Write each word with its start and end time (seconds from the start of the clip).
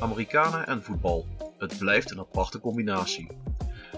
Amerikanen 0.00 0.66
en 0.66 0.82
voetbal. 0.82 1.26
Het 1.58 1.78
blijft 1.78 2.10
een 2.10 2.18
aparte 2.18 2.60
combinatie. 2.60 3.28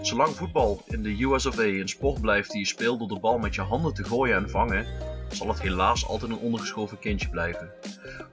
Zolang 0.01 0.35
voetbal 0.35 0.81
in 0.87 1.03
de 1.03 1.23
US 1.23 1.45
of 1.45 1.57
een 1.57 1.87
sport 1.87 2.21
blijft 2.21 2.51
die 2.51 2.59
je 2.59 2.65
speelt 2.65 2.99
door 2.99 3.07
de 3.07 3.19
bal 3.19 3.37
met 3.37 3.55
je 3.55 3.61
handen 3.61 3.93
te 3.93 4.03
gooien 4.03 4.35
en 4.35 4.49
vangen, 4.49 4.85
zal 5.29 5.47
het 5.47 5.61
helaas 5.61 6.07
altijd 6.07 6.31
een 6.31 6.37
ondergeschoven 6.37 6.99
kindje 6.99 7.29
blijven. 7.29 7.71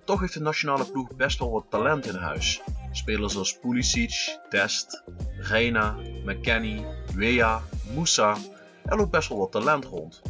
Toch 0.05 0.21
heeft 0.21 0.33
de 0.33 0.41
nationale 0.41 0.91
ploeg 0.91 1.17
best 1.17 1.39
wel 1.39 1.51
wat 1.51 1.67
talent 1.69 2.07
in 2.07 2.15
huis. 2.15 2.63
Spelers 2.93 3.37
als 3.37 3.59
Pulisic, 3.59 4.39
Dest, 4.49 5.03
Reina, 5.39 5.97
McKenny, 6.25 6.85
Wea, 7.15 7.63
Moussa, 7.97 8.37
er 8.85 8.97
loopt 8.97 9.11
best 9.11 9.29
wel 9.29 9.39
wat 9.39 9.53
talent 9.53 9.85
rond. 9.85 10.23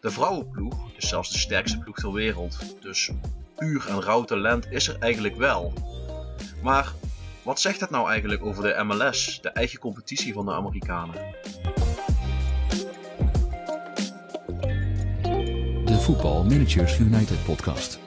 De 0.00 0.10
vrouwenploeg 0.10 0.90
is 0.96 1.08
zelfs 1.08 1.32
de 1.32 1.38
sterkste 1.38 1.78
ploeg 1.78 1.96
ter 1.96 2.12
wereld, 2.12 2.58
dus 2.80 3.10
puur 3.56 3.88
en 3.88 4.02
rauw 4.02 4.24
talent 4.24 4.70
is 4.70 4.88
er 4.88 4.96
eigenlijk 4.98 5.36
wel. 5.36 5.72
Maar 6.62 6.92
wat 7.42 7.60
zegt 7.60 7.80
dat 7.80 7.90
nou 7.90 8.08
eigenlijk 8.08 8.44
over 8.44 8.62
de 8.62 8.84
MLS, 8.84 9.38
de 9.42 9.48
eigen 9.48 9.78
competitie 9.78 10.32
van 10.32 10.44
de 10.44 10.52
Amerikanen? 10.52 11.34
De 15.84 15.98
Voetbal 16.00 16.44
Managers 16.44 16.98
United 16.98 17.44
podcast. 17.44 17.98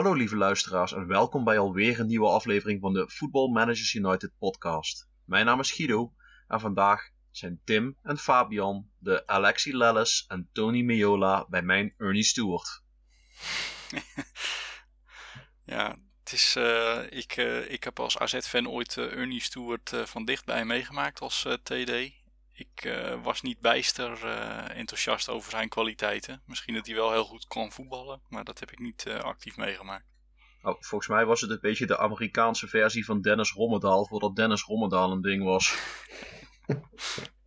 Hallo 0.00 0.14
lieve 0.14 0.36
luisteraars 0.36 0.92
en 0.92 1.06
welkom 1.06 1.44
bij 1.44 1.58
alweer 1.58 2.00
een 2.00 2.06
nieuwe 2.06 2.28
aflevering 2.28 2.80
van 2.80 2.92
de 2.92 3.10
Football 3.10 3.50
Managers 3.50 3.94
United 3.94 4.32
podcast. 4.38 5.08
Mijn 5.24 5.46
naam 5.46 5.60
is 5.60 5.72
Guido 5.72 6.12
en 6.48 6.60
vandaag 6.60 7.10
zijn 7.30 7.60
Tim 7.64 7.96
en 8.02 8.18
Fabian, 8.18 8.90
de 8.98 9.26
Alexi 9.26 9.76
Lellis 9.76 10.24
en 10.28 10.48
Tony 10.52 10.82
Meola 10.82 11.46
bij 11.48 11.62
mijn 11.62 11.94
Ernie 11.96 12.22
Stewart. 12.22 12.82
ja, 15.74 15.96
het 16.18 16.32
is, 16.32 16.54
uh, 16.58 17.02
ik, 17.10 17.36
uh, 17.36 17.70
ik 17.70 17.84
heb 17.84 18.00
als 18.00 18.18
AZ-fan 18.18 18.68
ooit 18.68 18.96
uh, 18.96 19.12
Ernie 19.12 19.42
Stewart 19.42 19.92
van 20.04 20.24
dichtbij 20.24 20.64
meegemaakt 20.64 21.20
als 21.20 21.46
TD. 21.62 22.19
Ik 22.60 22.94
was 23.22 23.42
niet 23.42 23.60
bijster 23.60 24.24
enthousiast 24.68 25.28
over 25.28 25.50
zijn 25.50 25.68
kwaliteiten. 25.68 26.42
Misschien 26.46 26.74
dat 26.74 26.86
hij 26.86 26.94
wel 26.94 27.12
heel 27.12 27.24
goed 27.24 27.46
kon 27.46 27.72
voetballen, 27.72 28.20
maar 28.28 28.44
dat 28.44 28.60
heb 28.60 28.70
ik 28.70 28.78
niet 28.78 29.08
actief 29.08 29.56
meegemaakt. 29.56 30.04
Oh, 30.62 30.76
volgens 30.80 31.10
mij 31.10 31.24
was 31.24 31.40
het 31.40 31.50
een 31.50 31.58
beetje 31.60 31.86
de 31.86 31.98
Amerikaanse 31.98 32.68
versie 32.68 33.04
van 33.04 33.20
Dennis 33.20 33.52
Rommedaal, 33.52 34.06
voordat 34.06 34.36
Dennis 34.36 34.62
Rommedaal 34.62 35.12
een 35.12 35.22
ding 35.22 35.44
was. 35.44 35.74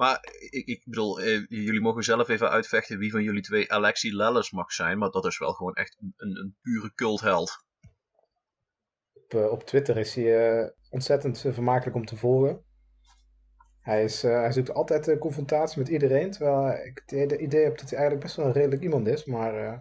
Maar 0.00 0.18
ik, 0.50 0.66
ik 0.66 0.82
bedoel, 0.84 1.20
eh, 1.20 1.46
jullie 1.48 1.80
mogen 1.80 2.02
zelf 2.02 2.28
even 2.28 2.50
uitvechten 2.50 2.98
wie 2.98 3.10
van 3.10 3.22
jullie 3.22 3.42
twee 3.42 3.72
Alexi 3.72 4.16
Lellis 4.16 4.50
mag 4.50 4.72
zijn. 4.72 4.98
Maar 4.98 5.10
dat 5.10 5.24
is 5.26 5.38
wel 5.38 5.52
gewoon 5.52 5.74
echt 5.74 5.96
een, 6.16 6.36
een 6.36 6.56
pure 6.62 6.92
cultheld. 6.94 7.64
Op, 9.12 9.34
uh, 9.34 9.50
op 9.50 9.62
Twitter 9.62 9.96
is 9.96 10.14
hij 10.14 10.60
uh, 10.62 10.68
ontzettend 10.90 11.38
vermakelijk 11.38 11.96
om 11.96 12.04
te 12.04 12.16
volgen. 12.16 12.64
Hij, 13.80 14.04
is, 14.04 14.24
uh, 14.24 14.30
hij 14.30 14.52
zoekt 14.52 14.74
altijd 14.74 15.18
confrontatie 15.18 15.78
met 15.78 15.88
iedereen. 15.88 16.30
Terwijl 16.30 16.84
ik 16.84 17.02
het 17.06 17.32
idee 17.32 17.64
heb 17.64 17.78
dat 17.78 17.90
hij 17.90 17.98
eigenlijk 17.98 18.20
best 18.20 18.36
wel 18.36 18.46
een 18.46 18.52
redelijk 18.52 18.82
iemand 18.82 19.06
is. 19.06 19.24
Maar 19.24 19.74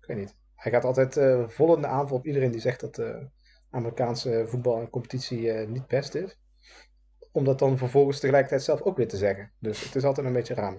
ik 0.00 0.06
weet 0.06 0.16
niet. 0.16 0.36
Hij 0.54 0.72
gaat 0.72 0.84
altijd 0.84 1.14
vol 1.52 1.74
in 1.74 1.80
de 1.80 1.86
aanval 1.86 2.16
op 2.16 2.26
iedereen 2.26 2.50
die 2.50 2.60
zegt 2.60 2.80
dat 2.80 2.94
de 2.94 3.28
Amerikaanse 3.70 4.44
voetbal 4.46 4.80
en 4.80 4.90
competitie 4.90 5.50
niet 5.52 5.86
best 5.86 6.14
is 6.14 6.38
om 7.32 7.44
dat 7.44 7.58
dan 7.58 7.78
vervolgens 7.78 8.20
tegelijkertijd 8.20 8.62
zelf 8.62 8.82
ook 8.82 8.96
weer 8.96 9.08
te 9.08 9.16
zeggen. 9.16 9.52
Dus 9.58 9.84
het 9.84 9.94
is 9.94 10.04
altijd 10.04 10.26
een 10.26 10.32
beetje 10.32 10.54
hem. 10.54 10.78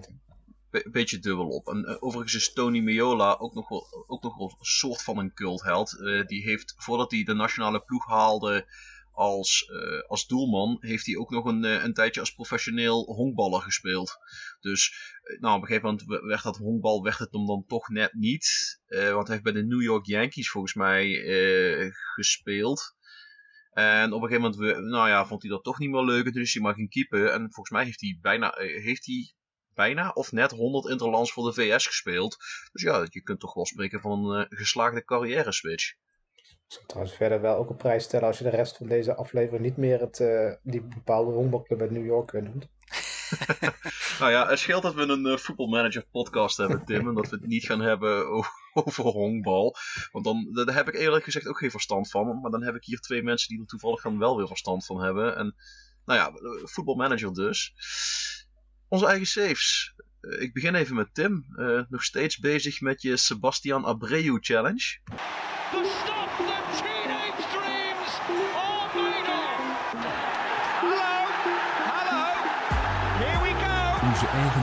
Be 0.70 0.88
beetje 0.90 1.18
dubbel 1.18 1.48
op. 1.48 1.68
En 1.68 1.84
uh, 1.88 1.96
overigens 2.00 2.34
is 2.34 2.52
Tony 2.52 2.80
Meola 2.80 3.36
ook 3.38 3.54
nog 3.54 3.68
wel, 3.68 4.04
ook 4.06 4.22
nog 4.22 4.36
wel 4.36 4.46
een 4.58 4.64
soort 4.64 5.02
van 5.02 5.18
een 5.18 5.34
cultheld. 5.34 5.92
Uh, 5.92 6.26
die 6.26 6.42
heeft, 6.42 6.74
voordat 6.76 7.10
hij 7.10 7.22
de 7.22 7.34
nationale 7.34 7.80
ploeg 7.80 8.06
haalde 8.06 8.66
als, 9.12 9.70
uh, 9.72 10.08
als 10.08 10.26
doelman, 10.26 10.76
heeft 10.80 11.06
hij 11.06 11.16
ook 11.16 11.30
nog 11.30 11.44
een, 11.44 11.64
een 11.64 11.94
tijdje 11.94 12.20
als 12.20 12.34
professioneel 12.34 13.04
honkballer 13.04 13.60
gespeeld. 13.60 14.16
Dus 14.60 14.94
nou, 15.40 15.56
op 15.56 15.62
een 15.62 15.68
gegeven 15.68 15.88
moment 15.88 16.24
werd 16.24 16.42
dat 16.42 16.56
honkbal 16.56 17.02
werd 17.02 17.18
het 17.18 17.32
hem 17.32 17.46
dan 17.46 17.64
toch 17.66 17.88
net 17.88 18.12
niet. 18.12 18.80
want 18.86 19.26
hij 19.26 19.36
heeft 19.36 19.42
bij 19.42 19.52
de 19.52 19.66
New 19.66 19.82
York 19.82 20.06
Yankees 20.06 20.50
volgens 20.50 20.74
mij 20.74 21.22
gespeeld. 22.14 22.94
En 23.72 24.12
op 24.12 24.22
een 24.22 24.28
gegeven 24.28 24.50
moment 24.50 24.84
nou 24.90 25.08
ja, 25.08 25.26
vond 25.26 25.42
hij 25.42 25.50
dat 25.50 25.64
toch 25.64 25.78
niet 25.78 25.90
meer 25.90 26.04
leuk. 26.04 26.32
Dus 26.32 26.52
hij 26.52 26.62
mag 26.62 26.74
ging 26.74 26.90
keeper. 26.90 27.26
En 27.28 27.40
volgens 27.40 27.70
mij 27.70 27.84
heeft 27.84 28.00
hij 28.00 28.18
bijna, 28.20 28.52
eh, 28.52 28.82
heeft 28.82 29.06
hij 29.06 29.34
bijna 29.74 30.10
of 30.10 30.32
net 30.32 30.50
100 30.50 30.88
interlands 30.88 31.32
voor 31.32 31.44
de 31.44 31.52
VS 31.52 31.86
gespeeld. 31.86 32.36
Dus 32.72 32.82
ja, 32.82 33.06
je 33.10 33.22
kunt 33.22 33.40
toch 33.40 33.54
wel 33.54 33.66
spreken 33.66 34.00
van 34.00 34.30
een 34.30 34.46
geslaagde 34.48 35.04
carrière 35.04 35.52
switch. 35.52 35.94
Ik 36.72 36.78
zou 36.78 36.90
trouwens 36.90 37.16
verder 37.16 37.40
wel 37.40 37.56
ook 37.56 37.70
een 37.70 37.76
prijs 37.76 38.04
stellen 38.04 38.26
als 38.26 38.38
je 38.38 38.44
de 38.44 38.50
rest 38.50 38.76
van 38.76 38.86
deze 38.86 39.14
aflevering 39.14 39.62
niet 39.62 39.76
meer 39.76 40.00
het, 40.00 40.18
uh, 40.18 40.52
die 40.62 40.82
bepaalde 40.82 41.30
honkbalclub 41.30 41.80
uit 41.80 41.90
New 41.90 42.04
York 42.04 42.32
noemt. 42.32 42.68
nou 44.20 44.30
ja, 44.30 44.48
het 44.48 44.58
scheelt 44.58 44.82
dat 44.82 44.94
we 44.94 45.02
een 45.02 45.26
uh, 45.26 45.36
voetbalmanager 45.36 46.04
podcast 46.10 46.56
hebben, 46.56 46.84
Tim. 46.84 47.08
en 47.08 47.14
dat 47.14 47.28
we 47.28 47.36
het 47.36 47.46
niet 47.46 47.64
gaan 47.64 47.80
hebben 47.80 48.26
over 48.84 49.04
honkbal. 49.04 49.76
Want 50.12 50.24
dan, 50.24 50.48
daar 50.52 50.74
heb 50.74 50.88
ik 50.88 50.94
eerlijk 50.94 51.24
gezegd 51.24 51.48
ook 51.48 51.58
geen 51.58 51.70
verstand 51.70 52.10
van. 52.10 52.40
Maar 52.40 52.50
dan 52.50 52.62
heb 52.62 52.74
ik 52.74 52.84
hier 52.84 53.00
twee 53.00 53.22
mensen 53.22 53.48
die 53.48 53.60
er 53.60 53.66
toevallig 53.66 54.02
dan 54.02 54.18
wel 54.18 54.36
weer 54.36 54.46
verstand 54.46 54.86
van 54.86 55.02
hebben. 55.02 55.36
En 55.36 55.54
nou 56.04 56.18
ja, 56.18 56.32
voetbalmanager 56.64 57.34
dus. 57.34 57.74
Onze 58.88 59.06
eigen 59.06 59.26
saves. 59.26 59.94
Uh, 60.20 60.42
ik 60.42 60.52
begin 60.52 60.74
even 60.74 60.94
met 60.94 61.14
Tim. 61.14 61.46
Uh, 61.56 61.82
nog 61.88 62.04
steeds 62.04 62.38
bezig 62.38 62.80
met 62.80 63.02
je 63.02 63.16
Sebastian 63.16 63.84
Abreu 63.84 64.38
challenge. 64.40 65.00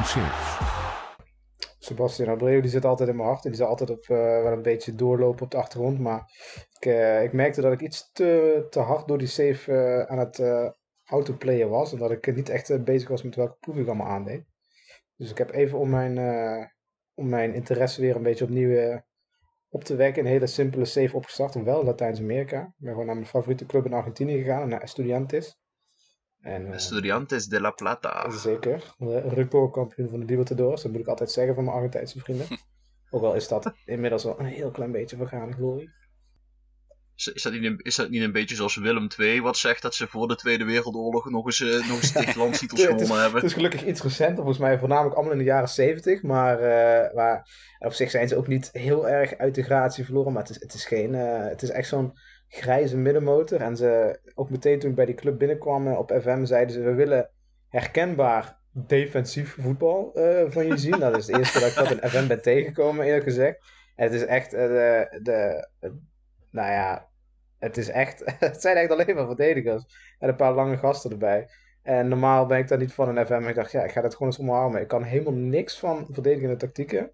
Saves. 0.04 0.58
Sebastian 1.80 2.30
Abreu 2.30 2.62
die 2.62 2.70
zit 2.70 2.86
altijd 2.86 3.10
in 3.10 3.16
mijn 3.16 3.28
hart. 3.28 3.44
En 3.44 3.50
die 3.50 3.60
zal 3.60 3.70
altijd 3.70 3.90
op, 3.90 4.08
uh, 4.08 4.18
wel 4.18 4.52
een 4.52 4.62
beetje 4.62 4.96
doorlopen 4.96 5.44
op 5.44 5.52
de 5.52 5.58
achtergrond. 5.58 6.00
Maar 6.00 6.32
ik, 6.80 6.86
uh, 6.86 7.24
ik 7.24 7.34
merkte 7.34 7.62
dat 7.62 7.74
ik 7.74 7.82
iets 7.82 8.12
te, 8.12 8.66
te 8.70 8.80
hard 8.80 9.08
door 9.08 9.18
die 9.18 9.28
save 9.28 9.72
uh, 9.72 10.02
aan 10.02 10.20
het 10.20 10.42
autoplayen 11.06 11.70
was. 11.70 11.92
En 11.94 11.98
dat 12.00 12.12
ik 12.12 12.36
niet 12.36 12.50
echt 12.50 12.84
bezig 12.84 13.10
was 13.10 13.24
met 13.24 13.36
welke 13.36 13.58
proef 13.60 13.76
ik 13.76 13.88
allemaal 13.88 14.08
aandeed. 14.08 14.44
Dus 15.16 15.32
ik 15.32 15.38
heb 15.38 15.52
even 15.52 15.78
om 15.78 15.90
mijn, 15.90 16.18
om 17.14 17.30
mijn 17.30 17.54
interesse 17.54 18.02
weer 18.02 18.16
een 18.16 18.24
beetje 18.24 18.44
opnieuw 18.44 19.02
op 19.70 19.84
te 19.84 19.96
wekken. 19.96 20.24
Een 20.24 20.32
hele 20.32 20.48
simpele 20.48 20.86
save 20.86 21.16
opgestart. 21.16 21.56
En 21.56 21.64
wel 21.64 21.84
Latijns-Amerika. 21.84 22.62
Ik 22.62 22.74
ben 22.78 22.92
gewoon 22.92 23.06
naar 23.06 23.16
mijn 23.16 23.28
favoriete 23.28 23.66
club 23.66 23.86
in 23.86 23.94
Argentinië 23.94 24.38
gegaan. 24.38 24.70
Naar 24.70 24.82
Estudiantes. 24.82 25.58
En, 26.42 26.66
uh, 26.66 26.74
Estudiantes 26.74 27.48
de 27.48 27.62
la 27.62 27.72
Plata. 27.72 28.30
Zeker. 28.30 28.94
De 28.98 29.20
recordkampioen 29.20 30.10
van 30.10 30.20
de 30.20 30.26
Libertadores. 30.26 30.82
Dat 30.82 30.92
moet 30.92 31.02
ik 31.02 31.08
altijd 31.08 31.32
zeggen 31.32 31.56
van 31.56 31.64
mijn 31.64 31.76
Argentijnse 31.76 32.20
vrienden. 32.20 32.48
Ook 33.10 33.24
al 33.24 33.36
is 33.36 33.48
dat 33.48 33.74
inmiddels 33.86 34.24
wel 34.24 34.40
een 34.40 34.46
heel 34.46 34.72
klein 34.72 34.92
beetje 34.92 35.18
vergane 35.18 35.54
glorie. 35.54 35.90
Is, 37.16 37.28
is, 37.28 37.44
dat 37.44 37.54
niet 37.54 37.64
een, 37.64 37.80
is 37.80 37.96
dat 37.96 38.10
niet 38.10 38.22
een 38.22 38.32
beetje 38.32 38.56
zoals 38.56 38.76
Willem 38.76 39.08
II, 39.18 39.42
wat 39.42 39.58
zegt 39.58 39.82
dat 39.82 39.96
ze 39.96 40.08
voor 40.08 40.28
de 40.28 40.36
Tweede 40.36 40.64
Wereldoorlog 40.64 41.30
nog 41.30 41.46
eens, 41.46 41.60
uh, 41.60 41.88
nog 41.88 41.98
eens 41.98 42.12
gewonnen 42.68 43.22
hebben? 43.22 43.42
Het 43.42 43.44
is 43.44 43.54
gelukkig 43.54 43.86
iets 43.86 44.02
recenter, 44.02 44.36
volgens 44.36 44.58
mij 44.58 44.80
voornamelijk 44.80 45.16
allemaal 45.16 45.34
in 45.34 45.40
de 45.40 45.44
jaren 45.44 45.70
70. 45.70 46.22
Maar, 46.22 46.60
uh, 46.62 47.16
maar 47.16 47.50
op 47.80 47.94
zich 47.94 48.10
zijn 48.10 48.28
ze 48.28 48.38
ook 48.38 48.48
niet 48.48 48.70
heel 48.72 49.10
erg 49.10 49.38
uit 49.38 49.56
de 49.56 49.64
gratie 49.64 50.06
verloren. 50.06 50.34
Maar 50.34 50.42
het 50.42 50.52
is, 50.52 50.62
het 50.62 50.74
is, 50.74 50.86
geen, 50.86 51.14
uh, 51.14 51.48
het 51.48 51.62
is 51.62 51.70
echt 51.70 51.88
zo'n 51.88 52.14
grijze 52.50 52.98
middenmotor. 52.98 53.62
En 53.62 53.78
ze, 53.78 54.20
ook 54.36 54.50
meteen 54.50 54.80
toen 54.80 54.90
ik 54.90 54.96
bij 54.96 55.06
die 55.06 55.16
club 55.16 55.38
binnenkwam 55.38 55.88
op 55.88 56.12
FM, 56.22 56.46
zeiden 56.46 56.74
ze: 56.74 56.82
We 56.82 56.94
willen 56.94 57.30
herkenbaar 57.68 58.58
defensief 58.72 59.56
voetbal 59.60 60.12
uh, 60.16 60.42
van 60.48 60.66
je 60.66 60.78
zien. 60.78 61.00
Dat 61.00 61.18
is 61.18 61.28
het 61.28 61.38
eerste 61.38 61.60
dat 61.60 61.70
ik 61.70 61.76
dat 61.76 61.92
in 61.92 62.10
FM 62.10 62.28
ben 62.28 62.42
tegengekomen, 62.42 63.06
eerlijk 63.06 63.24
gezegd. 63.24 63.60
Het 63.96 64.14
is 64.14 64.26
echt 64.26 64.54
uh, 64.54 64.60
de, 64.60 65.18
de, 65.22 65.68
nou 66.52 66.72
ja, 66.72 67.10
het 67.60 67.78
is 67.78 67.90
echt, 67.90 68.24
het 68.40 68.62
zijn 68.62 68.78
echt 68.78 68.92
alleen 68.92 69.16
maar 69.16 69.26
verdedigers. 69.26 70.16
En 70.20 70.30
een 70.30 70.36
paar 70.36 70.54
lange 70.54 70.78
gasten 70.78 71.12
erbij. 71.12 71.48
En 71.82 72.08
normaal 72.08 72.46
ben 72.46 72.58
ik 72.58 72.68
daar 72.68 72.78
niet 72.78 72.94
van 72.94 73.18
in 73.18 73.26
FM. 73.26 73.48
Ik 73.48 73.56
dacht, 73.56 73.72
ja, 73.72 73.84
ik 73.84 73.92
ga 73.92 74.02
dat 74.02 74.14
gewoon 74.14 74.28
eens 74.28 74.40
omarmen. 74.40 74.82
Ik 74.82 74.88
kan 74.88 75.04
helemaal 75.04 75.34
niks 75.34 75.80
van 75.80 76.08
verdedigende 76.12 76.56
tactieken. 76.56 77.12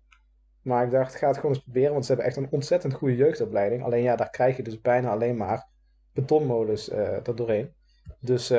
Maar 0.66 0.86
ik 0.86 0.92
dacht, 0.92 1.14
ik 1.14 1.20
ga 1.20 1.28
het 1.28 1.36
gewoon 1.36 1.52
eens 1.52 1.64
proberen, 1.64 1.92
want 1.92 2.06
ze 2.06 2.12
hebben 2.12 2.30
echt 2.30 2.38
een 2.38 2.52
ontzettend 2.52 2.94
goede 2.94 3.16
jeugdopleiding. 3.16 3.84
Alleen 3.84 4.04
ja, 4.04 4.16
daar 4.16 4.30
krijg 4.30 4.58
je 4.58 4.64
dus 4.64 4.82
bijna 4.82 5.10
alleen 5.10 5.38
maar 5.38 5.68
betonmolens 6.14 6.90
uh, 6.90 7.28
er 7.28 7.36
doorheen. 7.36 7.74
Dus 8.20 8.52
uh, 8.52 8.58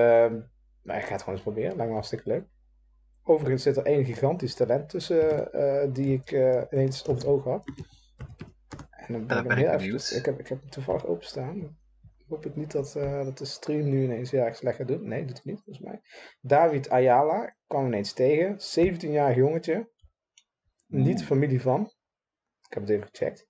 nou, 0.83 0.99
ik 0.99 1.05
ga 1.05 1.13
het 1.13 1.21
gewoon 1.21 1.35
eens 1.35 1.43
proberen, 1.43 1.71
lijkt 1.71 1.87
me 1.87 1.93
hartstikke 1.93 2.29
leuk. 2.29 2.45
Overigens 3.23 3.63
zit 3.63 3.77
er 3.77 3.85
één 3.85 4.05
gigantisch 4.05 4.55
talent 4.55 4.89
tussen 4.89 5.49
uh, 5.55 5.95
die 5.95 6.15
ik 6.15 6.31
ineens 6.71 7.03
op 7.03 7.15
het 7.15 7.27
oog 7.27 7.45
had. 7.45 7.65
En 8.91 9.13
dan 9.13 9.27
ben 9.27 9.39
ik, 9.39 9.49
ben 9.49 9.57
heel 9.57 9.71
even, 9.71 10.17
ik, 10.17 10.25
heb, 10.25 10.39
ik 10.39 10.49
heb 10.49 10.61
hem 10.61 10.71
toevallig 10.71 11.07
openstaan. 11.07 11.79
hoop 12.29 12.47
ik 12.47 12.57
niet 12.57 12.73
dat, 12.73 12.95
uh, 12.97 13.25
dat 13.25 13.39
de 13.39 13.45
stream 13.45 13.89
nu 13.89 14.03
ineens 14.03 14.31
ja, 14.31 14.53
slecht 14.53 14.77
gaat 14.77 14.89
doen. 14.89 15.09
Nee, 15.09 15.25
doet 15.25 15.37
het 15.37 15.45
niet, 15.45 15.61
volgens 15.65 15.87
mij. 15.87 16.01
David 16.41 16.89
Ayala 16.89 17.57
kwam 17.67 17.87
ineens 17.87 18.13
tegen. 18.13 18.57
17-jarig 18.59 19.37
jongetje. 19.37 19.89
Niet 20.87 21.25
familie 21.25 21.61
van. 21.61 21.91
Ik 22.67 22.75
heb 22.75 22.83
het 22.83 22.91
even 22.91 23.09
gecheckt. 23.13 23.47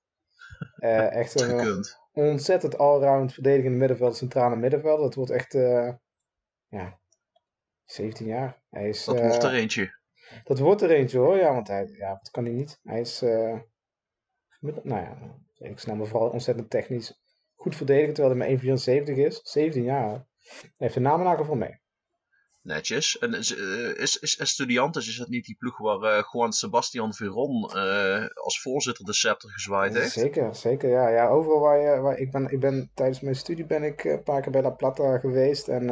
Uh, 0.76 1.12
echt 1.22 1.40
een 1.40 1.84
ontzettend 2.12 2.78
allround 2.78 3.32
verdedigende 3.32 3.76
middenveld, 3.76 4.16
centrale 4.16 4.56
middenveld. 4.56 5.00
Dat 5.00 5.14
wordt 5.14 5.30
echt, 5.30 5.54
uh, 5.54 5.92
ja, 6.68 7.00
17 7.84 8.26
jaar. 8.26 8.62
Hij 8.70 8.88
is, 8.88 9.04
dat 9.04 9.20
wordt 9.20 9.42
er 9.42 9.54
eentje. 9.54 9.98
Dat 10.44 10.58
wordt 10.58 10.82
er 10.82 10.90
eentje 10.90 11.18
hoor, 11.18 11.36
ja, 11.36 11.52
want 11.52 11.68
hij, 11.68 11.86
ja, 11.86 12.08
dat 12.08 12.30
kan 12.30 12.44
hij 12.44 12.52
niet. 12.52 12.80
Hij 12.82 13.00
is, 13.00 13.20
nou 14.60 15.00
ja, 15.00 15.38
ik 15.58 15.78
snel 15.78 15.96
maar 15.96 16.06
vooral 16.06 16.30
ontzettend 16.30 16.70
technisch 16.70 17.20
goed 17.54 17.76
verdedigen, 17.76 18.14
terwijl 18.14 18.36
hij 18.38 18.48
maar 18.48 19.06
1,74 19.06 19.16
is. 19.16 19.40
17 19.42 19.82
jaar. 19.82 20.10
Hij 20.10 20.70
heeft 20.76 20.94
de 20.94 21.00
namen 21.00 21.44
voor 21.46 21.56
mee. 21.56 21.80
Netjes. 22.66 23.18
En 23.18 23.34
is, 23.34 23.56
uh, 23.56 23.98
is, 23.98 24.18
is 24.18 24.38
Estudiantes, 24.38 25.08
is 25.08 25.16
dat 25.16 25.28
niet 25.28 25.44
die 25.44 25.56
ploeg 25.56 25.78
waar 25.78 26.18
uh, 26.18 26.24
Juan 26.32 26.52
Sebastian 26.52 27.14
Veron 27.14 27.70
uh, 27.74 28.26
als 28.34 28.60
voorzitter 28.60 29.04
de 29.04 29.14
scepter 29.14 29.50
gezwaaid 29.50 29.94
heeft? 29.94 30.12
Zeker, 30.12 30.54
zeker. 30.54 30.90
Ja, 30.90 31.08
ja 31.08 31.28
overal 31.28 31.60
waar 31.60 31.80
je. 31.80 32.00
Waar, 32.00 32.18
ik, 32.18 32.30
ben, 32.30 32.50
ik 32.50 32.60
ben 32.60 32.90
tijdens 32.94 33.20
mijn 33.20 33.36
studie 33.36 33.66
ben 33.66 33.82
ik 33.82 34.04
een 34.04 34.22
paar 34.22 34.42
keer 34.42 34.52
bij 34.52 34.62
La 34.62 34.70
Plata 34.70 35.18
geweest. 35.18 35.68
En 35.68 35.90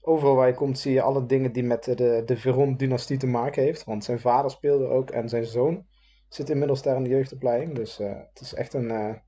overal 0.00 0.34
waar 0.34 0.48
je 0.48 0.54
komt 0.54 0.78
zie 0.78 0.92
je 0.92 1.02
alle 1.02 1.26
dingen 1.26 1.52
die 1.52 1.64
met 1.64 1.84
de, 1.84 2.22
de 2.26 2.36
Veron-dynastie 2.36 3.18
te 3.18 3.26
maken 3.26 3.62
heeft. 3.62 3.84
Want 3.84 4.04
zijn 4.04 4.20
vader 4.20 4.50
speelde 4.50 4.86
ook 4.86 5.10
en 5.10 5.28
zijn 5.28 5.44
zoon 5.44 5.86
zit 6.28 6.50
inmiddels 6.50 6.82
daar 6.82 6.96
in 6.96 7.02
de 7.02 7.10
jeugdopleiding. 7.10 7.74
Dus 7.74 7.96
het 7.98 8.40
is 8.40 8.54
echt 8.54 8.74
een 8.74 9.20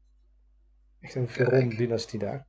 Echt 1.00 1.14
een 1.14 1.28
Veron-dynastie 1.28 2.18
daar. 2.18 2.46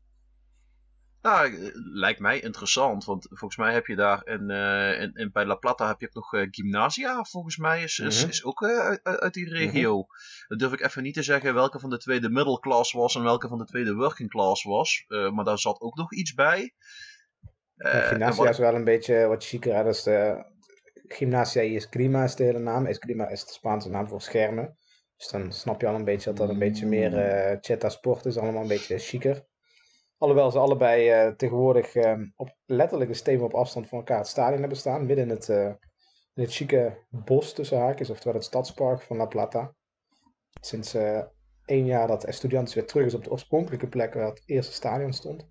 Nou, 1.22 1.72
lijkt 1.94 2.20
mij 2.20 2.40
interessant, 2.40 3.06
want 3.06 3.28
volgens 3.30 3.58
mij 3.58 3.74
heb 3.74 3.86
je 3.86 3.96
daar 3.96 4.28
in, 4.28 4.50
uh, 4.50 5.02
in, 5.02 5.14
in 5.14 5.30
bij 5.32 5.46
La 5.46 5.56
Plata 5.56 5.88
heb 5.88 6.00
je 6.00 6.08
ook 6.08 6.14
nog 6.14 6.34
uh, 6.34 6.48
Gymnasia, 6.52 7.24
volgens 7.24 7.58
mij 7.58 7.84
is, 7.84 8.00
is, 8.00 8.22
mhm. 8.22 8.30
is 8.30 8.44
ook 8.44 8.62
uh, 8.62 8.80
uit, 8.80 9.04
uit, 9.04 9.34
die 9.34 9.50
regio. 9.50 9.96
Mm 9.98 10.06
Dan 10.48 10.58
durf 10.58 10.74
ik 10.74 10.82
even 10.82 11.04
niet 11.04 11.14
te 11.14 11.24
zeggen 11.24 11.54
welke 11.54 11.80
van 11.80 11.90
de 11.90 11.98
twee 11.98 12.20
de 12.20 12.30
middle 12.30 12.60
class 12.60 12.92
was 12.92 13.16
en 13.16 13.24
welke 13.24 13.48
van 13.48 13.58
de 13.58 13.66
twee 13.66 13.84
de 13.84 13.96
working 13.96 14.30
class 14.30 14.64
was, 14.64 15.06
maar 15.08 15.46
daar 15.46 15.60
zat 15.60 15.82
ook 15.82 15.96
nog 15.96 16.14
iets 16.14 16.34
bij. 16.34 16.74
Gymnasia 17.78 18.50
is 18.50 18.58
wel 18.58 18.76
een 18.76 18.84
beetje 18.84 19.26
wat 19.28 19.46
chiquer, 19.46 19.76
hè? 19.76 19.84
Dus 19.84 20.04
de, 20.04 20.46
Gymnasia 21.08 21.62
is 21.62 21.88
Grima 21.90 22.24
is 22.24 22.36
de 22.36 22.44
hele 22.44 22.60
naam, 22.60 22.86
Esgrima 22.86 23.28
is 23.28 23.46
de 23.46 23.52
Spaanse 23.52 23.90
naam 23.90 24.08
voor 24.08 24.22
schermen. 24.22 24.78
Dus 25.18 25.28
dan 25.28 25.52
snap 25.52 25.82
je 25.82 25.88
al 25.88 25.96
een 25.96 26.06
beetje 26.06 26.30
dat 26.30 26.38
dat 26.38 26.50
een 26.50 26.60
beetje 26.60 26.86
meer 26.86 27.14
uh, 27.14 27.58
Cheta 27.62 27.90
Sport 27.90 28.26
is, 28.26 28.38
allemaal 28.38 28.62
een 28.62 28.68
beetje 28.68 28.98
chiquer. 28.98 29.50
Alhoewel 30.22 30.52
ze 30.52 30.60
allebei 30.60 31.28
uh, 31.28 31.34
tegenwoordig 31.34 31.96
uh, 31.96 32.14
op 32.36 32.56
letterlijk 32.66 33.10
een 33.10 33.16
steen 33.16 33.42
op 33.42 33.54
afstand 33.54 33.88
van 33.88 33.98
elkaar 33.98 34.18
het 34.18 34.28
stadion 34.28 34.60
hebben 34.60 34.78
staan. 34.78 35.06
Midden 35.06 35.26
in 35.26 35.32
het, 35.32 35.50
uh, 35.50 35.66
in 36.34 36.44
het 36.44 36.54
chique 36.54 36.98
bos 37.10 37.54
tussen 37.54 37.80
haakjes, 37.80 38.10
oftewel 38.10 38.34
het 38.34 38.44
stadspark 38.44 39.02
van 39.02 39.18
La 39.18 39.26
Plata. 39.26 39.74
Sinds 40.62 40.96
één 41.66 41.86
jaar 41.86 42.08
dat 42.08 42.24
Estudiantes 42.24 42.74
weer 42.74 42.86
terug 42.86 43.06
is 43.06 43.14
op 43.14 43.24
de 43.24 43.32
oorspronkelijke 43.32 43.88
plek 43.88 44.14
waar 44.14 44.26
het 44.26 44.44
eerste 44.46 44.74
stadion 44.74 45.14
stond. 45.14 45.48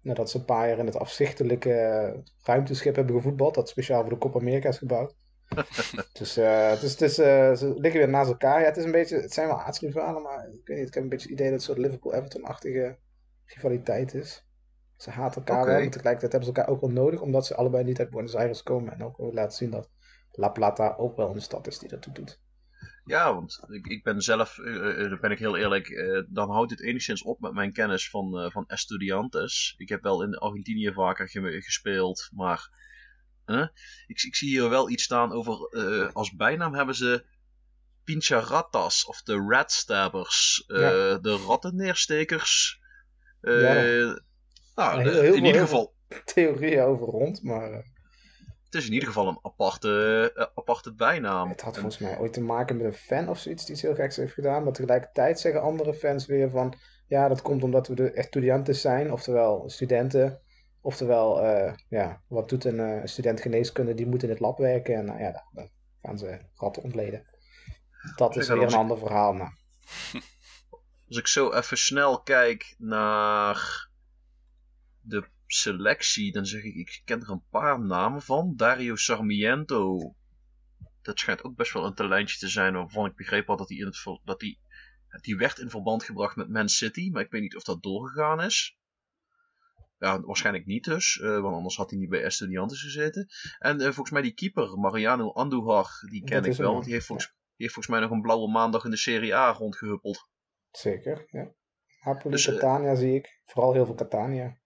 Nadat 0.00 0.30
ze 0.30 0.38
een 0.38 0.44
paar 0.44 0.68
jaar 0.68 0.78
in 0.78 0.86
het 0.86 0.98
afzichtelijke 0.98 2.22
ruimteschip 2.42 2.96
hebben 2.96 3.14
gevoetbald, 3.14 3.54
dat 3.54 3.68
speciaal 3.68 4.00
voor 4.00 4.10
de 4.10 4.18
Copa 4.18 4.38
America 4.38 4.68
is 4.68 4.78
gebouwd. 4.78 5.14
dus 6.18 6.38
uh, 6.38 6.70
het 6.70 6.82
is, 6.82 6.90
het 6.90 7.00
is, 7.00 7.18
uh, 7.18 7.54
ze 7.54 7.74
liggen 7.76 8.00
weer 8.00 8.10
naast 8.10 8.30
elkaar. 8.30 8.60
Ja, 8.60 8.66
het, 8.66 8.76
is 8.76 8.84
een 8.84 8.90
beetje, 8.90 9.20
het 9.20 9.32
zijn 9.32 9.46
wel 9.46 9.60
aardsrivalen, 9.60 10.22
maar 10.22 10.48
ik 10.48 10.66
weet 10.66 10.78
niet, 10.78 10.88
ik 10.88 10.94
heb 10.94 11.02
een 11.02 11.08
beetje 11.08 11.28
het 11.28 11.38
idee 11.38 11.50
dat 11.50 11.56
het 11.56 11.66
soort 11.66 11.78
Liverpool-Everton-achtige 11.78 12.98
rivaliteit 13.44 14.14
is. 14.14 14.46
Ze 14.96 15.10
haten 15.10 15.36
elkaar 15.36 15.60
okay. 15.60 15.72
wel, 15.72 15.82
maar 15.82 15.90
tegelijkertijd 15.90 16.32
hebben 16.32 16.50
ze 16.50 16.54
elkaar 16.54 16.74
ook 16.74 16.80
wel 16.80 16.90
nodig, 16.90 17.20
omdat 17.20 17.46
ze 17.46 17.54
allebei 17.54 17.84
niet 17.84 17.98
uit 17.98 18.10
Buenos 18.10 18.34
Aires 18.34 18.62
komen. 18.62 18.92
En 18.92 19.02
ook 19.02 19.18
laten 19.18 19.56
zien 19.56 19.70
dat 19.70 19.90
La 20.30 20.48
Plata 20.48 20.94
ook 20.96 21.16
wel 21.16 21.34
een 21.34 21.42
stad 21.42 21.66
is 21.66 21.78
die 21.78 21.88
dat 21.88 22.08
doet. 22.12 22.42
Ja, 23.04 23.34
want 23.34 23.64
ik, 23.68 23.86
ik 23.86 24.02
ben 24.02 24.20
zelf, 24.20 24.58
uh, 24.58 25.20
ben 25.20 25.30
ik 25.30 25.38
heel 25.38 25.56
eerlijk, 25.56 25.88
uh, 25.88 26.22
dan 26.28 26.50
houdt 26.50 26.70
het 26.70 26.82
enigszins 26.82 27.22
op 27.22 27.40
met 27.40 27.52
mijn 27.52 27.72
kennis 27.72 28.10
van, 28.10 28.44
uh, 28.44 28.50
van 28.50 28.66
Estudiantes. 28.66 29.74
Ik 29.78 29.88
heb 29.88 30.02
wel 30.02 30.22
in 30.22 30.34
Argentinië 30.34 30.92
vaker 30.92 31.28
ge 31.28 31.62
gespeeld, 31.62 32.28
maar 32.32 32.82
ik, 34.06 34.22
ik, 34.22 34.36
zie 34.36 34.48
hier 34.48 34.70
wel 34.70 34.90
iets 34.90 35.02
staan 35.02 35.32
over, 35.32 35.68
als 36.12 36.34
bijnaam 36.34 36.74
hebben 36.74 36.94
ze 36.94 37.24
Pincharatas 38.04 39.04
of 39.04 39.22
de 39.22 39.46
Ratstabbers, 39.48 40.64
uh, 40.66 40.78
de 41.20 41.44
rattenneerstekers. 41.46 42.82
Uh, 43.44 43.62
ja. 43.62 44.18
Nou, 44.74 45.02
heel, 45.02 45.20
heel 45.20 45.34
in 45.34 45.44
ieder 45.44 45.60
geval. 45.60 45.94
Theorieën 46.24 46.82
over 46.82 47.06
rond, 47.06 47.42
maar. 47.42 47.72
Het 48.64 48.82
is 48.82 48.86
in 48.86 48.92
ieder 48.92 49.08
geval 49.08 49.28
een 49.28 49.38
aparte, 49.42 50.50
aparte 50.54 50.94
bijnaam. 50.94 51.48
Het 51.48 51.60
had 51.60 51.74
volgens 51.74 51.98
mij 51.98 52.18
ooit 52.18 52.32
te 52.32 52.40
maken 52.40 52.76
met 52.76 52.86
een 52.86 52.92
fan 52.92 53.28
of 53.28 53.38
zoiets 53.38 53.64
die 53.64 53.74
iets 53.74 53.82
heel 53.82 53.94
geks 53.94 54.16
heeft 54.16 54.32
gedaan. 54.32 54.64
Maar 54.64 54.72
tegelijkertijd 54.72 55.40
zeggen 55.40 55.62
andere 55.62 55.94
fans 55.94 56.26
weer 56.26 56.50
van. 56.50 56.74
Ja, 57.06 57.28
dat 57.28 57.42
komt 57.42 57.62
omdat 57.62 57.88
we 57.88 57.94
de 57.94 58.10
estudiantes 58.10 58.80
zijn, 58.80 59.12
oftewel 59.12 59.64
studenten. 59.66 60.40
Oftewel, 60.80 61.44
uh, 61.44 61.72
ja, 61.88 62.22
wat 62.28 62.48
doet 62.48 62.64
een 62.64 62.78
uh, 62.78 63.00
student 63.04 63.40
geneeskunde? 63.40 63.94
Die 63.94 64.06
moet 64.06 64.22
in 64.22 64.28
het 64.28 64.40
lab 64.40 64.58
werken 64.58 64.94
en 64.94 65.06
uh, 65.06 65.20
ja, 65.20 65.44
dan 65.52 65.68
gaan 66.02 66.18
ze 66.18 66.38
ratten 66.54 66.82
ontleden. 66.82 67.26
Dat 68.16 68.36
is 68.36 68.48
weer 68.48 68.62
een 68.62 68.74
ander 68.74 68.98
verhaal. 68.98 69.32
Maar... 69.32 69.58
Als 71.08 71.16
ik 71.16 71.26
zo 71.26 71.52
even 71.52 71.78
snel 71.78 72.22
kijk 72.22 72.74
naar 72.78 73.88
de 75.00 75.28
selectie, 75.46 76.32
dan 76.32 76.46
zeg 76.46 76.62
ik, 76.62 76.74
ik 76.74 77.02
ken 77.04 77.20
er 77.20 77.30
een 77.30 77.48
paar 77.50 77.80
namen 77.80 78.22
van. 78.22 78.56
Dario 78.56 78.96
Sarmiento, 78.96 80.14
dat 81.02 81.18
schijnt 81.18 81.44
ook 81.44 81.56
best 81.56 81.72
wel 81.72 81.84
een 81.86 81.94
talentje 81.94 82.38
te 82.38 82.48
zijn, 82.48 82.74
waarvan 82.74 83.06
ik 83.06 83.16
begreep 83.16 83.46
had 83.46 83.58
dat 83.58 83.68
hij, 83.68 83.78
in 83.78 83.86
het, 83.86 84.20
dat 84.24 84.40
hij 84.40 84.58
die 85.20 85.36
werd 85.36 85.58
in 85.58 85.70
verband 85.70 86.02
gebracht 86.02 86.36
met 86.36 86.48
Man 86.48 86.68
City, 86.68 87.10
maar 87.10 87.22
ik 87.22 87.30
weet 87.30 87.42
niet 87.42 87.56
of 87.56 87.62
dat 87.62 87.82
doorgegaan 87.82 88.40
is. 88.40 88.78
Ja, 89.98 90.20
waarschijnlijk 90.20 90.66
niet 90.66 90.84
dus, 90.84 91.16
uh, 91.16 91.40
want 91.40 91.54
anders 91.54 91.76
had 91.76 91.90
hij 91.90 91.98
niet 91.98 92.08
bij 92.08 92.22
Estudiantes 92.22 92.82
gezeten. 92.82 93.28
En 93.58 93.76
uh, 93.76 93.84
volgens 93.84 94.10
mij 94.10 94.22
die 94.22 94.34
keeper, 94.34 94.78
Mariano 94.78 95.32
Andujar, 95.32 96.06
die 96.10 96.24
ken 96.24 96.44
ik 96.44 96.56
wel. 96.56 96.72
Want 96.72 96.84
die 96.84 96.92
heeft, 96.92 97.06
volgens, 97.06 97.28
die 97.28 97.36
heeft 97.56 97.72
volgens 97.74 97.94
mij 97.94 98.04
nog 98.04 98.14
een 98.14 98.22
blauwe 98.22 98.50
maandag 98.50 98.84
in 98.84 98.90
de 98.90 98.96
Serie 98.96 99.34
A 99.34 99.52
rondgehuppeld. 99.52 100.28
Zeker, 100.76 101.24
ja. 101.30 101.52
Napoli, 102.04 102.30
dus, 102.30 102.46
uh, 102.46 102.54
Catania 102.54 102.94
zie 102.94 103.14
ik. 103.14 103.40
Vooral 103.44 103.72
heel 103.72 103.86
veel 103.86 103.94
Catania. 103.94 104.58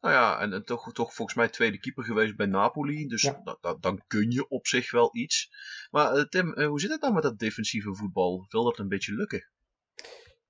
Nou 0.00 0.14
ja, 0.14 0.40
en, 0.40 0.52
en, 0.52 0.64
toch, 0.64 0.92
toch 0.92 1.14
volgens 1.14 1.36
mij 1.36 1.48
tweede 1.48 1.78
keeper 1.78 2.04
geweest 2.04 2.36
bij 2.36 2.46
Napoli. 2.46 3.06
Dus 3.06 3.22
ja. 3.22 3.58
dan 3.80 4.02
kun 4.06 4.30
je 4.30 4.48
op 4.48 4.66
zich 4.66 4.90
wel 4.90 5.16
iets. 5.16 5.50
Maar 5.90 6.28
Tim, 6.28 6.62
hoe 6.62 6.80
zit 6.80 6.90
het 6.90 7.00
nou 7.00 7.14
met 7.14 7.22
dat 7.22 7.38
defensieve 7.38 7.94
voetbal? 7.94 8.46
Wil 8.48 8.64
dat 8.64 8.78
een 8.78 8.88
beetje 8.88 9.14
lukken? 9.14 9.50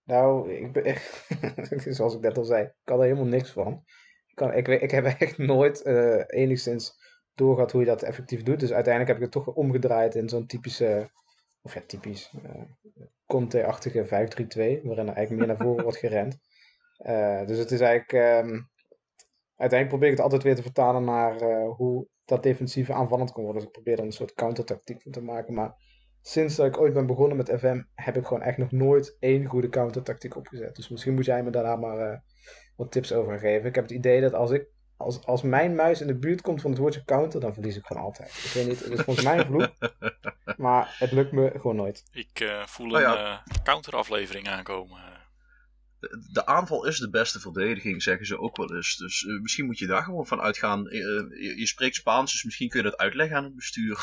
Nou, 0.04 0.52
ik 0.52 0.72
ben 0.72 0.84
echt, 0.84 1.28
zoals 1.96 2.14
ik 2.14 2.20
net 2.20 2.38
al 2.38 2.44
zei, 2.44 2.64
ik 2.64 2.74
kan 2.84 2.98
er 2.98 3.04
helemaal 3.04 3.24
niks 3.24 3.50
van. 3.50 3.84
Ik, 4.26 4.34
kan, 4.34 4.52
ik, 4.52 4.68
ik 4.68 4.90
heb 4.90 5.04
echt 5.18 5.38
nooit 5.38 5.86
enigszins 6.26 7.00
doorgehad 7.34 7.72
hoe 7.72 7.80
je 7.80 7.86
dat 7.86 8.02
effectief 8.02 8.42
doet. 8.42 8.60
Dus 8.60 8.72
uiteindelijk 8.72 9.12
heb 9.12 9.28
ik 9.28 9.34
het 9.34 9.44
toch 9.44 9.54
omgedraaid 9.54 10.14
in 10.14 10.28
zo'n 10.28 10.46
typische, 10.46 11.10
of 11.62 11.74
ja, 11.74 11.82
typisch, 11.86 12.32
uh, 12.44 12.62
Conte-achtige 13.26 14.04
5-3-2, 14.04 14.08
waarin 14.82 15.08
er 15.08 15.14
eigenlijk 15.14 15.30
meer 15.30 15.46
naar 15.46 15.66
voren 15.66 15.82
wordt 15.82 15.98
gerend. 15.98 16.38
Uh, 16.98 17.44
dus 17.48 17.58
het 17.58 17.70
is 17.70 17.80
eigenlijk, 17.80 18.12
um, 18.46 18.70
uiteindelijk 19.56 19.88
probeer 19.88 20.08
ik 20.08 20.14
het 20.14 20.24
altijd 20.24 20.42
weer 20.42 20.54
te 20.54 20.62
vertalen 20.62 21.04
naar 21.04 21.40
hoe 21.64 22.06
dat 22.24 22.42
defensieve 22.42 22.92
aanvallend 22.92 23.32
kan 23.32 23.42
worden. 23.42 23.60
Dus 23.60 23.70
ik 23.70 23.82
probeer 23.82 23.98
er 23.98 24.04
een 24.04 24.12
soort 24.12 24.34
countertactiek 24.34 25.02
van 25.02 25.12
te 25.12 25.22
maken, 25.22 25.54
maar 25.54 25.74
sinds 26.20 26.56
dat 26.56 26.66
ik 26.66 26.78
ooit 26.80 26.92
ben 26.92 27.06
begonnen 27.06 27.36
met 27.36 27.52
FM, 27.58 27.82
heb 27.94 28.16
ik 28.16 28.26
gewoon 28.26 28.42
echt 28.42 28.58
nog 28.58 28.70
nooit 28.70 29.16
één 29.18 29.46
goede 29.46 29.68
countertactiek 29.68 30.36
opgezet. 30.36 30.76
Dus 30.76 30.88
misschien 30.88 31.14
moet 31.14 31.24
jij 31.24 31.42
me 31.42 31.50
daar 31.50 31.78
maar 31.78 32.22
wat 32.76 32.92
tips 32.92 33.12
over 33.12 33.38
geven. 33.38 33.68
Ik 33.68 33.74
heb 33.74 33.84
het 33.84 33.92
idee 33.92 34.20
dat 34.20 34.34
als 34.34 34.50
ik 34.50 34.68
als, 35.02 35.24
als 35.24 35.42
mijn 35.42 35.74
muis 35.74 36.00
in 36.00 36.06
de 36.06 36.18
buurt 36.18 36.40
komt 36.40 36.60
van 36.60 36.70
het 36.70 36.80
woordje 36.80 37.04
counter, 37.04 37.40
dan 37.40 37.54
verlies 37.54 37.76
ik 37.76 37.86
gewoon 37.86 38.02
altijd. 38.02 38.28
Ik 38.44 38.50
weet 38.54 38.66
niet, 38.66 38.80
het 38.80 38.92
is 38.92 39.00
volgens 39.00 39.24
mij 39.26 39.38
een 39.38 39.46
vloek. 39.46 39.72
maar 40.56 40.96
het 40.98 41.12
lukt 41.12 41.32
me 41.32 41.50
gewoon 41.50 41.76
nooit. 41.76 42.04
Ik 42.12 42.40
uh, 42.40 42.66
voel 42.66 42.98
ja. 42.98 43.18
een 43.18 43.24
uh, 43.24 43.62
counteraflevering 43.62 44.48
aankomen. 44.48 45.00
De, 45.98 46.28
de, 46.32 46.46
aanval 46.46 46.86
is 46.86 46.98
de 46.98 47.10
beste 47.10 47.40
verdediging, 47.40 48.02
zeggen 48.02 48.26
ze 48.26 48.38
ook 48.38 48.56
wel 48.56 48.74
eens. 48.74 48.96
Dus 48.96 49.22
uh, 49.22 49.40
misschien 49.40 49.66
moet 49.66 49.78
je 49.78 49.86
daar 49.86 50.02
gewoon 50.02 50.26
van 50.26 50.40
uitgaan. 50.40 50.82
Je, 50.82 51.54
je, 51.56 51.66
spreekt 51.66 51.94
Spaans, 51.94 52.32
dus 52.32 52.44
misschien 52.44 52.68
kun 52.68 52.82
je 52.82 52.90
dat 52.90 52.98
uitleggen 52.98 53.36
aan 53.36 53.44
het 53.44 53.56
bestuur. 53.56 53.98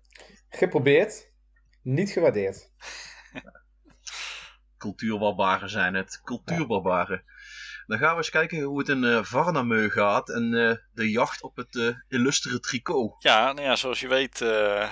Geprobeerd. 0.48 1.32
Niet 1.82 2.10
gewaardeerd. 2.10 2.70
Cultuurbarbaren 4.78 5.70
zijn 5.70 5.94
het. 5.94 6.20
Cultuurbarbaren. 6.24 7.24
Dan 7.88 7.98
gaan 7.98 8.10
we 8.10 8.16
eens 8.16 8.30
kijken 8.30 8.62
hoe 8.62 8.78
het 8.78 8.88
in 8.88 9.02
uh, 9.02 9.22
Varnameu 9.22 9.90
gaat 9.90 10.28
en 10.28 10.52
uh, 10.52 10.74
de 10.92 11.10
jacht 11.10 11.42
op 11.42 11.56
het 11.56 11.74
uh, 11.74 11.96
illustere 12.08 12.60
tricot. 12.60 13.22
Ja, 13.22 13.52
nou 13.52 13.66
ja, 13.66 13.76
zoals 13.76 14.00
je 14.00 14.08
weet, 14.08 14.38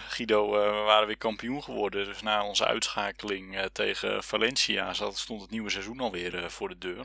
Guido, 0.09 0.51
we 0.51 0.83
waren 0.85 1.07
weer 1.07 1.19
kampioen 1.19 1.63
geworden. 1.63 2.05
Dus 2.05 2.23
na 2.23 2.45
onze 2.45 2.67
uitschakeling 2.67 3.69
tegen 3.73 4.23
Valencia 4.23 4.93
stond 4.93 5.41
het 5.41 5.51
nieuwe 5.51 5.71
seizoen 5.71 6.01
alweer 6.01 6.51
voor 6.51 6.69
de 6.69 6.79
deur. 6.79 7.05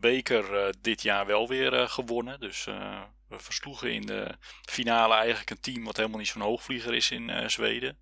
Beker 0.00 0.74
dit 0.80 1.02
jaar 1.02 1.26
wel 1.26 1.48
weer 1.48 1.88
gewonnen. 1.88 2.40
Dus 2.40 2.64
we 3.28 3.38
versloegen 3.38 3.92
in 3.92 4.06
de 4.06 4.34
finale 4.62 5.14
eigenlijk 5.14 5.50
een 5.50 5.60
team 5.60 5.84
wat 5.84 5.96
helemaal 5.96 6.18
niet 6.18 6.28
zo'n 6.28 6.42
hoogvlieger 6.42 6.94
is 6.94 7.10
in 7.10 7.50
Zweden. 7.50 7.98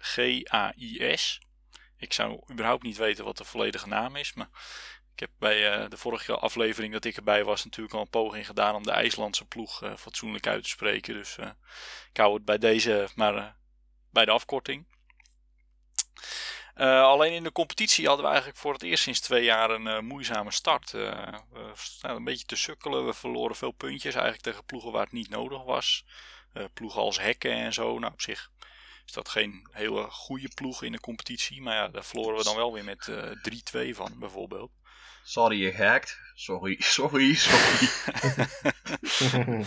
GAIS. 0.00 1.40
Ik 1.96 2.12
zou 2.12 2.42
überhaupt 2.50 2.82
niet 2.82 2.96
weten 2.96 3.24
wat 3.24 3.36
de 3.36 3.44
volledige 3.44 3.88
naam 3.88 4.16
is. 4.16 4.34
Maar 4.34 4.48
ik 5.20 5.26
heb 5.26 5.38
bij 5.38 5.88
de 5.88 5.96
vorige 5.96 6.36
aflevering 6.36 6.92
dat 6.92 7.04
ik 7.04 7.16
erbij 7.16 7.44
was 7.44 7.64
natuurlijk 7.64 7.94
al 7.94 8.00
een 8.00 8.08
poging 8.08 8.46
gedaan 8.46 8.74
om 8.74 8.82
de 8.82 8.90
IJslandse 8.90 9.44
ploeg 9.44 9.82
fatsoenlijk 9.98 10.46
uit 10.46 10.62
te 10.62 10.68
spreken. 10.68 11.14
Dus 11.14 11.36
ik 12.10 12.16
hou 12.16 12.34
het 12.34 12.44
bij 12.44 12.58
deze 12.58 13.08
maar 13.14 13.56
bij 14.10 14.24
de 14.24 14.30
afkorting. 14.30 14.86
Alleen 16.74 17.32
in 17.32 17.42
de 17.42 17.52
competitie 17.52 18.06
hadden 18.06 18.24
we 18.24 18.30
eigenlijk 18.30 18.60
voor 18.60 18.72
het 18.72 18.82
eerst 18.82 19.02
sinds 19.02 19.20
twee 19.20 19.44
jaar 19.44 19.70
een 19.70 20.04
moeizame 20.04 20.50
start. 20.50 20.90
We 20.90 21.70
staan 21.74 22.16
een 22.16 22.24
beetje 22.24 22.46
te 22.46 22.56
sukkelen. 22.56 23.06
We 23.06 23.12
verloren 23.12 23.56
veel 23.56 23.72
puntjes 23.72 24.14
eigenlijk 24.14 24.44
tegen 24.44 24.64
ploegen 24.64 24.92
waar 24.92 25.04
het 25.04 25.12
niet 25.12 25.30
nodig 25.30 25.64
was. 25.64 26.04
ploegen 26.74 27.00
als 27.00 27.20
Hekken 27.20 27.52
en 27.52 27.72
zo. 27.72 27.98
Nou, 27.98 28.12
op 28.12 28.20
zich 28.20 28.50
is 29.06 29.12
dat 29.12 29.28
geen 29.28 29.68
hele 29.70 30.10
goede 30.10 30.48
ploeg 30.54 30.82
in 30.82 30.92
de 30.92 31.00
competitie. 31.00 31.62
Maar 31.62 31.74
ja, 31.74 31.88
daar 31.88 32.04
verloren 32.04 32.36
we 32.36 32.44
dan 32.44 32.56
wel 32.56 32.72
weer 32.72 32.84
met 32.84 33.10
3-2 33.90 33.90
van 33.90 34.18
bijvoorbeeld. 34.18 34.70
Sorry, 35.22 35.62
je 35.62 35.72
gehackt. 35.72 36.18
Sorry, 36.34 36.76
sorry, 36.96 37.34
sorry. 37.34 37.88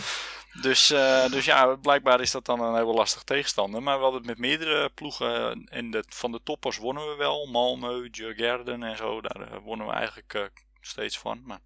Dus, 0.62 0.90
uh, 0.90 1.28
dus 1.28 1.44
ja, 1.44 1.76
blijkbaar 1.76 2.20
is 2.20 2.30
dat 2.30 2.44
dan 2.44 2.60
een 2.60 2.74
heel 2.74 2.94
lastig 2.94 3.22
tegenstander. 3.22 3.82
Maar 3.82 3.96
we 3.96 4.02
hadden 4.02 4.26
met 4.26 4.38
meerdere 4.38 4.88
ploegen. 4.88 5.64
En 5.64 5.90
de, 5.90 6.04
van 6.08 6.32
de 6.32 6.40
toppers 6.42 6.78
wonnen 6.78 7.08
we 7.08 7.14
wel. 7.16 7.48
Malmö, 7.48 8.10
Djurgården 8.10 8.82
en 8.82 8.96
zo. 8.96 9.20
Daar 9.20 9.52
uh, 9.52 9.58
wonnen 9.62 9.86
we 9.86 9.92
eigenlijk 9.92 10.34
uh, 10.34 10.42
steeds 10.80 11.18
van. 11.18 11.42
Maar 11.44 11.60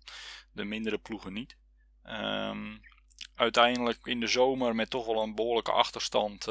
de 0.52 0.64
mindere 0.64 0.99
ploegen 0.99 1.33
niet. 1.33 1.57
Um, 2.07 2.80
uiteindelijk 3.35 3.99
in 4.02 4.21
de 4.21 4.26
zomer 4.26 4.75
met 4.75 4.90
toch 4.90 5.07
wel 5.07 5.23
een 5.23 5.35
behoorlijke 5.35 5.73
achterstand 5.73 6.47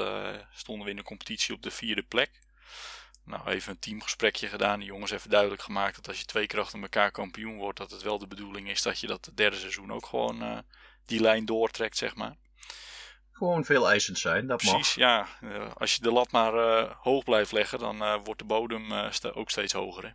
stonden 0.54 0.86
we 0.86 0.90
in 0.90 0.96
de 0.96 1.04
competitie 1.04 1.56
op 1.56 1.62
de 1.62 1.72
vierde 1.72 2.04
plek. 2.04 2.32
Nou, 3.28 3.48
even 3.48 3.72
een 3.72 3.80
teamgesprekje 3.80 4.48
gedaan. 4.48 4.80
Die 4.80 4.88
jongens 4.88 5.12
even 5.12 5.30
duidelijk 5.30 5.62
gemaakt 5.62 5.96
dat 5.96 6.08
als 6.08 6.20
je 6.20 6.26
twee 6.26 6.48
keer 6.48 6.60
achter 6.60 6.82
elkaar 6.82 7.12
kampioen 7.12 7.58
wordt, 7.58 7.78
dat 7.78 7.92
het 7.92 8.02
wel 8.02 8.20
de 8.20 8.28
bedoeling 8.28 8.70
is 8.70 8.82
dat 8.82 9.00
je 9.00 9.08
dat 9.08 9.26
het 9.26 9.38
derde 9.38 9.58
seizoen 9.58 9.94
ook 9.94 10.06
gewoon 10.06 10.64
die 11.06 11.22
lijn 11.22 11.46
doortrekt, 11.46 11.98
zeg 11.98 12.16
maar. 12.16 12.36
Gewoon 13.38 13.66
veel 13.66 13.90
eisend 13.90 14.20
zijn, 14.20 14.48
dat 14.48 14.58
Precies, 14.58 14.94
ja. 14.94 15.28
Uh, 15.42 15.72
als 15.74 15.96
je 15.96 16.02
de 16.02 16.12
lat 16.12 16.32
maar 16.32 16.54
uh, 16.54 16.92
hoog 17.02 17.24
blijft 17.24 17.52
leggen, 17.52 17.80
dan 17.80 18.04
uh, 18.04 18.16
wordt 18.24 18.40
de 18.40 18.46
bodem 18.46 19.12
st 19.12 19.34
ook 19.34 19.50
steeds 19.50 19.74
hoger. 19.74 20.04
Hè? 20.04 20.12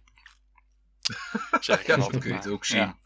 zeg 1.60 1.80
ik 1.80 1.86
ja, 1.86 1.96
dan 1.96 2.10
kun 2.10 2.28
je 2.28 2.34
het 2.34 2.46
ook 2.46 2.64
zien. 2.64 2.78
Ja. 2.78 2.98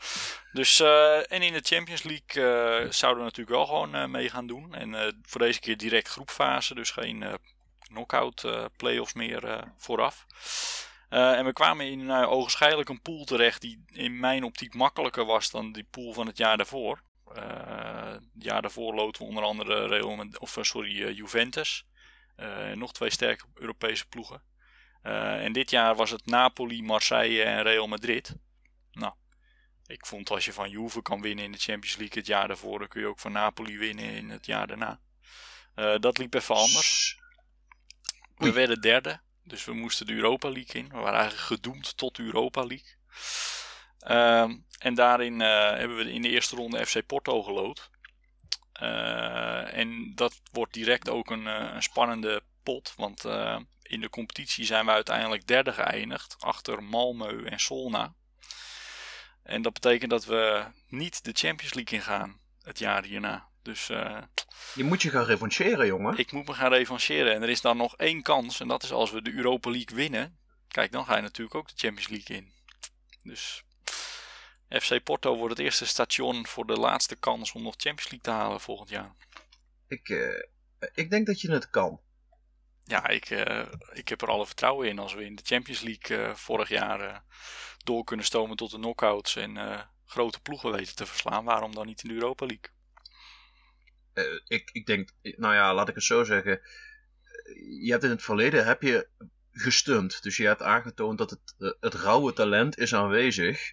Dus, 0.52 0.80
en 1.28 1.42
in 1.42 1.52
de 1.52 1.60
Champions 1.62 2.02
League 2.02 2.92
zouden 2.92 3.24
we 3.24 3.28
natuurlijk 3.28 3.56
wel 3.56 3.66
gewoon 3.66 4.10
mee 4.10 4.30
gaan 4.30 4.46
doen. 4.46 4.74
En 4.74 5.20
voor 5.22 5.40
deze 5.40 5.60
keer 5.60 5.76
direct 5.76 6.08
groepfase, 6.08 6.74
dus 6.74 6.90
geen 6.90 7.38
knockout 7.88 8.44
play-offs 8.76 9.12
meer 9.12 9.72
vooraf. 9.76 10.26
en 11.08 11.44
we 11.44 11.52
kwamen 11.52 11.86
in 11.86 12.00
uh, 12.00 12.30
ogenschijnlijk 12.30 12.88
een 12.88 13.02
pool 13.02 13.24
terecht 13.24 13.60
die 13.60 13.84
in 13.92 14.20
mijn 14.20 14.44
optiek 14.44 14.74
makkelijker 14.74 15.24
was 15.24 15.50
dan 15.50 15.72
die 15.72 15.86
pool 15.90 16.12
van 16.12 16.26
het 16.26 16.36
jaar 16.36 16.56
daarvoor. 16.56 17.02
Uh, 17.34 18.14
jaar 18.38 18.62
daarvoor 18.62 18.94
loten 18.94 19.22
we 19.22 19.28
onder 19.28 19.42
andere 19.42 19.86
Real, 19.86 20.26
of, 20.38 20.56
eh, 20.56 20.62
sorry, 20.62 21.00
uh, 21.00 21.16
Juventus. 21.16 21.86
Uh, 22.36 22.72
nog 22.72 22.92
twee 22.92 23.10
sterke 23.10 23.44
Europese 23.54 24.08
ploegen. 24.08 24.42
en 25.02 25.52
dit 25.52 25.70
jaar 25.70 25.94
was 25.94 26.10
het 26.10 26.26
Napoli, 26.26 26.82
Marseille 26.82 27.42
en 27.42 27.62
Real 27.62 27.86
Madrid. 27.86 28.34
Nou, 28.92 29.12
ik 29.86 30.06
vond 30.06 30.30
als 30.30 30.44
je 30.44 30.52
van 30.52 30.70
Juve 30.70 31.02
kan 31.02 31.20
winnen 31.20 31.44
in 31.44 31.52
de 31.52 31.58
Champions 31.58 31.96
League 31.96 32.18
het 32.18 32.26
jaar 32.26 32.48
daarvoor, 32.48 32.78
dan 32.78 32.88
kun 32.88 33.00
je 33.00 33.06
ook 33.06 33.18
van 33.18 33.32
Napoli 33.32 33.78
winnen 33.78 34.04
in 34.04 34.30
het 34.30 34.46
jaar 34.46 34.66
daarna. 34.66 35.00
dat 35.98 36.18
liep 36.18 36.34
even 36.34 36.54
anders. 36.54 37.18
We 38.36 38.52
werden 38.52 38.80
derde, 38.80 39.20
dus 39.44 39.64
we 39.64 39.72
moesten 39.72 40.06
de 40.06 40.12
Europa 40.12 40.50
League 40.50 40.82
in. 40.82 40.88
We 40.88 40.96
waren 40.96 41.18
eigenlijk 41.18 41.46
gedoemd 41.46 41.96
tot 41.96 42.18
Europa 42.18 42.64
League. 42.64 42.94
Ehm, 43.98 44.56
en 44.78 44.94
daarin 44.94 45.40
uh, 45.40 45.70
hebben 45.70 45.96
we 45.96 46.12
in 46.12 46.22
de 46.22 46.28
eerste 46.28 46.56
ronde 46.56 46.86
FC 46.86 47.06
Porto 47.06 47.42
gelood. 47.42 47.90
Uh, 48.82 49.74
en 49.74 50.14
dat 50.14 50.40
wordt 50.52 50.72
direct 50.72 51.08
ook 51.08 51.30
een, 51.30 51.46
een 51.46 51.82
spannende 51.82 52.42
pot. 52.62 52.92
Want 52.96 53.24
in 53.82 54.00
de 54.00 54.10
competitie 54.10 54.64
zijn 54.64 54.84
we 54.86 54.90
uiteindelijk 54.90 55.46
derde 55.46 55.72
geëindigd. 55.72 56.36
Achter 56.38 56.82
Malmö 56.82 57.44
en 57.44 57.60
Solna. 57.60 58.14
En 59.42 59.62
dat 59.62 59.72
betekent 59.72 60.10
dat 60.10 60.24
we 60.24 60.64
niet 60.88 61.24
de 61.24 61.32
Champions 61.32 61.74
League 61.74 61.98
ingaan 61.98 62.40
het 62.62 62.78
jaar 62.78 63.04
hierna. 63.04 63.48
Dus, 63.66 63.86
je 64.74 64.84
moet 64.84 65.02
je 65.02 65.10
gaan 65.10 65.24
revancheren, 65.24 65.86
jongen. 65.86 66.18
Ik 66.18 66.32
moet 66.32 66.46
me 66.46 66.54
gaan 66.54 66.72
revancheren. 66.72 67.34
En 67.34 67.42
er 67.42 67.48
is 67.48 67.60
dan 67.60 67.76
nog 67.76 67.96
één 67.96 68.22
kans. 68.22 68.60
En 68.60 68.68
dat 68.68 68.82
is 68.82 68.92
als 68.92 69.10
we 69.10 69.22
de 69.22 69.32
Europa 69.32 69.70
League 69.70 69.96
winnen. 69.96 70.38
Kijk, 70.68 70.92
dan 70.92 71.04
ga 71.04 71.16
je 71.16 71.22
natuurlijk 71.22 71.56
ook 71.56 71.68
de 71.68 71.74
Champions 71.76 72.08
League 72.08 72.36
in. 72.36 72.52
Dus 73.22 73.64
FC 74.68 75.02
Porto 75.02 75.36
wordt 75.36 75.56
het 75.56 75.64
eerste 75.64 75.86
station 75.86 76.46
voor 76.46 76.66
de 76.66 76.78
laatste 76.78 77.16
kans 77.16 77.52
om 77.52 77.62
nog 77.62 77.74
Champions 77.76 78.10
League 78.10 78.20
te 78.20 78.30
halen 78.30 78.60
volgend 78.60 78.88
jaar. 78.88 79.14
Ik, 79.88 80.08
uh, 80.08 80.42
ik 80.94 81.10
denk 81.10 81.26
dat 81.26 81.40
je 81.40 81.50
het 81.50 81.70
kan. 81.70 82.00
Ja, 82.84 83.08
ik, 83.08 83.30
uh, 83.30 83.66
ik 83.92 84.08
heb 84.08 84.22
er 84.22 84.28
alle 84.28 84.46
vertrouwen 84.46 84.88
in 84.88 84.98
als 84.98 85.14
we 85.14 85.24
in 85.24 85.34
de 85.34 85.42
Champions 85.44 85.80
League 85.80 86.34
vorig 86.34 86.68
jaar 86.68 87.24
door 87.84 88.04
kunnen 88.04 88.26
stomen 88.26 88.56
tot 88.56 88.70
de 88.70 88.76
knockouts 88.76 89.36
en 89.36 89.88
grote 90.04 90.40
ploegen 90.40 90.72
weten 90.72 90.94
te 90.94 91.06
verslaan. 91.06 91.44
Waarom 91.44 91.74
dan 91.74 91.86
niet 91.86 92.02
in 92.02 92.08
de 92.08 92.14
Europa 92.14 92.46
League? 92.46 92.75
Ik, 94.46 94.70
ik 94.72 94.86
denk, 94.86 95.10
nou 95.22 95.54
ja, 95.54 95.74
laat 95.74 95.88
ik 95.88 95.94
het 95.94 96.04
zo 96.04 96.24
zeggen. 96.24 96.60
Je 97.80 97.90
hebt 97.90 98.04
in 98.04 98.10
het 98.10 98.22
verleden 98.22 98.66
heb 98.66 98.82
je 98.82 99.08
gestund. 99.52 100.22
Dus 100.22 100.36
je 100.36 100.46
hebt 100.46 100.62
aangetoond 100.62 101.18
dat 101.18 101.30
het, 101.30 101.76
het 101.80 101.94
rauwe 101.94 102.32
talent 102.32 102.78
is 102.78 102.94
aanwezig. 102.94 103.72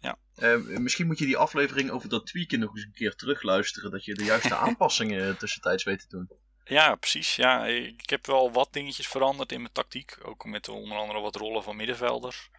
Ja. 0.00 0.18
Uh, 0.36 0.78
misschien 0.78 1.06
moet 1.06 1.18
je 1.18 1.26
die 1.26 1.36
aflevering 1.36 1.90
over 1.90 2.08
dat 2.08 2.26
tweaken 2.26 2.58
nog 2.58 2.74
eens 2.74 2.84
een 2.84 2.92
keer 2.92 3.14
terugluisteren. 3.14 3.90
Dat 3.90 4.04
je 4.04 4.14
de 4.14 4.24
juiste 4.24 4.56
aanpassingen 4.66 5.38
tussentijds 5.38 5.84
weet 5.84 6.00
te 6.00 6.08
doen. 6.08 6.30
Ja, 6.64 6.94
precies. 6.94 7.36
Ja, 7.36 7.66
ik 7.66 8.10
heb 8.10 8.26
wel 8.26 8.52
wat 8.52 8.72
dingetjes 8.72 9.08
veranderd 9.08 9.52
in 9.52 9.60
mijn 9.60 9.72
tactiek. 9.72 10.16
Ook 10.22 10.44
met 10.44 10.68
onder 10.68 10.98
andere 10.98 11.20
wat 11.20 11.36
rollen 11.36 11.62
van 11.62 11.76
middenvelders. 11.76 12.50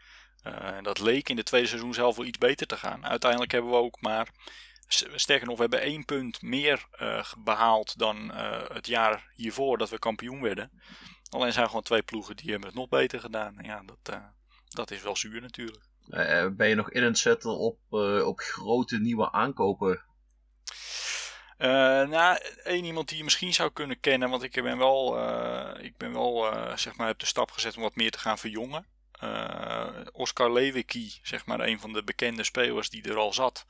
Uh, 0.43 0.81
dat 0.81 0.99
leek 0.99 1.29
in 1.29 1.35
de 1.35 1.43
tweede 1.43 1.67
seizoen 1.67 1.93
zelf 1.93 2.15
wel 2.15 2.25
iets 2.25 2.37
beter 2.37 2.67
te 2.67 2.77
gaan. 2.77 3.05
Uiteindelijk 3.05 3.51
hebben 3.51 3.71
we 3.71 3.77
ook 3.77 4.01
maar, 4.01 4.29
sterker 4.87 5.47
nog, 5.47 5.55
we 5.55 5.61
hebben 5.61 5.81
één 5.81 6.05
punt 6.05 6.41
meer 6.41 6.85
uh, 7.01 7.23
behaald 7.37 7.97
dan 7.97 8.31
het 8.73 8.87
jaar 8.87 9.31
hiervoor 9.33 9.77
dat 9.77 9.89
we 9.89 9.99
kampioen 9.99 10.41
werden. 10.41 10.81
Alleen 11.29 11.53
zijn 11.53 11.67
gewoon 11.67 11.81
twee 11.81 12.03
ploegen 12.03 12.35
die 12.35 12.51
hebben 12.51 12.69
het 12.69 12.77
nog 12.77 12.89
beter 12.89 13.19
gedaan. 13.19 13.57
Ja, 13.61 13.83
dat, 13.85 14.19
dat 14.69 14.91
is 14.91 15.01
wel 15.01 15.15
zuur 15.15 15.41
natuurlijk. 15.41 15.85
Ben 16.57 16.67
je 16.67 16.75
nog 16.75 16.91
in 16.91 17.03
het 17.03 17.17
zetten 17.17 17.57
op, 17.57 17.77
op 18.23 18.39
grote 18.39 18.99
nieuwe 18.99 19.31
aankopen? 19.31 20.05
Nou, 21.57 22.37
één 22.63 22.85
iemand 22.85 23.09
die 23.09 23.17
je 23.17 23.23
misschien 23.23 23.53
zou 23.53 23.71
kunnen 23.71 23.99
kennen, 23.99 24.29
want 24.29 24.43
ik 24.43 24.63
ben 24.63 24.77
wel, 24.77 25.17
ik 25.79 25.97
ben 25.97 26.13
wel 26.13 26.53
zeg 26.77 26.95
maar, 26.95 27.07
heb 27.07 27.19
de 27.19 27.25
stap 27.25 27.51
gezet 27.51 27.75
om 27.75 27.81
wat 27.81 27.95
meer 27.95 28.11
te 28.11 28.19
gaan 28.19 28.37
verjongen. 28.37 28.85
Oscar 30.11 30.51
Lewicki, 30.51 31.19
zeg 31.21 31.45
maar, 31.45 31.59
een 31.59 31.79
van 31.79 31.93
de 31.93 32.03
bekende 32.03 32.43
spelers 32.43 32.89
die 32.89 33.09
er 33.09 33.17
al 33.17 33.33
zat, 33.33 33.65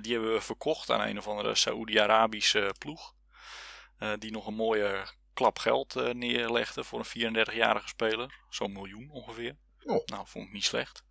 die 0.00 0.12
hebben 0.12 0.32
we 0.32 0.40
verkocht 0.40 0.90
aan 0.90 1.00
een 1.00 1.18
of 1.18 1.28
andere 1.28 1.54
Saoedi-Arabische 1.54 2.74
ploeg. 2.78 3.14
die 4.18 4.30
nog 4.30 4.46
een 4.46 4.54
mooie 4.54 5.06
klap 5.34 5.58
geld 5.58 5.94
neerlegde 6.12 6.84
voor 6.84 6.98
een 6.98 7.34
34-jarige 7.46 7.88
speler. 7.88 8.40
Zo'n 8.48 8.72
miljoen 8.72 9.10
ongeveer. 9.10 9.56
Oh. 9.84 10.06
Nou, 10.06 10.26
vond 10.26 10.46
ik 10.46 10.52
niet 10.52 10.64
slecht. 10.64 11.04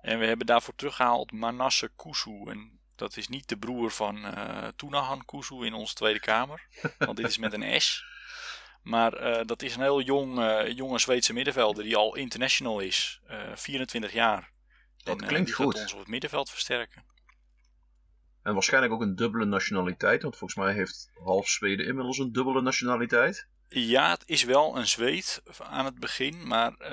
En 0.00 0.18
we 0.18 0.26
hebben 0.26 0.46
daarvoor 0.46 0.74
teruggehaald 0.74 1.32
Manasse 1.32 1.90
Kusu. 1.96 2.50
En 2.50 2.80
dat 2.94 3.16
is 3.16 3.28
niet 3.28 3.48
de 3.48 3.58
broer 3.58 3.90
van 3.90 4.34
Tunahan 4.76 5.24
Kusu 5.24 5.64
in 5.64 5.74
onze 5.74 5.94
Tweede 5.94 6.20
Kamer. 6.20 6.66
Want 6.98 7.16
dit 7.16 7.26
is 7.26 7.38
met 7.38 7.52
een 7.52 7.80
S. 7.80 8.04
Maar 8.82 9.46
dat 9.46 9.62
is 9.62 9.74
een 9.74 9.82
heel 9.82 10.00
jong, 10.00 10.62
jonge 10.76 10.98
Zweedse 10.98 11.32
middenvelder 11.32 11.84
die 11.84 11.96
al 11.96 12.14
international 12.14 12.80
is. 12.80 13.20
24 13.54 14.12
jaar. 14.12 14.50
Dat 14.96 15.20
en, 15.20 15.26
klinkt 15.26 15.46
die 15.46 15.54
goed. 15.54 15.74
gaat 15.74 15.82
ons 15.82 15.92
op 15.92 15.98
het 15.98 16.08
middenveld 16.08 16.50
versterken. 16.50 17.04
En 18.46 18.52
waarschijnlijk 18.52 18.92
ook 18.92 19.00
een 19.00 19.16
dubbele 19.16 19.44
nationaliteit. 19.44 20.22
Want 20.22 20.36
volgens 20.36 20.60
mij 20.60 20.74
heeft 20.74 21.10
half 21.24 21.48
Zweden 21.48 21.86
inmiddels 21.86 22.18
een 22.18 22.32
dubbele 22.32 22.62
nationaliteit. 22.62 23.48
Ja, 23.68 24.10
het 24.10 24.22
is 24.26 24.44
wel 24.44 24.76
een 24.76 24.86
Zweed 24.86 25.42
aan 25.58 25.84
het 25.84 25.98
begin, 25.98 26.46
maar 26.46 26.70
uh, 26.80 26.88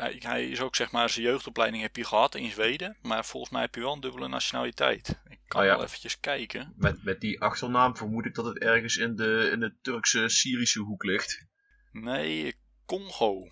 hij, 0.00 0.16
hij, 0.18 0.48
is 0.48 0.60
ook 0.60 0.76
zeg 0.76 0.92
maar, 0.92 1.10
zijn 1.10 1.24
jeugdopleiding 1.24 1.82
heb 1.82 1.96
je 1.96 2.04
gehad 2.04 2.34
in 2.34 2.50
Zweden, 2.50 2.96
maar 3.02 3.24
volgens 3.24 3.52
mij 3.52 3.60
heb 3.60 3.74
je 3.74 3.80
wel 3.80 3.92
een 3.92 4.00
dubbele 4.00 4.28
nationaliteit. 4.28 5.20
Ik 5.28 5.38
kan 5.46 5.60
oh 5.60 5.66
ja. 5.66 5.74
wel 5.74 5.84
eventjes 5.84 6.20
kijken. 6.20 6.72
Met, 6.76 7.04
met 7.04 7.20
die 7.20 7.40
achternaam 7.40 7.96
vermoed 7.96 8.26
ik 8.26 8.34
dat 8.34 8.44
het 8.44 8.58
ergens 8.58 8.96
in 8.96 9.16
de, 9.16 9.48
in 9.52 9.60
de 9.60 9.74
Turkse, 9.82 10.28
Syrische 10.28 10.80
hoek 10.80 11.04
ligt. 11.04 11.46
Nee, 11.92 12.54
Congo. 12.86 13.48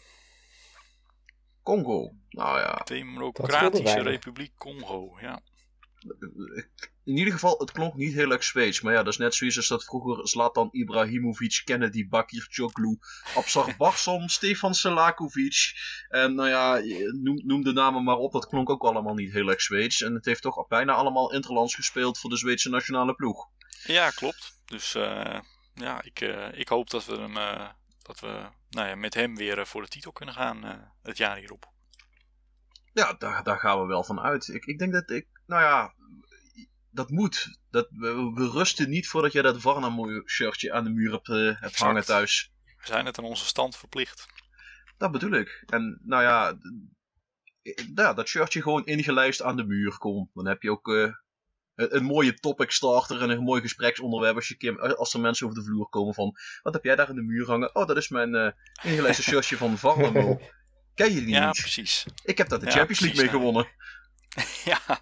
Congo. 1.63 2.13
Nou 2.29 2.59
ja, 2.59 2.81
Democratische 2.85 4.03
Republiek 4.03 4.53
Congo, 4.57 5.19
ja. 5.21 5.43
In 7.05 7.17
ieder 7.17 7.33
geval, 7.33 7.59
het 7.59 7.73
klonk 7.73 7.95
niet 7.95 8.15
heel 8.15 8.31
erg 8.31 8.45
Zweeds. 8.45 8.81
Maar 8.81 8.93
ja, 8.93 9.03
dat 9.03 9.13
is 9.13 9.19
net 9.19 9.35
zoiets 9.35 9.57
als 9.57 9.69
dat 9.69 9.85
vroeger 9.85 10.29
Zlatan 10.29 10.69
Ibrahimovic, 10.73 11.63
Kennedy 11.65 12.09
Bakir 12.09 12.47
Choglu, 12.51 12.99
Absar 13.35 13.75
Barsom, 13.79 14.29
Stefan 14.29 14.75
Selakovic. 14.75 15.73
En 16.09 16.35
nou 16.35 16.49
ja, 16.49 16.81
noem, 17.23 17.43
noem, 17.45 17.63
de 17.63 17.73
namen 17.73 18.05
maar 18.05 18.17
op, 18.17 18.33
dat 18.33 18.47
klonk 18.47 18.71
ook 18.71 18.83
allemaal 18.83 19.15
niet 19.15 19.33
heel 19.33 19.49
erg 19.49 19.61
Zweeds. 19.61 20.03
En 20.03 20.15
het 20.15 20.25
heeft 20.25 20.43
toch 20.43 20.69
bijna 20.69 20.93
allemaal 20.93 21.33
interlands 21.33 21.75
gespeeld 21.75 22.19
voor 22.19 22.31
de 22.31 22.37
Zweedse 22.37 22.69
nationale 22.69 23.15
ploeg. 23.15 23.49
Ja, 23.85 24.11
klopt. 24.11 24.61
Dus 24.65 24.95
uh, 24.95 25.41
ja, 25.75 26.03
ik, 26.03 26.21
uh, 26.21 26.59
ik 26.59 26.69
hoop 26.69 26.91
dat 26.91 27.07
we, 27.07 27.17
hem, 27.17 27.37
uh, 27.37 27.69
dat 28.03 28.21
we 28.21 28.49
nou 28.69 28.89
ja, 28.89 28.95
met 28.95 29.15
hem 29.15 29.37
weer 29.37 29.67
voor 29.67 29.83
de 29.83 29.89
titel 29.89 30.13
kunnen 30.13 30.35
gaan 30.35 30.91
het 31.03 31.17
jaar 31.17 31.37
hierop. 31.37 31.75
Ja, 32.93 33.13
daar, 33.13 33.43
daar 33.43 33.59
gaan 33.59 33.81
we 33.81 33.87
wel 33.87 34.05
van 34.05 34.21
uit. 34.21 34.49
Ik, 34.49 34.65
ik 34.65 34.79
denk 34.79 34.93
dat 34.93 35.11
ik, 35.11 35.27
nou 35.47 35.63
ja, 35.63 35.95
dat 36.91 37.11
moet. 37.11 37.59
Dat, 37.71 37.89
we, 37.91 38.33
we 38.35 38.51
rusten 38.51 38.89
niet 38.89 39.09
voordat 39.09 39.33
je 39.33 39.43
dat 39.43 39.61
Varnamo-shirtje 39.61 40.73
aan 40.73 40.85
de 40.85 40.91
muur 40.91 41.13
hebt, 41.13 41.29
uh, 41.29 41.61
hebt 41.61 41.79
hangen 41.79 42.05
thuis. 42.05 42.53
We 42.65 42.87
zijn 42.87 43.07
het 43.07 43.19
aan 43.19 43.25
onze 43.25 43.47
stand 43.47 43.77
verplicht. 43.77 44.27
Dat 44.97 45.13
bedoel 45.13 45.33
ik. 45.33 45.65
En 45.67 46.01
nou 46.05 46.23
ja, 46.23 46.59
ja 47.95 48.13
dat 48.15 48.29
shirtje 48.29 48.63
gewoon 48.63 48.85
ingelijst 48.85 49.43
aan 49.43 49.57
de 49.57 49.65
muur 49.65 49.99
komt. 49.99 50.31
Dan 50.35 50.47
heb 50.47 50.63
je 50.63 50.71
ook 50.71 50.89
uh, 50.89 51.13
een, 51.75 51.97
een, 51.97 52.05
mooie 52.05 52.35
topic 52.35 52.71
starter 52.71 53.23
en 53.23 53.31
een 53.31 53.43
mooi 53.43 53.61
gespreksonderwerp 53.61 54.37
als, 54.37 54.55
je, 54.59 54.97
als 54.97 55.15
er 55.15 55.21
mensen 55.21 55.47
over 55.47 55.59
de 55.59 55.65
vloer 55.65 55.89
komen 55.89 56.15
van... 56.15 56.37
Wat 56.63 56.75
heb 56.75 56.85
jij 56.85 56.97
daar 56.97 57.09
in 57.09 57.15
de 57.15 57.23
muur 57.23 57.47
hangen? 57.47 57.75
Oh, 57.75 57.87
dat 57.87 57.97
is 57.97 58.09
mijn 58.09 58.35
uh, 58.35 58.51
ingelijste 58.83 59.23
shirtje 59.23 59.57
van 59.57 59.79
Varnamo. 59.83 60.41
Ken 60.95 61.13
je 61.13 61.21
die 61.21 61.29
ja, 61.29 61.47
niet? 61.47 61.57
Ja, 61.57 61.63
precies. 61.63 62.07
Ik 62.25 62.39
heb 62.39 62.49
daar 62.49 62.59
de 62.59 62.71
Champions 62.71 63.01
League 63.01 63.21
mee 63.21 63.31
gewonnen. 63.31 63.69
ja. 64.65 65.01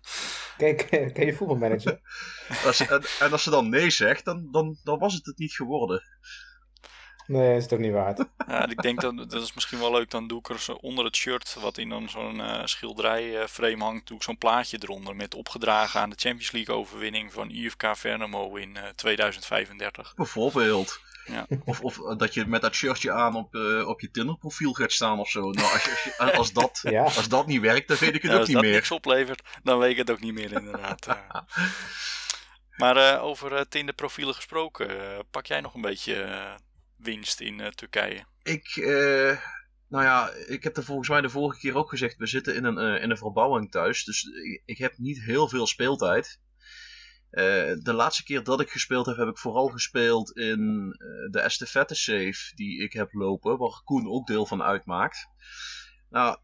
Kijk, 0.56 0.86
ken 1.14 1.26
je 1.26 1.34
voetbalmanager? 1.34 2.00
als, 2.66 2.80
en, 2.80 3.02
en, 3.20 3.32
als 3.32 3.42
ze 3.42 3.50
dan 3.50 3.68
nee 3.68 3.90
zegt, 3.90 4.24
dan, 4.24 4.48
dan, 4.50 4.76
dan 4.84 4.98
was 4.98 5.14
het 5.14 5.26
het 5.26 5.38
niet 5.38 5.52
geworden. 5.52 6.02
Nee, 7.26 7.52
dat 7.52 7.62
is 7.62 7.68
toch 7.68 7.78
niet 7.78 7.92
waard. 7.92 8.18
Ja, 8.46 8.68
ik 8.68 8.82
denk 8.82 9.00
dat 9.00 9.16
dat 9.16 9.42
is 9.42 9.54
misschien 9.54 9.78
wel 9.78 9.92
leuk. 9.92 10.10
Dan 10.10 10.26
doe 10.26 10.38
ik 10.38 10.48
er 10.48 10.76
onder 10.76 11.04
het 11.04 11.16
shirt, 11.16 11.56
wat 11.60 11.78
in 11.78 11.88
dan 11.88 12.08
zo'n 12.08 12.38
uh, 12.38 12.60
schilderijframe 12.64 13.76
uh, 13.76 13.82
hangt, 13.82 14.06
doe 14.06 14.16
ik 14.16 14.22
zo'n 14.22 14.38
plaatje 14.38 14.78
eronder 14.80 15.16
met 15.16 15.34
opgedragen 15.34 16.00
aan 16.00 16.10
de 16.10 16.16
Champions 16.18 16.52
League 16.52 16.74
overwinning 16.74 17.32
van 17.32 17.50
IFK 17.50 17.96
Vernamo 17.96 18.54
in 18.54 18.76
uh, 18.76 18.82
2035. 18.94 20.14
Bijvoorbeeld. 20.14 21.00
Ja. 21.24 21.46
Of, 21.64 21.80
of 21.80 22.16
dat 22.16 22.34
je 22.34 22.46
met 22.46 22.62
dat 22.62 22.74
shirtje 22.74 23.12
aan 23.12 23.34
op, 23.34 23.54
uh, 23.54 23.88
op 23.88 24.00
je 24.00 24.10
Tinder 24.10 24.36
profiel 24.36 24.72
gaat 24.72 24.92
staan 24.92 25.18
of 25.18 25.30
zo. 25.30 25.40
Nou, 25.40 25.72
als, 25.72 25.84
je, 25.84 26.14
als, 26.18 26.32
als, 26.32 26.52
dat, 26.52 26.80
ja. 26.82 27.02
als 27.02 27.28
dat 27.28 27.46
niet 27.46 27.60
werkt, 27.60 27.88
dan 27.88 27.96
weet 27.96 28.14
ik 28.14 28.22
het 28.22 28.30
ja, 28.30 28.38
ook 28.38 28.46
niet 28.46 28.48
meer. 28.48 28.56
Als 28.56 28.64
dat 28.64 28.74
niks 28.74 28.90
oplevert, 28.90 29.42
dan 29.62 29.78
weet 29.78 29.90
ik 29.90 29.96
het 29.96 30.10
ook 30.10 30.20
niet 30.20 30.34
meer 30.34 30.52
inderdaad. 30.52 31.06
maar 32.76 32.96
uh, 32.96 33.24
over 33.24 33.68
Tinder 33.68 33.94
profielen 33.94 34.34
gesproken, 34.34 34.90
uh, 34.90 35.18
pak 35.30 35.46
jij 35.46 35.60
nog 35.60 35.74
een 35.74 35.80
beetje 35.80 36.56
winst 36.96 37.40
in 37.40 37.72
Turkije? 37.74 38.24
Ik, 38.42 38.76
nou 39.88 40.04
ja, 40.04 40.30
ik 40.46 40.62
heb 40.62 40.76
er 40.76 40.84
volgens 40.84 41.08
mij 41.08 41.20
de 41.20 41.30
vorige 41.30 41.58
keer 41.58 41.76
ook 41.76 41.88
gezegd, 41.88 42.16
we 42.16 42.26
zitten 42.26 42.54
in 42.54 42.64
een, 42.64 43.00
in 43.00 43.10
een 43.10 43.16
verbouwing 43.16 43.70
thuis. 43.70 44.04
Dus 44.04 44.24
ik, 44.24 44.62
ik 44.64 44.78
heb 44.78 44.98
niet 44.98 45.22
heel 45.22 45.48
veel 45.48 45.66
speeltijd. 45.66 46.40
Uh, 47.34 47.76
de 47.82 47.92
laatste 47.92 48.24
keer 48.24 48.44
dat 48.44 48.60
ik 48.60 48.70
gespeeld 48.70 49.06
heb, 49.06 49.16
heb 49.16 49.28
ik 49.28 49.38
vooral 49.38 49.68
gespeeld 49.68 50.36
in 50.36 50.94
uh, 50.98 51.30
de 51.30 51.40
estafette 51.40 51.94
save 51.94 52.52
die 52.54 52.82
ik 52.82 52.92
heb 52.92 53.12
lopen, 53.12 53.58
waar 53.58 53.80
Koen 53.84 54.08
ook 54.08 54.26
deel 54.26 54.46
van 54.46 54.62
uitmaakt. 54.62 55.28
Nou, 56.10 56.38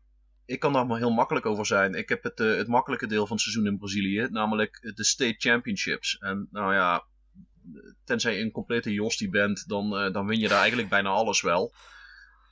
ik 0.47 0.61
kan 0.61 0.73
daar 0.73 0.87
maar 0.87 0.99
heel 0.99 1.11
makkelijk 1.11 1.47
over 1.47 1.67
zijn. 1.67 1.95
Ik 1.95 2.09
heb 2.09 2.23
het, 2.23 2.41
uh, 2.41 2.57
het 2.57 2.67
makkelijke 2.67 3.07
deel 3.07 3.27
van 3.27 3.37
het 3.37 3.45
seizoen 3.45 3.67
in 3.67 3.79
Brazilië, 3.79 4.29
namelijk 4.31 4.93
de 4.95 5.05
State 5.05 5.35
Championships. 5.39 6.19
En 6.19 6.49
nou 6.51 6.75
ja, 6.75 7.05
tenzij 8.05 8.37
je 8.37 8.43
een 8.43 8.51
complete 8.51 8.93
jostie 8.93 9.31
bent, 9.31 9.69
dan, 9.69 10.13
dan 10.13 10.27
win 10.27 10.41
je 10.41 10.49
daar 10.49 10.61
eigenlijk 10.61 10.89
bijna 10.89 11.09
alles 11.09 11.41
wel. 11.41 11.75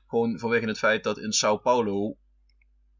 Gewoon 0.07 0.39
vanwege 0.39 0.67
het 0.67 0.79
feit 0.79 1.05
dat 1.05 1.19
in 1.19 1.33
Sao 1.33 1.57
Paulo 1.57 2.17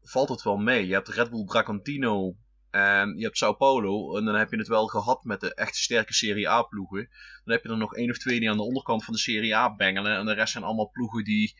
valt 0.01 0.29
het 0.29 0.43
wel 0.43 0.57
mee. 0.57 0.87
Je 0.87 0.93
hebt 0.93 1.07
Red 1.07 1.29
Bull 1.29 1.45
Bragantino 1.45 2.35
en 2.71 3.17
je 3.17 3.23
hebt 3.23 3.37
Sao 3.37 3.53
Paulo, 3.53 4.17
en 4.17 4.25
dan 4.25 4.35
heb 4.35 4.51
je 4.51 4.57
het 4.57 4.67
wel 4.67 4.87
gehad 4.87 5.23
met 5.23 5.39
de 5.39 5.53
echte 5.53 5.79
sterke 5.79 6.13
Serie 6.13 6.49
A 6.49 6.61
ploegen. 6.61 7.09
Dan 7.43 7.53
heb 7.53 7.63
je 7.63 7.69
er 7.69 7.77
nog 7.77 7.95
één 7.95 8.09
of 8.09 8.17
twee 8.17 8.39
die 8.39 8.49
aan 8.49 8.57
de 8.57 8.63
onderkant 8.63 9.03
van 9.03 9.13
de 9.13 9.19
Serie 9.19 9.55
A 9.55 9.75
bengelen. 9.75 10.17
En 10.17 10.25
de 10.25 10.33
rest 10.33 10.51
zijn 10.51 10.63
allemaal 10.63 10.89
ploegen 10.89 11.23
die 11.23 11.55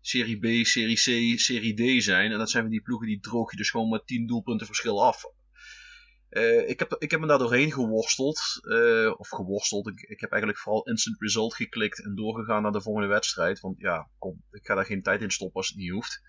Serie 0.00 0.38
B, 0.38 0.66
Serie 0.66 1.34
C, 1.34 1.38
Serie 1.38 1.98
D 1.98 2.02
zijn. 2.02 2.32
En 2.32 2.38
dat 2.38 2.50
zijn 2.50 2.68
die 2.68 2.82
ploegen 2.82 3.06
die 3.06 3.20
droog 3.20 3.50
je 3.50 3.56
dus 3.56 3.70
gewoon 3.70 3.88
met 3.88 4.06
10 4.06 4.26
doelpunten 4.26 4.66
verschil 4.66 5.04
af. 5.04 5.24
Uh, 6.30 6.68
ik, 6.68 6.78
heb, 6.78 6.96
ik 6.98 7.10
heb 7.10 7.20
me 7.20 7.26
daar 7.26 7.38
doorheen 7.38 7.72
geworsteld. 7.72 8.40
Uh, 8.62 9.12
of 9.16 9.28
geworsteld. 9.28 9.88
Ik, 9.88 10.00
ik 10.00 10.20
heb 10.20 10.30
eigenlijk 10.30 10.60
vooral 10.60 10.82
instant 10.82 11.20
result 11.20 11.54
geklikt 11.54 12.04
en 12.04 12.14
doorgegaan 12.14 12.62
naar 12.62 12.72
de 12.72 12.82
volgende 12.82 13.08
wedstrijd. 13.08 13.60
Want 13.60 13.80
ja, 13.80 14.08
kom, 14.18 14.42
ik 14.50 14.66
ga 14.66 14.74
daar 14.74 14.84
geen 14.84 15.02
tijd 15.02 15.22
in 15.22 15.30
stoppen 15.30 15.56
als 15.56 15.68
het 15.68 15.78
niet 15.78 15.90
hoeft. 15.90 16.22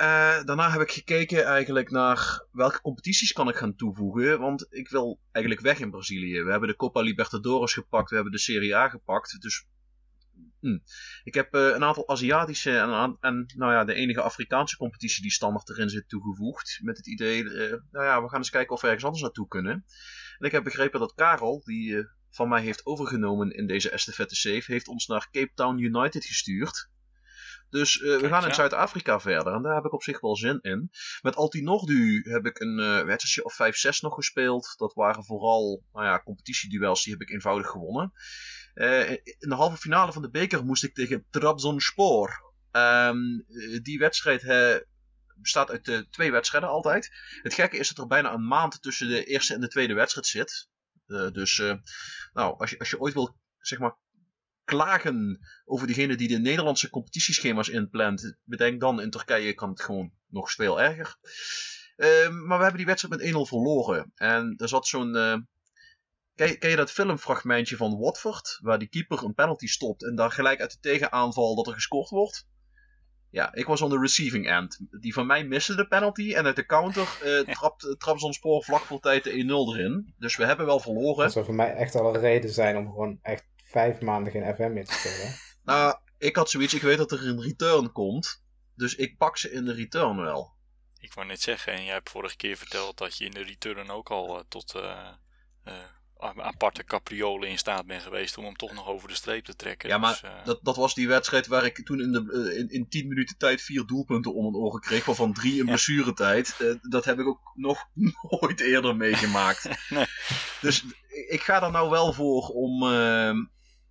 Uh, 0.00 0.44
daarna 0.44 0.70
heb 0.70 0.80
ik 0.80 0.90
gekeken 0.90 1.44
eigenlijk 1.44 1.90
naar 1.90 2.46
welke 2.52 2.80
competities 2.80 3.32
kan 3.32 3.48
ik 3.48 3.56
gaan 3.56 3.76
toevoegen. 3.76 4.38
Want 4.38 4.66
ik 4.70 4.88
wil 4.88 5.20
eigenlijk 5.32 5.64
weg 5.64 5.80
in 5.80 5.90
Brazilië. 5.90 6.42
We 6.42 6.50
hebben 6.50 6.68
de 6.68 6.76
Copa 6.76 7.00
Libertadores 7.00 7.72
gepakt, 7.72 8.08
we 8.08 8.14
hebben 8.14 8.32
de 8.32 8.38
Serie 8.38 8.76
A 8.76 8.88
gepakt. 8.88 9.40
Dus 9.40 9.66
hm. 10.60 10.78
ik 11.24 11.34
heb 11.34 11.54
uh, 11.54 11.74
een 11.74 11.84
aantal 11.84 12.08
Aziatische 12.08 12.78
en, 12.78 13.16
en 13.20 13.52
nou 13.56 13.72
ja, 13.72 13.84
de 13.84 13.94
enige 13.94 14.20
Afrikaanse 14.20 14.76
competitie 14.76 15.22
die 15.22 15.32
standaard 15.32 15.68
erin 15.68 15.88
zit 15.88 16.08
toegevoegd. 16.08 16.78
Met 16.82 16.96
het 16.96 17.06
idee, 17.06 17.42
uh, 17.42 17.74
nou 17.90 18.04
ja, 18.04 18.22
we 18.22 18.28
gaan 18.28 18.38
eens 18.38 18.50
kijken 18.50 18.74
of 18.74 18.80
we 18.80 18.86
ergens 18.86 19.04
anders 19.04 19.22
naartoe 19.22 19.48
kunnen. 19.48 19.84
En 20.38 20.46
ik 20.46 20.52
heb 20.52 20.64
begrepen 20.64 21.00
dat 21.00 21.14
Karel, 21.14 21.62
die 21.64 22.06
van 22.30 22.48
mij 22.48 22.62
heeft 22.62 22.86
overgenomen 22.86 23.50
in 23.50 23.66
deze 23.66 23.90
estafette 23.90 24.34
save, 24.34 24.72
heeft 24.72 24.88
ons 24.88 25.06
naar 25.06 25.28
Cape 25.30 25.52
Town 25.54 25.78
United 25.78 26.24
gestuurd. 26.24 26.90
Dus 27.70 27.96
uh, 27.96 28.18
we 28.20 28.28
gaan 28.28 28.44
in 28.44 28.54
Zuid-Afrika 28.54 29.20
verder. 29.20 29.52
En 29.52 29.62
daar 29.62 29.74
heb 29.74 29.84
ik 29.84 29.92
op 29.92 30.02
zich 30.02 30.20
wel 30.20 30.36
zin 30.36 30.58
in. 30.60 30.90
Met 31.22 31.36
Altinordu 31.36 32.22
heb 32.30 32.46
ik 32.46 32.60
een 32.60 32.78
uh, 32.78 33.02
wedstrijdje 33.02 33.44
of 33.44 33.96
5-6 33.96 34.00
nog 34.00 34.14
gespeeld. 34.14 34.74
Dat 34.76 34.94
waren 34.94 35.24
vooral 35.24 35.82
nou 35.92 36.06
ja, 36.06 36.22
competitieduels. 36.22 37.02
Die 37.02 37.12
heb 37.12 37.22
ik 37.22 37.30
eenvoudig 37.30 37.66
gewonnen. 37.66 38.12
Uh, 38.74 39.10
in 39.10 39.48
de 39.48 39.54
halve 39.54 39.76
finale 39.76 40.12
van 40.12 40.22
de 40.22 40.30
beker 40.30 40.64
moest 40.64 40.84
ik 40.84 40.94
tegen 40.94 41.26
Trabzonspor. 41.30 42.44
Um, 42.72 43.44
die 43.82 43.98
wedstrijd 43.98 44.42
bestaat 45.36 45.70
uit 45.70 46.06
twee 46.10 46.32
wedstrijden 46.32 46.68
altijd. 46.68 47.10
Het 47.42 47.54
gekke 47.54 47.76
is 47.76 47.88
dat 47.88 47.98
er 47.98 48.06
bijna 48.06 48.32
een 48.32 48.46
maand 48.46 48.82
tussen 48.82 49.08
de 49.08 49.24
eerste 49.24 49.54
en 49.54 49.60
de 49.60 49.68
tweede 49.68 49.94
wedstrijd 49.94 50.26
zit. 50.26 50.68
dus 51.32 51.58
nou, 52.32 52.58
als 52.58 52.70
je, 52.70 52.78
als 52.78 52.90
je 52.90 53.00
ooit 53.00 53.14
wil 53.14 53.38
zeg 53.58 53.78
maar, 53.78 53.96
klagen 54.66 55.46
over 55.64 55.86
diegene 55.86 56.16
die 56.16 56.28
de 56.28 56.38
Nederlandse 56.38 56.90
competitieschema's 56.90 57.68
inplant, 57.68 58.36
bedenk 58.44 58.80
dan 58.80 59.00
in 59.00 59.10
Turkije 59.10 59.54
kan 59.54 59.70
het 59.70 59.82
gewoon 59.82 60.12
nog 60.28 60.50
veel 60.50 60.80
erger. 60.80 61.16
Uh, 61.96 62.28
maar 62.28 62.56
we 62.56 62.62
hebben 62.62 62.76
die 62.76 62.86
wedstrijd 62.86 63.22
met 63.22 63.34
1-0 63.34 63.38
verloren. 63.48 64.12
En 64.14 64.54
er 64.56 64.68
zat 64.68 64.86
zo'n. 64.86 65.14
Uh, 65.16 65.36
ken, 66.34 66.58
ken, 66.58 66.70
je 66.70 66.76
dat 66.76 66.90
filmfragmentje 66.90 67.76
van 67.76 67.98
Watford? 67.98 68.58
Waar 68.62 68.78
die 68.78 68.88
keeper 68.88 69.24
een 69.24 69.34
penalty 69.34 69.66
stopt 69.66 70.04
en 70.04 70.14
dan 70.14 70.30
gelijk 70.30 70.60
uit 70.60 70.70
de 70.70 70.78
tegenaanval 70.80 71.54
dat 71.54 71.66
er 71.66 71.72
gescoord 71.72 72.08
wordt? 72.08 72.46
Ja, 73.30 73.54
ik 73.54 73.66
was 73.66 73.82
on 73.82 73.90
the 73.90 73.98
receiving 73.98 74.46
end. 74.48 74.78
Die 75.00 75.12
van 75.12 75.26
mij 75.26 75.44
miste 75.44 75.74
de 75.74 75.86
penalty 75.86 76.34
en 76.34 76.44
uit 76.44 76.56
de 76.56 76.66
counter 76.66 77.08
uh, 77.24 77.40
trapt 77.54 77.94
Trabzonspor 77.98 78.64
vlak 78.64 78.82
voor 78.82 79.00
tijd 79.00 79.24
de 79.24 79.30
1-0 79.30 79.34
erin. 79.74 80.14
Dus 80.18 80.36
we 80.36 80.44
hebben 80.44 80.66
wel 80.66 80.80
verloren. 80.80 81.22
Dat 81.24 81.32
zou 81.32 81.44
voor 81.44 81.54
mij 81.54 81.74
echt 81.74 81.94
al 81.94 82.14
een 82.14 82.20
reden 82.20 82.50
zijn 82.50 82.76
om 82.76 82.86
gewoon 82.86 83.18
echt 83.22 83.44
vijf 83.66 84.00
maanden 84.00 84.32
geen 84.32 84.54
FM 84.54 84.72
meer 84.72 84.86
te 84.86 84.92
spelen. 84.92 85.34
Nou, 85.64 85.98
ik 86.18 86.36
had 86.36 86.50
zoiets, 86.50 86.74
ik 86.74 86.82
weet 86.82 86.98
dat 86.98 87.12
er 87.12 87.26
een 87.26 87.42
return 87.42 87.92
komt. 87.92 88.42
Dus 88.74 88.94
ik 88.94 89.16
pak 89.16 89.36
ze 89.36 89.50
in 89.50 89.64
de 89.64 89.72
return 89.72 90.16
wel. 90.16 90.54
Ik 90.98 91.12
wou 91.12 91.26
net 91.26 91.40
zeggen, 91.40 91.72
en 91.72 91.84
jij 91.84 91.92
hebt 91.92 92.10
vorige 92.10 92.36
keer 92.36 92.56
verteld 92.56 92.98
dat 92.98 93.18
je 93.18 93.24
in 93.24 93.30
de 93.30 93.42
return 93.42 93.90
ook 93.90 94.10
al 94.10 94.38
uh, 94.38 94.44
tot 94.48 94.74
uh, 94.76 95.08
uh, 95.64 95.74
aparte 96.18 96.84
capriolen 96.84 97.48
in 97.48 97.58
staat 97.58 97.86
bent 97.86 98.02
geweest 98.02 98.38
om 98.38 98.44
hem 98.44 98.56
toch 98.56 98.72
nog 98.72 98.86
over 98.86 99.08
de 99.08 99.14
streep 99.14 99.44
te 99.44 99.56
trekken. 99.56 99.88
Ja, 99.88 99.98
maar 99.98 100.18
dus, 100.20 100.44
dat, 100.44 100.58
dat 100.62 100.76
was 100.76 100.94
die 100.94 101.08
wedstrijd 101.08 101.46
waar 101.46 101.64
ik 101.64 101.84
toen 101.84 102.00
in, 102.00 102.12
de, 102.12 102.54
in, 102.58 102.68
in 102.68 102.88
10 102.88 103.08
minuten 103.08 103.38
tijd 103.38 103.62
vier 103.62 103.86
doelpunten 103.86 104.34
om 104.34 104.42
mijn 104.42 104.64
ogen 104.64 104.80
kreeg, 104.80 105.04
waarvan 105.04 105.32
drie 105.32 105.58
in 105.58 105.66
blessuretijd. 105.66 106.78
dat 106.90 107.04
heb 107.04 107.18
ik 107.18 107.26
ook 107.26 107.52
nog 107.54 107.88
nooit 108.40 108.60
eerder 108.60 108.96
meegemaakt. 108.96 109.68
nee. 109.88 110.06
Dus 110.60 110.84
ik 111.28 111.42
ga 111.42 111.62
er 111.62 111.70
nou 111.70 111.90
wel 111.90 112.12
voor 112.12 112.48
om 112.48 112.84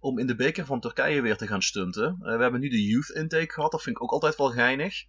om 0.06 0.20
in 0.20 0.28
de 0.28 0.36
beker 0.36 0.66
van 0.66 0.80
Turkije 0.80 1.22
weer 1.22 1.38
te 1.38 1.48
gaan 1.48 1.62
stunten. 1.62 2.18
Uh, 2.22 2.36
we 2.36 2.42
hebben 2.42 2.60
nu 2.60 2.70
de 2.70 2.86
youth 2.86 3.10
intake 3.10 3.54
gehad, 3.54 3.72
dat 3.72 3.82
vind 3.82 3.96
ik 3.96 4.04
ook 4.04 4.12
altijd 4.12 4.36
wel 4.36 4.52
geinig. 4.52 5.04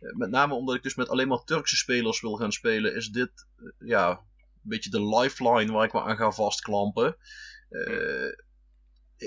Uh, 0.00 0.16
met 0.16 0.30
name 0.30 0.54
omdat 0.54 0.74
ik 0.74 0.82
dus 0.82 0.94
met 0.94 1.08
alleen 1.08 1.28
maar 1.28 1.44
Turkse 1.44 1.76
spelers 1.76 2.20
wil 2.20 2.34
gaan 2.34 2.52
spelen, 2.52 2.94
is 2.94 3.08
dit 3.08 3.46
uh, 3.56 3.88
ja, 3.88 4.10
een 4.10 4.18
beetje 4.62 4.90
de 4.90 5.16
lifeline 5.16 5.72
waar 5.72 5.84
ik 5.84 5.92
me 5.92 6.02
aan 6.02 6.16
ga 6.16 6.30
vastklampen. 6.30 7.16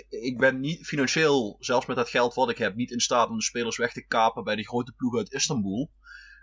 ik 0.09 0.38
ben 0.38 0.59
niet 0.59 0.86
financieel, 0.86 1.57
zelfs 1.59 1.86
met 1.86 1.95
dat 1.95 2.09
geld 2.09 2.33
wat 2.33 2.49
ik 2.49 2.57
heb, 2.57 2.75
niet 2.75 2.91
in 2.91 2.99
staat 2.99 3.29
om 3.29 3.38
de 3.38 3.43
spelers 3.43 3.77
weg 3.77 3.93
te 3.93 4.07
kapen 4.07 4.43
bij 4.43 4.55
die 4.55 4.67
grote 4.67 4.91
ploeg 4.91 5.17
uit 5.17 5.33
Istanbul. 5.33 5.91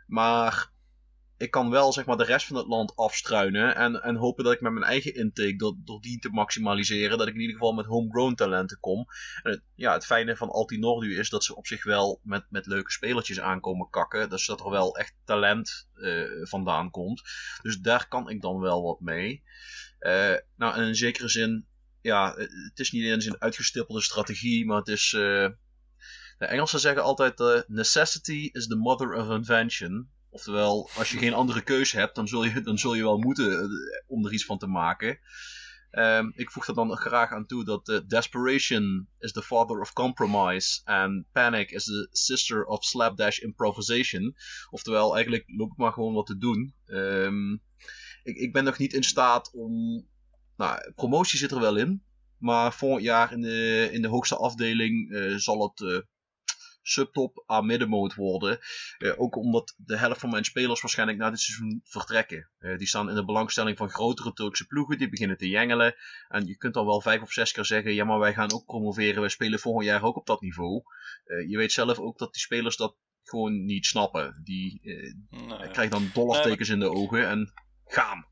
Maar 0.07 0.73
ik 1.41 1.51
kan 1.51 1.71
wel 1.71 1.93
zeg 1.93 2.07
maar, 2.07 2.17
de 2.17 2.25
rest 2.25 2.47
van 2.47 2.57
het 2.57 2.67
land 2.67 2.97
afstruinen. 2.97 3.75
En, 3.77 4.03
en 4.03 4.17
hopen 4.17 4.45
dat 4.45 4.53
ik 4.53 4.61
met 4.61 4.73
mijn 4.73 4.85
eigen 4.85 5.15
intake, 5.15 5.57
door, 5.57 5.77
door 5.85 6.01
die 6.01 6.19
te 6.19 6.29
maximaliseren, 6.29 7.19
dat 7.19 7.27
ik 7.27 7.35
in 7.35 7.41
ieder 7.41 7.57
geval 7.57 7.73
met 7.73 7.87
homegrown 7.87 8.35
talenten 8.35 8.81
kom. 8.81 9.07
En 9.43 9.51
het, 9.51 9.63
ja, 9.75 9.93
het 9.93 10.07
fijne 10.07 10.37
van 10.37 10.51
Altinordu 10.51 11.19
is 11.19 11.31
dat 11.31 11.45
ze 11.45 11.57
op 11.57 11.67
zich 11.67 11.85
wel 11.85 12.21
met, 12.23 12.45
met 12.49 12.67
leuke 12.67 12.91
spelertjes 12.91 13.41
aankomen 13.41 13.91
kakken. 13.91 14.29
Dus 14.31 14.47
dat 14.47 14.61
er 14.61 14.71
wel 14.71 14.97
echt 14.97 15.15
talent 15.25 15.89
uh, 15.95 16.47
vandaan 16.47 16.91
komt. 16.91 17.23
Dus 17.63 17.79
daar 17.79 18.09
kan 18.09 18.31
ik 18.31 18.41
dan 18.41 18.59
wel 18.59 18.83
wat 18.83 19.01
mee. 19.01 19.43
Uh, 20.01 20.35
nou, 20.57 20.83
in 20.83 20.95
zekere 20.95 21.29
zin, 21.29 21.67
ja, 22.01 22.35
het 22.37 22.79
is 22.79 22.91
niet 22.91 23.05
eens 23.05 23.25
een 23.25 23.41
uitgestippelde 23.41 24.03
strategie, 24.03 24.67
maar 24.67 24.79
het 24.79 24.89
is. 24.89 25.13
Uh, 25.13 25.49
de 26.39 26.47
Engelsen 26.47 26.81
zeggen 26.81 27.03
altijd: 27.03 27.65
necessity 27.69 28.49
is 28.53 28.67
the 28.67 28.77
mother 28.77 29.15
of 29.15 29.31
invention. 29.31 30.11
Oftewel, 30.31 30.91
als 30.97 31.11
je 31.11 31.19
geen 31.19 31.35
andere 31.35 31.63
keuze 31.63 31.99
hebt, 31.99 32.15
dan 32.15 32.29
zul 32.29 32.45
je, 32.45 32.61
dan 32.61 32.79
zul 32.79 32.95
je 32.95 33.03
wel 33.03 33.19
moeten 33.19 33.53
uh, 33.53 33.71
om 34.07 34.27
er 34.27 34.33
iets 34.33 34.45
van 34.45 34.59
te 34.59 34.67
maken. 34.67 35.19
Um, 35.93 36.33
ik 36.35 36.51
voeg 36.51 36.67
er 36.69 36.75
dan 36.75 36.97
graag 36.97 37.31
aan 37.31 37.47
toe 37.47 37.65
dat 37.65 37.89
uh, 37.89 37.99
desperation 38.07 39.09
is 39.19 39.33
the 39.33 39.43
father 39.43 39.81
of 39.81 39.93
compromise 39.93 40.81
and 40.85 41.25
panic 41.33 41.71
is 41.71 41.85
the 41.85 42.09
sister 42.13 42.65
of 42.65 42.85
slapdash 42.85 43.39
improvisation. 43.39 44.37
Oftewel, 44.71 45.15
eigenlijk 45.15 45.45
loop 45.47 45.71
ik 45.71 45.77
maar 45.77 45.93
gewoon 45.93 46.15
wat 46.15 46.27
te 46.27 46.39
doen. 46.39 46.75
Um, 46.87 47.63
ik, 48.23 48.37
ik 48.37 48.53
ben 48.53 48.65
nog 48.65 48.79
niet 48.79 48.93
in 48.93 49.03
staat 49.03 49.51
om. 49.53 50.07
Nou, 50.57 50.93
promotie 50.95 51.39
zit 51.39 51.51
er 51.51 51.61
wel 51.61 51.77
in. 51.77 52.03
Maar 52.39 52.73
volgend 52.73 53.03
jaar 53.03 53.33
in 53.33 53.41
de, 53.41 53.89
in 53.93 54.03
de 54.03 54.09
hoogste 54.09 54.37
afdeling 54.37 55.11
uh, 55.11 55.37
zal 55.37 55.63
het 55.63 56.05
subtop 56.83 57.43
aan 57.47 57.67
middenmoot 57.67 58.15
worden. 58.15 58.59
Uh, 58.99 59.21
ook 59.21 59.37
omdat 59.37 59.75
de 59.77 59.97
helft 59.97 60.21
van 60.21 60.31
mijn 60.31 60.45
spelers 60.45 60.81
waarschijnlijk 60.81 61.19
na 61.19 61.31
dit 61.31 61.41
seizoen 61.41 61.81
vertrekken. 61.85 62.51
Uh, 62.59 62.79
die 62.79 62.87
staan 62.87 63.09
in 63.09 63.15
de 63.15 63.25
belangstelling 63.25 63.77
van 63.77 63.89
grotere 63.89 64.33
Turkse 64.33 64.67
ploegen. 64.67 64.99
Die 64.99 65.09
beginnen 65.09 65.37
te 65.37 65.49
jengelen. 65.49 65.95
En 66.29 66.47
je 66.47 66.57
kunt 66.57 66.75
dan 66.75 66.87
wel 66.87 67.01
vijf 67.01 67.23
of 67.23 67.33
zes 67.33 67.53
keer 67.53 67.65
zeggen: 67.65 67.95
ja, 67.95 68.05
maar 68.05 68.19
wij 68.19 68.35
gaan 68.35 68.53
ook 68.53 68.65
promoveren. 68.65 69.21
Wij 69.21 69.31
spelen 69.31 69.59
volgend 69.59 69.85
jaar 69.85 70.03
ook 70.03 70.17
op 70.17 70.27
dat 70.27 70.41
niveau. 70.41 70.83
Uh, 71.25 71.51
je 71.51 71.57
weet 71.57 71.73
zelf 71.73 71.99
ook 71.99 72.19
dat 72.19 72.33
die 72.33 72.43
spelers 72.43 72.77
dat 72.77 72.97
gewoon 73.23 73.65
niet 73.65 73.87
snappen. 73.87 74.41
Die 74.45 74.81
nee. 74.83 75.71
krijgen 75.71 75.91
dan 75.91 76.11
dollartekens 76.15 76.69
nee, 76.69 76.79
maar... 76.79 76.87
in 76.87 76.93
de 76.93 77.01
ogen 77.01 77.29
en 77.29 77.53
gaan 77.85 78.29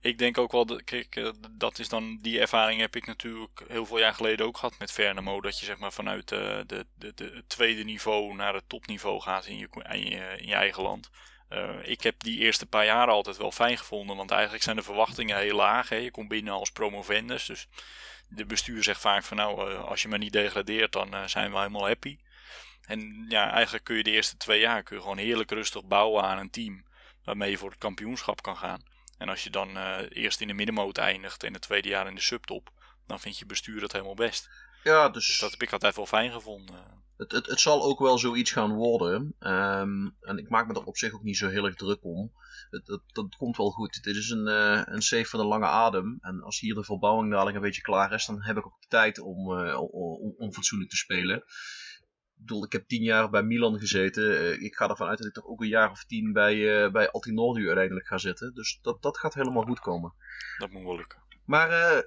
ik 0.00 0.18
denk 0.18 0.38
ook 0.38 0.52
wel, 0.52 0.66
dat, 0.66 0.84
kijk, 0.84 1.32
dat 1.50 1.78
is 1.78 1.88
dan, 1.88 2.18
die 2.22 2.40
ervaring 2.40 2.80
heb 2.80 2.96
ik 2.96 3.06
natuurlijk 3.06 3.64
heel 3.68 3.86
veel 3.86 3.98
jaar 3.98 4.14
geleden 4.14 4.46
ook 4.46 4.58
gehad 4.58 4.78
met 4.78 4.92
Vernamo. 4.92 5.40
Dat 5.40 5.58
je 5.58 5.64
zeg 5.64 5.78
maar 5.78 5.92
vanuit 5.92 6.28
de, 6.28 6.64
de, 6.66 6.86
de, 6.94 7.12
de 7.14 7.30
het 7.34 7.48
tweede 7.48 7.84
niveau 7.84 8.34
naar 8.34 8.54
het 8.54 8.68
topniveau 8.68 9.20
gaat 9.20 9.46
in 9.46 9.58
je, 9.58 9.68
in 9.88 10.46
je, 10.46 10.54
eigen 10.54 10.82
land. 10.82 11.10
Uh, 11.50 11.70
ik 11.82 12.02
heb 12.02 12.20
die 12.20 12.38
eerste 12.38 12.66
paar 12.66 12.84
jaren 12.84 13.14
altijd 13.14 13.36
wel 13.36 13.52
fijn 13.52 13.78
gevonden, 13.78 14.16
want 14.16 14.30
eigenlijk 14.30 14.62
zijn 14.62 14.76
de 14.76 14.82
verwachtingen 14.82 15.38
heel 15.38 15.56
laag. 15.56 15.88
Hè. 15.88 15.96
Je 15.96 16.10
komt 16.10 16.28
binnen 16.28 16.52
als 16.52 16.70
promovendus, 16.70 17.46
dus 17.46 17.68
de 18.28 18.44
bestuur 18.44 18.82
zegt 18.82 19.00
vaak 19.00 19.24
van 19.24 19.36
nou, 19.36 19.74
als 19.76 20.02
je 20.02 20.08
maar 20.08 20.18
niet 20.18 20.32
degradeert, 20.32 20.92
dan 20.92 21.28
zijn 21.28 21.50
we 21.50 21.56
helemaal 21.56 21.86
happy. 21.86 22.18
En 22.88 23.26
ja, 23.28 23.52
eigenlijk 23.52 23.84
kun 23.84 23.96
je 23.96 24.02
de 24.02 24.10
eerste 24.10 24.36
twee 24.36 24.60
jaar 24.60 24.82
kun 24.82 24.96
je 24.96 25.02
gewoon 25.02 25.18
heerlijk 25.18 25.50
rustig 25.50 25.84
bouwen 25.84 26.24
aan 26.24 26.38
een 26.38 26.50
team 26.50 26.84
waarmee 27.24 27.50
je 27.50 27.58
voor 27.58 27.70
het 27.70 27.78
kampioenschap 27.78 28.42
kan 28.42 28.56
gaan. 28.56 28.82
En 29.18 29.28
als 29.28 29.44
je 29.44 29.50
dan 29.50 29.76
uh, 29.76 29.98
eerst 30.08 30.40
in 30.40 30.46
de 30.46 30.54
middenmoot 30.54 30.98
eindigt 30.98 31.42
en 31.42 31.52
het 31.52 31.62
tweede 31.62 31.88
jaar 31.88 32.06
in 32.06 32.14
de 32.14 32.20
subtop, 32.20 32.70
dan 33.06 33.20
vind 33.20 33.38
je 33.38 33.46
bestuur 33.46 33.80
dat 33.80 33.92
helemaal 33.92 34.14
best. 34.14 34.50
Ja, 34.82 35.08
dus... 35.08 35.26
dus 35.26 35.38
dat 35.38 35.50
heb 35.50 35.62
ik 35.62 35.72
altijd 35.72 35.96
wel 35.96 36.06
fijn 36.06 36.32
gevonden. 36.32 37.06
Het, 37.16 37.32
het, 37.32 37.46
het 37.46 37.60
zal 37.60 37.82
ook 37.82 37.98
wel 37.98 38.18
zoiets 38.18 38.50
gaan 38.50 38.72
worden. 38.72 39.34
Um, 39.40 40.16
en 40.20 40.38
ik 40.38 40.48
maak 40.48 40.66
me 40.66 40.74
er 40.74 40.84
op 40.84 40.96
zich 40.96 41.12
ook 41.12 41.22
niet 41.22 41.36
zo 41.36 41.48
heel 41.48 41.64
erg 41.64 41.74
druk 41.74 42.04
om. 42.04 42.32
Het, 42.70 42.86
het, 42.86 43.00
dat 43.06 43.36
komt 43.36 43.56
wel 43.56 43.70
goed. 43.70 44.02
Dit 44.02 44.16
is 44.16 44.30
een, 44.30 44.48
uh, 44.48 44.82
een 44.84 45.02
safe 45.02 45.24
van 45.24 45.40
de 45.40 45.46
lange 45.46 45.66
adem. 45.66 46.18
En 46.20 46.42
als 46.42 46.60
hier 46.60 46.74
de 46.74 46.84
verbouwing 46.84 47.30
dadelijk 47.30 47.56
een 47.56 47.62
beetje 47.62 47.82
klaar 47.82 48.12
is, 48.12 48.26
dan 48.26 48.42
heb 48.42 48.56
ik 48.56 48.66
ook 48.66 48.80
de 48.80 48.88
tijd 48.88 49.18
om, 49.18 49.58
uh, 49.58 49.80
om, 49.80 50.34
om 50.36 50.52
fatsoenlijk 50.52 50.90
te 50.90 50.96
spelen 50.96 51.44
bedoel, 52.38 52.64
ik 52.64 52.72
heb 52.72 52.88
tien 52.88 53.02
jaar 53.02 53.30
bij 53.30 53.42
Milan 53.42 53.78
gezeten. 53.78 54.22
Uh, 54.22 54.62
ik 54.62 54.74
ga 54.74 54.88
ervan 54.88 55.08
uit 55.08 55.18
dat 55.18 55.26
ik 55.26 55.32
toch 55.32 55.46
ook 55.46 55.60
een 55.60 55.68
jaar 55.68 55.90
of 55.90 56.04
tien 56.04 56.32
bij, 56.32 56.54
uh, 56.54 56.90
bij 56.90 57.10
Altinordu 57.10 57.66
uiteindelijk 57.66 58.06
ga 58.06 58.18
zitten. 58.18 58.54
Dus 58.54 58.78
dat, 58.82 59.02
dat 59.02 59.18
gaat 59.18 59.34
helemaal 59.34 59.62
goed 59.62 59.80
komen. 59.80 60.14
Dat 60.58 60.70
moet 60.70 60.82
wel 60.82 60.96
lukken. 60.96 61.22
Maar 61.44 61.70
uh, 61.70 62.02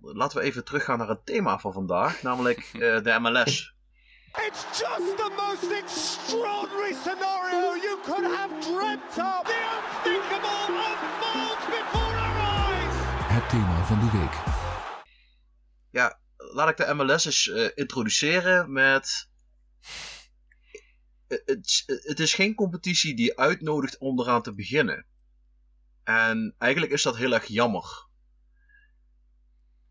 laten 0.00 0.38
we 0.38 0.44
even 0.44 0.64
teruggaan 0.64 0.98
naar 0.98 1.08
het 1.08 1.26
thema 1.26 1.58
van 1.58 1.72
vandaag, 1.72 2.22
namelijk 2.22 2.70
de 3.04 3.18
MLS. 3.20 3.76
It's 4.46 4.78
just 4.78 5.16
the 5.16 5.30
most 5.36 5.72
extraordinary 5.72 6.94
scenario 6.94 7.74
you 7.74 7.98
could 8.04 8.36
have 8.36 8.52
dreamt 8.60 9.18
of. 9.18 9.42
The 9.44 9.58
unthinkable 9.76 10.74
unfolds 10.88 11.64
before 11.66 12.16
our 12.16 12.36
eyes. 12.36 12.94
Het 13.36 13.48
thema 13.48 13.84
van 13.84 13.98
de 14.00 14.18
week. 14.18 14.34
Ja, 15.90 16.17
laat 16.52 16.68
ik 16.68 16.76
de 16.76 16.94
MLS 16.94 17.24
eens 17.24 17.46
uh, 17.46 17.68
introduceren 17.74 18.72
met. 18.72 19.28
Het, 21.28 21.82
het 21.86 22.20
is 22.20 22.34
geen 22.34 22.54
competitie 22.54 23.16
die 23.16 23.38
uitnodigt 23.38 23.98
om 23.98 24.20
eraan 24.20 24.42
te 24.42 24.54
beginnen. 24.54 25.06
En 26.04 26.54
eigenlijk 26.58 26.92
is 26.92 27.02
dat 27.02 27.16
heel 27.16 27.32
erg 27.32 27.46
jammer. 27.46 28.06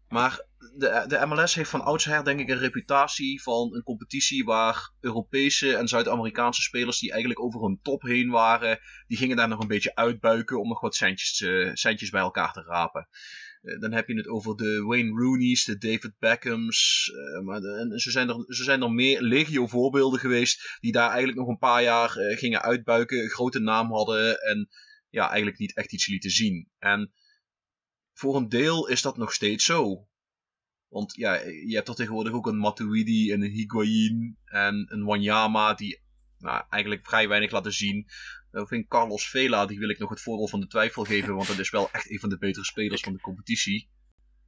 Maar 0.09 0.45
de, 0.57 1.03
de 1.07 1.25
MLS 1.25 1.55
heeft 1.55 1.69
van 1.69 1.81
oudsher 1.81 2.23
denk 2.23 2.39
ik 2.39 2.49
een 2.49 2.57
reputatie 2.57 3.41
van 3.41 3.75
een 3.75 3.83
competitie 3.83 4.45
waar 4.45 4.91
Europese 4.99 5.75
en 5.75 5.87
Zuid-Amerikaanse 5.87 6.61
spelers 6.61 6.99
die 6.99 7.11
eigenlijk 7.11 7.41
over 7.41 7.61
hun 7.61 7.79
top 7.81 8.01
heen 8.01 8.29
waren, 8.29 8.79
die 9.07 9.17
gingen 9.17 9.37
daar 9.37 9.47
nog 9.47 9.59
een 9.59 9.67
beetje 9.67 9.95
uitbuiken 9.95 10.59
om 10.59 10.67
nog 10.67 10.81
wat 10.81 10.95
centjes, 10.95 11.37
centjes 11.73 12.09
bij 12.09 12.21
elkaar 12.21 12.53
te 12.53 12.61
rapen. 12.61 13.07
Eh, 13.61 13.79
dan 13.79 13.91
heb 13.91 14.07
je 14.07 14.15
het 14.15 14.27
over 14.27 14.55
de 14.55 14.83
Wayne 14.83 15.21
Rooney's, 15.21 15.65
de 15.65 15.77
David 15.77 16.13
Beckhams. 16.19 17.11
Uh, 17.13 17.45
maar 17.45 17.61
en 17.61 17.99
zijn, 17.99 18.29
er, 18.29 18.45
zijn 18.47 18.81
er 18.81 18.91
meer 18.91 19.21
legio 19.21 19.67
voorbeelden 19.67 20.19
geweest 20.19 20.77
die 20.79 20.91
daar 20.91 21.09
eigenlijk 21.09 21.37
nog 21.37 21.47
een 21.47 21.57
paar 21.57 21.83
jaar 21.83 22.17
uh, 22.17 22.37
gingen 22.37 22.61
uitbuiken, 22.61 23.29
grote 23.29 23.59
naam 23.59 23.91
hadden 23.91 24.41
en 24.41 24.69
ja, 25.09 25.27
eigenlijk 25.27 25.57
niet 25.57 25.75
echt 25.75 25.93
iets 25.93 26.07
lieten 26.07 26.29
zien. 26.29 26.69
En 26.77 27.13
voor 28.13 28.35
een 28.35 28.49
deel 28.49 28.87
is 28.87 29.01
dat 29.01 29.17
nog 29.17 29.33
steeds 29.33 29.65
zo. 29.65 30.07
Want 30.87 31.15
ja, 31.15 31.33
je 31.43 31.75
hebt 31.75 31.87
er 31.87 31.95
tegenwoordig 31.95 32.33
ook 32.33 32.47
een 32.47 32.57
Matuidi 32.57 33.31
en 33.31 33.41
een 33.41 33.51
Higuain 33.51 34.37
en 34.45 34.85
een 34.89 35.03
Wanyama 35.03 35.73
die 35.73 36.01
nou, 36.37 36.63
eigenlijk 36.69 37.05
vrij 37.05 37.27
weinig 37.27 37.51
laten 37.51 37.73
zien. 37.73 38.07
Dan 38.51 38.67
vind 38.67 38.87
Carlos 38.87 39.29
Vela, 39.29 39.65
die 39.65 39.79
wil 39.79 39.89
ik 39.89 39.99
nog 39.99 40.09
het 40.09 40.21
voordeel 40.21 40.47
van 40.47 40.59
de 40.59 40.67
twijfel 40.67 41.03
geven, 41.03 41.35
want 41.35 41.47
dat 41.47 41.59
is 41.59 41.69
wel 41.69 41.91
echt 41.91 42.09
een 42.09 42.19
van 42.19 42.29
de 42.29 42.37
betere 42.37 42.65
spelers 42.65 43.01
van 43.01 43.13
de 43.13 43.19
competitie. 43.19 43.89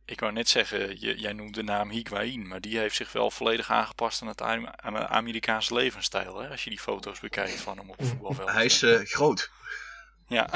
Ik 0.06 0.20
wou 0.20 0.32
net 0.32 0.50
zeggen, 0.50 0.96
jij 0.96 1.34
noemt 1.34 1.56
de 1.56 1.64
naam 1.64 1.90
Higuain, 1.90 2.48
maar 2.48 2.62
die 2.62 2.78
heeft 2.78 2.96
zich 2.96 3.12
wel 3.12 3.32
volledig 3.32 3.72
aangepast 3.72 4.22
aan 4.22 4.28
het 4.28 4.42
Amerikaanse 5.10 5.74
levensstijl. 5.74 6.40
Hè? 6.40 6.50
Als 6.50 6.64
je 6.64 6.70
die 6.70 6.80
foto's 6.80 7.20
bekijkt 7.20 7.62
van 7.62 7.78
hem 7.78 7.90
op 7.90 7.98
het 7.98 8.08
voetbalveld. 8.08 8.52
Hij 8.52 8.66
is 8.66 8.84
uh, 8.84 9.00
groot. 9.00 9.52
Ja, 10.30 10.50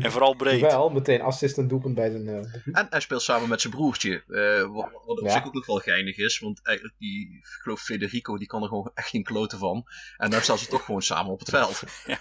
en 0.00 0.12
vooral 0.12 0.34
breed. 0.34 0.60
Wel, 0.60 0.90
meteen 0.90 1.20
assistent 1.20 1.68
doelpunt 1.68 1.94
bij 1.94 2.10
zijn... 2.10 2.26
Uh, 2.26 2.76
en 2.78 2.86
hij 2.90 3.00
speelt 3.00 3.22
samen 3.22 3.48
met 3.48 3.60
zijn 3.60 3.72
broertje. 3.72 4.24
Uh, 4.28 4.74
wat, 4.74 4.90
wat 4.92 5.20
op 5.20 5.26
ja. 5.26 5.32
zich 5.32 5.46
ook 5.46 5.54
nog 5.54 5.66
wel 5.66 5.78
geinig 5.78 6.16
is. 6.16 6.38
Want 6.38 6.60
eigenlijk 6.62 6.98
die, 6.98 7.36
ik 7.36 7.46
geloof 7.46 7.80
Federico, 7.80 8.38
die 8.38 8.46
kan 8.46 8.62
er 8.62 8.68
gewoon 8.68 8.90
echt 8.94 9.08
geen 9.08 9.22
kloten 9.22 9.58
van. 9.58 9.84
En 10.16 10.30
dan 10.30 10.40
staan 10.40 10.58
ze 10.58 10.66
toch 10.66 10.84
gewoon 10.84 11.02
samen 11.02 11.32
op 11.32 11.38
het 11.38 11.50
veld. 11.50 11.82
Ja. 12.06 12.18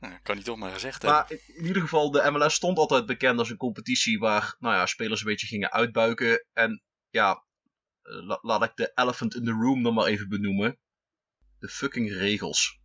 Nou, 0.00 0.18
kan 0.22 0.34
hij 0.34 0.44
toch 0.44 0.56
maar 0.56 0.72
gezegd 0.72 1.02
maar 1.02 1.18
hebben. 1.18 1.40
in 1.46 1.66
ieder 1.66 1.82
geval, 1.82 2.10
de 2.10 2.30
MLS 2.30 2.54
stond 2.54 2.78
altijd 2.78 3.06
bekend 3.06 3.38
als 3.38 3.50
een 3.50 3.56
competitie 3.56 4.18
waar 4.18 4.56
nou 4.58 4.74
ja, 4.74 4.86
spelers 4.86 5.20
een 5.20 5.26
beetje 5.26 5.46
gingen 5.46 5.72
uitbuiken. 5.72 6.46
En 6.52 6.82
ja, 7.10 7.44
la 8.02 8.38
laat 8.42 8.64
ik 8.64 8.72
de 8.74 8.92
elephant 8.94 9.34
in 9.34 9.44
the 9.44 9.50
room 9.50 9.82
dan 9.82 9.94
maar 9.94 10.06
even 10.06 10.28
benoemen. 10.28 10.78
De 11.58 11.68
fucking 11.68 12.12
regels 12.12 12.80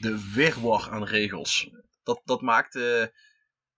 de 0.00 0.32
wirwar 0.32 0.90
aan 0.90 1.04
regels. 1.04 1.70
Dat, 2.02 2.20
dat 2.24 2.40
maakt, 2.40 2.74
uh, 2.74 3.04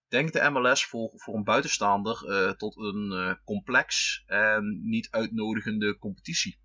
denk 0.08 0.32
de 0.32 0.50
MLS 0.50 0.84
voor, 0.86 1.10
voor 1.14 1.34
een 1.34 1.44
buitenstaander 1.44 2.24
uh, 2.26 2.50
tot 2.50 2.76
een 2.76 3.10
uh, 3.12 3.34
complex 3.44 4.22
en 4.26 4.80
niet 4.84 5.10
uitnodigende 5.10 5.98
competitie. 5.98 6.60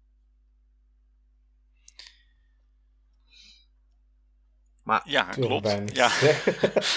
Maar, 4.87 5.01
ja, 5.05 5.23
klopt. 5.23 5.77
Ja. 5.93 6.11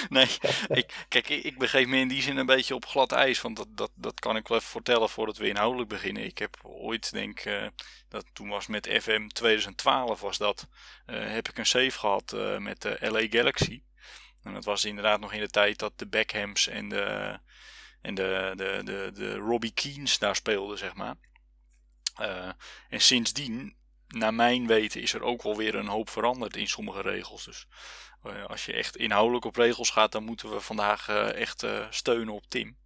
nee, 0.09 0.27
ik, 0.69 1.05
kijk, 1.09 1.29
ik 1.29 1.59
begeef 1.59 1.87
me 1.87 1.97
in 1.97 2.09
die 2.09 2.23
zin 2.23 2.37
een 2.37 2.47
beetje 2.47 2.75
op 2.75 2.87
glad 2.87 3.13
ijs. 3.13 3.41
Want 3.41 3.57
dat, 3.57 3.69
dat, 3.71 3.91
dat 3.95 4.21
kan 4.21 4.37
ik 4.37 4.49
wel 4.49 4.59
even 4.59 4.71
vertellen 4.71 5.09
voordat 5.09 5.37
we 5.37 5.49
inhoudelijk 5.49 5.89
beginnen. 5.89 6.25
Ik 6.25 6.39
heb 6.39 6.57
ooit, 6.63 7.13
denk 7.13 7.45
uh, 7.45 7.67
dat 8.09 8.25
toen 8.33 8.49
was 8.49 8.67
met 8.67 8.89
FM 9.01 9.27
2012 9.27 10.21
was 10.21 10.39
dat, 10.39 10.69
uh, 11.07 11.33
heb 11.33 11.49
ik 11.49 11.59
een 11.59 11.67
save 11.67 11.99
gehad 11.99 12.33
uh, 12.33 12.59
met 12.59 12.83
de 12.83 12.97
LA 13.01 13.27
Galaxy. 13.31 13.83
En 14.43 14.53
dat 14.53 14.65
was 14.65 14.85
inderdaad 14.85 15.21
nog 15.21 15.33
in 15.33 15.41
de 15.41 15.51
tijd 15.51 15.79
dat 15.79 15.99
de 15.99 16.07
Beckhams 16.07 16.67
en 16.67 16.89
de, 16.89 17.39
En 18.03 18.15
de, 18.15 18.53
de, 18.57 18.81
de, 18.85 19.11
de 19.15 19.35
Robbie 19.35 19.73
Keens 19.73 20.19
daar 20.19 20.37
speelde, 20.37 20.77
zeg 20.77 20.95
maar. 20.95 21.17
en 22.89 23.01
sindsdien, 23.01 23.77
naar 24.11 24.35
mijn 24.35 24.67
weten, 24.67 25.01
is 25.01 25.13
er 25.13 25.23
ook 25.23 25.43
wel 25.43 25.57
weer 25.57 25.75
een 25.75 25.87
hoop 25.87 26.11
veranderd 26.11 26.57
in 26.57 26.69
sommige 26.69 27.01
regels. 27.01 27.45
Dus 27.45 27.67
als 28.47 28.65
je 28.65 28.73
echt 28.73 28.97
inhoudelijk 28.97 29.45
op 29.45 29.57
regels 29.57 29.91
gaat, 29.91 30.13
dan 30.13 30.25
moeten 30.25 30.51
we 30.51 30.61
vandaag 30.61 31.09
echt 31.35 31.67
steunen 31.91 32.35
op 32.35 32.45
Tim. 32.49 32.77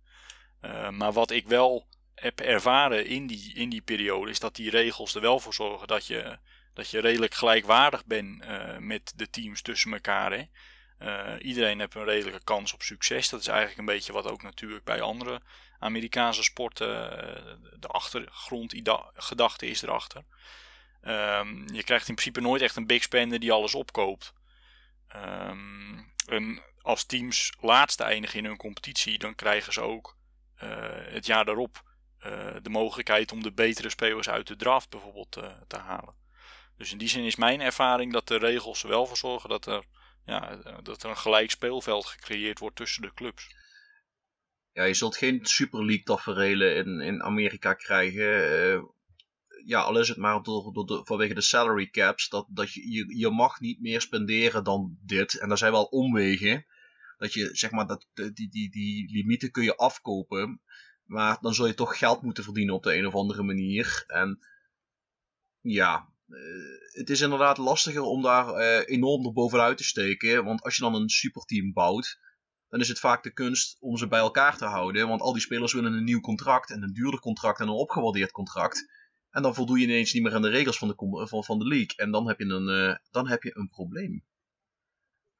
maar 0.90 1.12
wat 1.12 1.30
ik 1.30 1.46
wel 1.46 1.86
heb 2.14 2.40
ervaren 2.40 3.06
in 3.06 3.26
die, 3.26 3.54
in 3.54 3.68
die 3.68 3.82
periode, 3.82 4.30
is 4.30 4.40
dat 4.40 4.54
die 4.54 4.70
regels 4.70 5.14
er 5.14 5.20
wel 5.20 5.40
voor 5.40 5.54
zorgen 5.54 5.86
dat 5.86 6.06
je, 6.06 6.38
dat 6.74 6.90
je 6.90 7.00
redelijk 7.00 7.34
gelijkwaardig 7.34 8.04
bent 8.04 8.44
met 8.78 9.12
de 9.16 9.30
teams 9.30 9.62
tussen 9.62 9.92
elkaar. 9.92 10.32
Hè. 10.32 11.38
Iedereen 11.38 11.80
heeft 11.80 11.94
een 11.94 12.04
redelijke 12.04 12.44
kans 12.44 12.72
op 12.72 12.82
succes. 12.82 13.28
Dat 13.28 13.40
is 13.40 13.46
eigenlijk 13.46 13.78
een 13.78 13.94
beetje 13.94 14.12
wat 14.12 14.26
ook 14.26 14.42
natuurlijk 14.42 14.84
bij 14.84 15.00
andere 15.00 15.40
Amerikaanse 15.78 16.42
sporten 16.42 16.88
de 17.80 17.88
achtergrondgedachte 17.88 19.66
is 19.66 19.82
erachter. 19.82 20.24
Um, 21.06 21.64
je 21.72 21.82
krijgt 21.82 22.08
in 22.08 22.14
principe 22.14 22.40
nooit 22.40 22.62
echt 22.62 22.76
een 22.76 22.86
big 22.86 23.02
spender 23.02 23.38
die 23.38 23.52
alles 23.52 23.74
opkoopt. 23.74 24.32
Um, 25.16 26.12
en 26.26 26.62
als 26.80 27.04
teams 27.04 27.52
laatste 27.60 28.04
eindigen 28.04 28.38
in 28.38 28.44
hun 28.44 28.56
competitie, 28.56 29.18
dan 29.18 29.34
krijgen 29.34 29.72
ze 29.72 29.80
ook 29.80 30.16
het 31.08 31.26
jaar 31.26 31.44
daarop 31.44 31.82
uh, 32.26 32.54
de 32.62 32.70
mogelijkheid 32.70 33.32
om 33.32 33.42
de 33.42 33.52
betere 33.52 33.90
spelers 33.90 34.28
uit 34.28 34.46
de 34.46 34.56
draft 34.56 34.90
bijvoorbeeld 34.90 35.36
uh, 35.36 35.52
te 35.66 35.78
halen. 35.78 36.14
Dus 36.76 36.92
in 36.92 36.98
die 36.98 37.08
zin 37.08 37.24
is 37.24 37.36
mijn 37.36 37.60
ervaring 37.60 38.12
dat 38.12 38.28
de 38.28 38.36
regels 38.36 38.82
er 38.82 38.88
wel 38.88 39.06
voor 39.06 39.16
zorgen 39.16 39.48
dat 39.48 39.66
er, 39.66 39.84
ja, 40.24 40.56
dat 40.82 41.02
er 41.02 41.10
een 41.10 41.16
gelijk 41.16 41.50
speelveld 41.50 42.06
gecreëerd 42.06 42.58
wordt 42.58 42.76
tussen 42.76 43.02
de 43.02 43.14
clubs. 43.14 43.54
Ja, 44.72 44.84
je 44.84 44.94
zult 44.94 45.16
geen 45.16 45.46
Super 45.46 45.84
League 45.84 46.04
tafereelen 46.04 46.76
in, 46.76 47.00
in 47.00 47.22
Amerika 47.22 47.74
krijgen. 47.74 48.93
Ja, 49.66 49.80
al 49.80 49.98
is 49.98 50.08
het 50.08 50.16
maar 50.16 50.42
door, 50.42 50.72
door 50.72 50.86
de, 50.86 51.00
vanwege 51.04 51.34
de 51.34 51.40
salary 51.40 51.90
caps. 51.90 52.28
Dat, 52.28 52.46
dat 52.48 52.72
je, 52.72 52.92
je, 52.92 53.18
je 53.18 53.30
mag 53.30 53.60
niet 53.60 53.80
meer 53.80 54.00
spenderen 54.00 54.64
dan 54.64 54.98
dit. 55.00 55.38
En 55.38 55.48
daar 55.48 55.58
zijn 55.58 55.72
wel 55.72 55.84
omwegen. 55.84 56.66
Dat 57.18 57.32
je, 57.32 57.50
zeg 57.52 57.70
maar, 57.70 57.86
dat, 57.86 58.06
die, 58.14 58.50
die, 58.50 58.70
die 58.70 59.12
limieten 59.12 59.50
kun 59.50 59.62
je 59.62 59.76
afkopen. 59.76 60.60
Maar 61.04 61.38
dan 61.40 61.54
zul 61.54 61.66
je 61.66 61.74
toch 61.74 61.98
geld 61.98 62.22
moeten 62.22 62.44
verdienen 62.44 62.74
op 62.74 62.82
de 62.82 62.96
een 62.96 63.06
of 63.06 63.14
andere 63.14 63.42
manier. 63.42 64.04
En 64.06 64.38
ja, 65.60 66.08
uh, 66.28 66.38
het 66.92 67.10
is 67.10 67.20
inderdaad 67.20 67.58
lastiger 67.58 68.02
om 68.02 68.22
daar 68.22 68.48
uh, 68.48 68.88
enorm 68.88 69.26
erbovenuit 69.26 69.76
te 69.76 69.84
steken. 69.84 70.44
Want 70.44 70.62
als 70.62 70.76
je 70.76 70.82
dan 70.82 70.94
een 70.94 71.08
superteam 71.08 71.72
bouwt, 71.72 72.20
dan 72.68 72.80
is 72.80 72.88
het 72.88 73.00
vaak 73.00 73.22
de 73.22 73.32
kunst 73.32 73.76
om 73.80 73.96
ze 73.96 74.08
bij 74.08 74.18
elkaar 74.18 74.56
te 74.56 74.64
houden. 74.64 75.08
Want 75.08 75.20
al 75.20 75.32
die 75.32 75.42
spelers 75.42 75.72
willen 75.72 75.92
een 75.92 76.04
nieuw 76.04 76.20
contract 76.20 76.70
en 76.70 76.82
een 76.82 76.92
duurder 76.92 77.20
contract 77.20 77.60
en 77.60 77.68
een 77.68 77.74
opgewaardeerd 77.74 78.30
contract. 78.30 78.90
En 79.34 79.42
dan 79.42 79.54
voldoe 79.54 79.78
je 79.78 79.84
ineens 79.84 80.12
niet 80.12 80.22
meer 80.22 80.34
aan 80.34 80.42
de 80.42 80.48
regels 80.48 80.78
van 80.78 80.88
de, 80.88 81.26
van, 81.26 81.44
van 81.44 81.58
de 81.58 81.66
league. 81.66 81.96
En 81.96 82.10
dan 82.10 82.28
heb 82.28 82.38
je 82.38 82.44
een, 82.44 82.68
uh, 82.68 82.96
dan 83.10 83.28
heb 83.28 83.42
je 83.42 83.56
een 83.56 83.68
probleem. 83.68 84.24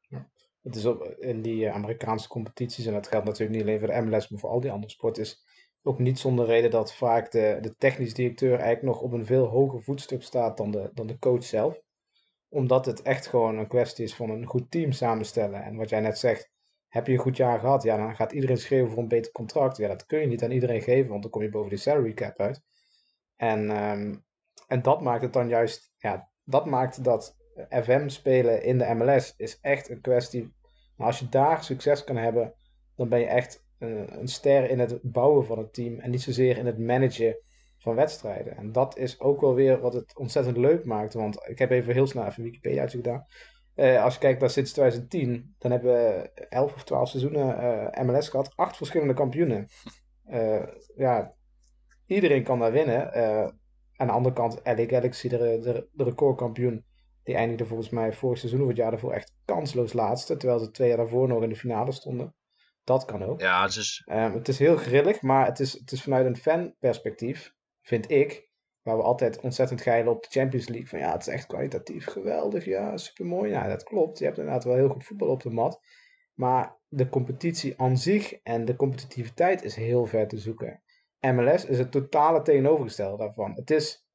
Ja. 0.00 0.30
Het 0.62 0.76
is 0.76 0.84
op, 0.84 1.02
in 1.18 1.42
die 1.42 1.70
Amerikaanse 1.70 2.28
competities, 2.28 2.86
en 2.86 2.92
dat 2.92 3.08
geldt 3.08 3.26
natuurlijk 3.26 3.56
niet 3.56 3.66
alleen 3.66 3.78
voor 3.78 3.88
de 3.88 4.00
MLS, 4.00 4.28
maar 4.28 4.40
voor 4.40 4.50
al 4.50 4.60
die 4.60 4.70
andere 4.70 4.92
sporten, 4.92 5.22
is 5.22 5.44
ook 5.82 5.98
niet 5.98 6.18
zonder 6.18 6.46
reden 6.46 6.70
dat 6.70 6.94
vaak 6.94 7.30
de, 7.30 7.58
de 7.60 7.76
technisch 7.76 8.14
directeur 8.14 8.58
eigenlijk 8.58 8.82
nog 8.82 9.00
op 9.00 9.12
een 9.12 9.26
veel 9.26 9.46
hoger 9.46 9.82
voetstuk 9.82 10.22
staat 10.22 10.56
dan 10.56 10.70
de, 10.70 10.90
dan 10.94 11.06
de 11.06 11.18
coach 11.18 11.44
zelf. 11.44 11.80
Omdat 12.48 12.86
het 12.86 13.02
echt 13.02 13.26
gewoon 13.26 13.58
een 13.58 13.68
kwestie 13.68 14.04
is 14.04 14.14
van 14.14 14.30
een 14.30 14.46
goed 14.46 14.70
team 14.70 14.92
samenstellen. 14.92 15.62
En 15.62 15.76
wat 15.76 15.88
jij 15.88 16.00
net 16.00 16.18
zegt, 16.18 16.50
heb 16.88 17.06
je 17.06 17.12
een 17.12 17.18
goed 17.18 17.36
jaar 17.36 17.58
gehad, 17.58 17.82
ja, 17.82 17.96
dan 17.96 18.16
gaat 18.16 18.32
iedereen 18.32 18.58
schreeuwen 18.58 18.90
voor 18.90 19.02
een 19.02 19.08
beter 19.08 19.32
contract. 19.32 19.76
Ja, 19.76 19.88
dat 19.88 20.06
kun 20.06 20.20
je 20.20 20.26
niet 20.26 20.42
aan 20.42 20.50
iedereen 20.50 20.82
geven, 20.82 21.10
want 21.10 21.22
dan 21.22 21.30
kom 21.30 21.42
je 21.42 21.48
boven 21.48 21.70
de 21.70 21.76
salary 21.76 22.14
cap 22.14 22.38
uit. 22.38 22.62
En, 23.44 23.90
um, 23.90 24.24
en 24.66 24.82
dat 24.82 25.00
maakt 25.00 25.22
het 25.22 25.32
dan 25.32 25.48
juist, 25.48 25.92
ja, 25.98 26.28
dat 26.44 26.66
maakt 26.66 27.04
dat 27.04 27.36
FM 27.70 28.08
spelen 28.08 28.62
in 28.62 28.78
de 28.78 28.94
MLS 28.94 29.34
is 29.36 29.58
echt 29.60 29.90
een 29.90 30.00
kwestie. 30.00 30.54
Als 30.96 31.18
je 31.18 31.28
daar 31.28 31.64
succes 31.64 32.04
kan 32.04 32.16
hebben, 32.16 32.54
dan 32.96 33.08
ben 33.08 33.18
je 33.18 33.26
echt 33.26 33.64
een, 33.78 34.18
een 34.20 34.28
ster 34.28 34.70
in 34.70 34.78
het 34.78 34.98
bouwen 35.02 35.46
van 35.46 35.58
het 35.58 35.72
team 35.74 35.98
en 35.98 36.10
niet 36.10 36.22
zozeer 36.22 36.58
in 36.58 36.66
het 36.66 36.78
managen 36.78 37.36
van 37.78 37.94
wedstrijden. 37.94 38.56
En 38.56 38.72
dat 38.72 38.96
is 38.96 39.20
ook 39.20 39.40
wel 39.40 39.54
weer 39.54 39.80
wat 39.80 39.94
het 39.94 40.18
ontzettend 40.18 40.56
leuk 40.56 40.84
maakt. 40.84 41.14
Want 41.14 41.48
ik 41.48 41.58
heb 41.58 41.70
even 41.70 41.92
heel 41.92 42.06
snel 42.06 42.26
even 42.26 42.42
Wikipedia 42.42 42.88
gedaan. 42.88 43.26
Uh, 43.76 44.02
als 44.02 44.14
je 44.14 44.20
kijkt 44.20 44.40
naar 44.40 44.50
sinds 44.50 44.72
2010, 44.72 45.54
dan 45.58 45.70
hebben 45.70 45.92
we 45.92 46.30
11 46.48 46.74
of 46.74 46.84
12 46.84 47.08
seizoenen 47.08 47.58
eh, 47.58 48.04
MLS 48.04 48.28
gehad. 48.28 48.52
Acht 48.56 48.76
verschillende 48.76 49.14
kampioenen. 49.14 49.68
Ja, 50.96 51.34
iedereen 52.06 52.42
kan 52.42 52.58
daar 52.58 52.72
winnen. 52.72 53.12
aan 53.96 54.06
de 54.06 54.12
andere 54.12 54.34
kant, 54.34 54.60
LA 54.64 54.86
Galaxy, 54.86 55.28
de, 55.28 55.38
de, 55.38 55.88
de 55.92 56.04
recordkampioen, 56.04 56.84
die 57.22 57.34
eindigde 57.34 57.66
volgens 57.66 57.90
mij 57.90 58.12
vorig 58.12 58.38
seizoen 58.38 58.62
of 58.62 58.68
het 58.68 58.76
jaar 58.76 58.90
daarvoor 58.90 59.12
echt 59.12 59.32
kansloos 59.44 59.92
laatste. 59.92 60.36
Terwijl 60.36 60.58
ze 60.58 60.70
twee 60.70 60.88
jaar 60.88 60.96
daarvoor 60.96 61.28
nog 61.28 61.42
in 61.42 61.48
de 61.48 61.56
finale 61.56 61.92
stonden. 61.92 62.34
Dat 62.84 63.04
kan 63.04 63.22
ook. 63.22 63.40
Ja, 63.40 63.62
het 63.62 63.76
is... 63.76 64.02
Um, 64.10 64.32
het 64.32 64.48
is 64.48 64.58
heel 64.58 64.76
grillig, 64.76 65.22
maar 65.22 65.46
het 65.46 65.60
is, 65.60 65.72
het 65.72 65.92
is 65.92 66.02
vanuit 66.02 66.26
een 66.26 66.36
fanperspectief, 66.36 67.54
vind 67.82 68.10
ik, 68.10 68.48
waar 68.82 68.96
we 68.96 69.02
altijd 69.02 69.40
ontzettend 69.40 69.80
geilen 69.80 70.12
op 70.12 70.22
de 70.22 70.40
Champions 70.40 70.68
League. 70.68 70.88
Van 70.88 70.98
ja, 70.98 71.12
het 71.12 71.20
is 71.20 71.32
echt 71.32 71.46
kwalitatief 71.46 72.06
geweldig, 72.06 72.64
ja, 72.64 72.96
supermooi. 72.96 73.50
Ja, 73.50 73.68
dat 73.68 73.82
klopt. 73.82 74.18
Je 74.18 74.24
hebt 74.24 74.38
inderdaad 74.38 74.64
wel 74.64 74.74
heel 74.74 74.88
goed 74.88 75.04
voetbal 75.04 75.28
op 75.28 75.42
de 75.42 75.50
mat. 75.50 75.80
Maar 76.34 76.76
de 76.88 77.08
competitie 77.08 77.80
aan 77.80 77.98
zich 77.98 78.32
en 78.42 78.64
de 78.64 78.76
competitiviteit 78.76 79.62
is 79.62 79.76
heel 79.76 80.06
ver 80.06 80.28
te 80.28 80.38
zoeken. 80.38 80.82
MLS 81.32 81.64
is 81.64 81.78
het 81.78 81.90
totale 81.90 82.42
tegenovergestelde 82.42 83.16
daarvan. 83.16 83.52
Het 83.54 83.70
is, 83.70 84.06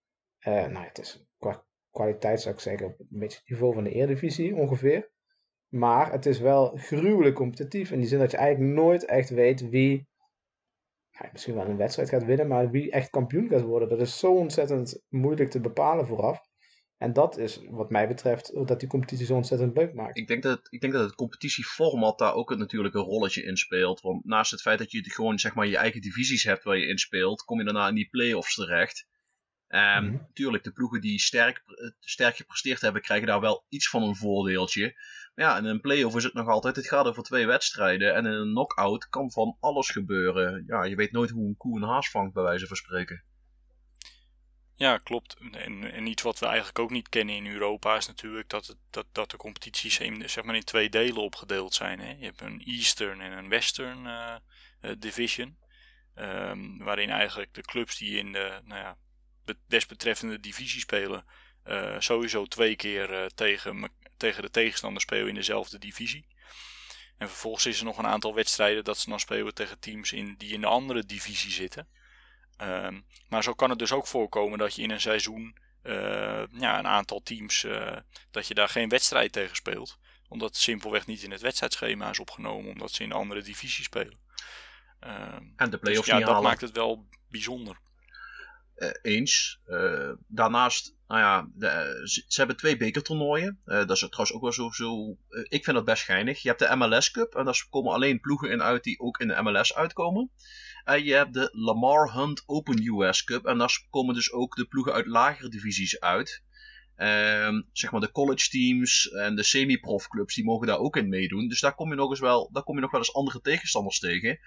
uh, 0.47 0.65
nou, 0.65 0.85
het 0.85 0.99
is 0.99 1.27
qua 1.37 1.65
kwaliteit 1.91 2.41
zou 2.41 2.55
ik 2.55 2.61
zeggen 2.61 2.87
op 2.87 2.99
een 2.99 3.19
beetje 3.19 3.37
het 3.37 3.49
niveau 3.49 3.73
van 3.73 3.83
de 3.83 3.91
Eredivisie 3.91 4.55
ongeveer. 4.55 5.11
Maar 5.67 6.11
het 6.11 6.25
is 6.25 6.39
wel 6.39 6.71
gruwelijk 6.75 7.35
competitief. 7.35 7.91
In 7.91 7.99
die 7.99 8.07
zin 8.07 8.19
dat 8.19 8.31
je 8.31 8.37
eigenlijk 8.37 8.73
nooit 8.73 9.05
echt 9.05 9.29
weet 9.29 9.69
wie. 9.69 10.07
Ja, 11.09 11.29
misschien 11.31 11.55
wel 11.55 11.65
een 11.65 11.77
wedstrijd 11.77 12.09
gaat 12.09 12.25
winnen, 12.25 12.47
maar 12.47 12.69
wie 12.69 12.91
echt 12.91 13.09
kampioen 13.09 13.49
gaat 13.49 13.61
worden. 13.61 13.89
Dat 13.89 13.99
is 13.99 14.19
zo 14.19 14.35
ontzettend 14.35 15.03
moeilijk 15.07 15.49
te 15.49 15.59
bepalen 15.59 16.07
vooraf. 16.07 16.48
En 16.99 17.13
dat 17.13 17.38
is 17.38 17.59
wat 17.69 17.89
mij 17.89 18.07
betreft 18.07 18.67
dat 18.67 18.79
die 18.79 18.89
competitie 18.89 19.25
zo 19.25 19.35
ontzettend 19.35 19.77
leuk 19.77 19.93
maakt. 19.93 20.17
Ik 20.17 20.27
denk 20.27 20.43
dat, 20.43 20.67
ik 20.69 20.81
denk 20.81 20.93
dat 20.93 21.03
het 21.05 21.15
competitieformat 21.15 22.17
daar 22.17 22.33
ook 22.33 22.55
natuurlijk 22.55 22.95
een 22.95 23.01
rolletje 23.01 23.43
in 23.43 23.57
speelt. 23.57 24.01
Want 24.01 24.25
naast 24.25 24.51
het 24.51 24.62
feit 24.62 24.79
dat 24.79 24.91
je 24.91 25.09
gewoon 25.09 25.39
zeg 25.39 25.53
maar, 25.53 25.67
je 25.67 25.77
eigen 25.77 26.01
divisies 26.01 26.43
hebt 26.43 26.63
waar 26.63 26.77
je 26.77 26.88
in 26.88 26.97
speelt, 26.97 27.43
kom 27.43 27.57
je 27.57 27.63
daarna 27.63 27.88
in 27.88 27.95
die 27.95 28.09
play-offs 28.09 28.55
terecht. 28.55 29.07
Um, 29.67 30.03
mm 30.03 30.12
Natuurlijk, 30.12 30.63
de 30.63 30.71
ploegen 30.71 31.01
die 31.01 31.19
sterk, 31.19 31.63
sterk 31.99 32.35
gepresteerd 32.35 32.81
hebben, 32.81 33.01
krijgen 33.01 33.27
daar 33.27 33.41
wel 33.41 33.65
iets 33.69 33.89
van 33.89 34.03
een 34.03 34.15
voordeeltje. 34.15 34.93
Maar 35.35 35.45
ja, 35.45 35.57
in 35.57 35.65
een 35.65 35.81
play-off 35.81 36.15
is 36.15 36.23
het 36.23 36.33
nog 36.33 36.47
altijd, 36.47 36.75
het 36.75 36.88
gaat 36.88 37.05
over 37.05 37.23
twee 37.23 37.45
wedstrijden. 37.45 38.15
En 38.15 38.25
in 38.25 38.31
een 38.31 38.51
knockout 38.51 39.09
kan 39.09 39.31
van 39.31 39.57
alles 39.59 39.89
gebeuren. 39.89 40.63
Ja, 40.67 40.83
je 40.83 40.95
weet 40.95 41.12
nooit 41.12 41.29
hoe 41.29 41.47
een 41.47 41.57
koe 41.57 41.77
een 41.77 41.88
haas 41.88 42.09
vangt, 42.09 42.33
bij 42.33 42.43
wijze 42.43 42.67
van 42.67 42.77
spreken. 42.77 43.23
Ja, 44.79 44.97
klopt. 44.97 45.35
En, 45.51 46.07
iets 46.07 46.21
wat 46.21 46.39
we 46.39 46.45
eigenlijk 46.45 46.79
ook 46.79 46.89
niet 46.89 47.09
kennen 47.09 47.35
in 47.35 47.47
Europa 47.47 47.95
is 47.95 48.07
natuurlijk 48.07 48.49
dat, 48.49 48.67
het, 48.67 48.77
dat, 48.89 49.05
dat 49.11 49.31
de 49.31 49.37
competities 49.37 49.99
in, 49.99 50.29
zeg 50.29 50.43
maar 50.43 50.55
in 50.55 50.63
twee 50.63 50.89
delen 50.89 51.21
opgedeeld 51.21 51.73
zijn. 51.73 51.99
Hè? 51.99 52.09
Je 52.09 52.25
hebt 52.25 52.41
een 52.41 52.61
Eastern 52.65 53.21
en 53.21 53.31
een 53.31 53.49
Western 53.49 54.05
uh, 54.05 54.35
Division. 54.97 55.57
Um, 56.15 56.77
waarin 56.77 57.09
eigenlijk 57.09 57.53
de 57.53 57.61
clubs 57.61 57.97
die 57.97 58.17
in 58.17 58.31
de 58.31 58.61
nou 58.63 58.79
ja, 58.81 58.97
desbetreffende 59.67 60.39
divisie 60.39 60.79
spelen, 60.79 61.25
uh, 61.67 61.99
sowieso 61.99 62.45
twee 62.45 62.75
keer 62.75 63.31
tegen, 63.35 63.91
tegen 64.17 64.41
de 64.41 64.49
tegenstander 64.49 65.01
spelen 65.01 65.27
in 65.27 65.35
dezelfde 65.35 65.79
divisie. 65.79 66.27
En 67.17 67.27
vervolgens 67.27 67.65
is 67.65 67.79
er 67.79 67.85
nog 67.85 67.97
een 67.97 68.07
aantal 68.07 68.35
wedstrijden 68.35 68.83
dat 68.83 68.97
ze 68.97 69.09
dan 69.09 69.19
spelen 69.19 69.53
tegen 69.53 69.79
teams 69.79 70.11
in, 70.11 70.35
die 70.37 70.53
in 70.53 70.61
de 70.61 70.67
andere 70.67 71.05
divisie 71.05 71.51
zitten. 71.51 71.87
Um, 72.61 73.05
maar 73.29 73.43
zo 73.43 73.53
kan 73.53 73.69
het 73.69 73.79
dus 73.79 73.91
ook 73.91 74.07
voorkomen 74.07 74.59
dat 74.59 74.75
je 74.75 74.81
in 74.81 74.89
een 74.89 75.01
seizoen 75.01 75.57
uh, 75.83 76.43
ja, 76.51 76.79
een 76.79 76.87
aantal 76.87 77.21
teams, 77.23 77.65
dat 78.31 78.47
je 78.47 78.53
daar 78.53 78.69
geen 78.69 78.89
wedstrijd 78.89 79.31
tegen 79.31 79.55
speelt. 79.55 79.97
Omdat 80.27 80.49
het 80.49 80.57
simpelweg 80.57 81.05
niet 81.05 81.23
in 81.23 81.31
het 81.31 81.41
wedstrijdschema 81.41 82.09
is 82.09 82.19
opgenomen, 82.19 82.71
omdat 82.71 82.91
ze 82.91 83.03
in 83.03 83.09
een 83.09 83.15
andere 83.15 83.41
divisie 83.41 83.83
spelen. 83.83 84.19
Um, 84.99 85.53
en 85.55 85.69
de 85.69 85.77
play-offs 85.77 86.05
dus, 86.05 86.13
ja, 86.13 86.19
dat 86.19 86.29
halen. 86.29 86.43
maakt 86.43 86.61
het 86.61 86.71
wel 86.71 87.07
bijzonder. 87.29 87.79
Uh, 88.75 88.89
eens. 89.01 89.59
Daarnaast, 90.27 90.95
nou 91.07 91.21
ja, 91.21 91.49
de, 91.53 92.01
ze, 92.03 92.23
ze, 92.27 92.39
hebben 92.39 92.57
twee 92.57 92.77
bekertoernooien. 92.77 93.59
Dat 93.65 93.91
is 93.91 93.99
trouwens 93.99 94.33
ook 94.33 94.41
wel 94.41 94.51
zo. 94.51 94.71
zo 94.71 95.17
ik 95.43 95.63
vind 95.63 95.75
dat 95.75 95.85
best 95.85 96.03
geinig. 96.03 96.41
Je 96.41 96.47
hebt 96.47 96.59
de 96.59 96.75
MLS 96.75 97.11
Cup. 97.11 97.35
En 97.35 97.45
daar 97.45 97.65
komen 97.69 97.93
alleen 97.93 98.19
ploegen 98.19 98.51
in 98.51 98.63
uit 98.63 98.83
die 98.83 98.99
ook 98.99 99.19
in 99.19 99.27
de 99.27 99.41
MLS 99.41 99.75
uitkomen. 99.75 100.31
En 100.89 101.04
je 101.04 101.13
hebt 101.13 101.34
de 101.34 101.49
Lamar 101.52 102.13
Hunt 102.13 102.43
Open 102.45 102.86
US 102.86 103.23
Cup. 103.23 103.45
En 103.45 103.58
daar 103.58 103.86
komen 103.89 104.15
dus 104.15 104.32
ook 104.32 104.56
de 104.56 104.65
ploegen 104.65 104.93
uit 104.93 105.06
lagere 105.06 105.49
divisies 105.49 105.99
uit. 105.99 106.43
Ehm, 106.95 107.62
zeg 107.71 107.91
maar 107.91 108.02
de 108.02 108.12
college 108.12 108.49
teams 108.49 109.10
en 109.10 109.36
de 109.36 109.43
semi-prof 109.43 110.08
clubs, 110.08 110.36
die 110.36 110.43
mogen 110.43 110.67
daar 110.67 110.78
ook 110.78 110.95
in 110.95 111.10
meedoen. 111.10 111.47
Dus 111.47 111.60
daar 111.60 111.75
kom 111.75 111.89
je 111.89 111.95
nog 111.95 112.10
eens 112.10 112.19
wel, 112.19 112.49
daar 112.52 112.63
kom 112.63 112.75
je 112.75 112.82
nog 112.82 112.91
wel 112.91 112.99
eens 112.99 113.13
andere 113.13 113.41
tegenstanders 113.41 113.99
tegen. 113.99 114.39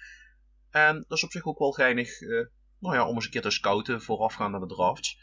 En 0.71 1.05
dat 1.09 1.19
is 1.19 1.25
op 1.25 1.31
zich 1.31 1.45
ook 1.45 1.59
wel 1.59 1.73
geinig 1.73 2.21
uh, 2.21 2.47
nou 2.79 2.95
ja, 2.95 3.09
om 3.09 3.15
eens 3.15 3.25
een 3.25 3.31
keer 3.31 3.43
te 3.43 3.51
scouten 3.51 4.03
voorafgaand 4.03 4.55
aan 4.55 4.61
de 4.61 4.75
drafts. 4.75 5.19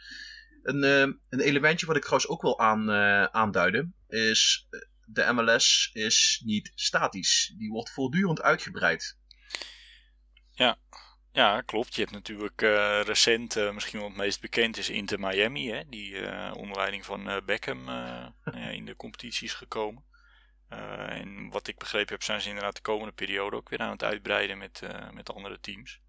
Een, 0.63 0.83
uh, 0.83 0.99
een 1.29 1.39
elementje 1.39 1.85
wat 1.85 1.95
ik 1.95 2.01
trouwens 2.01 2.31
ook 2.31 2.41
wil 2.41 2.59
aan, 2.59 2.89
uh, 2.89 3.23
aanduiden 3.23 3.95
is 4.07 4.67
de 5.05 5.33
MLS 5.33 5.89
is 5.93 6.41
niet 6.45 6.71
statisch. 6.75 7.53
Die 7.57 7.69
wordt 7.69 7.91
voortdurend 7.91 8.41
uitgebreid. 8.41 9.17
Ja, 10.51 10.77
ja, 11.31 11.61
klopt. 11.61 11.95
Je 11.95 12.01
hebt 12.01 12.13
natuurlijk 12.13 12.61
uh, 12.61 13.01
recent, 13.01 13.57
uh, 13.57 13.73
misschien 13.73 13.99
wel 13.99 14.07
het 14.07 14.17
meest 14.17 14.41
bekend 14.41 14.77
is 14.77 14.89
Inter 14.89 15.19
Miami, 15.19 15.69
hè, 15.69 15.81
die 15.89 16.11
uh, 16.11 16.51
onder 16.55 16.77
leiding 16.77 17.05
van 17.05 17.41
Beckham 17.45 17.89
in 18.77 18.85
de 18.85 18.95
competitie 18.95 19.47
is 19.47 19.53
gekomen. 19.53 20.03
en 20.69 21.49
wat 21.49 21.67
ik 21.67 21.77
begrepen 21.77 22.13
heb, 22.13 22.23
zijn 22.23 22.41
ze 22.41 22.47
inderdaad 22.47 22.75
de 22.75 22.81
komende 22.81 23.13
periode 23.13 23.55
ook 23.55 23.69
weer 23.69 23.79
aan 23.79 23.91
het 23.91 24.03
uitbreiden 24.03 24.57
met, 24.57 24.81
met 25.13 25.33
andere 25.33 25.59
teams. 25.59 26.01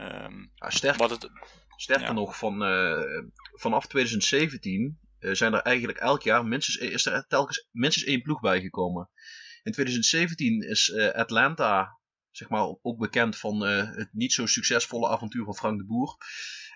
Um, 0.00 0.50
ja, 0.54 0.70
sterker 0.70 1.10
het, 1.10 1.30
sterker 1.76 2.06
ja. 2.06 2.12
nog, 2.12 2.36
van, 2.36 2.58
vanaf 3.52 3.86
2017 3.86 4.98
zijn 5.18 5.54
er 5.54 5.60
eigenlijk 5.60 5.98
elk 5.98 6.22
jaar 6.22 6.44
minstens, 6.44 6.76
is 6.76 7.06
er 7.06 7.26
telkens 7.26 7.68
minstens 7.72 8.06
één 8.06 8.22
ploeg 8.22 8.40
bijgekomen. 8.40 9.10
In 9.62 9.72
2017 9.72 10.62
is 10.62 10.94
Atlanta 11.12 11.97
zeg 12.38 12.48
maar, 12.48 12.74
ook 12.82 12.98
bekend 12.98 13.36
van 13.36 13.68
uh, 13.68 13.90
het 13.90 14.08
niet 14.12 14.32
zo 14.32 14.46
succesvolle 14.46 15.08
avontuur 15.08 15.44
van 15.44 15.56
Frank 15.56 15.78
de 15.78 15.84
Boer. 15.84 16.16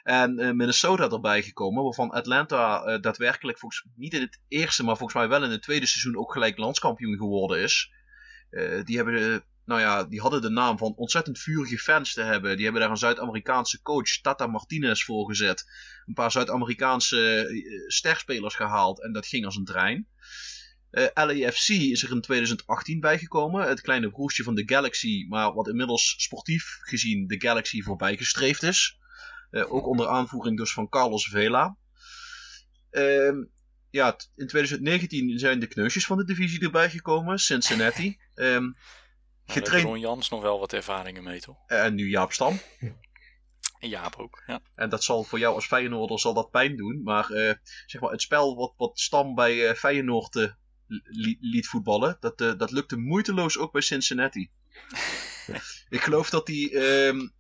En 0.03 0.41
uh, 0.41 0.51
Minnesota 0.51 1.09
erbij 1.09 1.43
gekomen, 1.43 1.83
waarvan 1.83 2.11
Atlanta 2.11 2.87
uh, 2.87 3.01
daadwerkelijk 3.01 3.59
volgens 3.59 3.87
niet 3.97 4.15
in 4.15 4.21
het 4.21 4.41
eerste, 4.49 4.85
maar 4.85 4.97
volgens 4.97 5.19
mij 5.19 5.29
wel 5.29 5.45
in 5.45 5.51
het 5.51 5.63
tweede 5.63 5.87
seizoen 5.87 6.17
ook 6.17 6.33
gelijk 6.33 6.59
landskampioen 6.59 7.17
geworden 7.17 7.59
is. 7.61 7.93
die, 8.85 8.97
hebben, 8.97 9.45
nou 9.65 9.81
ja, 9.81 10.05
die 10.05 10.21
hadden 10.21 10.43
de 10.43 10.51
naam 10.51 10.79
van 10.79 10.95
ontzettend 10.97 11.39
vurige 11.39 11.79
fans 11.79 12.13
te 12.13 12.23
hebben. 12.23 12.55
Die 12.55 12.65
hebben 12.65 12.83
daar 12.83 12.91
een 12.91 12.97
Zuid-Amerikaanse 12.97 13.83
coach, 13.83 14.21
Tata 14.21 14.47
Martinez, 14.47 15.05
voor 15.05 15.29
gezet. 15.29 15.65
Een 16.07 16.15
paar 16.15 16.31
Zuid-Amerikaanse 16.31 17.47
sterspelers 17.87 18.55
gehaald 18.55 19.03
en 19.03 19.13
dat 19.13 19.27
ging 19.27 19.45
als 19.45 19.57
een 19.57 19.65
trein. 19.65 20.09
Uh, 20.93 21.07
LAFC 21.15 21.69
is 21.69 22.03
er 22.03 22.11
in 22.11 22.21
2018 22.21 23.01
bijgekomen. 23.01 23.69
Het 23.69 23.81
kleine 23.81 24.11
broertje 24.11 24.43
van 24.43 24.55
de 24.55 24.63
Galaxy, 24.67 25.27
maar 25.29 25.53
wat 25.53 25.69
inmiddels 25.69 26.15
sportief 26.19 26.79
gezien 26.81 27.27
de 27.27 27.41
Galaxy 27.41 27.83
voorbij 27.83 28.17
gestreefd 28.17 28.63
is. 28.63 28.99
Uh, 29.51 29.73
ook 29.73 29.87
onder 29.87 30.09
aanvoering 30.09 30.57
dus 30.57 30.73
van 30.73 30.89
Carlos 30.89 31.29
Vela. 31.29 31.77
Uh, 32.91 33.45
ja, 33.91 34.17
in 34.37 34.47
2019 34.47 35.39
zijn 35.39 35.59
de 35.59 35.67
kneusjes 35.67 36.07
van 36.07 36.17
de 36.17 36.25
divisie 36.25 36.61
erbij 36.61 36.91
gekomen. 36.91 37.39
Cincinnati. 37.39 38.19
Um, 38.35 38.77
getraind... 39.47 39.85
Ron 39.85 40.01
Jans 40.01 40.29
nog 40.29 40.43
wel 40.43 40.59
wat 40.59 40.73
ervaringen 40.73 41.23
mee, 41.23 41.41
toch? 41.41 41.57
En 41.67 41.95
nu 41.95 42.09
Jaap 42.09 42.33
Stam. 42.33 42.61
En 43.79 43.89
Jaap 43.89 44.17
ook, 44.17 44.43
ja. 44.47 44.61
En 44.75 44.89
dat 44.89 45.05
zal 45.05 45.25
voor 45.25 45.39
jou 45.39 45.55
als 45.55 45.67
Feyenoorder 45.67 46.19
zal 46.19 46.35
dat 46.35 46.51
pijn 46.51 46.77
doen. 46.77 47.03
Maar, 47.03 47.31
uh, 47.31 47.53
zeg 47.87 48.01
maar 48.01 48.11
het 48.11 48.23
spel 48.23 48.57
wat, 48.57 48.75
wat 48.77 48.99
Stam 48.99 49.35
bij 49.35 49.55
uh, 49.55 49.75
Feyenoord 51.01 51.41
liet 51.41 51.67
voetballen. 51.67 52.17
Dat, 52.21 52.41
uh, 52.41 52.53
dat 52.59 52.71
lukte 52.71 52.97
moeiteloos 52.97 53.59
ook 53.59 53.73
bij 53.73 53.81
Cincinnati. 53.81 54.51
ik 55.89 56.01
geloof 56.01 56.31
dat 56.31 56.47
die. 56.47 56.77
Um, 57.07 57.33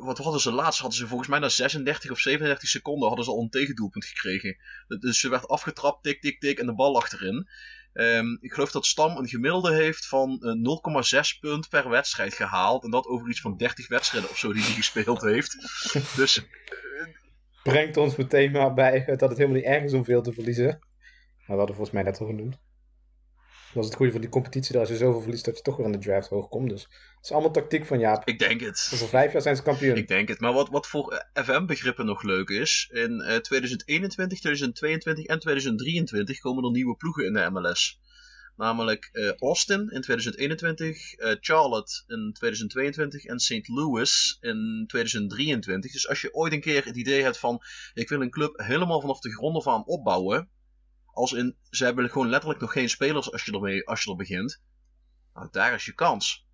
wat 0.00 0.18
hadden 0.18 0.40
ze 0.40 0.52
laatst? 0.52 0.80
Hadden 0.80 0.98
ze 0.98 1.06
volgens 1.06 1.28
mij 1.28 1.38
na 1.38 1.48
36 1.48 2.10
of 2.10 2.18
37 2.18 2.68
seconden 2.68 3.08
hadden 3.08 3.24
ze 3.24 3.30
al 3.30 3.42
een 3.42 3.50
tegendoelpunt 3.50 4.04
gekregen. 4.04 4.56
Dus 4.86 5.20
ze 5.20 5.28
werd 5.28 5.48
afgetrapt, 5.48 6.02
tik, 6.02 6.20
tik, 6.20 6.40
tik 6.40 6.58
en 6.58 6.66
de 6.66 6.74
bal 6.74 6.96
achterin. 6.96 7.48
Um, 7.92 8.38
ik 8.40 8.52
geloof 8.52 8.70
dat 8.70 8.86
Stam 8.86 9.16
een 9.16 9.28
gemiddelde 9.28 9.74
heeft 9.74 10.06
van 10.06 10.38
uh, 10.40 11.24
0,6 11.34 11.38
punt 11.40 11.68
per 11.68 11.88
wedstrijd 11.88 12.34
gehaald. 12.34 12.84
En 12.84 12.90
dat 12.90 13.06
over 13.06 13.28
iets 13.28 13.40
van 13.40 13.56
30 13.56 13.88
wedstrijden 13.88 14.30
of 14.30 14.38
zo 14.38 14.52
die 14.52 14.62
hij 14.62 14.72
gespeeld 14.72 15.20
heeft. 15.20 15.56
Dus. 16.16 16.44
Brengt 17.62 17.96
ons 17.96 18.16
meteen 18.16 18.50
maar 18.50 18.74
bij 18.74 19.04
dat 19.06 19.20
het 19.28 19.38
helemaal 19.38 19.56
niet 19.56 19.66
erg 19.66 19.84
is 19.84 19.92
om 19.92 20.04
veel 20.04 20.22
te 20.22 20.32
verliezen. 20.32 20.89
Maar 21.50 21.58
we 21.58 21.64
hadden 21.64 21.84
volgens 21.84 22.04
mij 22.04 22.12
net 22.12 22.20
al 22.20 22.26
genoemd. 22.26 22.58
Dat 23.74 23.82
is 23.82 23.88
het 23.88 23.94
goede 23.94 24.12
van 24.12 24.20
die 24.20 24.30
competitie, 24.30 24.72
dat 24.72 24.80
als 24.80 24.90
je 24.90 24.96
zoveel 24.96 25.20
verliest 25.20 25.44
dat 25.44 25.56
je 25.56 25.62
toch 25.62 25.76
weer 25.76 25.86
in 25.86 25.92
de 25.92 25.98
draft 25.98 26.28
hoog 26.28 26.48
komt. 26.48 26.70
Dus 26.70 26.82
het 26.82 27.24
is 27.24 27.32
allemaal 27.32 27.50
tactiek 27.50 27.86
van 27.86 27.98
Jaap. 27.98 28.28
Ik 28.28 28.38
denk 28.38 28.60
het. 28.60 28.90
Over 28.94 29.08
vijf 29.08 29.32
jaar 29.32 29.42
zijn 29.42 29.56
ze 29.56 29.62
kampioen. 29.62 29.96
Ik 29.96 30.08
denk 30.08 30.28
het. 30.28 30.40
Maar 30.40 30.52
wat, 30.52 30.68
wat 30.68 30.86
voor 30.86 31.26
FM-begrippen 31.34 32.06
nog 32.06 32.22
leuk 32.22 32.48
is, 32.48 32.88
in 32.92 33.12
uh, 33.12 33.36
2021, 33.36 34.38
2022 34.38 35.24
en 35.24 35.38
2023 35.38 36.40
komen 36.40 36.64
er 36.64 36.70
nieuwe 36.70 36.96
ploegen 36.96 37.26
in 37.26 37.32
de 37.32 37.50
MLS. 37.50 38.00
Namelijk 38.56 39.08
uh, 39.12 39.32
Austin 39.32 39.88
in 39.88 40.00
2021, 40.00 41.18
uh, 41.18 41.34
Charlotte 41.40 42.02
in 42.06 42.32
2022 42.32 43.24
en 43.24 43.38
St. 43.38 43.68
Louis 43.68 44.38
in 44.40 44.84
2023. 44.86 45.92
Dus 45.92 46.08
als 46.08 46.20
je 46.20 46.34
ooit 46.34 46.52
een 46.52 46.60
keer 46.60 46.84
het 46.84 46.96
idee 46.96 47.22
hebt 47.22 47.38
van, 47.38 47.62
ik 47.94 48.08
wil 48.08 48.20
een 48.20 48.30
club 48.30 48.58
helemaal 48.58 49.00
vanaf 49.00 49.20
de 49.20 49.32
grond 49.32 49.56
af 49.56 49.68
aan 49.68 49.86
opbouwen 49.86 50.48
als 51.12 51.32
in, 51.32 51.56
ze 51.70 51.84
hebben 51.84 52.10
gewoon 52.10 52.28
letterlijk 52.28 52.60
nog 52.60 52.72
geen 52.72 52.90
spelers 52.90 53.32
als 53.32 53.44
je, 53.44 53.52
ermee, 53.52 53.86
als 53.86 54.02
je 54.02 54.10
er 54.10 54.16
begint. 54.16 54.62
Nou, 55.34 55.48
daar 55.50 55.74
is 55.74 55.84
je 55.84 55.94
kans. 55.94 56.48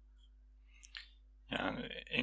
Ja, 1.49 1.77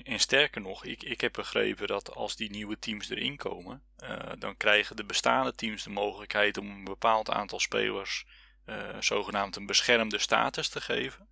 en, 0.04 0.20
sterker 0.20 0.62
nog, 0.62 0.86
ik, 0.86 1.04
ik 1.04 1.22
heb 1.22 1.34
begrepen 1.34 1.88
dat 1.88 2.16
als 2.16 2.36
die 2.36 2.50
nieuwe 2.50 2.80
teams 2.80 3.10
erin 3.10 3.38
komen, 3.38 3.84
uh, 4.04 4.32
dan 4.40 4.58
krijgen 4.58 4.96
de 4.96 5.06
bestaande 5.06 5.56
teams 5.56 5.84
de 5.84 5.90
mogelijkheid 5.90 6.58
om 6.58 6.70
een 6.70 6.84
bepaald 6.84 7.30
aantal 7.30 7.60
spelers 7.60 8.26
uh, 8.66 8.98
zogenaamd 9.00 9.56
een 9.56 9.66
beschermde 9.66 10.18
status 10.18 10.70
te 10.70 10.82
geven. 10.82 11.28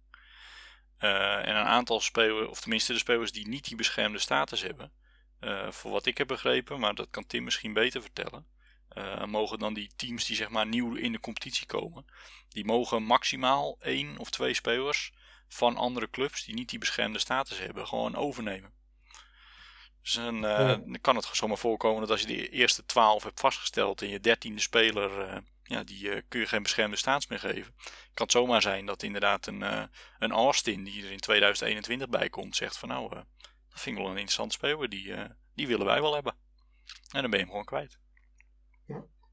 Uh, 1.00 1.48
en 1.48 1.56
een 1.56 1.66
aantal 1.66 2.00
spelers, 2.00 2.48
of 2.48 2.62
tenminste 2.62 2.94
de 2.94 3.00
spelers 3.00 3.32
die 3.32 3.48
niet 3.48 3.68
die 3.68 3.76
beschermde 3.76 4.20
status 4.20 4.62
hebben, 4.62 4.92
voor 5.70 5.92
wat 5.92 6.06
ik 6.06 6.18
heb 6.18 6.28
begrepen, 6.28 6.80
maar 6.80 6.96
dat 6.96 7.10
kan 7.10 7.26
Tim 7.26 7.44
misschien 7.44 7.74
beter 7.74 8.02
vertellen, 8.02 8.46
uh, 8.98 9.26
mogen 9.26 9.60
dan 9.60 9.74
die 9.74 9.92
teams 9.96 10.26
die 10.26 10.36
zeg 10.36 10.50
maar 10.50 10.68
nieuw 10.68 10.96
in 10.96 11.12
de 11.12 11.20
competitie 11.20 11.66
komen, 11.66 12.06
die 12.50 12.66
mogen 12.66 13.04
maximaal 13.04 13.78
één 13.82 14.18
of 14.18 14.30
twee 14.30 14.54
spelers 14.54 15.12
van 15.48 15.78
andere 15.78 16.10
clubs 16.10 16.44
die 16.44 16.56
niet 16.56 16.70
die 16.70 16.80
beschermde 16.80 17.20
status 17.20 17.58
hebben, 17.58 17.88
gewoon 17.88 18.16
overnemen. 18.16 18.72
Dus 20.02 20.14
dan, 20.14 20.46
uh, 20.46 20.68
dan 20.68 20.98
kan 21.02 21.16
het 21.16 21.30
zomaar 21.32 21.58
voorkomen 21.58 22.02
dat 22.02 22.10
als 22.10 22.22
je 22.22 22.28
de 22.28 22.50
eerste 22.50 22.86
twaalf 22.86 23.24
hebt 23.24 23.40
vastgesteld 23.40 24.02
en 24.02 24.08
je 24.08 24.20
dertiende 24.20 24.62
speler, 24.62 25.28
uh, 25.28 25.38
ja, 25.64 25.84
die 25.84 26.22
kun 26.22 26.40
je 26.40 26.46
geen 26.46 26.62
beschermde 26.62 26.98
status 26.98 27.28
meer 27.28 27.40
geven. 27.40 27.76
Kan 28.14 28.26
het 28.26 28.32
zomaar 28.32 28.62
zijn 28.62 28.86
dat 28.86 29.04
inderdaad 29.04 29.48
een, 29.48 29.90
een 30.20 30.32
Austin 30.32 30.84
die 30.84 31.04
er 31.06 31.12
in 31.12 31.20
2021 31.20 32.10
bij 32.10 32.30
komt, 32.30 32.56
zegt 32.56 32.78
van 32.78 32.90
nou, 32.90 33.10
dat 33.10 33.26
vind 33.70 33.96
ik 33.96 34.02
wel 34.02 34.12
een 34.12 34.18
interessant 34.18 34.54
speler, 34.54 34.90
die, 34.90 35.14
die 35.56 35.68
willen 35.68 35.86
wij 35.86 36.02
wel 36.02 36.14
hebben. 36.14 36.36
En 37.12 37.22
dan 37.22 37.30
ben 37.30 37.40
je 37.40 37.46
hem 37.46 37.50
gewoon 37.50 37.66
kwijt. 37.66 38.00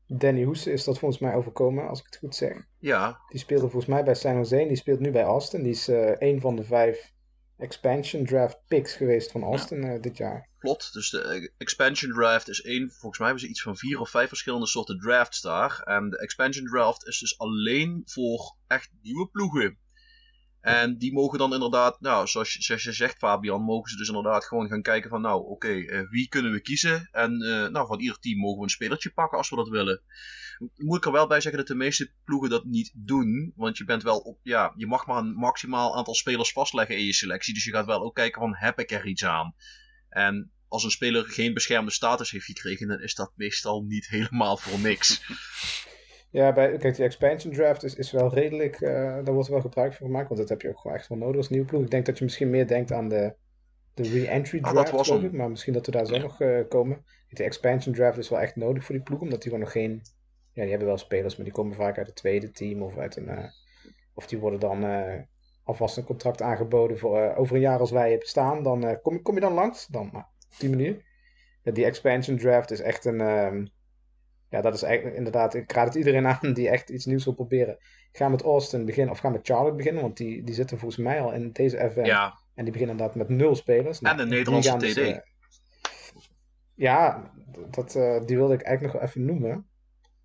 Danny 0.08 0.44
Hoese 0.44 0.72
is 0.72 0.84
dat 0.84 0.98
volgens 0.98 1.20
mij 1.20 1.34
overkomen, 1.34 1.88
als 1.88 1.98
ik 1.98 2.04
het 2.04 2.16
goed 2.16 2.34
zeg. 2.34 2.56
Ja. 2.78 3.20
Die 3.28 3.40
speelde 3.40 3.68
volgens 3.68 3.86
mij 3.86 4.04
bij 4.04 4.14
San 4.14 4.34
Jose 4.34 4.60
en 4.60 4.68
die 4.68 4.76
speelt 4.76 5.00
nu 5.00 5.10
bij 5.10 5.22
Austin. 5.22 5.62
Die 5.62 5.72
is 5.72 5.88
uh, 5.88 6.12
een 6.18 6.40
van 6.40 6.56
de 6.56 6.64
vijf 6.64 7.12
expansion 7.58 8.24
draft 8.24 8.58
picks 8.68 8.94
geweest 8.94 9.30
van 9.30 9.42
Austin 9.42 9.82
ja. 9.82 9.94
uh, 9.94 10.02
dit 10.02 10.16
jaar. 10.16 10.48
Klopt, 10.58 10.92
dus 10.92 11.10
de 11.10 11.52
expansion 11.56 12.12
draft 12.12 12.48
is 12.48 12.62
één, 12.62 12.90
volgens 12.90 13.18
mij 13.18 13.28
hebben 13.28 13.44
ze 13.46 13.50
iets 13.50 13.62
van 13.62 13.76
vier 13.76 14.00
of 14.00 14.10
vijf 14.10 14.28
verschillende 14.28 14.66
soorten 14.66 14.98
drafts 14.98 15.40
daar. 15.40 15.80
En 15.84 16.10
de 16.10 16.18
expansion 16.18 16.66
draft 16.66 17.06
is 17.06 17.18
dus 17.18 17.38
alleen 17.38 18.02
voor 18.04 18.56
echt 18.66 18.90
nieuwe 19.02 19.28
ploegen. 19.28 19.78
En 20.68 20.98
die 20.98 21.12
mogen 21.12 21.38
dan 21.38 21.52
inderdaad, 21.52 22.00
nou, 22.00 22.26
zoals 22.26 22.52
je, 22.52 22.62
zoals 22.62 22.82
je 22.82 22.92
zegt 22.92 23.18
Fabian, 23.18 23.62
mogen 23.62 23.90
ze 23.90 23.96
dus 23.96 24.08
inderdaad 24.08 24.44
gewoon 24.44 24.68
gaan 24.68 24.82
kijken 24.82 25.10
van, 25.10 25.20
nou, 25.20 25.44
oké, 25.44 25.72
uh, 25.72 26.10
wie 26.10 26.28
kunnen 26.28 26.52
we 26.52 26.60
kiezen? 26.60 27.08
En 27.12 27.42
uh, 27.42 27.66
nou, 27.66 27.86
van 27.86 28.00
ieder 28.00 28.18
team 28.18 28.38
mogen 28.38 28.58
we 28.58 28.62
een 28.62 28.70
spelertje 28.70 29.10
pakken 29.10 29.38
als 29.38 29.50
we 29.50 29.56
dat 29.56 29.68
willen. 29.68 30.02
Moet 30.76 30.96
ik 30.96 31.04
er 31.04 31.12
wel 31.12 31.26
bij 31.26 31.40
zeggen 31.40 31.60
dat 31.60 31.68
de 31.68 31.84
meeste 31.84 32.12
ploegen 32.24 32.50
dat 32.50 32.64
niet 32.64 32.92
doen, 32.94 33.52
want 33.56 33.78
je 33.78 33.84
bent 33.84 34.02
wel 34.02 34.18
op, 34.18 34.38
ja, 34.42 34.72
je 34.76 34.86
mag 34.86 35.06
maar 35.06 35.18
een 35.18 35.34
maximaal 35.34 35.96
aantal 35.96 36.14
spelers 36.14 36.52
vastleggen 36.52 36.96
in 36.96 37.04
je 37.04 37.12
selectie, 37.12 37.54
dus 37.54 37.64
je 37.64 37.72
gaat 37.72 37.86
wel 37.86 38.02
ook 38.02 38.14
kijken 38.14 38.40
van, 38.40 38.56
heb 38.56 38.78
ik 38.78 38.90
er 38.90 39.06
iets 39.06 39.24
aan? 39.24 39.54
En 40.08 40.52
als 40.68 40.84
een 40.84 40.90
speler 40.90 41.24
geen 41.24 41.54
beschermde 41.54 41.90
status 41.90 42.30
heeft 42.30 42.44
gekregen, 42.44 42.88
dan 42.88 43.00
is 43.00 43.14
dat 43.14 43.32
meestal 43.36 43.82
niet 43.82 44.08
helemaal 44.16 44.56
voor 44.56 44.78
niks. 44.78 45.20
Ja, 46.30 46.52
bij, 46.52 46.76
kijk, 46.76 46.96
die 46.96 47.04
expansion 47.04 47.52
draft 47.52 47.84
is, 47.84 47.94
is 47.94 48.10
wel 48.10 48.34
redelijk, 48.34 48.80
uh, 48.80 48.90
daar 49.24 49.32
wordt 49.32 49.48
wel 49.48 49.60
gebruik 49.60 49.94
van 49.94 50.06
gemaakt, 50.06 50.28
want 50.28 50.40
dat 50.40 50.48
heb 50.48 50.60
je 50.60 50.68
ook 50.68 50.78
gewoon 50.78 50.96
echt 50.96 51.08
wel 51.08 51.18
nodig 51.18 51.36
als 51.36 51.48
nieuwe 51.48 51.66
ploeg. 51.66 51.82
Ik 51.82 51.90
denk 51.90 52.06
dat 52.06 52.18
je 52.18 52.24
misschien 52.24 52.50
meer 52.50 52.66
denkt 52.66 52.92
aan 52.92 53.08
de, 53.08 53.34
de 53.94 54.02
re-entry 54.02 54.60
ah, 54.60 54.70
draft, 54.70 55.10
ah, 55.10 55.22
ik, 55.22 55.32
maar 55.32 55.50
misschien 55.50 55.72
dat 55.72 55.86
we 55.86 55.92
daar 55.92 56.06
zo 56.06 56.18
nog 56.18 56.40
uh, 56.40 56.68
komen. 56.68 57.04
De 57.28 57.44
expansion 57.44 57.94
draft 57.94 58.18
is 58.18 58.28
wel 58.28 58.40
echt 58.40 58.56
nodig 58.56 58.84
voor 58.84 58.94
die 58.94 59.04
ploeg, 59.04 59.20
omdat 59.20 59.42
die 59.42 59.50
gewoon 59.50 59.64
nog 59.64 59.72
geen, 59.72 60.02
ja, 60.52 60.60
die 60.60 60.70
hebben 60.70 60.88
wel 60.88 60.98
spelers, 60.98 61.36
maar 61.36 61.44
die 61.44 61.54
komen 61.54 61.76
vaak 61.76 61.98
uit 61.98 62.06
het 62.06 62.16
tweede 62.16 62.50
team 62.50 62.82
of 62.82 62.98
uit 62.98 63.16
een, 63.16 63.28
uh, 63.28 63.44
of 64.14 64.26
die 64.26 64.38
worden 64.38 64.60
dan 64.60 64.84
alvast 65.64 65.96
een 65.96 66.04
contract 66.04 66.42
aangeboden 66.42 66.98
voor 66.98 67.34
over 67.34 67.54
een 67.54 67.62
jaar 67.62 67.78
als 67.78 67.90
wij 67.90 68.16
staan, 68.20 68.62
dan 68.62 68.98
kom, 69.02 69.22
kom 69.22 69.34
je 69.34 69.40
dan 69.40 69.52
langs, 69.52 69.86
dan 69.86 70.08
nou, 70.12 70.24
op 70.24 70.58
die 70.58 70.70
manier. 70.70 71.02
die 71.62 71.84
expansion 71.84 72.38
draft 72.38 72.70
is 72.70 72.80
echt 72.80 73.04
een... 73.04 73.20
Ehm, 73.20 73.64
ja, 74.48 74.60
dat 74.60 74.74
is 74.74 74.82
eigenlijk 74.82 75.16
inderdaad, 75.16 75.54
ik 75.54 75.72
raad 75.72 75.86
het 75.86 75.94
iedereen 75.94 76.26
aan 76.26 76.52
die 76.52 76.68
echt 76.68 76.90
iets 76.90 77.04
nieuws 77.04 77.24
wil 77.24 77.34
proberen. 77.34 77.78
Ga 78.12 78.28
met 78.28 78.42
Austin 78.42 78.84
beginnen, 78.84 79.12
of 79.12 79.18
ga 79.18 79.28
met 79.28 79.46
Charlotte 79.46 79.76
beginnen, 79.76 80.02
want 80.02 80.16
die, 80.16 80.44
die 80.44 80.54
zitten 80.54 80.78
volgens 80.78 81.00
mij 81.00 81.20
al 81.20 81.32
in 81.32 81.52
deze 81.52 81.90
FM 81.92 82.04
ja. 82.04 82.38
En 82.58 82.64
die 82.64 82.72
beginnen 82.72 82.96
inderdaad 82.96 83.28
met 83.28 83.28
nul 83.28 83.54
spelers. 83.54 84.00
Nou, 84.00 84.18
en 84.18 84.28
de 84.28 84.34
Nederlandse 84.34 84.76
TD. 84.76 84.94
Dus, 84.94 85.20
ja, 86.74 87.30
dat, 87.70 87.92
die 88.26 88.36
wilde 88.36 88.54
ik 88.54 88.62
eigenlijk 88.62 88.82
nog 88.82 88.92
wel 88.92 89.02
even 89.02 89.24
noemen. 89.24 89.66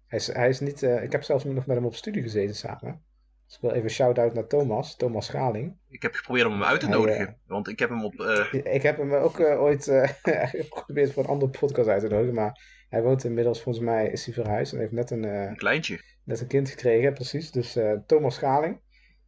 Hij 0.07 0.19
is, 0.19 0.27
hij 0.27 0.49
is 0.49 0.59
niet, 0.59 0.81
ik 0.81 1.11
heb 1.11 1.23
zelfs 1.23 1.43
nog 1.43 1.65
met 1.65 1.75
hem 1.77 1.85
op 1.85 1.95
studie 1.95 2.21
gezeten 2.21 2.55
samen. 2.55 3.03
Dus 3.45 3.55
ik 3.55 3.61
wil 3.61 3.71
even 3.71 3.89
shout-out 3.89 4.33
naar 4.33 4.47
Thomas, 4.47 4.95
Thomas 4.95 5.25
Schaling. 5.25 5.77
Ik 5.89 6.01
heb 6.01 6.13
geprobeerd 6.13 6.45
om 6.45 6.51
hem 6.51 6.63
uit 6.63 6.79
te 6.79 6.87
nodigen, 6.87 7.37
want 7.47 7.67
ik 7.67 7.79
heb 7.79 7.89
hem 7.89 8.03
op... 8.05 8.13
Ik 8.51 8.81
heb 8.81 8.97
hem 8.97 9.13
ook 9.13 9.39
ooit 9.67 9.83
geprobeerd 10.69 11.13
voor 11.13 11.23
een 11.23 11.29
andere 11.29 11.51
podcast 11.59 11.87
uit 11.87 12.01
te 12.01 12.07
nodigen, 12.07 12.35
maar 12.35 12.82
hij 12.93 13.01
woont 13.03 13.23
inmiddels, 13.23 13.61
volgens 13.61 13.85
mij, 13.85 14.07
is 14.07 14.25
hij 14.25 14.33
verhuisd 14.33 14.73
en 14.73 14.79
heeft 14.79 14.91
net 14.91 15.11
een... 15.11 15.23
een 15.23 15.55
kleintje. 15.55 16.01
Net 16.23 16.41
een 16.41 16.47
kind 16.47 16.69
gekregen, 16.69 17.13
precies. 17.13 17.51
Dus 17.51 17.77
Thomas 18.05 18.35
Schaling. 18.35 18.79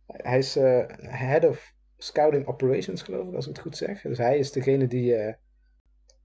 Hij 0.05 0.37
is 0.37 0.55
head 0.99 1.45
of 1.45 1.73
scouting 1.97 2.47
operations, 2.47 3.01
geloof 3.01 3.27
ik, 3.27 3.35
als 3.35 3.47
ik 3.47 3.55
het 3.55 3.61
goed 3.61 3.77
zeg. 3.77 4.01
Dus 4.01 4.17
hij 4.17 4.37
is 4.37 4.51
degene 4.51 4.87
die 4.87 5.17
uh, 5.17 5.33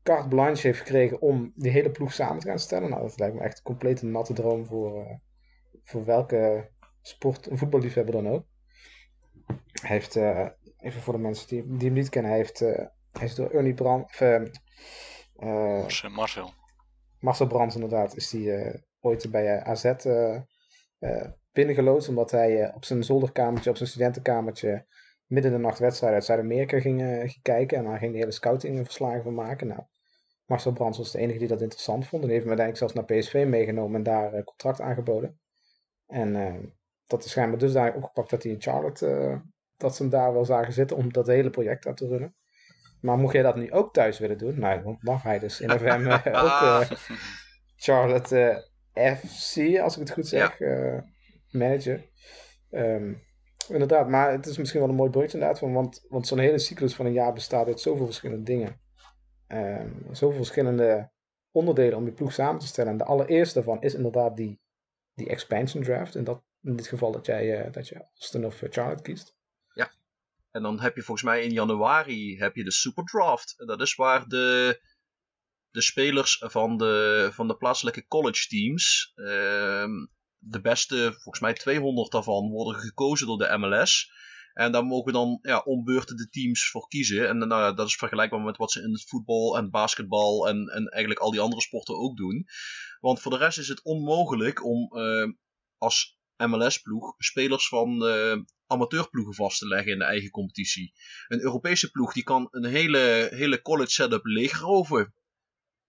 carte 0.03 0.29
blanche 0.29 0.67
heeft 0.67 0.79
gekregen 0.79 1.21
om 1.21 1.53
die 1.55 1.71
hele 1.71 1.91
ploeg 1.91 2.13
samen 2.13 2.41
te 2.41 2.49
gaan 2.49 2.59
stellen. 2.59 2.91
Nou, 2.91 3.03
dat 3.03 3.19
lijkt 3.19 3.35
me 3.35 3.41
echt 3.41 3.57
een 3.57 3.65
complete 3.65 4.07
natte 4.07 4.33
droom 4.33 4.67
voor, 4.67 5.01
uh, 5.01 5.15
voor 5.85 6.05
welke 6.05 6.71
sport- 7.03 7.47
en 7.47 7.59
voetballiefhebber 7.59 8.15
dan 8.15 8.29
ook. 8.29 8.47
Hij 9.83 9.97
heeft, 9.97 10.17
uh, 10.17 10.49
even 10.79 11.01
voor 11.01 11.13
de 11.13 11.19
mensen 11.19 11.49
die, 11.49 11.65
die 11.67 11.87
hem 11.87 11.93
niet 11.93 12.09
kennen, 12.09 12.31
hij, 12.31 12.41
heeft, 12.41 12.59
hij 12.59 12.91
is 13.21 13.35
door 13.35 13.51
Ernie 13.51 13.75
Brand... 13.75 14.11
Marcel. 16.11 16.60
Marcel 17.21 17.47
Brands, 17.47 17.75
inderdaad, 17.75 18.17
is 18.17 18.31
die 18.31 18.53
ooit 19.01 19.31
bij 19.31 19.63
AZ 19.63 19.93
binnengeloosd, 21.53 22.09
omdat 22.09 22.31
hij 22.31 22.75
op 22.75 22.85
zijn 22.85 23.05
zolderkamertje, 23.05 23.71
op 23.71 23.77
zijn 23.77 23.89
studentenkamertje 23.89 24.87
midden 25.27 25.53
in 25.53 25.57
de 25.57 25.63
nacht 25.63 25.79
wedstrijden 25.79 26.19
uit 26.19 26.27
Zuid-Amerika 26.27 26.81
ging, 26.81 27.39
kijken. 27.43 27.79
En 27.79 27.85
daar 27.85 27.99
ging 27.99 28.13
de 28.13 28.19
hele 28.19 28.31
scoutingverslagen 28.31 29.23
van 29.23 29.35
maken. 29.35 29.67
Nou, 29.67 29.81
Marcel 30.47 30.73
Brands 30.73 30.99
was 30.99 31.11
de 31.11 31.19
enige 31.19 31.39
die 31.39 31.49
dat 31.49 31.61
interessant 31.61 32.07
vond. 32.07 32.23
En 32.23 32.29
heeft 32.29 32.45
me 32.45 32.57
uiteindelijk 32.57 32.93
zelfs 32.93 33.09
naar 33.09 33.19
PSV 33.19 33.45
meegenomen 33.49 33.97
en 33.97 34.03
daar 34.03 34.45
contract 34.45 34.81
aangeboden. 34.81 35.41
En 36.07 36.33
dat 37.07 37.25
is 37.25 37.31
schijnbaar 37.31 37.59
dusdanig 37.59 37.95
opgepakt 37.95 38.31
dat 38.31 38.43
hij 38.43 38.53
in 38.53 38.61
Charlotte, 38.61 39.41
dat 39.77 39.97
ze 39.97 40.03
hem 40.03 40.11
daar 40.11 40.33
wel 40.33 40.45
zagen 40.45 40.73
zitten 40.73 40.97
om 40.97 41.13
dat 41.13 41.27
hele 41.27 41.51
project 41.51 41.87
aan 41.87 41.95
te 41.95 42.07
runnen. 42.07 42.35
Maar 43.01 43.19
mocht 43.19 43.33
jij 43.33 43.43
dat 43.43 43.57
nu 43.57 43.73
ook 43.73 43.93
thuis 43.93 44.19
willen 44.19 44.39
doen, 44.39 44.59
nou, 44.59 44.97
dan 45.01 45.21
ga 45.21 45.33
je 45.33 45.41
dus 45.41 45.61
in 45.61 45.71
FM 45.71 46.07
ook 46.45 46.87
Charlotte 47.77 48.69
FC, 48.93 49.79
als 49.79 49.95
ik 49.95 50.01
het 50.01 50.11
goed 50.11 50.27
zeg, 50.27 50.59
ja. 50.59 51.05
manager. 51.51 52.09
Um, 52.71 53.29
Inderdaad, 53.69 54.09
maar 54.09 54.33
het 54.33 54.47
is 54.47 54.59
misschien 54.59 54.81
wel 54.81 54.89
een 54.89 54.95
mooi 54.95 55.11
broodje 55.11 55.33
inderdaad. 55.33 55.59
Van, 55.59 55.73
want 55.73 56.05
want 56.09 56.27
zo'n 56.27 56.39
hele 56.39 56.59
cyclus 56.59 56.95
van 56.95 57.07
een 57.07 57.13
jaar 57.13 57.33
bestaat 57.33 57.67
uit 57.67 57.81
zoveel 57.81 58.05
verschillende 58.05 58.43
dingen. 58.43 58.81
Um, 59.49 60.07
zoveel 60.11 60.37
verschillende 60.37 61.11
onderdelen 61.51 61.99
om 61.99 62.05
je 62.05 62.13
ploeg 62.13 62.33
samen 62.33 62.61
te 62.61 62.67
stellen. 62.67 62.93
En 62.93 62.99
de 62.99 63.05
allereerste 63.05 63.55
daarvan 63.55 63.83
is 63.83 63.95
inderdaad 63.95 64.37
die, 64.37 64.61
die 65.15 65.29
expansion 65.29 65.83
draft. 65.83 66.15
En 66.15 66.25
dat, 66.25 66.43
in 66.63 66.77
dit 66.77 66.87
geval 66.87 67.13
dat 67.13 67.27
jij, 67.27 67.71
dat 67.71 67.89
je 67.89 67.95
Austin 67.95 68.47
of 68.47 68.63
Charlotte 68.69 69.03
kiest. 69.03 69.39
En 70.51 70.63
dan 70.63 70.81
heb 70.81 70.97
je 70.97 71.03
volgens 71.03 71.27
mij 71.27 71.43
in 71.43 71.53
januari 71.53 72.39
heb 72.39 72.55
je 72.55 72.65
de 72.65 72.73
super 72.73 73.05
draft. 73.05 73.55
En 73.59 73.67
dat 73.67 73.81
is 73.81 73.95
waar 73.95 74.29
de, 74.29 74.81
de 75.71 75.83
spelers 75.83 76.43
van 76.47 76.77
de, 76.77 77.29
van 77.33 77.49
de 77.49 77.57
plaatselijke 77.57 78.07
college 78.07 78.47
teams... 78.49 79.13
Um, 79.15 80.11
de 80.41 80.61
beste, 80.61 81.13
volgens 81.13 81.41
mij 81.41 81.53
200 81.53 82.13
daarvan, 82.13 82.51
worden 82.51 82.81
gekozen 82.81 83.27
door 83.27 83.39
de 83.39 83.59
MLS. 83.59 84.11
En 84.53 84.73
daar 84.73 84.85
mogen 84.85 85.13
dan 85.13 85.39
ja, 85.43 85.59
ombeurten 85.59 86.17
de 86.17 86.29
teams 86.29 86.71
voor 86.71 86.89
kiezen. 86.89 87.29
En 87.29 87.39
nou, 87.39 87.75
dat 87.75 87.87
is 87.87 87.97
vergelijkbaar 87.97 88.41
met 88.41 88.57
wat 88.57 88.73
ze 88.73 88.83
in 88.83 88.93
het 88.93 89.09
voetbal 89.09 89.57
en 89.57 89.71
basketbal 89.71 90.49
en, 90.49 90.57
en 90.57 90.87
eigenlijk 90.87 91.21
al 91.21 91.31
die 91.31 91.41
andere 91.41 91.61
sporten 91.61 91.99
ook 91.99 92.17
doen. 92.17 92.47
Want 93.01 93.21
voor 93.21 93.31
de 93.31 93.39
rest 93.39 93.59
is 93.59 93.69
het 93.69 93.83
onmogelijk 93.83 94.65
om 94.65 94.97
uh, 94.97 95.33
als 95.77 96.20
MLS-ploeg 96.47 97.15
spelers 97.19 97.69
van 97.69 98.07
uh, 98.09 98.37
amateurploegen 98.67 99.35
vast 99.35 99.59
te 99.59 99.67
leggen 99.67 99.93
in 99.93 99.99
de 99.99 100.05
eigen 100.05 100.31
competitie. 100.31 100.93
Een 101.29 101.41
Europese 101.41 101.91
ploeg 101.91 102.13
die 102.13 102.23
kan 102.23 102.49
een 102.51 102.65
hele, 102.65 103.29
hele 103.33 103.63
college 103.63 103.91
setup 103.91 104.25
leegroven. 104.25 105.15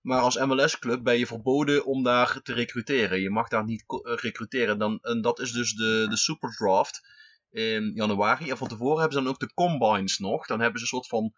Maar 0.02 0.22
als 0.22 0.38
MLS-club 0.38 1.04
ben 1.04 1.18
je 1.18 1.28
verboden 1.28 1.86
om 1.86 2.04
daar 2.04 2.41
te 2.41 2.54
recruteren. 2.54 3.22
Je 3.22 3.30
mag 3.30 3.47
daar 3.47 3.66
niet 3.66 3.84
eh, 3.88 4.16
recruteren. 4.16 4.78
Dan, 4.78 4.99
en 5.02 5.22
dat 5.22 5.39
is 5.39 5.52
dus 5.52 5.74
de, 5.74 6.06
de 6.10 6.18
Super 6.18 6.49
Draft 6.49 7.08
in 7.52 7.91
januari. 7.93 8.49
En 8.49 8.58
van 8.58 8.68
tevoren 8.68 8.99
hebben 8.99 9.18
ze 9.18 9.24
dan 9.24 9.34
ook 9.34 9.39
de 9.39 9.54
Combines 9.54 10.18
nog. 10.18 10.47
Dan 10.47 10.60
hebben 10.60 10.80
ze 10.80 10.86
een 10.86 10.91
soort 10.91 11.08
van 11.08 11.34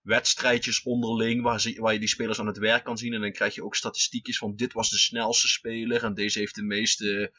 wedstrijdjes 0.00 0.82
onderling 0.82 1.42
waar, 1.42 1.60
ze, 1.60 1.80
waar 1.80 1.92
je 1.92 1.98
die 1.98 2.08
spelers 2.08 2.40
aan 2.40 2.46
het 2.46 2.58
werk 2.58 2.84
kan 2.84 2.98
zien. 2.98 3.14
En 3.14 3.20
dan 3.20 3.32
krijg 3.32 3.54
je 3.54 3.64
ook 3.64 3.76
statistiekjes 3.76 4.38
van 4.38 4.56
dit 4.56 4.72
was 4.72 4.90
de 4.90 4.98
snelste 4.98 5.48
speler 5.48 6.04
en 6.04 6.14
deze 6.14 6.38
heeft 6.38 6.54
de 6.54 6.62
meeste... 6.62 7.32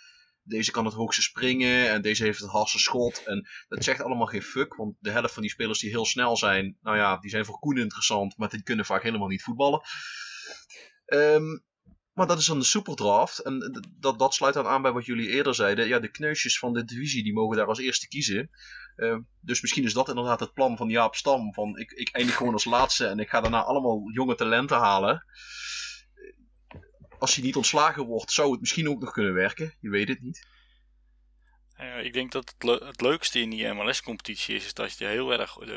Deze 0.44 0.72
kan 0.72 0.86
het 0.86 0.94
hoogste 0.94 1.22
springen 1.22 1.90
en 1.90 2.02
deze 2.02 2.24
heeft 2.24 2.40
het 2.40 2.50
hardste 2.50 2.80
schot. 2.80 3.24
En 3.26 3.48
dat 3.68 3.84
zegt 3.84 4.02
allemaal 4.02 4.26
geen 4.26 4.42
fuck, 4.42 4.76
want 4.76 4.96
de 5.00 5.12
helft 5.12 5.34
van 5.34 5.42
die 5.42 5.52
spelers 5.52 5.80
die 5.80 5.90
heel 5.90 6.06
snel 6.06 6.38
zijn, 6.38 6.78
nou 6.82 6.98
ja, 6.98 7.18
die 7.18 7.30
zijn 7.30 7.46
voor 7.46 7.60
Koen 7.60 7.78
interessant, 7.78 8.38
maar 8.38 8.50
die 8.50 8.64
kunnen 8.64 8.86
vaak 8.86 9.04
helemaal 9.04 9.28
niet 9.28 9.44
voetballen. 9.44 9.82
Um, 11.06 11.64
maar 12.14 12.28
dat 12.28 12.40
is 12.40 12.46
dan 12.46 12.60
de 12.60 12.66
superdraft. 12.66 13.40
En 13.40 13.84
dat, 14.00 14.20
dat 14.20 14.34
sluit 14.34 14.54
dan 14.54 14.68
aan 14.68 14.82
bij 14.82 14.92
wat 14.92 15.06
jullie 15.06 15.30
eerder 15.30 15.56
zeiden. 15.56 15.88
Ja, 15.88 16.00
de 16.00 16.12
kneusjes 16.12 16.60
van 16.60 16.74
de 16.74 16.84
divisie 16.84 17.24
die 17.24 17.34
mogen 17.34 17.58
daar 17.58 17.68
als 17.68 17.80
eerste 17.80 18.08
kiezen. 18.08 18.50
Uh, 18.96 19.18
dus 19.42 19.62
misschien 19.62 19.84
is 19.84 19.94
dat 19.94 20.10
inderdaad 20.10 20.40
het 20.40 20.54
plan 20.54 20.78
van 20.78 20.90
Jaap 20.90 21.16
Stam. 21.16 21.54
Van 21.54 21.78
ik, 21.78 21.92
ik 21.92 22.10
eindig 22.10 22.36
gewoon 22.36 22.54
als 22.54 22.66
laatste 22.66 23.08
en 23.08 23.20
ik 23.20 23.30
ga 23.30 23.42
daarna 23.42 23.64
allemaal 23.64 24.12
jonge 24.14 24.36
talenten 24.36 24.78
halen. 24.78 25.26
Als 27.22 27.36
hij 27.36 27.44
niet 27.44 27.56
ontslagen 27.56 28.06
wordt, 28.06 28.32
zou 28.32 28.52
het 28.52 28.60
misschien 28.60 28.90
ook 28.90 29.00
nog 29.00 29.12
kunnen 29.12 29.34
werken. 29.34 29.74
Je 29.80 29.90
weet 29.90 30.08
het 30.08 30.22
niet. 30.22 30.48
Uh, 31.80 32.04
ik 32.04 32.14
denk 32.14 32.32
dat 32.32 32.56
het, 32.58 32.82
het, 32.84 33.02
leukste 33.02 33.40
in 33.40 33.50
die 33.50 33.68
MLS-competitie 33.68 34.56
is, 34.56 34.66
is 34.66 34.74
dat 34.74 34.98
je 34.98 35.06
heel 35.06 35.32
erg. 35.32 35.58
Uh, 35.60 35.68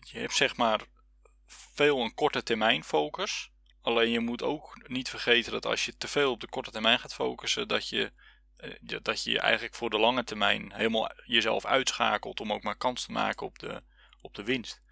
je 0.00 0.18
hebt 0.18 0.34
zeg 0.34 0.56
maar 0.56 0.80
veel 1.46 2.00
een 2.00 2.14
korte 2.14 2.42
termijn 2.42 2.84
focus. 2.84 3.50
Alleen 3.82 4.10
je 4.10 4.20
moet 4.20 4.42
ook 4.42 4.88
niet 4.88 5.08
vergeten 5.08 5.52
dat 5.52 5.66
als 5.66 5.84
je 5.84 5.96
te 5.96 6.08
veel 6.08 6.30
op 6.30 6.40
de 6.40 6.48
korte 6.48 6.70
termijn 6.70 6.98
gaat 6.98 7.14
focussen, 7.14 7.68
dat 7.68 7.88
je, 7.88 8.12
eh, 8.56 8.98
dat 9.02 9.22
je 9.22 9.40
eigenlijk 9.40 9.74
voor 9.74 9.90
de 9.90 9.98
lange 9.98 10.24
termijn 10.24 10.72
helemaal 10.72 11.12
jezelf 11.24 11.64
uitschakelt 11.64 12.40
om 12.40 12.52
ook 12.52 12.62
maar 12.62 12.76
kans 12.76 13.04
te 13.04 13.12
maken 13.12 13.46
op 13.46 13.58
de, 13.58 13.82
op 14.20 14.34
de 14.34 14.44
winst. 14.44 14.82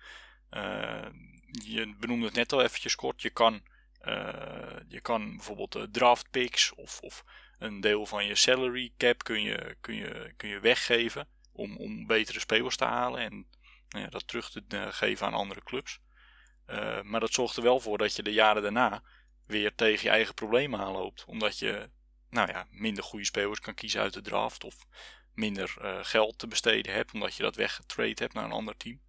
Je 1.46 1.94
benoemde 2.00 2.26
het 2.26 2.34
net 2.34 2.53
al 2.53 2.62
eventjes 2.62 2.94
kort. 2.94 3.22
Je 3.22 3.30
kan, 3.30 3.62
uh, 4.05 4.76
je 4.88 5.00
kan 5.00 5.36
bijvoorbeeld 5.36 5.76
uh, 5.76 5.82
draft 5.82 6.30
picks 6.30 6.74
of, 6.74 7.00
of 7.00 7.24
een 7.59 7.80
deel 7.80 8.07
van 8.07 8.26
je 8.26 8.34
salary 8.34 8.92
cap 8.96 9.22
kun 9.22 9.42
je, 9.42 9.76
kun 9.80 9.94
je, 9.94 10.32
kun 10.36 10.48
je 10.48 10.61
weggeven 10.61 11.28
om, 11.53 11.76
om 11.76 12.07
betere 12.07 12.40
spelers 12.40 12.76
te 12.76 12.84
halen 12.84 13.20
en 13.20 13.46
nou 13.88 14.11
dat 14.11 14.28
terug 14.28 14.50
te 14.50 14.62
geven 14.90 15.26
aan 15.26 15.34
andere 15.34 15.62
clubs. 15.62 16.00
Maar 17.03 17.20
dat 17.20 17.32
zorgt 17.32 17.57
er 17.57 17.62
wel 17.62 17.80
voor 17.80 17.98
dat 17.98 18.16
je 18.16 18.22
de 18.22 18.32
jaren 18.32 18.62
daarna 18.62 19.03
weer 19.46 19.74
tegen 19.74 20.05
je 20.05 20.11
eigen 20.11 20.34
problemen 20.34 20.80
aanloopt. 20.80 21.24
Omdat 21.24 21.59
je 21.59 21.90
nou 22.30 22.48
ja, 22.48 22.66
minder 22.70 23.05
goede 23.05 23.24
spelers 23.24 23.61
kan 23.61 23.74
kiezen 23.74 24.00
uit 24.00 24.12
de 24.12 24.20
draft. 24.20 24.64
Of 24.64 24.86
minder 25.34 25.74
geld 26.03 26.38
te 26.38 26.46
besteden 26.46 26.92
hebt. 26.92 27.12
Omdat 27.12 27.34
je 27.34 27.42
dat 27.42 27.57
weggetrade 27.57 28.14
hebt 28.22 28.32
naar 28.32 28.44
een 28.44 28.53
ander 28.53 28.76
team. 28.76 29.00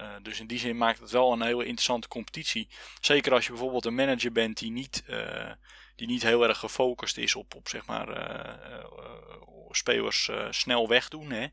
Uh, 0.00 0.06
dus 0.22 0.40
in 0.40 0.46
die 0.46 0.58
zin 0.58 0.76
maakt 0.76 1.00
het 1.00 1.10
wel 1.10 1.32
een 1.32 1.42
hele 1.42 1.64
interessante 1.64 2.08
competitie. 2.08 2.68
Zeker 3.00 3.32
als 3.32 3.44
je 3.44 3.50
bijvoorbeeld 3.50 3.84
een 3.84 3.94
manager 3.94 4.32
bent 4.32 4.58
die 4.58 4.70
niet, 4.70 5.04
uh, 5.08 5.52
die 5.96 6.06
niet 6.06 6.22
heel 6.22 6.48
erg 6.48 6.58
gefocust 6.58 7.16
is 7.16 7.34
op, 7.34 7.54
op 7.54 7.68
zeg 7.68 7.86
maar, 7.86 8.08
spelers 9.70 10.30
snel 10.50 10.88
wegdoen. 10.88 11.30
Hè 11.30 11.46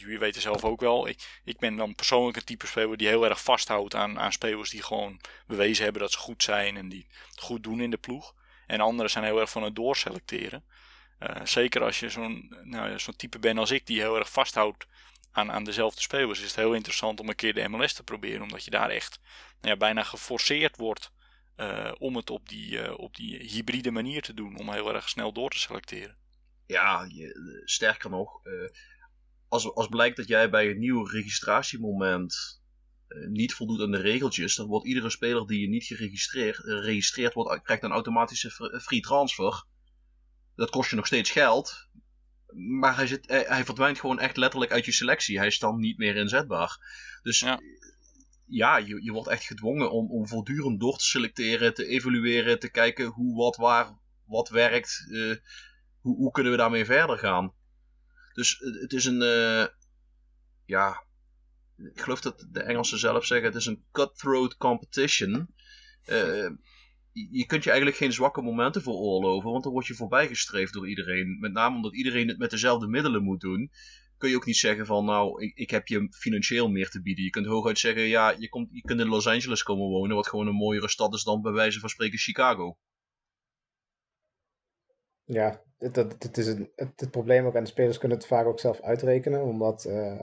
jullie 0.00 0.18
weten 0.18 0.42
zelf 0.42 0.64
ook 0.64 0.80
wel, 0.80 1.08
ik, 1.08 1.40
ik 1.44 1.58
ben 1.58 1.76
dan 1.76 1.94
persoonlijk 1.94 2.36
een 2.36 2.44
type 2.44 2.66
speler 2.66 2.96
die 2.96 3.08
heel 3.08 3.24
erg 3.24 3.42
vasthoudt 3.42 3.94
aan, 3.94 4.18
aan 4.18 4.32
spelers 4.32 4.70
die 4.70 4.82
gewoon 4.82 5.20
bewezen 5.46 5.84
hebben 5.84 6.02
dat 6.02 6.12
ze 6.12 6.18
goed 6.18 6.42
zijn 6.42 6.76
en 6.76 6.88
die 6.88 7.06
goed 7.34 7.62
doen 7.62 7.80
in 7.80 7.90
de 7.90 7.96
ploeg. 7.96 8.34
En 8.66 8.80
anderen 8.80 9.10
zijn 9.10 9.24
heel 9.24 9.40
erg 9.40 9.50
van 9.50 9.62
het 9.62 9.76
doorselecteren. 9.76 10.64
Zeker 11.44 11.82
als 11.82 12.00
je 12.00 12.10
zo'n 12.10 12.56
nou, 12.62 12.98
zo'n 12.98 13.16
type 13.16 13.38
bent 13.38 13.58
als 13.58 13.70
ik, 13.70 13.86
die 13.86 14.00
heel 14.00 14.16
erg 14.16 14.30
vasthoudt 14.30 14.86
aan, 15.38 15.52
aan 15.52 15.64
dezelfde 15.64 16.00
spelers, 16.00 16.38
is 16.38 16.46
het 16.46 16.56
heel 16.56 16.74
interessant 16.74 17.20
om 17.20 17.28
een 17.28 17.34
keer 17.34 17.54
de 17.54 17.68
MLS 17.68 17.92
te 17.92 18.02
proberen. 18.02 18.42
Omdat 18.42 18.64
je 18.64 18.70
daar 18.70 18.90
echt 18.90 19.20
nou 19.60 19.72
ja, 19.72 19.76
bijna 19.76 20.02
geforceerd 20.02 20.76
wordt 20.76 21.12
uh, 21.56 21.92
om 21.98 22.16
het 22.16 22.30
op 22.30 22.48
die, 22.48 22.70
uh, 22.70 22.98
op 22.98 23.16
die 23.16 23.36
hybride 23.36 23.90
manier 23.90 24.22
te 24.22 24.34
doen. 24.34 24.58
Om 24.58 24.72
heel 24.72 24.94
erg 24.94 25.08
snel 25.08 25.32
door 25.32 25.50
te 25.50 25.58
selecteren. 25.58 26.16
Ja, 26.66 27.06
je, 27.08 27.62
sterker 27.64 28.10
nog, 28.10 28.40
als, 29.48 29.74
als 29.74 29.88
blijkt 29.88 30.16
dat 30.16 30.28
jij 30.28 30.50
bij 30.50 30.70
een 30.70 30.78
nieuw 30.78 31.04
registratiemoment 31.04 32.62
niet 33.28 33.54
voldoet 33.54 33.80
aan 33.80 33.90
de 33.90 34.00
regeltjes, 34.00 34.54
dan 34.54 34.66
wordt 34.66 34.86
iedere 34.86 35.10
speler 35.10 35.46
die 35.46 35.60
je 35.60 35.68
niet 35.68 35.84
geregistreerd 35.84 36.56
registreerd 36.58 37.34
wordt, 37.34 37.62
krijgt 37.62 37.82
een 37.82 37.90
automatische 37.90 38.50
free 38.82 39.00
transfer. 39.00 39.64
Dat 40.56 40.70
kost 40.70 40.90
je 40.90 40.96
nog 40.96 41.06
steeds 41.06 41.30
geld, 41.30 41.88
maar 42.54 42.96
hij, 42.96 43.06
zit, 43.06 43.28
hij, 43.28 43.64
verdwijnt 43.64 44.00
gewoon 44.00 44.18
echt 44.18 44.36
letterlijk 44.36 44.72
uit 44.72 44.84
je 44.84 44.92
selectie. 44.92 45.38
Hij 45.38 45.46
is 45.46 45.58
dan 45.58 45.78
niet 45.78 45.98
meer 45.98 46.16
inzetbaar. 46.16 46.78
Dus 47.22 47.40
ja, 47.40 47.60
ja 48.46 48.76
je, 48.76 49.02
je 49.02 49.12
wordt 49.12 49.28
echt 49.28 49.44
gedwongen 49.44 49.90
om, 49.90 50.10
om 50.10 50.28
voortdurend 50.28 50.80
door 50.80 50.98
te 50.98 51.04
selecteren, 51.04 51.74
te 51.74 51.86
evalueren, 51.86 52.58
te 52.58 52.70
kijken 52.70 53.06
hoe, 53.06 53.36
wat, 53.36 53.56
waar, 53.56 53.98
wat 54.24 54.48
werkt. 54.48 55.06
Uh, 55.08 55.36
hoe, 56.00 56.16
hoe 56.16 56.30
kunnen 56.30 56.52
we 56.52 56.58
daarmee 56.58 56.84
verder 56.84 57.18
gaan? 57.18 57.54
Dus 58.32 58.58
het 58.58 58.92
is 58.92 59.04
een, 59.04 59.22
uh, 59.22 59.66
ja, 60.64 61.04
ik 61.76 62.00
geloof 62.00 62.20
dat 62.20 62.46
de 62.50 62.62
Engelsen 62.62 62.98
zelf 62.98 63.26
zeggen, 63.26 63.46
het 63.46 63.56
is 63.56 63.66
een 63.66 63.84
cutthroat 63.92 64.56
competition. 64.56 65.54
Uh, 66.06 66.50
je 67.30 67.46
kunt 67.46 67.64
je 67.64 67.70
eigenlijk 67.70 67.98
geen 67.98 68.12
zwakke 68.12 68.42
momenten 68.42 68.82
veroorloven, 68.82 69.50
want 69.50 69.62
dan 69.62 69.72
word 69.72 69.86
je 69.86 69.94
voorbijgestreefd 69.94 70.72
door 70.72 70.88
iedereen. 70.88 71.36
Met 71.40 71.52
name 71.52 71.76
omdat 71.76 71.94
iedereen 71.94 72.28
het 72.28 72.38
met 72.38 72.50
dezelfde 72.50 72.86
middelen 72.86 73.22
moet 73.22 73.40
doen, 73.40 73.70
kun 74.18 74.30
je 74.30 74.36
ook 74.36 74.46
niet 74.46 74.56
zeggen 74.56 74.86
van 74.86 75.04
nou, 75.04 75.42
ik, 75.42 75.56
ik 75.56 75.70
heb 75.70 75.86
je 75.86 76.08
financieel 76.10 76.68
meer 76.68 76.88
te 76.88 77.02
bieden. 77.02 77.24
Je 77.24 77.30
kunt 77.30 77.46
hooguit 77.46 77.78
zeggen, 77.78 78.02
ja, 78.02 78.34
je, 78.38 78.48
komt, 78.48 78.68
je 78.70 78.80
kunt 78.80 79.00
in 79.00 79.08
Los 79.08 79.26
Angeles 79.26 79.62
komen 79.62 79.86
wonen, 79.86 80.16
wat 80.16 80.28
gewoon 80.28 80.46
een 80.46 80.54
mooiere 80.54 80.88
stad 80.88 81.14
is 81.14 81.22
dan 81.22 81.42
bij 81.42 81.52
wijze 81.52 81.80
van 81.80 81.88
spreken 81.88 82.18
Chicago. 82.18 82.76
Ja, 85.24 85.62
het, 85.78 86.38
is 86.38 86.46
het, 86.46 87.10
probleem 87.10 87.46
ook, 87.46 87.54
en 87.54 87.64
de 87.64 87.70
spelers 87.70 87.98
kunnen 87.98 88.18
het 88.18 88.26
vaak 88.26 88.46
ook 88.46 88.60
zelf 88.60 88.80
uitrekenen, 88.80 89.42
omdat 89.42 89.84
uh, 89.84 90.20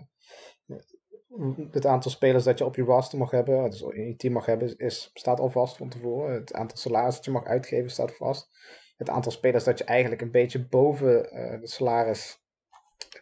het 1.71 1.86
aantal 1.86 2.11
spelers 2.11 2.43
dat 2.43 2.57
je 2.57 2.65
op 2.65 2.75
je 2.75 2.81
roster 2.81 3.17
mag 3.17 3.31
hebben, 3.31 3.69
dus 3.69 3.81
in 3.81 4.07
je 4.07 4.15
team 4.15 4.33
mag 4.33 4.45
hebben, 4.45 4.77
is, 4.77 5.11
staat 5.13 5.39
al 5.39 5.49
vast 5.49 5.77
van 5.77 5.89
tevoren. 5.89 6.33
Het 6.33 6.53
aantal 6.53 6.77
salaris 6.77 7.15
dat 7.15 7.25
je 7.25 7.31
mag 7.31 7.45
uitgeven 7.45 7.89
staat 7.89 8.15
vast. 8.15 8.49
Het 8.97 9.09
aantal 9.09 9.31
spelers 9.31 9.63
dat 9.63 9.77
je 9.77 9.83
eigenlijk 9.83 10.21
een 10.21 10.31
beetje 10.31 10.67
boven 10.67 11.38
uh, 11.38 11.59
de 11.61 11.67
salaris 11.67 12.43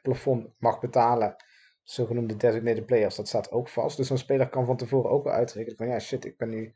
plafond 0.01 0.47
mag 0.57 0.79
betalen, 0.79 1.35
zogenoemde 1.83 2.35
designated 2.35 2.85
players, 2.85 3.15
dat 3.15 3.27
staat 3.27 3.51
ook 3.51 3.69
vast. 3.69 3.97
Dus 3.97 4.09
een 4.09 4.17
speler 4.17 4.49
kan 4.49 4.65
van 4.65 4.77
tevoren 4.77 5.11
ook 5.11 5.23
wel 5.23 5.33
uitrekenen 5.33 5.77
van 5.77 5.87
ja 5.87 5.99
shit, 5.99 6.25
ik 6.25 6.37
ben 6.37 6.49
nu, 6.49 6.73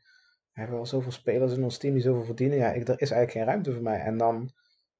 we 0.52 0.60
hebben 0.60 0.76
wel 0.76 0.86
zoveel 0.86 1.12
spelers 1.12 1.52
in 1.52 1.62
ons 1.62 1.78
team 1.78 1.94
die 1.94 2.02
zoveel 2.02 2.24
verdienen. 2.24 2.58
Ja, 2.58 2.72
ik, 2.72 2.88
er 2.88 3.00
is 3.00 3.10
eigenlijk 3.10 3.30
geen 3.30 3.44
ruimte 3.44 3.72
voor 3.72 3.82
mij. 3.82 4.00
En 4.00 4.16
dan 4.16 4.50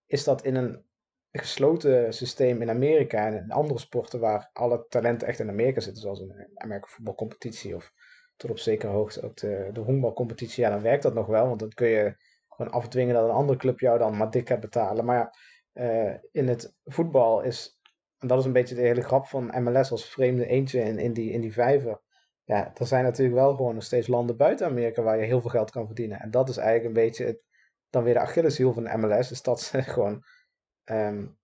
is 0.07 0.25
dat 0.25 0.45
in 0.45 0.55
een 0.55 0.85
gesloten 1.33 2.15
systeem 2.15 2.63
in 2.63 2.71
Amerika 2.71 3.27
en 3.27 3.35
in 3.35 3.51
andere 3.51 3.79
sporten 3.79 4.21
waar 4.21 4.51
alle 4.53 4.87
talenten 4.89 5.29
echt 5.29 5.39
in 5.39 5.49
Amerika 5.49 5.81
zitten, 5.81 6.03
zoals 6.03 6.19
de 6.19 6.51
Amerikaanse 6.55 6.95
voetbalcompetitie 6.95 7.75
of 7.75 7.93
tot 8.37 8.51
op 8.51 8.59
zekere 8.59 8.93
hoogte 8.93 9.23
ook 9.23 9.37
de, 9.37 9.71
de 9.73 9.81
honkbalcompetitie, 9.81 10.63
ja, 10.63 10.71
dan 10.71 10.83
werkt 10.83 11.03
dat 11.03 11.15
nog 11.15 11.27
wel, 11.27 11.47
want 11.47 11.61
dan 11.61 11.69
kun 11.69 11.89
je 11.89 12.17
gewoon 12.49 12.73
afdwingen 12.73 13.15
dat 13.15 13.25
een 13.25 13.35
andere 13.35 13.59
club 13.59 13.81
jou 13.81 13.99
dan 13.99 14.17
maar 14.17 14.31
dik 14.31 14.49
gaat 14.49 14.61
betalen. 14.61 15.05
Maar 15.05 15.17
ja, 15.17 15.33
uh, 15.73 16.15
in 16.33 16.49
het 16.49 16.75
voetbal 16.85 17.43
is, 17.43 17.79
en 18.19 18.29
dat 18.29 18.39
is 18.39 18.45
een 18.45 18.53
beetje 18.53 18.75
de 18.75 18.81
hele 18.81 19.03
grap 19.03 19.27
van 19.27 19.63
MLS 19.63 19.91
als 19.91 20.11
vreemde 20.11 20.47
eentje 20.47 20.81
in, 20.81 20.99
in, 20.99 21.13
die, 21.13 21.31
in 21.31 21.41
die 21.41 21.53
vijver. 21.53 22.01
Ja, 22.45 22.73
er 22.75 22.87
zijn 22.87 23.05
natuurlijk 23.05 23.37
wel 23.37 23.55
gewoon 23.55 23.75
nog 23.75 23.83
steeds 23.83 24.07
landen 24.07 24.37
buiten 24.37 24.67
Amerika 24.67 25.03
waar 25.03 25.19
je 25.19 25.27
heel 25.27 25.41
veel 25.41 25.51
geld 25.51 25.71
kan 25.71 25.87
verdienen. 25.87 26.21
En 26.21 26.31
dat 26.31 26.49
is 26.49 26.57
eigenlijk 26.57 26.87
een 26.87 27.03
beetje 27.05 27.25
het, 27.25 27.43
dan 27.91 28.03
weer 28.03 28.15
de 28.15 28.21
Achilleshiel 28.21 28.73
van 28.73 29.01
MLS, 29.01 29.31
is 29.31 29.43
dat 29.43 29.61
ze 29.61 29.83
gewoon 29.97 30.25
Um, 30.91 31.37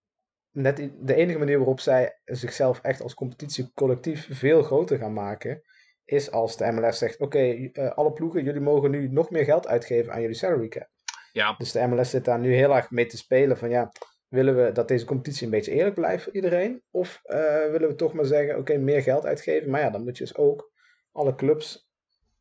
net 0.51 0.90
de 1.01 1.14
enige 1.14 1.38
manier 1.38 1.57
waarop 1.57 1.80
zij 1.80 2.18
zichzelf 2.24 2.80
echt 2.80 3.03
als 3.03 3.14
competitie 3.14 3.70
collectief 3.74 4.28
veel 4.30 4.62
groter 4.62 4.99
gaan 4.99 5.12
maken, 5.12 5.62
is 6.05 6.30
als 6.30 6.57
de 6.57 6.72
MLS 6.72 6.99
zegt: 6.99 7.20
Oké, 7.20 7.38
eh, 7.38 7.90
alle 7.90 8.12
ploegen, 8.12 8.45
jullie 8.45 8.61
mogen 8.61 8.90
nu 8.90 9.09
nog 9.09 9.30
meer 9.30 9.45
geld 9.45 9.66
uitgeven 9.66 10.12
aan 10.12 10.20
jullie 10.20 10.36
salary 10.36 10.68
cap. 10.68 10.88
Ja. 11.32 11.55
Dus 11.59 11.72
de 11.72 11.86
MLS 11.86 12.11
zit 12.11 12.24
daar 12.24 12.38
nu 12.38 12.55
heel 12.55 12.74
erg 12.74 12.90
mee 12.90 13.07
te 13.07 13.16
spelen 13.16 13.57
van 13.57 13.70
ja, 13.70 13.92
willen 14.28 14.64
we 14.64 14.72
dat 14.72 14.88
deze 14.88 15.05
competitie 15.05 15.45
een 15.45 15.51
beetje 15.51 15.72
eerlijk 15.72 15.95
blijft 15.95 16.24
voor 16.24 16.34
iedereen? 16.34 16.82
Of 16.90 17.20
uh, 17.24 17.36
willen 17.70 17.88
we 17.88 17.95
toch 17.95 18.12
maar 18.12 18.24
zeggen, 18.24 18.59
oké, 18.59 18.76
meer 18.76 19.03
geld 19.03 19.26
uitgeven? 19.26 19.70
Maar 19.70 19.80
ja, 19.80 19.90
dan 19.90 20.05
moet 20.05 20.18
je 20.18 20.24
dus 20.24 20.36
ook 20.36 20.72
alle 21.12 21.34
clubs 21.34 21.84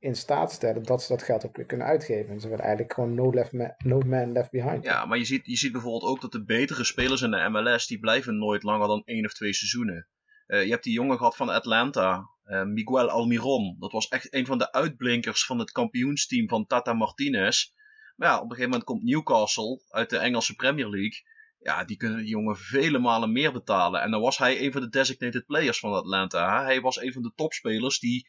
in 0.04 0.16
staat 0.16 0.52
stellen 0.52 0.84
dat 0.84 1.02
ze 1.04 1.08
dat 1.08 1.24
geld 1.24 1.46
ook 1.46 1.56
weer 1.56 1.66
kunnen 1.66 1.88
uitgeven. 1.88 2.34
En 2.34 2.40
ze 2.40 2.48
willen 2.48 2.64
eigenlijk 2.64 2.94
gewoon 2.94 3.14
no, 3.14 3.34
left 3.34 3.52
man, 3.52 3.74
no 3.78 4.00
man 4.00 4.32
left 4.32 4.52
behind. 4.52 4.84
Ja, 4.84 5.06
maar 5.06 5.18
je 5.18 5.26
ziet, 5.26 5.46
je 5.46 5.58
ziet 5.58 5.72
bijvoorbeeld 5.72 6.12
ook 6.12 6.22
dat 6.22 6.32
de 6.32 6.44
betere 6.44 6.84
spelers 6.84 7.22
in 7.22 7.32
de 7.32 7.50
MLS, 7.50 7.88
die 7.88 8.00
blijven 8.00 8.38
nooit 8.38 8.64
langer 8.64 8.88
dan 8.88 9.02
één 9.06 9.26
of 9.26 9.34
twee 9.34 9.54
seizoenen. 9.54 10.08
Uh, 10.48 10.64
je 10.64 10.70
hebt 10.70 10.84
die 10.84 10.94
jongen 10.94 11.18
gehad 11.18 11.36
van 11.36 11.50
Atlanta, 11.50 12.30
uh, 12.46 12.64
Miguel 12.64 13.10
Almiron. 13.10 13.76
Dat 13.80 13.92
was 13.92 14.08
echt 14.08 14.34
een 14.34 14.46
van 14.46 14.58
de 14.58 14.72
uitblinkers 14.72 15.46
van 15.46 15.60
het 15.60 15.72
kampioensteam 15.72 16.48
van 16.48 16.66
Tata 16.66 16.94
Martinez. 16.94 17.72
Maar 18.16 18.28
ja, 18.28 18.36
op 18.36 18.42
een 18.42 18.50
gegeven 18.50 18.70
moment 18.70 18.84
komt 18.84 19.04
Newcastle 19.04 19.82
uit 19.90 20.10
de 20.10 20.18
Engelse 20.18 20.56
Premier 20.56 20.90
League. 20.90 21.22
Ja, 21.60 21.84
die 21.84 21.98
kunnen 21.98 22.18
die 22.18 22.28
jongen 22.28 22.58
vele 22.58 23.00
malen 23.00 23.32
meer 23.32 23.52
betalen. 23.52 24.02
En 24.02 24.12
dan 24.12 24.22
was 24.22 24.38
hij 24.38 24.62
een 24.62 24.72
van 24.72 24.82
de 24.82 24.90
designated 24.90 25.46
players 25.46 25.80
van 25.80 25.94
Atlanta. 25.94 26.64
Hij 26.64 26.82
was 26.82 27.02
een 27.02 27.14
van 27.14 27.22
de 27.22 27.32
topspelers 27.36 28.00
die 28.00 28.28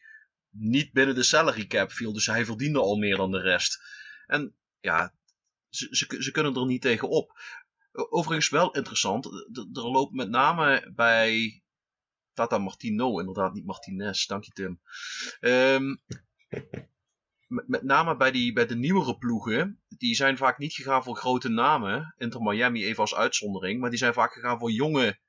niet 0.57 0.91
binnen 0.91 1.15
de 1.15 1.23
salary 1.23 1.67
cap 1.67 1.91
viel. 1.91 2.13
Dus 2.13 2.25
hij 2.25 2.45
verdiende 2.45 2.79
al 2.79 2.95
meer 2.95 3.15
dan 3.15 3.31
de 3.31 3.41
rest. 3.41 3.81
En 4.27 4.55
ja, 4.79 5.13
ze, 5.69 5.87
ze, 5.91 6.15
ze 6.19 6.31
kunnen 6.31 6.55
er 6.55 6.65
niet 6.65 6.81
tegen 6.81 7.09
op. 7.09 7.39
Overigens 7.91 8.49
wel 8.49 8.71
interessant. 8.71 9.25
Er 9.73 9.91
loopt 9.91 10.13
met 10.13 10.29
name 10.29 10.91
bij 10.95 11.63
Tata 12.33 12.57
Martino, 12.57 13.19
inderdaad 13.19 13.53
niet 13.53 13.65
Martinez, 13.65 14.25
dank 14.25 14.43
je 14.43 14.51
Tim. 14.51 14.81
Um, 15.39 16.01
met, 17.47 17.83
name 17.83 18.17
bij, 18.17 18.31
die, 18.31 18.53
bij 18.53 18.65
de 18.65 18.75
nieuwere 18.75 19.17
ploegen, 19.17 19.81
die 19.87 20.15
zijn 20.15 20.37
vaak 20.37 20.57
niet 20.57 20.73
gegaan 20.73 21.03
voor 21.03 21.15
grote 21.15 21.49
namen. 21.49 22.13
Inter 22.17 22.41
Miami 22.41 22.85
even 22.85 23.01
als 23.01 23.15
uitzondering, 23.15 23.79
maar 23.79 23.89
die 23.89 23.99
zijn 23.99 24.13
vaak 24.13 24.33
gegaan 24.33 24.59
voor 24.59 24.71
jonge 24.71 25.19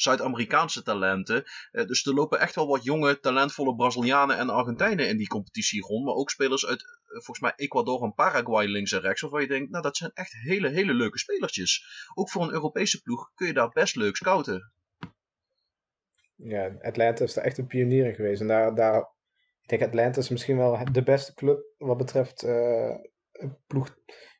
Zuid-Amerikaanse 0.00 0.82
talenten. 0.82 1.44
Uh, 1.72 1.86
dus 1.86 2.06
er 2.06 2.14
lopen 2.14 2.40
echt 2.40 2.54
wel 2.54 2.66
wat 2.66 2.84
jonge, 2.84 3.20
talentvolle 3.20 3.74
Brazilianen 3.74 4.38
en 4.38 4.50
Argentijnen 4.50 5.08
in 5.08 5.16
die 5.16 5.28
competitie 5.28 5.82
rond. 5.82 6.04
Maar 6.04 6.14
ook 6.14 6.30
spelers 6.30 6.66
uit, 6.66 6.82
uh, 6.82 6.88
volgens 7.08 7.40
mij, 7.40 7.52
Ecuador 7.56 8.02
en 8.02 8.14
Paraguay 8.14 8.66
links 8.66 8.92
en 8.92 9.00
rechts. 9.00 9.20
Waarvan 9.20 9.40
je 9.40 9.48
denkt, 9.48 9.70
nou 9.70 9.82
dat 9.82 9.96
zijn 9.96 10.10
echt 10.14 10.32
hele, 10.32 10.68
hele 10.68 10.94
leuke 10.94 11.18
spelertjes. 11.18 11.84
Ook 12.14 12.30
voor 12.30 12.42
een 12.42 12.52
Europese 12.52 13.02
ploeg 13.02 13.30
kun 13.34 13.46
je 13.46 13.52
daar 13.52 13.68
best 13.68 13.96
leuk 13.96 14.16
scouten. 14.16 14.72
Ja, 16.34 16.76
Atlanta 16.80 17.24
is 17.24 17.34
daar 17.34 17.44
echt 17.44 17.58
een 17.58 17.66
pionier 17.66 18.06
in 18.06 18.14
geweest. 18.14 18.40
En 18.40 18.46
daar, 18.46 18.74
daar 18.74 19.18
ik 19.62 19.68
denk 19.68 19.82
Atlanta 19.82 20.20
is 20.20 20.28
misschien 20.28 20.56
wel 20.56 20.78
de 20.92 21.02
beste 21.02 21.34
club 21.34 21.64
wat 21.78 21.96
betreft 21.96 22.44
uh, 22.44 22.96
een 23.32 23.56
ploeg 23.66 23.96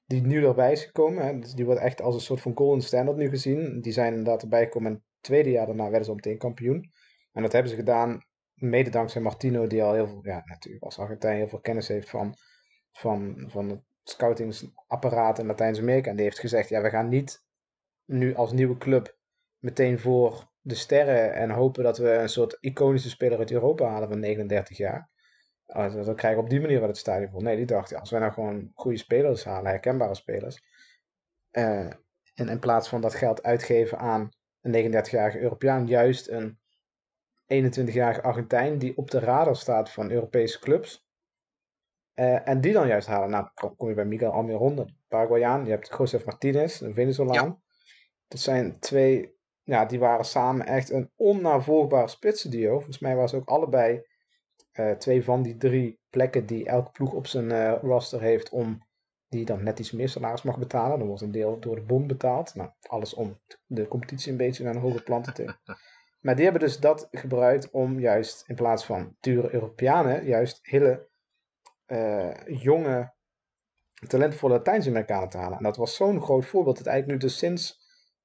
die 0.07 0.21
nu 0.21 0.45
erbij 0.45 0.73
is 0.73 0.85
gekomen. 0.85 1.41
Dus 1.41 1.53
die 1.53 1.65
wordt 1.65 1.81
echt 1.81 2.01
als 2.01 2.15
een 2.15 2.21
soort 2.21 2.41
van 2.41 2.57
golden 2.57 2.83
standard 2.83 3.17
nu 3.17 3.29
gezien. 3.29 3.81
Die 3.81 3.93
zijn 3.93 4.15
inderdaad 4.15 4.43
erbij 4.43 4.65
gekomen 4.65 4.93
en 4.93 5.05
tweede 5.21 5.51
jaar 5.51 5.67
daarna 5.67 5.89
werden 5.89 6.05
ze 6.05 6.15
meteen 6.15 6.39
kampioen. 6.39 6.93
En 7.33 7.43
dat 7.43 7.53
hebben 7.53 7.71
ze 7.71 7.77
gedaan 7.77 8.25
mede 8.55 8.91
dankzij 8.91 9.21
Martino, 9.21 9.67
die 9.67 9.83
al 9.83 9.95
heel 9.95 10.07
veel, 10.07 10.21
ja, 10.23 10.43
natuurlijk 10.45 10.85
als 10.85 10.99
Argentijn 10.99 11.37
heel 11.37 11.49
veel 11.49 11.61
kennis 11.61 11.89
heeft 11.89 12.11
van, 12.11 12.37
van, 12.93 13.45
van 13.47 13.69
het 13.69 13.83
scoutingsapparaat 14.05 15.39
in 15.39 15.47
Latijns-Amerika. 15.47 16.11
En 16.11 16.17
die 16.17 16.25
heeft 16.25 16.39
gezegd, 16.39 16.69
ja, 16.69 16.83
we 16.83 16.91
gaan 16.91 17.09
niet 17.09 17.45
nu 18.05 18.35
als 18.35 18.53
nieuwe 18.53 18.77
club 18.77 19.19
meteen 19.59 19.99
voor 19.99 20.49
de 20.61 20.75
sterren 20.75 21.35
en 21.35 21.51
hopen 21.51 21.85
dat 21.85 21.99
we 21.99 22.11
een 22.11 22.29
soort 22.29 22.57
iconische 22.61 23.09
speler 23.09 23.39
uit 23.39 23.51
Europa 23.51 23.89
halen 23.89 24.09
van 24.09 24.19
39 24.19 24.77
jaar. 24.77 25.11
Uh, 25.67 25.95
dan 26.05 26.15
krijgen 26.15 26.39
we 26.39 26.45
op 26.45 26.51
die 26.51 26.61
manier 26.61 26.81
wat 26.81 26.89
het 26.89 26.99
stadion 26.99 27.31
vol. 27.31 27.41
Nee, 27.41 27.57
die 27.57 27.67
dacht, 27.67 27.91
ja, 27.91 27.99
als 27.99 28.11
wij 28.11 28.21
nou 28.21 28.33
gewoon 28.33 28.71
goede 28.75 28.99
spelers 28.99 29.45
halen, 29.45 29.71
herkenbare 29.71 30.15
spelers. 30.15 30.63
Uh, 31.53 31.93
en 32.35 32.49
in 32.49 32.59
plaats 32.59 32.89
van 32.89 33.01
dat 33.01 33.15
geld 33.15 33.43
uitgeven 33.43 33.99
aan 33.99 34.31
een 34.61 34.93
39-jarige 34.93 35.41
Europeaan, 35.41 35.87
juist 35.87 36.29
een 36.29 36.59
21-jarige 37.51 38.23
Argentijn 38.23 38.79
die 38.79 38.97
op 38.97 39.11
de 39.11 39.19
radar 39.19 39.57
staat 39.57 39.91
van 39.91 40.11
Europese 40.11 40.59
clubs. 40.59 41.09
Uh, 42.15 42.49
en 42.49 42.61
die 42.61 42.73
dan 42.73 42.87
juist 42.87 43.07
halen. 43.07 43.31
Nou, 43.31 43.49
kom 43.77 43.89
je 43.89 43.95
bij 43.95 44.05
Miguel 44.05 44.31
Almiron, 44.31 44.77
de 44.77 44.95
Paraguayaan. 45.09 45.65
Je 45.65 45.71
hebt 45.71 45.95
Josef 45.99 46.25
Martinez, 46.25 46.81
een 46.81 46.95
Venezolaan. 46.95 47.47
Ja. 47.47 47.59
Dat 48.29 48.41
zijn 48.41 48.79
twee, 48.79 49.37
ja, 49.63 49.85
die 49.85 49.99
waren 49.99 50.25
samen 50.25 50.67
echt 50.67 50.91
een 50.91 51.11
onnavolgbare 51.17 52.09
spitsenduo. 52.09 52.75
Volgens 52.75 52.99
mij 52.99 53.15
waren 53.15 53.29
ze 53.29 53.37
ook 53.37 53.49
allebei 53.49 54.03
uh, 54.73 54.91
twee 54.91 55.25
van 55.25 55.43
die 55.43 55.57
drie 55.57 56.01
plekken 56.11 56.47
die 56.47 56.67
elke 56.67 56.91
ploeg 56.91 57.13
op 57.13 57.27
zijn 57.27 57.51
uh, 57.51 57.75
roster 57.83 58.21
heeft 58.21 58.51
om 58.51 58.89
die 59.31 59.45
dan 59.45 59.63
net 59.63 59.79
iets 59.79 59.93
meer 59.93 60.09
salaris 60.09 60.43
mag 60.43 60.59
betalen. 60.59 60.99
Dan 60.99 61.07
wordt 61.07 61.23
een 61.23 61.31
deel 61.31 61.61
door 61.61 61.75
de 61.75 61.83
bond 61.83 62.07
betaald. 62.07 62.55
Nou, 62.55 62.71
alles 62.89 63.15
om 63.15 63.41
de 63.67 63.89
competitie 63.89 64.31
een 64.31 64.37
beetje 64.37 64.65
naar 64.65 64.75
een 64.75 64.81
hoger 64.81 65.03
plan 65.03 65.23
te 65.23 65.33
tillen. 65.33 65.61
Maar 66.21 66.35
die 66.35 66.45
hebben 66.45 66.63
dus 66.63 66.79
dat 66.79 67.09
gebruikt 67.11 67.71
om 67.71 68.01
juist 68.01 68.45
in 68.47 68.55
plaats 68.55 68.85
van 68.85 69.17
dure 69.21 69.55
Europeanen, 69.55 70.25
juist 70.25 70.59
hele 70.63 71.09
uh, 71.87 72.35
jonge, 72.47 73.13
talentvolle 74.07 74.53
Latijns-Amerikanen 74.53 75.29
te 75.29 75.39
halen. 75.39 75.59
En 75.59 75.65
dat 75.65 75.77
was 75.77 75.97
zo'n 75.97 76.23
groot 76.23 76.47
voorbeeld 76.47 76.77
dat 76.77 76.87
eigenlijk 76.87 77.21
nu 77.21 77.29
dus 77.29 77.39
sinds, 77.39 77.79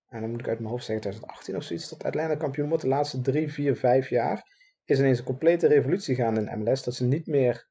en 0.08 0.22
dan 0.22 0.30
moet 0.30 0.40
ik 0.40 0.48
uit 0.48 0.60
mijn 0.60 0.72
hoofd 0.72 0.86
zeggen 0.86 1.02
2018 1.02 1.56
of 1.56 1.64
zoiets, 1.64 1.90
dat 1.90 2.04
Atlanta 2.04 2.36
kampioen 2.36 2.68
wordt 2.68 2.84
de 2.84 2.90
laatste 2.90 3.22
drie, 3.22 3.52
vier, 3.52 3.76
vijf 3.76 4.10
jaar, 4.10 4.44
is 4.86 5.00
ineens 5.00 5.20
een 5.20 5.26
complete 5.26 5.68
revolutie 5.68 6.16
gaan 6.16 6.38
in 6.38 6.60
MLS. 6.60 6.84
Dat 6.84 6.96
ze 6.96 7.06
niet 7.06 7.28
meer 7.28 7.68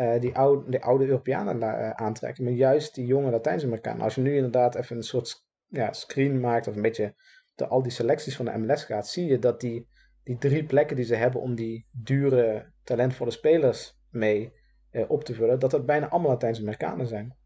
uh, 0.00 0.20
die, 0.20 0.36
oude, 0.36 0.70
die 0.70 0.82
oude 0.82 1.06
Europeanen 1.06 1.56
uh, 1.56 1.90
aantrekken, 1.90 2.44
maar 2.44 2.52
juist 2.52 2.94
die 2.94 3.06
jonge 3.06 3.30
Latijns-Amerikanen. 3.30 4.02
Als 4.02 4.14
je 4.14 4.20
nu 4.20 4.34
inderdaad 4.34 4.74
even 4.74 4.96
een 4.96 5.02
soort 5.02 5.46
ja, 5.68 5.92
screen 5.92 6.40
maakt 6.40 6.66
of 6.66 6.76
een 6.76 6.82
beetje 6.82 7.14
de, 7.54 7.66
al 7.66 7.82
die 7.82 7.92
selecties 7.92 8.36
van 8.36 8.44
de 8.44 8.58
MLS 8.58 8.84
gaat, 8.84 9.08
zie 9.08 9.26
je 9.26 9.38
dat 9.38 9.60
die, 9.60 9.88
die 10.24 10.38
drie 10.38 10.64
plekken 10.64 10.96
die 10.96 11.04
ze 11.04 11.14
hebben 11.14 11.40
om 11.40 11.54
die 11.54 11.86
dure, 11.90 12.72
talentvolle 12.84 13.30
spelers 13.30 13.98
mee 14.10 14.52
eh, 14.90 15.10
op 15.10 15.24
te 15.24 15.34
vullen, 15.34 15.58
dat 15.58 15.70
dat 15.70 15.86
bijna 15.86 16.08
allemaal 16.08 16.30
Latijns-Amerikanen 16.30 17.06
zijn. 17.06 17.36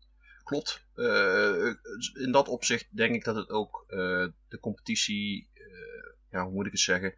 Klopt. 0.45 0.87
In 2.21 2.33
dat 2.33 2.49
opzicht 2.49 2.97
denk 2.97 3.15
ik 3.15 3.25
dat 3.25 3.37
het 3.37 3.51
ook 3.51 3.85
de 4.49 4.59
competitie, 4.61 5.49
ja, 6.31 6.45
hoe 6.45 6.53
moet 6.53 6.67
ik 6.67 6.73
het 6.73 6.81
zeggen? 6.81 7.15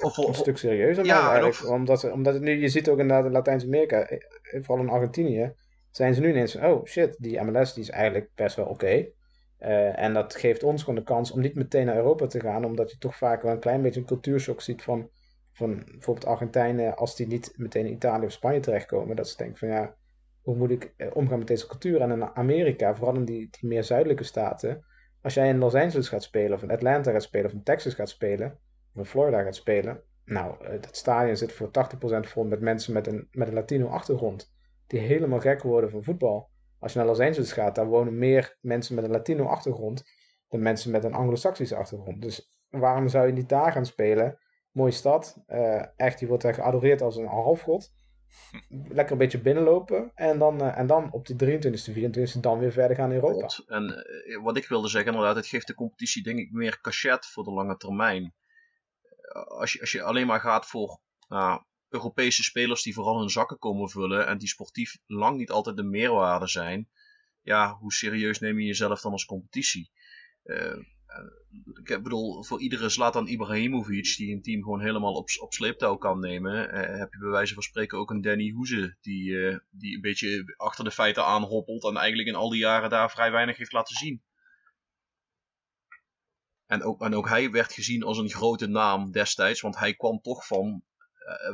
Of, 0.00 0.18
of, 0.18 0.28
een 0.28 0.34
stuk 0.34 0.58
serieuzer 0.58 1.04
ja, 1.04 1.30
eigenlijk. 1.30 1.54
Of... 1.54 1.64
Omdat, 1.64 2.10
omdat 2.10 2.34
het 2.34 2.42
nu, 2.42 2.60
je 2.60 2.68
ziet 2.68 2.88
ook 2.88 2.98
in 2.98 3.30
Latijns-Amerika, 3.30 4.08
vooral 4.42 4.84
in 4.84 4.90
Argentinië, 4.90 5.52
zijn 5.90 6.14
ze 6.14 6.20
nu 6.20 6.28
ineens 6.28 6.52
van, 6.52 6.64
oh 6.64 6.86
shit, 6.86 7.16
die 7.18 7.40
MLS 7.40 7.74
die 7.74 7.82
is 7.82 7.90
eigenlijk 7.90 8.30
best 8.34 8.56
wel 8.56 8.66
oké. 8.66 9.06
Uh, 9.60 9.98
en 9.98 10.12
dat 10.12 10.34
geeft 10.34 10.62
ons 10.62 10.80
gewoon 10.80 10.98
de 10.98 11.04
kans 11.04 11.30
om 11.30 11.40
niet 11.40 11.54
meteen 11.54 11.86
naar 11.86 11.96
Europa 11.96 12.26
te 12.26 12.40
gaan, 12.40 12.64
omdat 12.64 12.90
je 12.90 12.98
toch 12.98 13.16
vaak 13.16 13.42
wel 13.42 13.52
een 13.52 13.58
klein 13.58 13.82
beetje 13.82 14.00
een 14.00 14.06
cultuurshock 14.06 14.60
ziet 14.60 14.82
van, 14.82 15.10
van 15.52 15.82
bijvoorbeeld 15.90 16.26
Argentijnen, 16.26 16.96
als 16.96 17.16
die 17.16 17.26
niet 17.26 17.52
meteen 17.56 17.86
in 17.86 17.92
Italië 17.92 18.24
of 18.24 18.32
Spanje 18.32 18.60
terechtkomen. 18.60 19.16
Dat 19.16 19.28
ze 19.28 19.36
denken 19.36 19.58
van 19.58 19.68
ja, 19.68 19.94
hoe 20.42 20.56
moet 20.56 20.70
ik 20.70 20.94
eh, 20.96 21.08
omgaan 21.12 21.38
met 21.38 21.46
deze 21.46 21.66
cultuur? 21.66 22.00
En 22.00 22.10
in 22.10 22.36
Amerika, 22.36 22.94
vooral 22.94 23.14
in 23.14 23.24
die, 23.24 23.48
die 23.50 23.68
meer 23.68 23.84
zuidelijke 23.84 24.24
staten, 24.24 24.84
als 25.20 25.34
jij 25.34 25.48
in 25.48 25.58
Los 25.58 25.74
Angeles 25.74 26.08
gaat 26.08 26.22
spelen, 26.22 26.52
of 26.52 26.62
in 26.62 26.70
Atlanta 26.70 27.12
gaat 27.12 27.22
spelen, 27.22 27.46
of 27.46 27.52
in 27.52 27.62
Texas 27.62 27.94
gaat 27.94 28.08
spelen, 28.08 28.58
in 28.94 29.04
Florida 29.04 29.42
gaat 29.42 29.56
spelen, 29.56 30.02
nou, 30.24 30.64
uh, 30.64 30.70
dat 30.70 30.96
stadion 30.96 31.36
zit 31.36 31.52
voor 31.52 31.70
80% 31.70 32.28
vol 32.28 32.44
met 32.44 32.60
mensen 32.60 32.92
met 32.92 33.06
een, 33.06 33.28
met 33.30 33.48
een 33.48 33.54
Latino 33.54 33.86
achtergrond 33.86 34.52
die 34.86 35.00
helemaal 35.00 35.40
gek 35.40 35.62
worden 35.62 35.90
van 35.90 36.04
voetbal. 36.04 36.50
Als 36.78 36.92
je 36.92 36.98
naar 36.98 37.08
Los 37.08 37.20
Angeles 37.20 37.52
gaat, 37.52 37.74
daar 37.74 37.86
wonen 37.86 38.18
meer 38.18 38.58
mensen 38.60 38.94
met 38.94 39.04
een 39.04 39.10
Latino 39.10 39.44
achtergrond 39.44 40.04
dan 40.48 40.62
mensen 40.62 40.90
met 40.90 41.04
een 41.04 41.14
Anglo-Saxische 41.14 41.76
achtergrond. 41.76 42.22
Dus 42.22 42.56
waarom 42.70 43.08
zou 43.08 43.26
je 43.26 43.32
niet 43.32 43.48
daar 43.48 43.72
gaan 43.72 43.86
spelen? 43.86 44.38
Mooie 44.70 44.90
stad. 44.90 45.42
Uh, 45.48 45.84
echt, 45.96 46.18
die 46.18 46.28
wordt 46.28 46.44
geadoreerd 46.44 47.02
als 47.02 47.16
een 47.16 47.26
halfgod. 47.26 47.92
Lekker 48.68 49.12
een 49.12 49.18
beetje 49.18 49.40
binnenlopen. 49.40 50.10
En 50.14 50.38
dan, 50.38 50.62
uh, 50.62 50.78
en 50.78 50.86
dan 50.86 51.12
op 51.12 51.26
die 51.26 51.36
23e, 51.36 51.92
24e 51.92 52.40
dan 52.40 52.58
weer 52.58 52.72
verder 52.72 52.96
gaan 52.96 53.12
in 53.12 53.14
Europa. 53.14 53.48
En 53.66 54.04
wat 54.42 54.56
ik 54.56 54.68
wilde 54.68 54.88
zeggen, 54.88 55.12
inderdaad, 55.12 55.36
het 55.36 55.46
geeft 55.46 55.66
de 55.66 55.74
competitie 55.74 56.22
denk 56.22 56.38
ik 56.38 56.52
meer 56.52 56.80
cachet 56.80 57.26
voor 57.26 57.44
de 57.44 57.52
lange 57.52 57.76
termijn. 57.76 58.34
Als 59.32 59.72
je, 59.72 59.80
als 59.80 59.92
je 59.92 60.02
alleen 60.02 60.26
maar 60.26 60.40
gaat 60.40 60.66
voor 60.66 61.00
nou, 61.28 61.62
Europese 61.88 62.42
spelers 62.42 62.82
die 62.82 62.94
vooral 62.94 63.18
hun 63.18 63.30
zakken 63.30 63.58
komen 63.58 63.90
vullen 63.90 64.26
en 64.26 64.38
die 64.38 64.48
sportief 64.48 64.98
lang 65.06 65.36
niet 65.36 65.50
altijd 65.50 65.76
de 65.76 65.82
meerwaarde 65.82 66.48
zijn, 66.48 66.88
ja, 67.42 67.74
hoe 67.74 67.92
serieus 67.92 68.38
neem 68.38 68.58
je 68.58 68.66
jezelf 68.66 69.00
dan 69.00 69.12
als 69.12 69.24
competitie? 69.24 69.90
Uh, 70.44 70.76
ik 71.84 72.02
bedoel, 72.02 72.44
voor 72.44 72.60
iedere 72.60 72.88
Zlatan 72.88 73.28
Ibrahimovic 73.28 74.14
die 74.16 74.34
een 74.34 74.42
team 74.42 74.62
gewoon 74.62 74.80
helemaal 74.80 75.14
op, 75.14 75.28
op 75.40 75.52
sleeptouw 75.52 75.96
kan 75.96 76.20
nemen, 76.20 76.74
uh, 76.74 76.98
heb 76.98 77.12
je 77.12 77.18
bij 77.18 77.28
wijze 77.28 77.54
van 77.54 77.62
spreken 77.62 77.98
ook 77.98 78.10
een 78.10 78.20
Danny 78.20 78.50
Hoeze 78.50 78.96
die, 79.00 79.60
die 79.70 79.94
een 79.94 80.00
beetje 80.00 80.54
achter 80.56 80.84
de 80.84 80.90
feiten 80.90 81.24
aanhoppelt 81.24 81.84
en 81.84 81.96
eigenlijk 81.96 82.28
in 82.28 82.34
al 82.34 82.50
die 82.50 82.60
jaren 82.60 82.90
daar 82.90 83.10
vrij 83.10 83.30
weinig 83.30 83.56
heeft 83.56 83.72
laten 83.72 83.96
zien. 83.96 84.22
En 86.72 86.82
ook, 86.82 87.02
en 87.02 87.14
ook 87.14 87.28
hij 87.28 87.50
werd 87.50 87.72
gezien 87.72 88.02
als 88.02 88.18
een 88.18 88.30
grote 88.30 88.66
naam 88.66 89.10
destijds, 89.10 89.60
want 89.60 89.78
hij 89.78 89.94
kwam 89.94 90.20
toch 90.20 90.46
van 90.46 90.82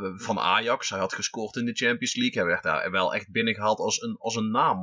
uh, 0.00 0.12
van 0.16 0.38
Ajax. 0.38 0.88
Hij 0.88 0.98
had 0.98 1.12
gescoord 1.12 1.56
in 1.56 1.64
de 1.64 1.74
Champions 1.74 2.14
League. 2.14 2.42
Hij 2.42 2.50
werd 2.50 2.62
daar 2.62 2.90
wel 2.90 3.14
echt 3.14 3.30
binnengehaald 3.30 3.78
als 3.78 4.02
een, 4.02 4.16
als 4.18 4.36
een 4.36 4.50
naam. 4.50 4.78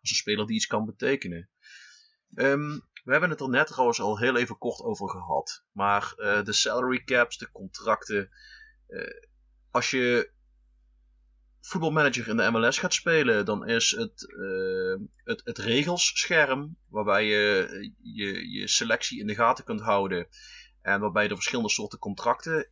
Als 0.00 0.10
een 0.10 0.16
speler 0.16 0.46
die 0.46 0.56
iets 0.56 0.66
kan 0.66 0.84
betekenen. 0.84 1.48
Um, 2.34 2.88
we 3.04 3.10
hebben 3.10 3.30
het 3.30 3.40
er 3.40 3.48
net 3.48 3.66
trouwens 3.66 4.00
al 4.00 4.18
heel 4.18 4.36
even 4.36 4.58
kort 4.58 4.80
over 4.80 5.10
gehad. 5.10 5.64
Maar 5.72 6.12
uh, 6.16 6.42
de 6.42 6.52
salary 6.52 7.04
caps, 7.04 7.38
de 7.38 7.50
contracten. 7.52 8.30
Uh, 8.88 9.06
als 9.70 9.90
je 9.90 10.32
voetbalmanager 11.62 12.28
in 12.28 12.36
de 12.36 12.50
MLS 12.50 12.78
gaat 12.78 12.94
spelen, 12.94 13.44
dan 13.44 13.66
is 13.66 13.90
het, 13.90 14.34
uh, 14.36 14.96
het, 15.24 15.40
het 15.44 15.58
regelsscherm 15.58 16.76
waarbij 16.88 17.24
je, 17.24 17.92
je 18.02 18.50
je 18.50 18.68
selectie 18.68 19.20
in 19.20 19.26
de 19.26 19.34
gaten 19.34 19.64
kunt 19.64 19.80
houden. 19.80 20.26
En 20.82 21.00
waarbij 21.00 21.22
je 21.22 21.28
de 21.28 21.34
verschillende 21.34 21.70
soorten 21.70 21.98
contracten 21.98 22.68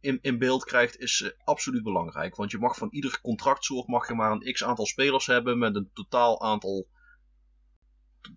in, 0.00 0.18
in 0.22 0.38
beeld 0.38 0.64
krijgt, 0.64 0.98
is 0.98 1.20
uh, 1.20 1.30
absoluut 1.44 1.82
belangrijk. 1.82 2.36
Want 2.36 2.50
je 2.50 2.58
mag 2.58 2.76
van 2.76 2.88
ieder 2.90 3.20
contractsoort 3.20 3.86
mag 3.86 4.08
je 4.08 4.14
maar 4.14 4.30
een 4.30 4.52
x 4.52 4.64
aantal 4.64 4.86
spelers 4.86 5.26
hebben 5.26 5.58
met 5.58 5.74
een 5.74 5.90
totaal 5.94 6.42
aantal 6.42 6.88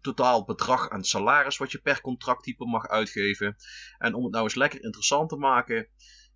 totaal 0.01 0.45
bedrag 0.45 0.89
aan 0.89 1.03
salaris 1.03 1.57
wat 1.57 1.71
je 1.71 1.77
per 1.77 2.01
contracttype 2.01 2.65
mag 2.65 2.87
uitgeven. 2.87 3.55
En 3.97 4.13
om 4.13 4.23
het 4.23 4.31
nou 4.31 4.43
eens 4.43 4.55
lekker 4.55 4.83
interessant 4.83 5.29
te 5.29 5.35
maken, 5.35 5.87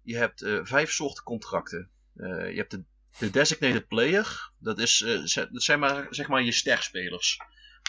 je 0.01 0.17
hebt 0.17 0.41
uh, 0.41 0.59
vijf 0.63 0.91
soorten 0.91 1.23
contracten. 1.23 1.89
Je 2.13 2.53
hebt 2.55 2.71
de, 2.71 2.83
de 3.19 3.29
designated 3.29 3.87
player, 3.87 4.51
dat, 4.59 4.79
is, 4.79 4.97
dat 5.33 5.63
zijn 5.63 5.79
maar, 5.79 6.07
zeg 6.09 6.27
maar 6.27 6.43
je 6.43 6.51
sterspelers. 6.51 7.37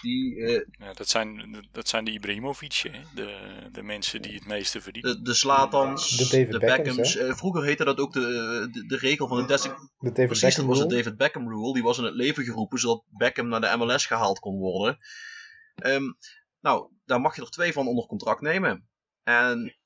Die, 0.02 0.34
uh, 0.34 0.64
ja, 0.70 0.92
dat, 0.92 1.08
zijn, 1.08 1.66
dat 1.72 1.88
zijn 1.88 2.04
de 2.04 2.10
Ibrahimovic, 2.10 2.90
de, 3.14 3.38
de 3.72 3.82
mensen 3.82 4.22
die 4.22 4.34
het 4.34 4.46
meeste 4.46 4.80
verdienen. 4.80 5.16
De, 5.16 5.22
de 5.22 5.34
Slatans, 5.34 6.16
de, 6.16 6.22
David 6.22 6.50
de 6.52 6.58
Beckhams. 6.58 7.16
Uh, 7.16 7.34
vroeger 7.34 7.64
heette 7.64 7.84
dat 7.84 7.98
ook 7.98 8.12
de, 8.12 8.68
de, 8.72 8.86
de 8.86 8.96
regel 8.96 9.28
van 9.28 9.36
de 9.36 9.46
Desi 9.46 9.68
de 9.68 10.12
David 10.12 10.26
Precies, 10.26 10.54
dat 10.54 10.64
was 10.64 10.78
de 10.78 10.86
David 10.86 11.16
Beckham 11.16 11.48
rule. 11.48 11.72
Die 11.72 11.82
was 11.82 11.98
in 11.98 12.04
het 12.04 12.14
leven 12.14 12.44
geroepen 12.44 12.78
zodat 12.78 13.04
Beckham 13.10 13.48
naar 13.48 13.60
de 13.60 13.76
MLS 13.76 14.06
gehaald 14.06 14.38
kon 14.38 14.58
worden. 14.58 14.98
Um, 15.84 16.16
nou, 16.60 16.90
daar 17.04 17.20
mag 17.20 17.36
je 17.36 17.42
er 17.42 17.50
twee 17.50 17.72
van 17.72 17.86
onder 17.86 18.06
contract 18.06 18.40
nemen. 18.40 18.88
En 19.22 19.76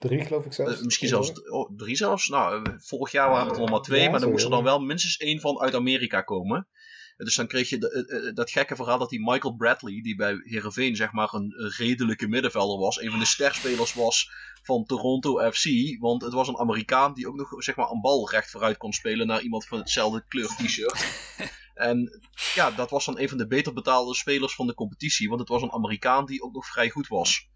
Drie, 0.00 0.24
geloof 0.24 0.44
ik 0.44 0.52
zelfs. 0.52 0.78
Uh, 0.78 0.84
misschien 0.84 1.08
zelfs 1.08 1.48
oh, 1.48 1.70
drie 1.76 1.96
zelfs. 1.96 2.28
Nou, 2.28 2.76
vorig 2.78 3.12
jaar 3.12 3.30
waren 3.30 3.46
het 3.46 3.54
er 3.54 3.60
nog 3.60 3.70
maar 3.70 3.80
twee, 3.80 4.02
ja, 4.02 4.10
maar 4.10 4.20
dan 4.20 4.30
moest 4.30 4.44
er 4.44 4.50
dan 4.50 4.64
wel 4.64 4.80
minstens 4.80 5.16
één 5.16 5.40
van 5.40 5.60
uit 5.60 5.74
Amerika 5.74 6.20
komen. 6.20 6.68
Dus 7.16 7.34
dan 7.34 7.46
kreeg 7.46 7.68
je 7.68 7.78
de, 7.78 7.90
eh, 7.90 8.28
eh, 8.28 8.34
dat 8.34 8.50
gekke 8.50 8.76
verhaal 8.76 8.98
dat 8.98 9.10
die 9.10 9.30
Michael 9.30 9.54
Bradley, 9.54 10.00
die 10.02 10.16
bij 10.16 10.40
Herenveen 10.44 10.96
zeg 10.96 11.12
maar 11.12 11.34
een, 11.34 11.54
redelijke 11.76 12.28
middenvelder 12.28 12.78
was, 12.78 13.00
een 13.00 13.10
van 13.10 13.18
de 13.18 13.26
sterspelers 13.26 13.94
was 13.94 14.30
van 14.62 14.84
Toronto 14.84 15.50
FC. 15.50 15.64
Want 15.98 16.22
het 16.22 16.32
was 16.32 16.48
een 16.48 16.58
Amerikaan 16.58 17.14
die 17.14 17.28
ook 17.28 17.36
nog 17.36 17.62
zeg 17.62 17.76
maar 17.76 17.90
een 17.90 18.00
bal 18.00 18.30
recht 18.30 18.50
vooruit 18.50 18.76
kon 18.76 18.92
spelen 18.92 19.26
naar 19.26 19.42
iemand 19.42 19.66
van 19.66 19.78
hetzelfde 19.78 20.24
kleur 20.28 20.48
t-shirt. 20.48 21.04
En 21.74 22.20
ja, 22.54 22.70
dat 22.70 22.90
was 22.90 23.04
dan 23.04 23.18
een 23.18 23.28
van 23.28 23.38
de 23.38 23.46
beter 23.46 23.72
betaalde 23.72 24.14
spelers 24.14 24.54
van 24.54 24.66
de 24.66 24.74
competitie, 24.74 25.28
want 25.28 25.40
het 25.40 25.48
was 25.48 25.62
een 25.62 25.72
Amerikaan 25.72 26.26
die 26.26 26.42
ook 26.42 26.52
nog 26.52 26.66
vrij 26.66 26.90
goed 26.90 27.08
was. 27.08 27.48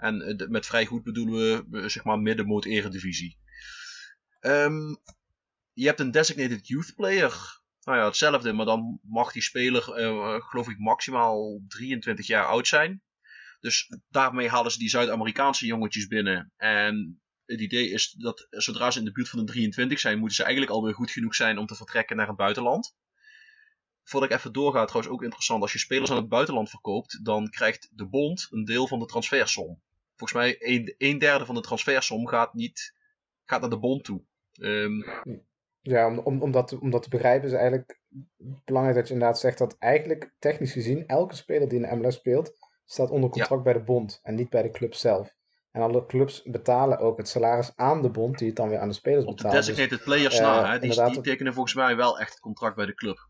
En 0.00 0.20
eh, 0.22 0.48
met 0.48 0.66
vrij 0.66 0.86
goed 0.86 1.02
bedoelen 1.02 1.70
we 1.70 1.88
zeg 1.88 2.04
maar 2.04 2.18
middenmoot 2.18 2.64
eredivisie. 2.64 3.38
Um, 4.40 4.96
je 5.72 5.86
hebt 5.86 6.00
een 6.00 6.10
designated 6.10 6.68
youth 6.68 6.94
player 6.94 7.60
nou 7.84 7.98
ja, 7.98 8.04
hetzelfde, 8.04 8.52
maar 8.52 8.66
dan 8.66 9.00
mag 9.02 9.32
die 9.32 9.42
speler, 9.42 10.00
uh, 10.00 10.34
geloof 10.48 10.68
ik, 10.68 10.78
maximaal 10.78 11.62
23 11.68 12.26
jaar 12.26 12.46
oud 12.46 12.68
zijn. 12.68 13.02
Dus 13.60 13.96
daarmee 14.08 14.48
halen 14.48 14.70
ze 14.70 14.78
die 14.78 14.88
Zuid-Amerikaanse 14.88 15.66
jongetjes 15.66 16.06
binnen. 16.06 16.52
En 16.56 17.22
het 17.44 17.60
idee 17.60 17.90
is 17.90 18.10
dat 18.10 18.46
zodra 18.50 18.90
ze 18.90 18.98
in 18.98 19.04
de 19.04 19.12
buurt 19.12 19.28
van 19.28 19.38
de 19.38 19.44
23 19.44 20.00
zijn, 20.00 20.18
moeten 20.18 20.36
ze 20.36 20.42
eigenlijk 20.42 20.72
alweer 20.72 20.94
goed 20.94 21.10
genoeg 21.10 21.34
zijn 21.34 21.58
om 21.58 21.66
te 21.66 21.74
vertrekken 21.74 22.16
naar 22.16 22.26
het 22.26 22.36
buitenland. 22.36 22.96
Voordat 24.02 24.30
ik 24.30 24.36
even 24.36 24.52
doorga, 24.52 24.84
trouwens 24.84 25.14
ook 25.14 25.22
interessant, 25.22 25.62
als 25.62 25.72
je 25.72 25.78
spelers 25.78 26.10
aan 26.10 26.16
het 26.16 26.28
buitenland 26.28 26.70
verkoopt, 26.70 27.24
dan 27.24 27.50
krijgt 27.50 27.90
de 27.92 28.08
bond 28.08 28.46
een 28.50 28.64
deel 28.64 28.86
van 28.86 28.98
de 28.98 29.06
transfersom. 29.06 29.82
Volgens 30.20 30.40
mij 30.40 30.56
een, 30.58 30.94
een 30.98 31.18
derde 31.18 31.46
van 31.46 31.54
de 31.54 31.60
transfersom 31.60 32.26
gaat, 32.26 32.54
niet, 32.54 32.94
gaat 33.44 33.60
naar 33.60 33.70
de 33.70 33.78
bond 33.78 34.04
toe. 34.04 34.22
Um, 34.60 35.04
ja, 35.80 36.06
om, 36.08 36.18
om, 36.18 36.42
om, 36.42 36.50
dat 36.50 36.68
te, 36.68 36.80
om 36.80 36.90
dat 36.90 37.02
te 37.02 37.08
begrijpen 37.08 37.48
is 37.48 37.54
eigenlijk 37.54 38.00
belangrijk 38.64 38.98
dat 38.98 39.08
je 39.08 39.14
inderdaad 39.14 39.38
zegt 39.38 39.58
dat 39.58 39.76
eigenlijk 39.78 40.32
technisch 40.38 40.72
gezien 40.72 41.06
elke 41.06 41.34
speler 41.34 41.68
die 41.68 41.80
in 41.80 41.88
de 41.88 41.96
MLS 41.96 42.14
speelt, 42.14 42.52
staat 42.84 43.10
onder 43.10 43.30
contract 43.30 43.62
bij 43.62 43.72
de 43.72 43.82
bond 43.82 44.20
en 44.22 44.34
niet 44.34 44.50
bij 44.50 44.62
de 44.62 44.70
club 44.70 44.94
zelf. 44.94 45.34
En 45.70 45.82
alle 45.82 46.06
clubs 46.06 46.42
betalen 46.42 46.98
ook 46.98 47.16
het 47.16 47.28
salaris 47.28 47.72
aan 47.76 48.02
de 48.02 48.10
bond, 48.10 48.38
die 48.38 48.46
het 48.46 48.56
dan 48.56 48.68
weer 48.68 48.78
aan 48.78 48.88
de 48.88 48.94
spelers 48.94 49.24
Op 49.24 49.36
betalen. 49.36 49.60
de 49.60 49.66
designated 49.66 49.98
dus, 49.98 50.06
players 50.06 50.34
uh, 50.34 50.40
na, 50.40 50.72
hè? 50.72 50.78
Die, 50.78 51.04
die 51.04 51.20
tekenen 51.20 51.54
volgens 51.54 51.74
mij 51.74 51.96
wel 51.96 52.18
echt 52.18 52.30
het 52.30 52.40
contract 52.40 52.76
bij 52.76 52.86
de 52.86 52.94
club. 52.94 53.28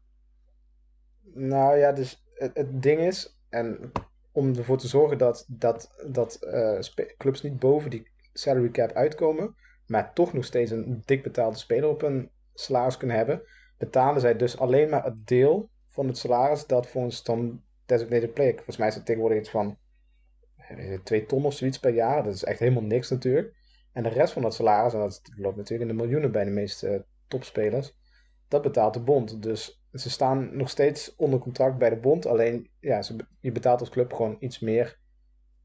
Nou 1.34 1.76
ja, 1.76 1.92
dus 1.92 2.24
het, 2.34 2.50
het 2.54 2.82
ding 2.82 3.00
is, 3.00 3.38
en 3.48 3.92
om 4.32 4.56
ervoor 4.56 4.78
te 4.78 4.88
zorgen 4.88 5.18
dat, 5.18 5.44
dat, 5.48 6.04
dat 6.06 6.38
uh, 6.42 6.78
clubs 7.16 7.42
niet 7.42 7.58
boven 7.58 7.90
die 7.90 8.10
salary 8.32 8.70
cap 8.70 8.92
uitkomen, 8.92 9.54
maar 9.86 10.12
toch 10.14 10.32
nog 10.32 10.44
steeds 10.44 10.70
een 10.70 11.02
dik 11.04 11.22
betaalde 11.22 11.56
speler 11.56 11.88
op 11.88 12.02
een 12.02 12.30
salaris 12.54 12.96
kunnen 12.96 13.16
hebben, 13.16 13.42
betalen 13.78 14.20
zij 14.20 14.36
dus 14.36 14.58
alleen 14.58 14.88
maar 14.88 15.04
het 15.04 15.26
deel 15.26 15.70
van 15.88 16.06
het 16.06 16.18
salaris 16.18 16.66
dat 16.66 16.86
volgens 16.86 17.22
dan 17.22 17.62
designated 17.86 18.34
player. 18.34 18.54
Volgens 18.54 18.76
mij 18.76 18.88
is 18.88 18.94
het 18.94 19.06
tegenwoordig 19.06 19.38
iets 19.38 19.50
van 19.50 19.78
2 21.04 21.26
ton 21.26 21.44
of 21.44 21.54
zoiets 21.54 21.78
per 21.78 21.94
jaar. 21.94 22.24
Dat 22.24 22.34
is 22.34 22.44
echt 22.44 22.58
helemaal 22.58 22.82
niks 22.82 23.10
natuurlijk. 23.10 23.54
En 23.92 24.02
de 24.02 24.08
rest 24.08 24.32
van 24.32 24.42
dat 24.42 24.54
salaris, 24.54 24.92
en 24.92 24.98
dat 24.98 25.22
loopt 25.36 25.56
natuurlijk 25.56 25.90
in 25.90 25.96
de 25.96 26.02
miljoenen 26.02 26.32
bij 26.32 26.44
de 26.44 26.50
meeste 26.50 27.04
topspelers, 27.28 27.96
dat 28.48 28.62
betaalt 28.62 28.94
de 28.94 29.00
bond. 29.00 29.42
Dus 29.42 29.79
ze 29.92 30.10
staan 30.10 30.56
nog 30.56 30.68
steeds 30.68 31.16
onder 31.16 31.38
contract 31.38 31.78
bij 31.78 31.90
de 31.90 31.96
bond. 31.96 32.26
Alleen, 32.26 32.70
ja, 32.80 33.02
ze, 33.02 33.16
je 33.40 33.52
betaalt 33.52 33.80
als 33.80 33.88
club 33.88 34.12
gewoon 34.12 34.36
iets 34.40 34.58
meer 34.58 34.98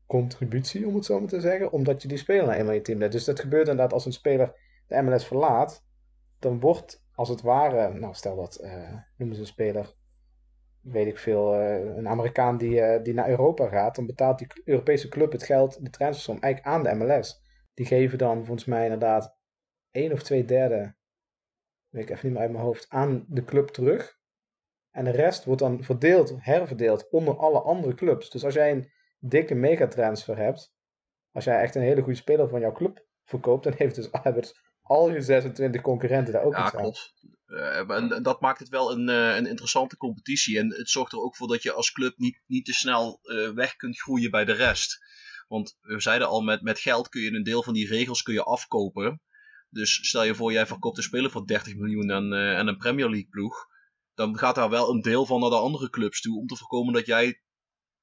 contributie, 0.05 0.87
om 0.87 0.95
het 0.95 1.05
zo 1.05 1.19
maar 1.19 1.29
te 1.29 1.39
zeggen. 1.39 1.71
Omdat 1.71 2.01
je 2.01 2.07
die 2.07 2.17
speler 2.17 2.45
nou 2.45 2.57
eenmaal 2.57 2.73
je 2.73 2.81
team 2.81 3.01
hebt. 3.01 3.11
Dus 3.11 3.23
dat 3.23 3.39
gebeurt 3.39 3.67
inderdaad 3.67 3.93
als 3.93 4.05
een 4.05 4.13
speler 4.13 4.53
de 4.87 5.01
MLS 5.01 5.25
verlaat. 5.25 5.83
Dan 6.39 6.59
wordt 6.59 7.03
als 7.11 7.29
het 7.29 7.41
ware, 7.41 7.93
nou 7.93 8.13
stel 8.13 8.35
dat, 8.35 8.59
uh, 8.63 8.93
noemen 9.17 9.35
ze 9.35 9.41
een 9.41 9.47
speler, 9.47 9.95
weet 10.81 11.07
ik 11.07 11.17
veel, 11.17 11.59
uh, 11.59 11.95
een 11.95 12.07
Amerikaan 12.07 12.57
die, 12.57 12.79
uh, 12.79 13.03
die 13.03 13.13
naar 13.13 13.29
Europa 13.29 13.67
gaat. 13.67 13.95
Dan 13.95 14.05
betaalt 14.05 14.37
die 14.37 14.47
Europese 14.65 15.09
club 15.09 15.31
het 15.31 15.43
geld, 15.43 15.85
de 15.85 15.89
transfersom, 15.89 16.39
eigenlijk 16.39 16.75
aan 16.75 16.83
de 16.83 17.05
MLS. 17.05 17.41
Die 17.73 17.85
geven 17.85 18.17
dan 18.17 18.45
volgens 18.45 18.65
mij 18.65 18.83
inderdaad 18.83 19.35
één 19.91 20.11
of 20.11 20.23
twee 20.23 20.45
derde 20.45 20.95
weet 21.95 22.09
ik 22.09 22.09
even 22.09 22.25
niet 22.25 22.33
meer 22.33 22.41
uit 22.41 22.51
mijn 22.51 22.63
hoofd, 22.63 22.85
aan 22.89 23.25
de 23.27 23.43
club 23.43 23.67
terug. 23.67 24.17
En 24.91 25.03
de 25.03 25.11
rest 25.11 25.45
wordt 25.45 25.61
dan 25.61 25.83
verdeeld, 25.83 26.33
herverdeeld 26.37 27.09
onder 27.09 27.37
alle 27.37 27.59
andere 27.59 27.93
clubs. 27.93 28.29
Dus 28.29 28.43
als 28.43 28.53
jij 28.53 28.71
een 28.71 28.91
dikke 29.19 29.55
megatransfer 29.55 30.37
hebt, 30.37 30.73
als 31.31 31.43
jij 31.43 31.61
echt 31.61 31.75
een 31.75 31.81
hele 31.81 32.01
goede 32.01 32.17
speler 32.17 32.49
van 32.49 32.59
jouw 32.59 32.71
club 32.71 33.05
verkoopt, 33.23 33.63
dan 33.63 33.73
heeft 33.77 33.95
dus, 33.95 34.09
dus 34.33 34.61
al 34.81 35.11
je 35.11 35.21
26 35.21 35.81
concurrenten 35.81 36.33
daar 36.33 36.43
ook 36.43 36.53
ja, 36.53 36.65
iets 36.65 36.75
aan. 36.75 36.81
klopt. 36.81 37.13
Uh, 37.47 37.89
en 37.89 38.23
dat 38.23 38.41
maakt 38.41 38.59
het 38.59 38.69
wel 38.69 38.91
een, 38.91 39.09
uh, 39.09 39.35
een 39.35 39.47
interessante 39.47 39.97
competitie. 39.97 40.59
En 40.59 40.73
het 40.73 40.89
zorgt 40.89 41.11
er 41.11 41.21
ook 41.21 41.35
voor 41.35 41.47
dat 41.47 41.63
je 41.63 41.71
als 41.71 41.91
club 41.91 42.17
niet, 42.17 42.41
niet 42.45 42.65
te 42.65 42.73
snel 42.73 43.19
uh, 43.23 43.49
weg 43.49 43.75
kunt 43.75 44.01
groeien 44.01 44.31
bij 44.31 44.45
de 44.45 44.53
rest. 44.53 44.97
Want 45.47 45.77
we 45.81 46.01
zeiden 46.01 46.27
al, 46.27 46.41
met, 46.41 46.61
met 46.61 46.79
geld 46.79 47.09
kun 47.09 47.21
je 47.21 47.31
een 47.31 47.43
deel 47.43 47.63
van 47.63 47.73
die 47.73 47.87
regels 47.87 48.21
kun 48.21 48.33
je 48.33 48.43
afkopen. 48.43 49.21
Dus 49.75 50.07
stel 50.07 50.23
je 50.23 50.35
voor, 50.35 50.51
jij 50.51 50.67
verkoopt 50.67 50.97
een 50.97 51.03
speler 51.03 51.31
voor 51.31 51.47
30 51.47 51.75
miljoen 51.75 52.09
en, 52.09 52.33
en 52.33 52.67
een 52.67 52.77
Premier 52.77 53.09
League 53.09 53.29
ploeg. 53.29 53.67
Dan 54.13 54.37
gaat 54.37 54.55
daar 54.55 54.69
wel 54.69 54.89
een 54.89 55.01
deel 55.01 55.25
van 55.25 55.39
naar 55.39 55.49
de 55.49 55.55
andere 55.55 55.89
clubs 55.89 56.21
toe. 56.21 56.39
Om 56.39 56.47
te 56.47 56.55
voorkomen 56.55 56.93
dat 56.93 57.05
jij 57.05 57.41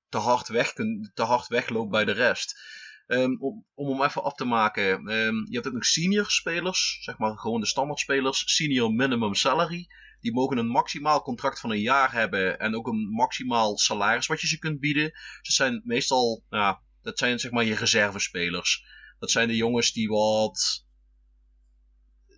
te 0.08 0.18
hard, 0.18 0.48
weg 0.48 0.72
kunt, 0.72 1.10
te 1.14 1.22
hard 1.22 1.46
wegloopt 1.46 1.90
bij 1.90 2.04
de 2.04 2.12
rest. 2.12 2.60
Um, 3.06 3.40
om, 3.40 3.66
om 3.74 3.88
hem 3.88 4.02
even 4.02 4.22
af 4.22 4.34
te 4.34 4.44
maken. 4.44 5.12
Um, 5.12 5.46
je 5.48 5.54
hebt 5.54 5.66
ook 5.66 5.72
nog 5.72 5.84
senior 5.84 6.30
spelers. 6.30 6.98
Zeg 7.00 7.18
maar 7.18 7.38
gewoon 7.38 7.60
de 7.60 7.66
standaard 7.66 7.98
spelers. 7.98 8.42
Senior 8.54 8.92
minimum 8.92 9.34
salary. 9.34 9.86
Die 10.20 10.32
mogen 10.32 10.58
een 10.58 10.68
maximaal 10.68 11.22
contract 11.22 11.60
van 11.60 11.70
een 11.70 11.80
jaar 11.80 12.12
hebben. 12.12 12.58
En 12.58 12.76
ook 12.76 12.86
een 12.86 13.08
maximaal 13.10 13.78
salaris 13.78 14.26
wat 14.26 14.40
je 14.40 14.46
ze 14.46 14.58
kunt 14.58 14.80
bieden. 14.80 15.10
Dat 15.42 15.52
zijn 15.52 15.80
meestal, 15.84 16.44
nou, 16.48 16.76
dat 17.02 17.18
zijn 17.18 17.38
zeg 17.38 17.50
maar 17.50 17.64
je 17.64 17.74
reservespelers. 17.74 18.84
Dat 19.18 19.30
zijn 19.30 19.48
de 19.48 19.56
jongens 19.56 19.92
die 19.92 20.08
wat 20.08 20.86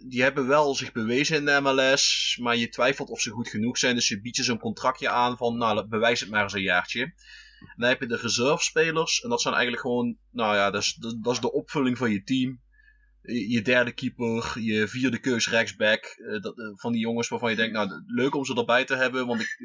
die 0.09 0.23
hebben 0.23 0.47
wel 0.47 0.75
zich 0.75 0.93
bewezen 0.93 1.37
in 1.37 1.45
de 1.45 1.61
MLS, 1.61 2.37
maar 2.41 2.57
je 2.57 2.69
twijfelt 2.69 3.09
of 3.09 3.21
ze 3.21 3.31
goed 3.31 3.49
genoeg 3.49 3.79
zijn. 3.79 3.95
Dus 3.95 4.09
je 4.09 4.21
biedt 4.21 4.37
je 4.37 4.43
zo'n 4.43 4.59
contractje 4.59 5.09
aan 5.09 5.37
van, 5.37 5.57
nou, 5.57 5.89
bewijs 5.89 6.21
het 6.21 6.31
maar 6.31 6.43
eens 6.43 6.53
een 6.53 6.63
jaartje. 6.63 7.03
En 7.03 7.75
dan 7.77 7.89
heb 7.89 8.01
je 8.01 8.07
de 8.07 8.17
reserve-spelers, 8.17 9.21
en 9.21 9.29
dat 9.29 9.41
zijn 9.41 9.55
eigenlijk 9.55 9.83
gewoon, 9.83 10.17
nou 10.31 10.55
ja, 10.55 10.71
dat 10.71 10.83
is, 10.83 10.95
dat 11.21 11.33
is 11.33 11.41
de 11.41 11.53
opvulling 11.53 11.99
van 11.99 12.11
je 12.11 12.23
team. 12.23 12.63
Je 13.23 13.63
derde 13.63 13.93
keeper, 13.93 14.61
je 14.61 14.89
vierde 14.89 15.19
keus 15.19 15.49
rechtsback. 15.49 16.23
Dat, 16.41 16.55
van 16.75 16.93
die 16.93 17.01
jongens 17.01 17.29
waarvan 17.29 17.51
je 17.51 17.57
denkt, 17.57 17.73
nou, 17.73 18.03
leuk 18.07 18.35
om 18.35 18.45
ze 18.45 18.55
erbij 18.55 18.85
te 18.85 18.97
hebben. 18.97 19.27
Want 19.27 19.41
ik, 19.41 19.57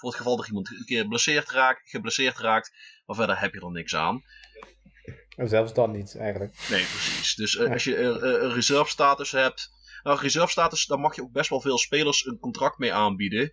voor 0.00 0.08
het 0.08 0.18
geval 0.18 0.36
dat 0.36 0.46
iemand 0.46 0.70
een 0.70 0.84
keer 0.84 1.02
geblesseerd 1.02 1.50
raakt, 1.50 1.90
geblesseerd 1.90 2.38
raakt, 2.38 2.72
maar 3.06 3.16
verder 3.16 3.40
heb 3.40 3.54
je 3.54 3.60
er 3.60 3.70
niks 3.70 3.94
aan. 3.94 4.22
En 5.36 5.48
zelfs 5.48 5.74
dan 5.74 5.90
niet, 5.90 6.16
eigenlijk. 6.16 6.54
Nee, 6.70 6.84
precies. 6.84 7.34
Dus 7.34 7.54
uh, 7.54 7.72
als 7.72 7.84
je 7.84 7.96
uh, 7.96 8.06
een 8.42 8.52
reserve 8.52 8.90
status 8.90 9.30
hebt, 9.30 9.70
nou, 10.06 10.20
reserve 10.20 10.50
status, 10.50 10.86
daar 10.86 11.00
mag 11.00 11.16
je 11.16 11.22
ook 11.22 11.32
best 11.32 11.50
wel 11.50 11.60
veel 11.60 11.78
spelers 11.78 12.26
een 12.26 12.38
contract 12.38 12.78
mee 12.78 12.92
aanbieden. 12.92 13.52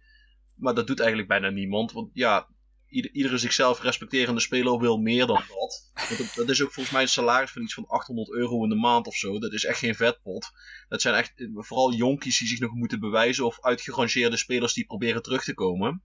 Maar 0.55 0.73
dat 0.73 0.87
doet 0.87 0.99
eigenlijk 0.99 1.29
bijna 1.29 1.49
niemand. 1.49 1.91
Want 1.91 2.09
ja, 2.13 2.47
ieder, 2.87 3.11
iedere 3.11 3.37
zichzelf 3.37 3.81
respecterende 3.81 4.39
speler 4.39 4.79
wil 4.79 4.97
meer 4.97 5.25
dan 5.25 5.43
dat. 5.47 5.91
Want 6.09 6.35
dat, 6.35 6.49
is 6.49 6.61
ook 6.61 6.71
volgens 6.71 6.93
mij 6.93 7.01
een 7.01 7.09
salaris 7.09 7.51
van 7.51 7.61
iets 7.61 7.73
van 7.73 7.87
800 7.87 8.31
euro 8.31 8.63
in 8.63 8.69
de 8.69 8.75
maand 8.75 9.07
of 9.07 9.15
zo. 9.15 9.39
Dat 9.39 9.53
is 9.53 9.65
echt 9.65 9.79
geen 9.79 9.95
vetpot. 9.95 10.51
Dat 10.87 11.01
zijn 11.01 11.15
echt 11.15 11.33
vooral 11.53 11.93
jonkies 11.93 12.39
die 12.39 12.47
zich 12.47 12.59
nog 12.59 12.73
moeten 12.73 12.99
bewijzen. 12.99 13.45
Of 13.45 13.61
uitgerangeerde 13.61 14.37
spelers 14.37 14.73
die 14.73 14.85
proberen 14.85 15.21
terug 15.21 15.43
te 15.43 15.53
komen. 15.53 16.03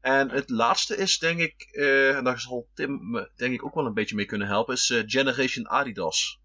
En 0.00 0.30
het 0.30 0.50
laatste 0.50 0.96
is, 0.96 1.18
denk 1.18 1.38
ik, 1.38 1.68
uh, 1.72 2.16
en 2.16 2.24
daar 2.24 2.40
zal 2.40 2.68
Tim 2.74 3.10
me 3.10 3.30
denk 3.36 3.54
ik 3.54 3.64
ook 3.64 3.74
wel 3.74 3.86
een 3.86 3.94
beetje 3.94 4.14
mee 4.14 4.26
kunnen 4.26 4.46
helpen, 4.46 4.74
is 4.74 4.90
uh, 4.90 5.02
Generation 5.06 5.68
Adidas. 5.68 6.42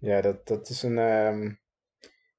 Ja, 0.00 0.20
dat, 0.20 0.46
dat 0.46 0.68
is 0.68 0.82
een. 0.82 0.98
Um, 0.98 1.60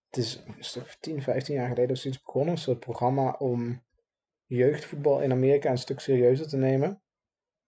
het 0.09 0.17
is 0.17 0.43
een 0.47 0.63
stuk 0.63 0.97
10, 0.99 1.21
15 1.21 1.55
jaar 1.55 1.67
geleden 1.67 1.91
of 1.91 1.97
zoiets 1.97 2.23
begonnen. 2.23 2.51
Een 2.51 2.59
soort 2.59 2.79
programma 2.79 3.35
om 3.39 3.83
jeugdvoetbal 4.45 5.21
in 5.21 5.31
Amerika 5.31 5.69
een 5.69 5.77
stuk 5.77 5.99
serieuzer 5.99 6.47
te 6.47 6.57
nemen. 6.57 7.01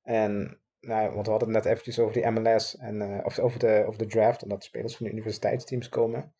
En, 0.01 0.61
nou, 0.79 1.13
want 1.13 1.25
we 1.25 1.31
hadden 1.31 1.53
het 1.53 1.63
net 1.63 1.65
eventjes 1.65 1.99
over 1.99 2.13
die 2.13 2.29
MLS 2.29 2.77
en 2.77 3.01
uh, 3.01 3.25
of 3.25 3.39
over 3.39 3.59
de, 3.59 3.83
over 3.87 3.99
de 3.99 4.05
draft, 4.05 4.43
omdat 4.43 4.63
spelers 4.63 4.95
van 4.95 5.05
de 5.05 5.11
universiteitsteams 5.11 5.89
komen. 5.89 6.35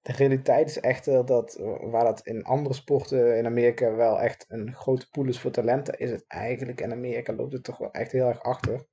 De 0.00 0.12
realiteit 0.12 0.68
is 0.68 0.80
echter 0.80 1.26
dat 1.26 1.56
waar 1.80 2.04
dat 2.04 2.26
in 2.26 2.44
andere 2.44 2.74
sporten 2.74 3.36
in 3.36 3.46
Amerika 3.46 3.94
wel 3.94 4.20
echt 4.20 4.44
een 4.48 4.74
grote 4.74 5.08
pool 5.10 5.26
is 5.26 5.40
voor 5.40 5.50
talenten, 5.50 5.98
is 5.98 6.10
het 6.10 6.24
eigenlijk 6.26 6.80
in 6.80 6.92
Amerika 6.92 7.32
loopt 7.32 7.52
het 7.52 7.64
toch 7.64 7.78
wel 7.78 7.90
echt 7.90 8.12
heel 8.12 8.28
erg 8.28 8.42
achter. 8.42 8.74
Er 8.74 8.86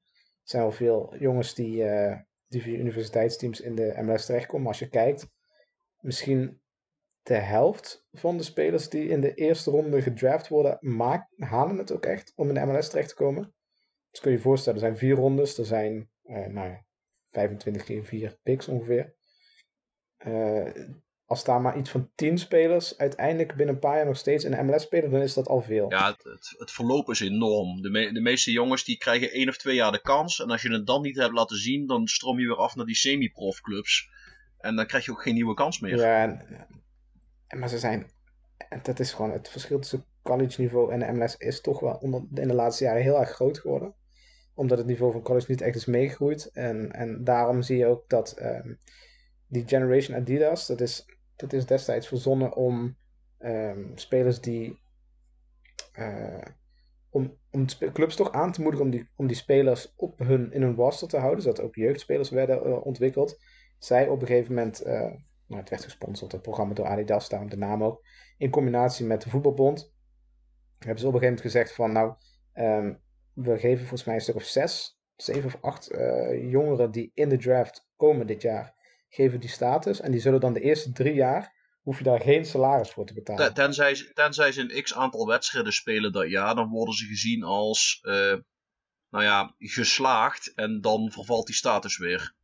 zijn 0.43 0.61
wel 0.61 0.72
veel 0.72 1.15
jongens 1.18 1.53
die, 1.55 1.84
uh, 1.84 2.15
die 2.47 2.61
via 2.61 2.79
universiteitsteams 2.79 3.61
in 3.61 3.75
de 3.75 3.93
MLS 4.01 4.25
terechtkomen. 4.25 4.67
Als 4.67 4.79
je 4.79 4.89
kijkt, 4.89 5.29
misschien 5.99 6.61
de 7.21 7.33
helft 7.33 8.05
van 8.11 8.37
de 8.37 8.43
spelers 8.43 8.89
die 8.89 9.07
in 9.07 9.21
de 9.21 9.33
eerste 9.33 9.71
ronde 9.71 10.01
gedraft 10.01 10.47
worden, 10.47 10.77
maak, 10.79 11.29
halen 11.37 11.77
het 11.77 11.91
ook 11.91 12.05
echt 12.05 12.33
om 12.35 12.47
in 12.47 12.53
de 12.53 12.65
MLS 12.65 12.89
terecht 12.89 13.09
te 13.09 13.15
komen. 13.15 13.53
Dus 14.11 14.19
kun 14.19 14.31
je 14.31 14.37
je 14.37 14.43
voorstellen, 14.43 14.79
er 14.79 14.85
zijn 14.85 14.97
vier 14.97 15.15
rondes, 15.15 15.57
er 15.57 15.65
zijn 15.65 16.09
nou 16.27 16.69
ja, 16.69 16.85
25 17.31 17.83
keer 17.83 18.03
4 18.03 18.37
picks 18.43 18.67
ongeveer. 18.67 19.15
Uh, 20.25 20.71
als 21.28 21.43
daar 21.43 21.61
maar 21.61 21.78
iets 21.78 21.89
van 21.89 22.09
10 22.15 22.38
spelers 22.38 22.97
uiteindelijk 22.97 23.55
binnen 23.55 23.75
een 23.75 23.82
paar 23.82 23.95
jaar 23.95 24.05
nog 24.05 24.17
steeds 24.17 24.43
in 24.43 24.51
de 24.51 24.63
MLS 24.63 24.82
spelen, 24.82 25.11
dan 25.11 25.21
is 25.21 25.34
dat 25.34 25.47
al 25.47 25.61
veel. 25.61 25.91
Ja, 25.91 26.11
het, 26.11 26.23
het, 26.23 26.55
het 26.57 26.71
verloop 26.71 27.09
is 27.09 27.19
enorm. 27.19 27.82
De, 27.82 27.89
me, 27.89 28.11
de, 28.13 28.21
meeste 28.21 28.51
jongens 28.51 28.84
die 28.84 28.97
krijgen 28.97 29.32
één 29.32 29.49
of 29.49 29.57
twee 29.57 29.75
jaar 29.75 29.91
de 29.91 30.01
kans. 30.01 30.41
En 30.41 30.49
als 30.49 30.61
je 30.61 30.71
het 30.71 30.86
dan 30.86 31.01
niet 31.01 31.17
hebt 31.17 31.34
laten 31.34 31.57
zien, 31.57 31.88
dan 31.88 32.07
stroom 32.07 32.39
je 32.39 32.47
weer 32.47 32.55
af 32.55 32.75
naar 32.75 32.86
die 32.86 32.95
semi-profclubs. 32.95 34.09
En 34.57 34.75
dan 34.75 34.86
krijg 34.86 35.05
je 35.05 35.11
ook 35.11 35.21
geen 35.21 35.34
nieuwe 35.34 35.53
kans 35.53 35.80
meer. 35.80 35.97
Ja, 35.97 36.21
en, 36.21 36.67
en, 37.47 37.59
maar 37.59 37.69
ze 37.69 37.80
zijn. 37.80 38.11
En 38.69 38.80
dat 38.84 38.99
is 38.99 39.13
gewoon 39.13 39.32
het 39.32 39.49
verschil 39.49 39.80
tussen 39.80 40.05
college 40.21 40.61
niveau 40.61 40.91
en 40.91 40.99
de 40.99 41.11
MLS 41.11 41.38
is 41.38 41.61
toch 41.61 41.80
wel 41.80 41.93
onder, 41.93 42.23
in 42.34 42.47
de 42.47 42.53
laatste 42.53 42.84
jaren 42.84 43.01
heel 43.01 43.19
erg 43.19 43.30
groot 43.30 43.59
geworden. 43.59 43.93
Omdat 44.53 44.78
het 44.78 44.88
niveau 44.88 45.11
van 45.11 45.21
college 45.21 45.45
niet 45.49 45.61
echt 45.61 45.75
is 45.75 45.86
meegegroeid. 45.86 46.49
En, 46.53 46.91
en 46.91 47.23
daarom 47.23 47.61
zie 47.61 47.78
je 47.78 47.86
ook 47.86 48.09
dat 48.09 48.39
um, 48.41 48.80
die 49.47 49.67
Generation 49.67 50.17
Adidas, 50.17 50.67
dat 50.67 50.82
is 50.82 51.05
dat 51.38 51.53
is 51.53 51.65
destijds 51.65 52.07
verzonnen 52.07 52.55
om 52.55 52.97
um, 53.39 53.91
spelers 53.95 54.41
die. 54.41 54.79
Uh, 55.99 56.41
om, 57.09 57.38
om 57.51 57.65
clubs 57.93 58.15
toch 58.15 58.31
aan 58.31 58.51
te 58.51 58.61
moedigen 58.61 58.85
om 58.85 58.91
die, 58.91 59.09
om 59.15 59.27
die 59.27 59.35
spelers 59.35 59.93
op 59.95 60.19
hun, 60.19 60.51
in 60.51 60.61
hun 60.61 60.75
roster 60.75 61.07
te 61.07 61.17
houden, 61.17 61.43
zodat 61.43 61.61
ook 61.61 61.75
jeugdspelers 61.75 62.29
werden 62.29 62.67
uh, 62.67 62.85
ontwikkeld. 62.85 63.39
Zij 63.77 64.07
op 64.07 64.21
een 64.21 64.27
gegeven 64.27 64.53
moment, 64.53 64.85
uh, 64.85 64.91
nou, 65.47 65.61
het 65.61 65.69
werd 65.69 65.83
gesponsord, 65.83 66.31
het 66.31 66.41
programma 66.41 66.73
door 66.73 66.85
Adidas, 66.85 67.29
daarom 67.29 67.49
de 67.49 67.57
naam 67.57 67.83
ook, 67.83 68.05
in 68.38 68.49
combinatie 68.49 69.05
met 69.05 69.21
de 69.21 69.29
voetbalbond, 69.29 69.93
hebben 70.77 70.99
ze 70.99 71.07
op 71.07 71.13
een 71.13 71.19
gegeven 71.19 71.21
moment 71.21 71.41
gezegd 71.41 71.73
van, 71.73 71.91
nou, 71.91 72.13
um, 72.53 72.99
we 73.33 73.57
geven 73.57 73.79
volgens 73.79 74.03
mij 74.03 74.15
een 74.15 74.21
stuk 74.21 74.35
of 74.35 74.43
zes, 74.43 74.99
zeven 75.15 75.45
of 75.45 75.57
acht 75.61 75.89
jongeren 76.41 76.91
die 76.91 77.11
in 77.13 77.29
de 77.29 77.38
draft 77.38 77.89
komen 77.95 78.27
dit 78.27 78.41
jaar, 78.41 78.76
geven 79.09 79.39
die 79.39 79.49
status. 79.49 79.99
En 79.99 80.11
die 80.11 80.21
zullen 80.21 80.39
dan 80.39 80.53
de 80.53 80.61
eerste 80.61 80.91
drie 80.91 81.13
jaar, 81.13 81.55
hoef 81.81 81.97
je 81.97 82.03
daar 82.03 82.21
geen 82.21 82.45
salaris 82.45 82.89
voor 82.89 83.05
te 83.05 83.13
betalen. 83.13 83.53
Tenzij, 83.53 84.11
tenzij 84.13 84.51
ze 84.51 84.61
een 84.61 84.83
x 84.83 84.93
aantal 84.93 85.27
wedstrijden 85.27 85.73
spelen 85.73 86.11
dat 86.11 86.29
jaar, 86.29 86.55
dan 86.55 86.69
worden 86.69 86.95
ze 86.95 87.05
gezien 87.05 87.43
als, 87.43 87.99
uh, 88.01 88.35
nou 89.09 89.23
ja, 89.23 89.53
geslaagd. 89.57 90.53
En 90.55 90.81
dan 90.81 91.11
vervalt 91.11 91.45
die 91.45 91.55
status 91.55 91.97
weer. 91.97 92.35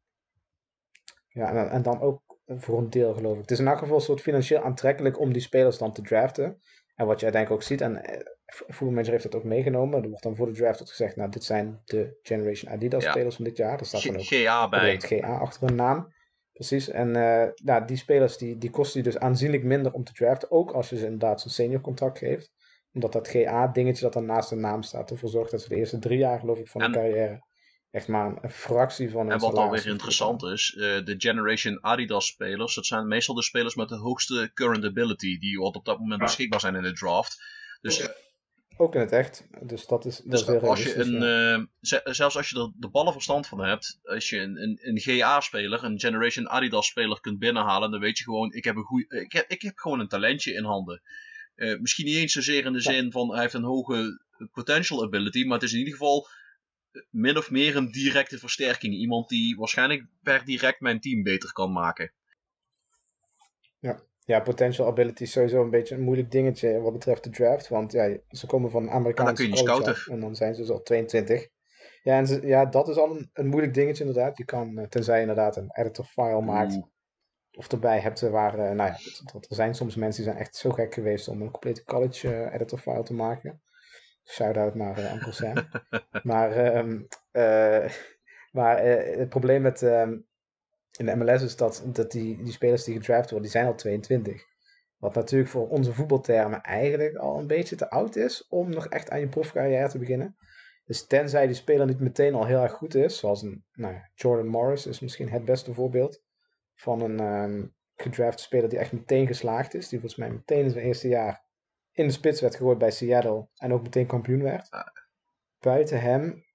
Ja, 1.28 1.50
en, 1.50 1.70
en 1.70 1.82
dan 1.82 2.02
ook 2.02 2.22
voor 2.48 2.78
een 2.78 2.90
deel 2.90 3.14
geloof 3.14 3.36
ik. 3.36 3.42
Het 3.42 3.52
is 3.52 3.60
in 3.60 3.68
elk 3.68 3.78
geval 3.78 3.96
een 3.96 4.02
soort 4.02 4.22
financieel 4.22 4.64
aantrekkelijk 4.64 5.20
om 5.20 5.34
die 5.34 5.42
spelers 5.42 5.78
dan 5.78 5.94
te 5.94 6.02
draften. 6.02 6.62
En 6.96 7.06
wat 7.06 7.20
je 7.20 7.26
uiteindelijk 7.26 7.62
ook 7.62 7.68
ziet, 7.68 7.82
en 7.82 7.92
uh, 7.92 8.20
Voetbalmanager 8.46 9.12
heeft 9.12 9.24
dat 9.24 9.36
ook 9.36 9.44
meegenomen. 9.44 10.02
Er 10.02 10.08
wordt 10.08 10.24
dan 10.24 10.36
voor 10.36 10.46
de 10.46 10.54
draft 10.54 10.82
ook 10.82 10.90
gezegd, 10.90 11.16
nou 11.16 11.30
dit 11.30 11.44
zijn 11.44 11.82
de 11.86 12.20
Generation 12.22 12.72
Adidas 12.72 13.04
ja. 13.04 13.12
spelers 13.12 13.36
van 13.36 13.46
dit 13.46 13.58
jaar. 13.58 13.80
Er 13.80 13.86
staat 13.86 14.04
dan 14.04 14.18
ook 14.18 14.24
GA 14.24 14.70
bij. 14.70 15.00
GA 15.00 15.38
achter 15.38 15.68
hun 15.68 15.76
naam. 15.76 16.14
Precies, 16.54 16.90
en 16.90 17.08
uh, 17.08 17.46
nou, 17.64 17.86
die 17.86 17.98
spelers 17.98 18.38
die, 18.38 18.58
die 18.58 18.70
kosten 18.70 19.00
je 19.00 19.10
dus 19.10 19.18
aanzienlijk 19.18 19.64
minder 19.64 19.92
om 19.92 20.04
te 20.04 20.14
draften. 20.14 20.52
Ook 20.52 20.72
als 20.72 20.90
je 20.90 20.98
ze 20.98 21.04
inderdaad 21.04 21.42
zo'n 21.42 21.52
senior 21.52 21.82
contract 21.82 22.18
geeft. 22.18 22.52
Omdat 22.94 23.12
dat 23.12 23.28
GA-dingetje 23.28 24.04
dat 24.04 24.14
dan 24.14 24.26
naast 24.26 24.50
de 24.50 24.56
naam 24.56 24.84
staat 24.84 25.12
ervoor 25.12 25.30
zorgt 25.30 25.52
dat 25.52 25.62
ze 25.62 25.70
de 25.70 25.76
eerste 25.76 26.00
drie 26.00 26.18
jaar 26.18 26.40
geloof 26.40 26.60
ik 26.60 26.68
van 26.68 26.82
de 26.82 26.90
carrière 26.90 27.44
echt 27.94 28.08
maar 28.08 28.44
een 28.44 28.52
fractie 28.52 29.10
van 29.10 29.22
hun 29.22 29.32
En 29.32 29.40
wat 29.40 29.56
dan 29.56 29.70
weer 29.70 29.88
interessant 29.88 30.44
is, 30.44 30.76
eh, 30.76 31.06
de 31.06 31.16
Generation 31.18 31.84
Adidas 31.84 32.26
spelers, 32.26 32.76
dat 32.76 32.86
zijn 32.86 33.08
meestal 33.08 33.36
de 33.36 33.44
spelers 33.44 33.76
met 33.76 33.90
de 33.90 33.96
hoogste 33.96 34.52
current 34.54 34.86
ability, 34.86 35.38
die 35.38 35.60
wat 35.60 35.76
op 35.76 35.86
dat 35.86 36.00
moment 36.00 36.22
beschikbaar 36.22 36.60
zijn 36.60 36.76
in 36.76 36.84
de 36.84 36.94
draft. 36.94 37.44
Dus, 37.82 38.10
Ook 38.78 38.96
in 38.96 39.02
het 39.02 39.12
echt. 39.12 39.48
Dus 39.62 39.86
dat 39.86 40.06
is, 40.06 40.18
dat 40.18 40.32
dus 40.32 40.56
is 40.56 40.62
als 40.62 40.84
je 40.84 40.96
een, 40.96 41.16
eh, 41.24 41.66
ze- 41.82 42.02
zelfs 42.04 42.38
als 42.38 42.50
je 42.50 42.60
er 42.60 42.72
de 42.76 42.90
ballen 42.90 43.14
verstand 43.14 43.48
van 43.48 43.60
hebt, 43.60 44.00
als 44.04 44.30
je 44.30 44.40
een, 44.40 44.62
een, 44.62 44.80
een 44.82 45.00
GA-speler, 45.00 45.84
een 45.84 46.00
Generation 46.00 46.50
Adidas 46.50 46.88
speler 46.88 47.20
kunt 47.22 47.40
binnenhalen, 47.40 47.92
dan 47.92 48.00
weet 48.00 48.18
je 48.18 48.24
gewoon, 48.24 48.54
ik 48.54 48.64
heb, 48.64 48.76
een 48.76 48.84
goeie, 48.84 49.08
ik 49.08 49.32
heb, 49.32 49.50
ik 49.50 49.62
heb 49.62 49.78
gewoon 49.78 50.00
een 50.00 50.08
talentje 50.08 50.54
in 50.54 50.64
handen. 50.64 51.02
Eh, 51.56 51.80
misschien 51.80 52.06
niet 52.06 52.16
eens 52.16 52.34
zozeer 52.34 52.66
in 52.66 52.74
de 52.74 52.82
zin 52.82 53.12
van 53.12 53.32
hij 53.32 53.42
heeft 53.42 53.54
een 53.54 53.64
hoge 53.64 54.22
potential 54.52 55.04
ability, 55.04 55.44
maar 55.44 55.54
het 55.60 55.68
is 55.68 55.72
in 55.74 55.78
ieder 55.80 55.94
geval 55.94 56.28
eh, 56.92 57.02
min 57.10 57.38
of 57.38 57.52
meer 57.52 57.76
een 57.76 57.92
directe 57.92 58.38
versterking. 58.38 58.94
Iemand 58.94 59.30
die 59.30 59.56
waarschijnlijk 59.56 60.06
per 60.24 60.46
direct 60.46 60.80
mijn 60.80 61.00
team 61.00 61.24
beter 61.24 61.52
kan 61.52 61.72
maken. 61.72 62.14
Ja, 63.80 64.04
potential 64.26 64.88
ability 64.88 65.24
is 65.24 65.32
sowieso 65.32 65.62
een 65.62 65.70
beetje 65.70 65.96
een 65.96 66.02
moeilijk 66.02 66.32
dingetje 66.32 66.82
wat 66.82 66.94
betreft 66.94 67.24
de 67.24 67.30
draft. 67.30 67.68
Want 67.68 67.92
ja, 67.92 68.18
ze 68.30 68.46
komen 68.48 68.72
van 68.72 68.84
een 68.84 68.90
Amerikaanse 68.90 69.34
kun 69.34 69.44
je 69.46 69.50
niet 69.52 69.60
college 69.60 69.82
scouten. 69.82 70.04
af 70.04 70.08
en 70.14 70.20
dan 70.20 70.36
zijn 70.36 70.56
ze 70.56 70.62
dus 70.62 70.70
al 70.70 70.82
22. 70.82 71.48
Ja, 72.04 72.18
en 72.18 72.28
ze, 72.28 72.48
ja 72.48 72.66
dat 72.66 72.88
is 72.88 72.96
al 72.98 73.16
een, 73.16 73.30
een 73.34 73.48
moeilijk 73.48 73.74
dingetje 73.74 74.04
inderdaad. 74.06 74.38
Je 74.38 74.46
kan, 74.46 74.78
eh, 74.78 74.88
tenzij 74.88 75.16
je 75.16 75.22
inderdaad 75.22 75.56
een 75.58 75.70
editor 75.72 76.06
file 76.06 76.42
maakt 76.42 76.74
of 77.58 77.72
erbij 77.72 78.00
hebt 78.00 78.22
waar, 78.22 78.54
eh, 78.54 78.60
nou 78.76 78.90
ja, 78.90 78.98
dat- 79.34 79.46
er 79.50 79.56
zijn 79.56 79.76
soms 79.76 79.96
mensen 79.96 80.24
die 80.24 80.32
zijn 80.32 80.44
echt 80.44 80.56
zo 80.56 80.70
gek 80.72 80.94
geweest 80.94 81.28
om 81.28 81.42
een 81.42 81.52
complete 81.52 81.84
college 81.84 82.34
eh, 82.36 82.54
editor 82.54 82.80
file 82.80 83.04
te 83.04 83.14
maken. 83.14 83.62
Shout-out 84.26 84.76
naar 84.76 85.14
Uncle 85.14 85.32
Sam. 85.32 85.54
maar 86.32 86.52
ehm, 86.52 87.02
eh, 87.32 87.92
maar 88.52 88.84
het 89.18 89.30
probleem 89.30 89.62
met 89.62 89.82
ehm, 89.82 90.18
in 90.98 91.06
de 91.06 91.16
MLS 91.16 91.42
is 91.42 91.56
dat, 91.56 91.84
dat 91.86 92.12
die, 92.12 92.44
die 92.44 92.54
spelers 92.54 92.84
die 92.84 92.96
gedraft 92.96 93.30
worden, 93.30 93.42
die 93.42 93.52
zijn 93.52 93.66
al 93.66 93.76
22. 93.76 94.44
Wat 94.98 95.16
natuurlijk 95.16 95.50
voor 95.50 95.68
onze 95.68 95.94
voetbaltermen 95.94 96.62
eigenlijk 96.62 97.16
al 97.16 97.40
een 97.40 97.48
beetje 97.48 97.76
te 97.76 97.90
oud 97.90 98.16
is 98.16 98.48
om 98.48 98.70
nog 98.70 98.88
echt 98.88 99.10
aan 99.10 99.20
je 99.20 99.28
profcarrière 99.28 99.90
te 99.90 100.00
beginnen. 100.00 100.36
Dus 100.86 101.06
tenzij 101.08 101.46
die 101.46 101.56
speler 101.56 101.86
niet 101.86 102.00
meteen 102.00 102.34
al 102.34 102.46
heel 102.46 102.62
erg 102.62 102.72
goed 102.72 102.96
is, 102.96 103.18
zoals 103.18 103.42
een 103.42 103.66
nou 103.72 103.96
Jordan 104.14 104.48
Morris 104.48 104.86
is 104.86 105.00
misschien 105.00 105.30
het 105.30 105.46
beste 105.46 105.74
voorbeeld 105.74 106.22
van 106.74 107.02
een 107.02 107.20
ehm 107.20 107.66
gedraft 107.96 108.40
speler 108.40 108.70
die 108.70 108.80
echt 108.80 108.92
meteen 108.92 109.28
geslaagd 109.28 109.74
is. 109.74 109.90
Die 109.90 110.00
volgens 110.00 110.20
mij 110.20 110.32
meteen 110.32 110.64
in 110.64 110.70
zijn 110.70 110.86
eerste 110.86 111.08
jaar 111.08 111.46
in 111.92 112.08
de 112.08 112.14
spits 112.14 112.42
werd 112.42 112.56
gegooid 112.56 112.78
bij 112.78 112.92
Seattle 112.92 113.48
en 113.56 113.74
ook 113.74 113.82
meteen 113.82 114.06
kampioen 114.06 114.44
werd. 114.44 114.70
Buiten 115.60 116.02
hem 116.02 116.46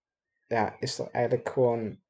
ja, 0.47 0.76
is 0.80 0.99
er 0.99 1.11
eigenlijk 1.11 1.49
gewoon... 1.49 2.01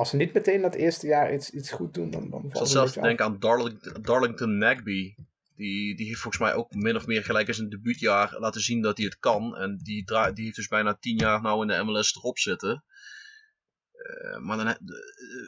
Als 0.00 0.10
ze 0.10 0.16
niet 0.16 0.32
meteen 0.34 0.60
dat 0.60 0.74
eerste 0.74 1.06
jaar 1.06 1.34
iets, 1.34 1.50
iets 1.50 1.70
goed 1.70 1.94
doen, 1.94 2.10
dan, 2.10 2.30
dan 2.30 2.44
Ik 2.44 2.50
valt 2.52 2.58
het 2.64 2.68
zelfs 2.68 2.92
denken 2.92 3.24
aan 3.24 3.38
Darling, 3.38 3.82
Darlington 4.02 4.58
Nagby. 4.58 5.14
Die, 5.56 5.96
die 5.96 6.06
heeft 6.06 6.20
volgens 6.20 6.42
mij 6.42 6.54
ook 6.54 6.74
min 6.74 6.96
of 6.96 7.06
meer 7.06 7.24
gelijk 7.24 7.48
in 7.48 7.54
zijn 7.54 7.68
debuutjaar 7.68 8.36
laten 8.38 8.60
zien 8.60 8.82
dat 8.82 8.96
hij 8.96 9.06
het 9.06 9.18
kan. 9.18 9.56
En 9.56 9.76
die, 9.82 10.04
die 10.34 10.44
heeft 10.44 10.56
dus 10.56 10.68
bijna 10.68 10.96
tien 11.00 11.16
jaar 11.16 11.42
nou 11.42 11.60
in 11.62 11.66
de 11.66 11.82
MLS 11.84 12.16
erop 12.16 12.38
zitten. 12.38 12.84
Eh, 13.92 14.38
maar 14.38 14.56
dan, 14.56 14.66
eh, 14.66 14.74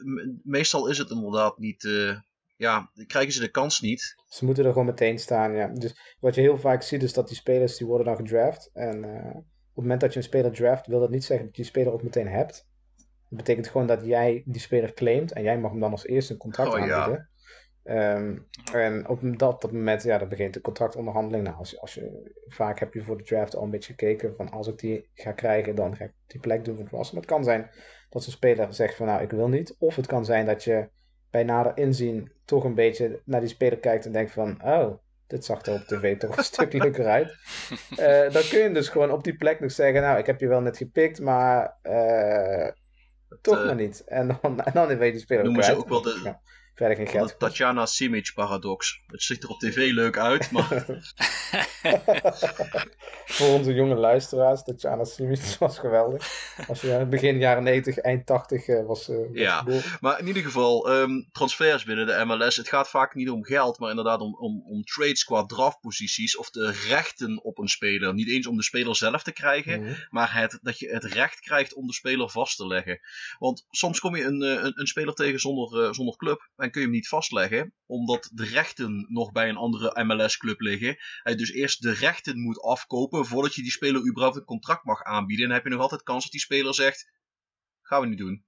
me- 0.02 0.38
meestal 0.42 0.88
is 0.88 0.98
het 0.98 1.10
inderdaad 1.10 1.58
niet. 1.58 1.84
eh, 1.84 2.16
ja, 2.56 2.90
krijgen 3.06 3.32
ze 3.32 3.40
de 3.40 3.50
kans 3.50 3.80
niet. 3.80 4.14
Ze 4.28 4.44
moeten 4.44 4.64
er 4.64 4.70
gewoon 4.72 4.86
meteen 4.86 5.18
staan, 5.18 5.52
ja. 5.52 5.66
Dus 5.68 6.16
wat 6.20 6.34
je 6.34 6.40
heel 6.40 6.58
vaak 6.58 6.82
ziet 6.82 7.02
is 7.02 7.12
dat 7.12 7.28
die 7.28 7.36
spelers, 7.36 7.76
die 7.76 7.86
worden 7.86 8.06
dan 8.06 8.16
gedraft. 8.16 8.70
En 8.72 9.04
op 9.04 9.74
het 9.74 9.82
moment 9.82 10.00
dat 10.00 10.12
je 10.12 10.18
een 10.18 10.24
speler 10.24 10.52
draft, 10.52 10.86
wil 10.86 11.00
dat 11.00 11.10
niet 11.10 11.24
zeggen 11.24 11.46
dat 11.46 11.56
je 11.56 11.62
die 11.62 11.70
speler 11.70 11.92
ook 11.92 12.02
meteen 12.02 12.28
hebt. 12.28 12.70
Dat 13.32 13.44
betekent 13.44 13.68
gewoon 13.68 13.86
dat 13.86 14.04
jij 14.04 14.42
die 14.46 14.60
speler 14.60 14.92
claimt 14.94 15.32
en 15.32 15.42
jij 15.42 15.58
mag 15.58 15.70
hem 15.70 15.80
dan 15.80 15.90
als 15.90 16.06
eerste 16.06 16.32
een 16.32 16.38
contract 16.38 16.74
Oh, 16.74 16.86
ja. 16.86 16.94
aanbieden. 16.94 17.28
Ehm, 17.82 18.36
en 18.72 19.08
op 19.08 19.38
dat, 19.38 19.60
dat 19.60 19.72
moment, 19.72 20.02
ja, 20.02 20.18
dan 20.18 20.28
begint 20.28 20.54
de 20.54 20.60
contractonderhandeling. 20.60 21.44
Nou, 21.44 21.56
als, 21.56 21.70
je- 21.70 21.80
als 21.80 21.94
je, 21.94 22.32
vaak 22.48 22.78
heb 22.78 22.94
je 22.94 23.02
voor 23.02 23.16
de 23.18 23.24
draft 23.24 23.56
al 23.56 23.62
een 23.62 23.70
beetje 23.70 23.92
gekeken 23.92 24.34
van 24.36 24.50
als 24.50 24.66
ik 24.68 24.78
die 24.78 25.08
ga 25.14 25.32
krijgen, 25.32 25.74
dan 25.74 25.96
ga 25.96 26.04
ik 26.04 26.12
die 26.26 26.40
plek 26.40 26.64
doen 26.64 26.74
voor 26.74 26.84
het 26.84 26.92
was. 26.92 27.10
Maar 27.12 27.20
het 27.20 27.30
kan 27.30 27.44
zijn 27.44 27.70
dat 28.10 28.22
zo'n 28.22 28.32
speler 28.32 28.74
zegt 28.74 28.94
van 28.94 29.06
nou, 29.06 29.22
ik 29.22 29.30
wil 29.30 29.48
niet. 29.48 29.76
Of 29.78 29.96
het 29.96 30.06
kan 30.06 30.24
zijn 30.24 30.46
dat 30.46 30.64
je 30.64 30.88
bij 31.30 31.44
nader 31.44 31.72
inzien 31.76 32.32
toch 32.44 32.64
een 32.64 32.74
beetje 32.74 33.20
naar 33.24 33.40
die 33.40 33.48
speler 33.48 33.78
kijkt 33.78 34.06
en 34.06 34.12
denkt 34.12 34.32
van 34.32 34.64
oh, 34.64 34.94
dit 35.26 35.44
zag 35.44 35.62
er 35.66 35.74
op 35.74 35.80
tv 35.86 36.18
toch 36.18 36.36
een 36.36 36.44
stuk 36.44 36.72
leuker 36.82 37.06
uit. 37.06 37.34
Eh, 37.96 38.32
dan 38.32 38.42
kun 38.50 38.58
je 38.62 38.70
dus 38.72 38.88
gewoon 38.88 39.10
op 39.10 39.24
die 39.24 39.36
plek 39.36 39.60
nog 39.60 39.70
zeggen, 39.72 40.02
nou, 40.02 40.18
ik 40.18 40.26
heb 40.26 40.40
je 40.40 40.48
wel 40.48 40.60
net 40.60 40.76
gepikt, 40.76 41.20
maar 41.20 41.76
eh, 41.82 42.68
toch 43.40 43.58
eh, 43.58 43.64
maar 43.66 43.74
niet. 43.74 44.04
En 44.04 44.38
dan, 44.42 44.60
en 44.64 44.72
dan 44.72 44.86
weet 44.86 44.98
je 45.06 45.10
die 45.12 45.20
speler 45.20 45.44
noemen 45.44 45.64
ze 45.64 45.74
ook 45.76 45.88
wel 45.88 46.02
de- 46.02 46.36
verder 46.74 46.96
geen 46.96 47.06
geld. 47.08 47.28
de 47.28 47.36
Tatjana 47.36 47.86
Simic 47.86 48.32
paradox. 48.34 49.00
Het 49.06 49.22
ziet 49.22 49.42
er 49.42 49.48
op 49.48 49.58
tv 49.58 49.90
leuk 49.90 50.18
uit, 50.18 50.50
maar 50.50 50.84
Voor 53.24 53.48
onze 53.48 53.74
jonge 53.74 53.94
luisteraars, 53.94 54.62
Tatjana 54.64 55.04
Simic 55.04 55.40
was 55.58 55.78
geweldig. 55.78 56.30
Als 56.68 56.80
je 56.80 57.06
begin 57.10 57.38
jaren 57.38 57.62
90, 57.62 57.98
eind 57.98 58.26
80 58.26 58.66
eh, 58.66 58.86
was, 58.86 59.08
eh 59.08 59.16
was 59.16 59.26
Ja. 59.32 59.58
geboren. 59.58 59.82
Maar 60.00 60.18
in 60.18 60.26
ieder 60.26 60.42
geval, 60.42 60.90
ehm, 60.90 61.22
transfers 61.32 61.84
binnen 61.84 62.06
de 62.06 62.24
MLS. 62.24 62.56
Het 62.56 62.68
gaat 62.68 62.88
vaak 62.88 63.14
niet 63.14 63.30
om 63.30 63.44
geld, 63.44 63.78
maar 63.78 63.90
inderdaad 63.90 64.20
om, 64.20 64.34
om, 64.38 64.62
om 64.66 64.82
trades 64.84 65.24
qua 65.24 65.44
draftposities. 65.46 66.36
Of 66.36 66.50
de 66.50 66.70
rechten 66.88 67.44
op 67.44 67.58
een 67.58 67.68
speler. 67.68 68.14
Niet 68.14 68.28
eens 68.30 68.46
om 68.46 68.56
de 68.56 68.62
speler 68.62 68.96
zelf 68.96 69.22
te 69.22 69.32
krijgen, 69.32 69.80
Mhm. 69.82 69.92
maar 70.10 70.34
het, 70.34 70.58
dat 70.62 70.78
je 70.78 70.88
het 70.88 71.04
recht 71.04 71.40
krijgt 71.40 71.74
om 71.74 71.86
de 71.86 71.92
speler 71.92 72.30
vast 72.30 72.56
te 72.56 72.66
leggen. 72.66 73.00
Want 73.38 73.66
soms 73.70 74.00
kom 74.00 74.16
je 74.16 74.24
een, 74.24 74.42
eh, 74.42 74.48
een, 74.64 74.72
een 74.80 74.86
speler 74.86 75.14
tegen 75.14 75.38
zonder, 75.40 75.94
zonder 75.94 76.16
club 76.16 76.50
en 76.62 76.70
kun 76.70 76.80
je 76.80 76.86
hem 76.86 76.96
niet 76.96 77.08
vastleggen, 77.08 77.74
omdat 77.86 78.30
de 78.32 78.44
rechten 78.44 79.06
nog 79.08 79.32
bij 79.32 79.48
een 79.48 79.56
andere 79.56 80.04
MLS-club 80.04 80.60
liggen. 80.60 80.96
Hij 81.22 81.34
dus 81.34 81.50
eerst 81.50 81.82
de 81.82 81.92
rechten 81.92 82.40
moet 82.40 82.60
afkopen 82.60 83.26
voordat 83.26 83.54
je 83.54 83.62
die 83.62 83.70
speler 83.70 84.08
überhaupt 84.08 84.36
een 84.36 84.44
contract 84.44 84.84
mag 84.84 85.02
aanbieden. 85.02 85.44
En 85.44 85.50
dan 85.50 85.56
heb 85.56 85.66
je 85.66 85.72
nog 85.72 85.82
altijd 85.82 86.02
kans 86.02 86.22
dat 86.22 86.32
die 86.32 86.40
speler 86.40 86.74
zegt: 86.74 87.10
gaan 87.80 88.00
we 88.00 88.06
niet 88.06 88.18
doen. 88.18 88.44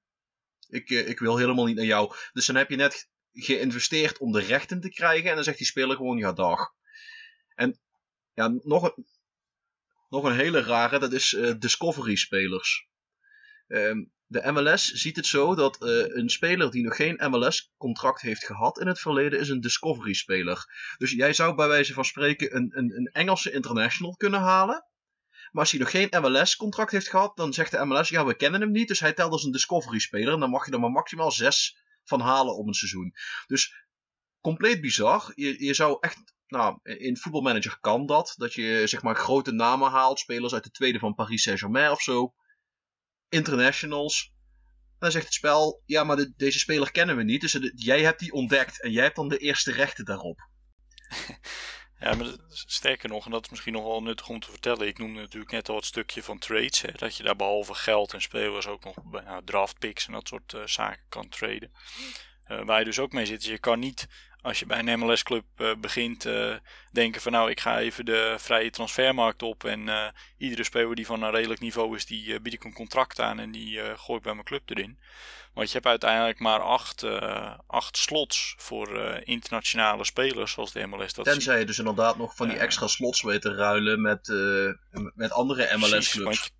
Ik, 0.68 0.90
eh, 0.90 1.08
ik 1.08 1.18
wil 1.18 1.36
helemaal 1.36 1.64
niet 1.64 1.76
naar 1.76 1.84
jou. 1.84 2.14
Dus 2.32 2.46
dan 2.46 2.56
heb 2.56 2.70
je 2.70 2.76
net 2.76 3.10
geïnvesteerd 3.32 4.18
om 4.18 4.32
de 4.32 4.40
rechten 4.40 4.80
te 4.80 4.90
krijgen. 4.90 5.28
En 5.28 5.34
dan 5.34 5.44
zegt 5.44 5.58
die 5.58 5.66
speler 5.66 5.96
gewoon: 5.96 6.18
ja, 6.18 6.32
dag. 6.32 6.72
En 7.54 7.80
ja, 8.32 8.48
nog 8.62 8.82
een, 8.82 9.06
nog 10.08 10.24
een 10.24 10.36
hele 10.36 10.62
rare, 10.62 10.98
dat 10.98 11.12
is 11.12 11.34
eh, 11.34 11.54
Discovery-spelers. 11.58 12.88
Ehm, 13.66 14.04
de 14.26 14.52
MLS 14.52 14.92
ziet 14.92 15.16
het 15.16 15.26
zo 15.26 15.54
dat 15.54 15.82
eh, 15.82 15.88
een 16.16 16.30
speler 16.30 16.70
die 16.70 16.84
nog 16.84 16.96
geen 16.96 17.30
MLS-contract 17.30 18.20
heeft 18.20 18.44
gehad 18.44 18.80
in 18.80 18.86
het 18.86 19.00
verleden, 19.00 19.40
is 19.40 19.48
een 19.48 19.60
Discovery-speler. 19.60 20.64
Dus 20.98 21.10
jij 21.10 21.32
zou 21.32 21.54
bij 21.54 21.68
wijze 21.68 21.92
van 21.92 22.04
spreken 22.04 22.56
een, 22.56 22.70
een, 22.78 22.96
een 22.96 23.10
Engelse 23.12 23.52
international 23.52 24.16
kunnen 24.16 24.40
halen. 24.40 24.86
Maar 25.50 25.62
als 25.62 25.70
hij 25.70 25.80
nog 25.80 25.90
geen 25.90 26.08
MLS-contract 26.20 26.90
heeft 26.90 27.08
gehad, 27.08 27.36
dan 27.36 27.52
zegt 27.52 27.70
de 27.70 27.84
MLS: 27.84 28.08
ja, 28.08 28.24
we 28.24 28.36
kennen 28.36 28.60
hem 28.60 28.70
niet. 28.70 28.88
Dus 28.88 29.00
hij 29.00 29.12
telt 29.12 29.32
als 29.32 29.44
een 29.44 29.52
Discovery-speler. 29.52 30.32
En 30.32 30.40
dan 30.40 30.50
mag 30.50 30.66
je 30.66 30.72
er 30.72 30.80
maar 30.80 30.90
maximaal 30.90 31.30
zes 31.30 31.76
van 32.04 32.20
halen 32.20 32.56
op 32.56 32.66
een 32.66 32.74
seizoen. 32.74 33.14
Dus 33.46 33.86
compleet 34.40 34.80
bizar. 34.80 35.32
Je, 35.34 35.64
je 35.64 35.74
zou 35.74 35.96
echt. 36.00 36.32
Nou, 36.46 36.78
in 36.82 37.16
Football 37.16 37.42
Manager 37.42 37.78
kan 37.80 38.06
dat. 38.06 38.34
Dat 38.36 38.54
je 38.54 38.82
zeg 38.86 39.02
maar 39.02 39.16
grote 39.16 39.52
namen 39.52 39.90
haalt. 39.90 40.18
Spelers 40.18 40.54
uit 40.54 40.64
de 40.64 40.70
tweede 40.70 40.98
van 40.98 41.14
Paris 41.14 41.42
Saint-Germain 41.42 41.90
of 41.90 42.02
zo. 42.02 42.34
Internationals. 43.34 44.32
Dan 44.98 45.10
zegt 45.10 45.24
het 45.24 45.34
spel: 45.34 45.82
ja, 45.86 46.04
maar 46.04 46.16
de- 46.16 46.32
deze 46.36 46.58
speler 46.58 46.90
kennen 46.90 47.16
we 47.16 47.22
niet. 47.22 47.40
Dus 47.40 47.58
jij 47.74 48.02
hebt 48.02 48.20
die 48.20 48.32
ontdekt. 48.32 48.82
En 48.82 48.90
jij 48.92 49.02
hebt 49.02 49.16
dan 49.16 49.28
de 49.28 49.38
eerste 49.38 49.72
rechten 49.72 50.04
daarop. 50.04 50.38
Ja, 52.00 52.14
maar 52.14 52.26
sterker 52.48 53.08
nog, 53.08 53.24
en 53.24 53.30
dat 53.30 53.44
is 53.44 53.50
misschien 53.50 53.72
nog 53.72 53.84
wel 53.84 54.02
nuttig 54.02 54.28
om 54.28 54.40
te 54.40 54.50
vertellen. 54.50 54.86
Ik 54.86 54.98
noemde 54.98 55.20
natuurlijk 55.20 55.52
net 55.52 55.68
al 55.68 55.76
het 55.76 55.84
stukje 55.84 56.22
van 56.22 56.38
trades. 56.38 56.80
Hè, 56.80 56.92
dat 56.92 57.16
je 57.16 57.22
daar 57.22 57.36
behalve 57.36 57.74
geld 57.74 58.12
en 58.12 58.22
spelers 58.22 58.66
ook 58.66 58.84
nog 58.84 58.94
nou, 59.10 59.44
draft 59.44 59.78
picks 59.78 60.06
en 60.06 60.12
dat 60.12 60.28
soort 60.28 60.52
eh, 60.52 60.66
zaken 60.66 61.04
kan 61.08 61.28
traden. 61.28 61.72
Eh, 62.44 62.64
waar 62.64 62.78
je 62.78 62.84
dus 62.84 62.98
ook 62.98 63.12
mee 63.12 63.26
zit. 63.26 63.40
is 63.42 63.46
Je 63.48 63.58
kan 63.58 63.78
niet, 63.78 64.06
als 64.44 64.58
je 64.58 64.66
bij 64.66 64.78
een 64.78 64.98
MLS-club 64.98 65.44
eh, 65.56 65.74
begint, 65.78 66.24
eh, 66.24 66.54
denken 66.92 67.20
van 67.20 67.32
nou, 67.32 67.50
ik 67.50 67.60
ga 67.60 67.78
even 67.78 68.04
de 68.04 68.34
vrije 68.38 68.70
transfermarkt 68.70 69.42
op. 69.42 69.64
En 69.64 69.88
eh, 69.88 70.08
iedere 70.38 70.64
speler 70.64 70.94
die 70.94 71.06
van 71.06 71.22
een 71.22 71.30
redelijk 71.30 71.60
niveau 71.60 71.96
is, 71.96 72.06
die 72.06 72.40
bied 72.40 72.52
ik 72.52 72.64
een 72.64 72.72
contract 72.72 73.20
aan 73.20 73.38
en 73.38 73.50
die 73.50 73.80
gooi 73.96 74.18
ik 74.18 74.24
bij 74.24 74.32
mijn 74.32 74.44
club 74.44 74.70
erin. 74.70 74.98
Want 75.54 75.68
je 75.68 75.74
hebt 75.74 75.86
uiteindelijk 75.86 76.38
maar 76.38 76.60
acht, 76.60 77.04
acht 77.66 77.96
slots 77.96 78.54
voor 78.58 78.98
internationale 79.24 80.04
spelers, 80.04 80.52
zoals 80.52 80.72
de 80.72 80.86
MLS 80.86 81.12
dat 81.12 81.24
ziet. 81.26 81.34
Tenzij 81.34 81.58
je 81.58 81.64
dus 81.64 81.78
inderdaad 81.78 82.16
nog 82.16 82.34
van 82.36 82.48
die 82.48 82.58
extra 82.58 82.86
slots 82.86 83.22
weet 83.22 83.42
te 83.42 83.54
ruilen 83.54 84.00
met, 84.00 84.28
met 85.14 85.32
andere 85.32 85.76
MLS-clubs. 85.76 86.14
want 86.16 86.52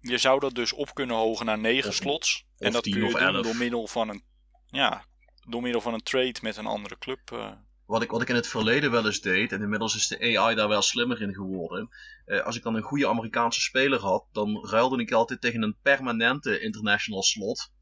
je, 0.00 0.10
je 0.10 0.18
zou 0.18 0.40
dat 0.40 0.54
dus 0.54 0.72
op 0.72 0.94
kunnen 0.94 1.16
hogen 1.16 1.46
naar 1.46 1.58
9 1.58 1.88
Of- 1.88 1.94
slots. 1.94 2.46
of 2.58 2.66
en 2.66 2.72
dat 2.72 2.82
10 2.82 2.92
kun 2.92 3.02
je 3.02 3.10
doen 3.10 3.20
11. 3.20 3.42
door 3.42 3.56
middel 3.56 3.86
van 3.86 4.08
een, 4.08 4.24
ja, 4.66 5.04
door 5.48 5.62
middel 5.62 5.80
van 5.80 5.94
een 5.94 6.02
trade 6.02 6.34
met 6.42 6.56
een 6.56 6.66
andere 6.66 6.98
club. 6.98 7.20
eh. 7.32 7.52
wat 7.86 8.02
ik, 8.02 8.10
wat 8.10 8.22
ik 8.22 8.28
in 8.28 8.34
het 8.34 8.46
verleden 8.46 8.90
wel 8.90 9.06
eens 9.06 9.20
deed, 9.20 9.52
en 9.52 9.62
inmiddels 9.62 9.96
is 9.96 10.08
de 10.08 10.38
AI 10.38 10.54
daar 10.54 10.68
wel 10.68 10.82
slimmer 10.82 11.22
in 11.22 11.34
geworden. 11.34 11.88
Uh, 12.26 12.42
als 12.42 12.56
ik 12.56 12.62
dan 12.62 12.74
een 12.74 12.82
goede 12.82 13.08
Amerikaanse 13.08 13.60
speler 13.60 14.00
had, 14.00 14.24
dan 14.32 14.66
ruilde 14.68 15.02
ik 15.02 15.12
altijd 15.12 15.40
tegen 15.40 15.62
een 15.62 15.76
permanente 15.82 16.60
international 16.60 17.22
slot. 17.22 17.72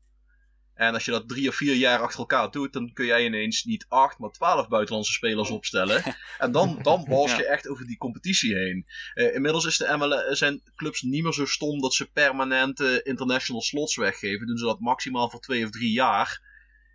En 0.75 0.95
als 0.95 1.05
je 1.05 1.11
dat 1.11 1.29
drie 1.29 1.49
of 1.49 1.55
vier 1.55 1.75
jaar 1.75 2.01
achter 2.01 2.19
elkaar 2.19 2.51
doet, 2.51 2.73
dan 2.73 2.93
kun 2.93 3.07
jij 3.07 3.25
ineens 3.25 3.65
niet 3.65 3.87
acht, 3.89 4.19
maar 4.19 4.31
twaalf 4.31 4.69
buitenlandse 4.69 5.13
spelers 5.13 5.51
opstellen. 5.59 6.03
En 6.39 6.53
dan, 6.53 6.79
dan 6.83 7.05
wals 7.09 7.37
je 7.37 7.47
echt 7.47 7.69
over 7.69 7.87
die 7.87 7.99
competitie 7.99 8.55
heen. 8.57 8.87
Uh, 9.15 9.35
inmiddels 9.35 9.65
is 9.65 9.77
de 9.77 9.97
ML, 9.97 10.35
zijn 10.35 10.63
clubs 10.77 11.03
niet 11.03 11.23
meer 11.23 11.33
zo 11.33 11.47
stom 11.47 11.81
dat 11.81 11.95
ze 11.95 12.11
permanente 12.13 13.01
international 13.03 13.63
slots 13.63 13.97
weggeven. 13.97 14.47
Doen 14.47 14.59
ze 14.59 14.65
dat 14.65 14.81
maximaal 14.81 15.31
voor 15.31 15.41
twee 15.41 15.65
of 15.65 15.71
drie 15.71 15.93
jaar. 15.93 16.51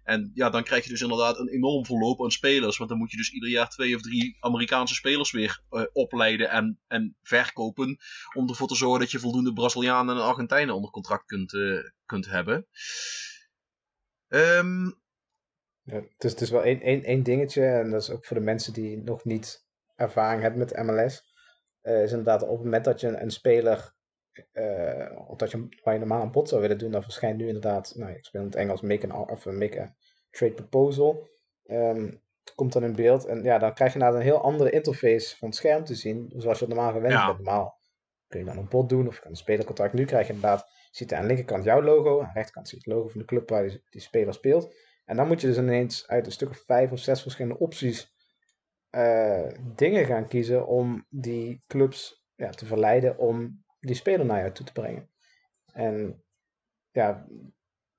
En 0.07 0.31
ja, 0.33 0.49
dan 0.49 0.63
krijg 0.63 0.83
je 0.83 0.89
dus 0.89 1.01
inderdaad 1.01 1.39
een 1.39 1.49
enorm 1.49 1.85
verloop 1.85 2.23
aan 2.23 2.31
spelers. 2.31 2.77
Want 2.77 2.89
dan 2.89 2.99
moet 2.99 3.11
je 3.11 3.17
dus 3.17 3.31
ieder 3.31 3.49
jaar 3.49 3.69
twee 3.69 3.95
of 3.95 4.01
drie 4.01 4.37
Amerikaanse 4.39 4.93
spelers 4.93 5.31
weer 5.31 5.61
uh, 5.69 5.83
opleiden 5.93 6.49
en, 6.49 6.79
en 6.87 7.17
verkopen. 7.21 7.97
Om 8.33 8.49
ervoor 8.49 8.67
te 8.67 8.75
zorgen 8.75 8.99
dat 8.99 9.11
je 9.11 9.19
voldoende 9.19 9.53
Brazilianen 9.53 10.15
en 10.15 10.23
Argentijnen 10.23 10.75
onder 10.75 10.91
contract 10.91 11.25
kunt, 11.25 11.53
uh, 11.53 11.79
kunt 12.05 12.25
hebben. 12.25 12.67
Um... 14.27 14.99
Ja, 15.81 16.01
het, 16.17 16.41
is, 16.41 16.49
wel 16.49 16.63
één, 16.63 16.81
één, 16.81 17.03
één 17.03 17.23
dingetje. 17.23 17.65
En 17.65 17.91
dat 17.91 18.01
is 18.01 18.09
ook 18.09 18.25
voor 18.25 18.37
de 18.37 18.43
mensen 18.43 18.73
die 18.73 18.97
nog 18.97 19.25
niet 19.25 19.65
ervaring 19.95 20.41
hebben 20.41 20.59
met 20.59 20.83
MLS. 20.83 21.23
Uh, 21.83 22.03
is 22.03 22.09
inderdaad 22.09 22.43
op 22.43 22.49
het 22.49 22.63
moment 22.63 22.85
dat 22.85 22.99
je 22.99 23.07
een, 23.07 23.21
een 23.21 23.31
speler 23.31 23.95
uh, 24.53 25.29
of 25.29 25.37
dat 25.37 25.51
je, 25.51 25.67
waar 25.83 25.93
je 25.93 25.99
normaal 25.99 26.21
een 26.21 26.31
bod 26.31 26.49
zou 26.49 26.61
willen 26.61 26.77
doen, 26.77 26.91
dan 26.91 27.03
verschijnt 27.03 27.37
nu 27.37 27.47
inderdaad, 27.47 27.93
nou, 27.95 28.11
ik 28.11 28.25
speel 28.25 28.41
in 28.41 28.47
het 28.47 28.55
Engels, 28.55 28.81
make, 28.81 29.11
an, 29.11 29.29
of 29.29 29.45
make 29.45 29.81
a 29.81 29.95
trade 30.29 30.53
proposal. 30.53 31.29
Um, 31.65 32.21
komt 32.55 32.73
dan 32.73 32.83
in 32.83 32.95
beeld. 32.95 33.25
En 33.25 33.43
ja, 33.43 33.57
dan 33.57 33.73
krijg 33.73 33.93
je 33.93 33.99
inderdaad 33.99 34.21
een 34.21 34.27
heel 34.27 34.41
andere 34.41 34.69
interface 34.69 35.37
van 35.37 35.47
het 35.47 35.57
scherm 35.57 35.83
te 35.83 35.95
zien, 35.95 36.33
zoals 36.35 36.59
je 36.59 36.65
het 36.65 36.73
normaal 36.73 36.93
gewend 36.93 37.13
ja. 37.13 37.25
bent. 37.25 37.37
Normaal 37.37 37.79
kun 38.27 38.39
je 38.39 38.45
dan 38.45 38.57
een 38.57 38.69
bot 38.69 38.89
doen 38.89 39.07
of 39.07 39.15
je 39.15 39.21
kan 39.21 39.31
een 39.31 39.37
spelercontract. 39.37 39.93
Nu 39.93 40.05
krijg 40.05 40.27
je 40.27 40.33
inderdaad, 40.33 40.69
ziet 40.91 41.13
aan 41.13 41.21
de 41.21 41.27
linkerkant 41.27 41.63
jouw 41.63 41.81
logo, 41.81 42.19
aan 42.19 42.27
de 42.27 42.33
rechterkant 42.33 42.67
zie 42.67 42.77
je 42.77 42.83
het 42.83 42.93
logo 42.93 43.09
van 43.09 43.19
de 43.19 43.25
club 43.25 43.49
waar 43.49 43.67
die, 43.67 43.83
die 43.89 44.01
speler 44.01 44.33
speelt. 44.33 44.75
En 45.05 45.15
dan 45.15 45.27
moet 45.27 45.41
je 45.41 45.47
dus 45.47 45.57
ineens 45.57 46.07
uit 46.07 46.25
een 46.25 46.31
stuk 46.31 46.49
of 46.49 46.63
vijf 46.65 46.91
of 46.91 46.99
zes 46.99 47.21
verschillende 47.21 47.59
opties 47.59 48.15
uh, 48.91 49.47
dingen 49.75 50.05
gaan 50.05 50.27
kiezen 50.27 50.67
om 50.67 51.05
die 51.09 51.63
clubs 51.67 52.25
ja, 52.35 52.49
te 52.49 52.65
verleiden 52.65 53.17
om 53.17 53.65
die 53.79 53.95
speler 53.95 54.25
naar 54.25 54.39
jou 54.39 54.51
toe 54.51 54.65
te 54.65 54.71
brengen. 54.71 55.09
En 55.73 56.23
ja, 56.91 57.27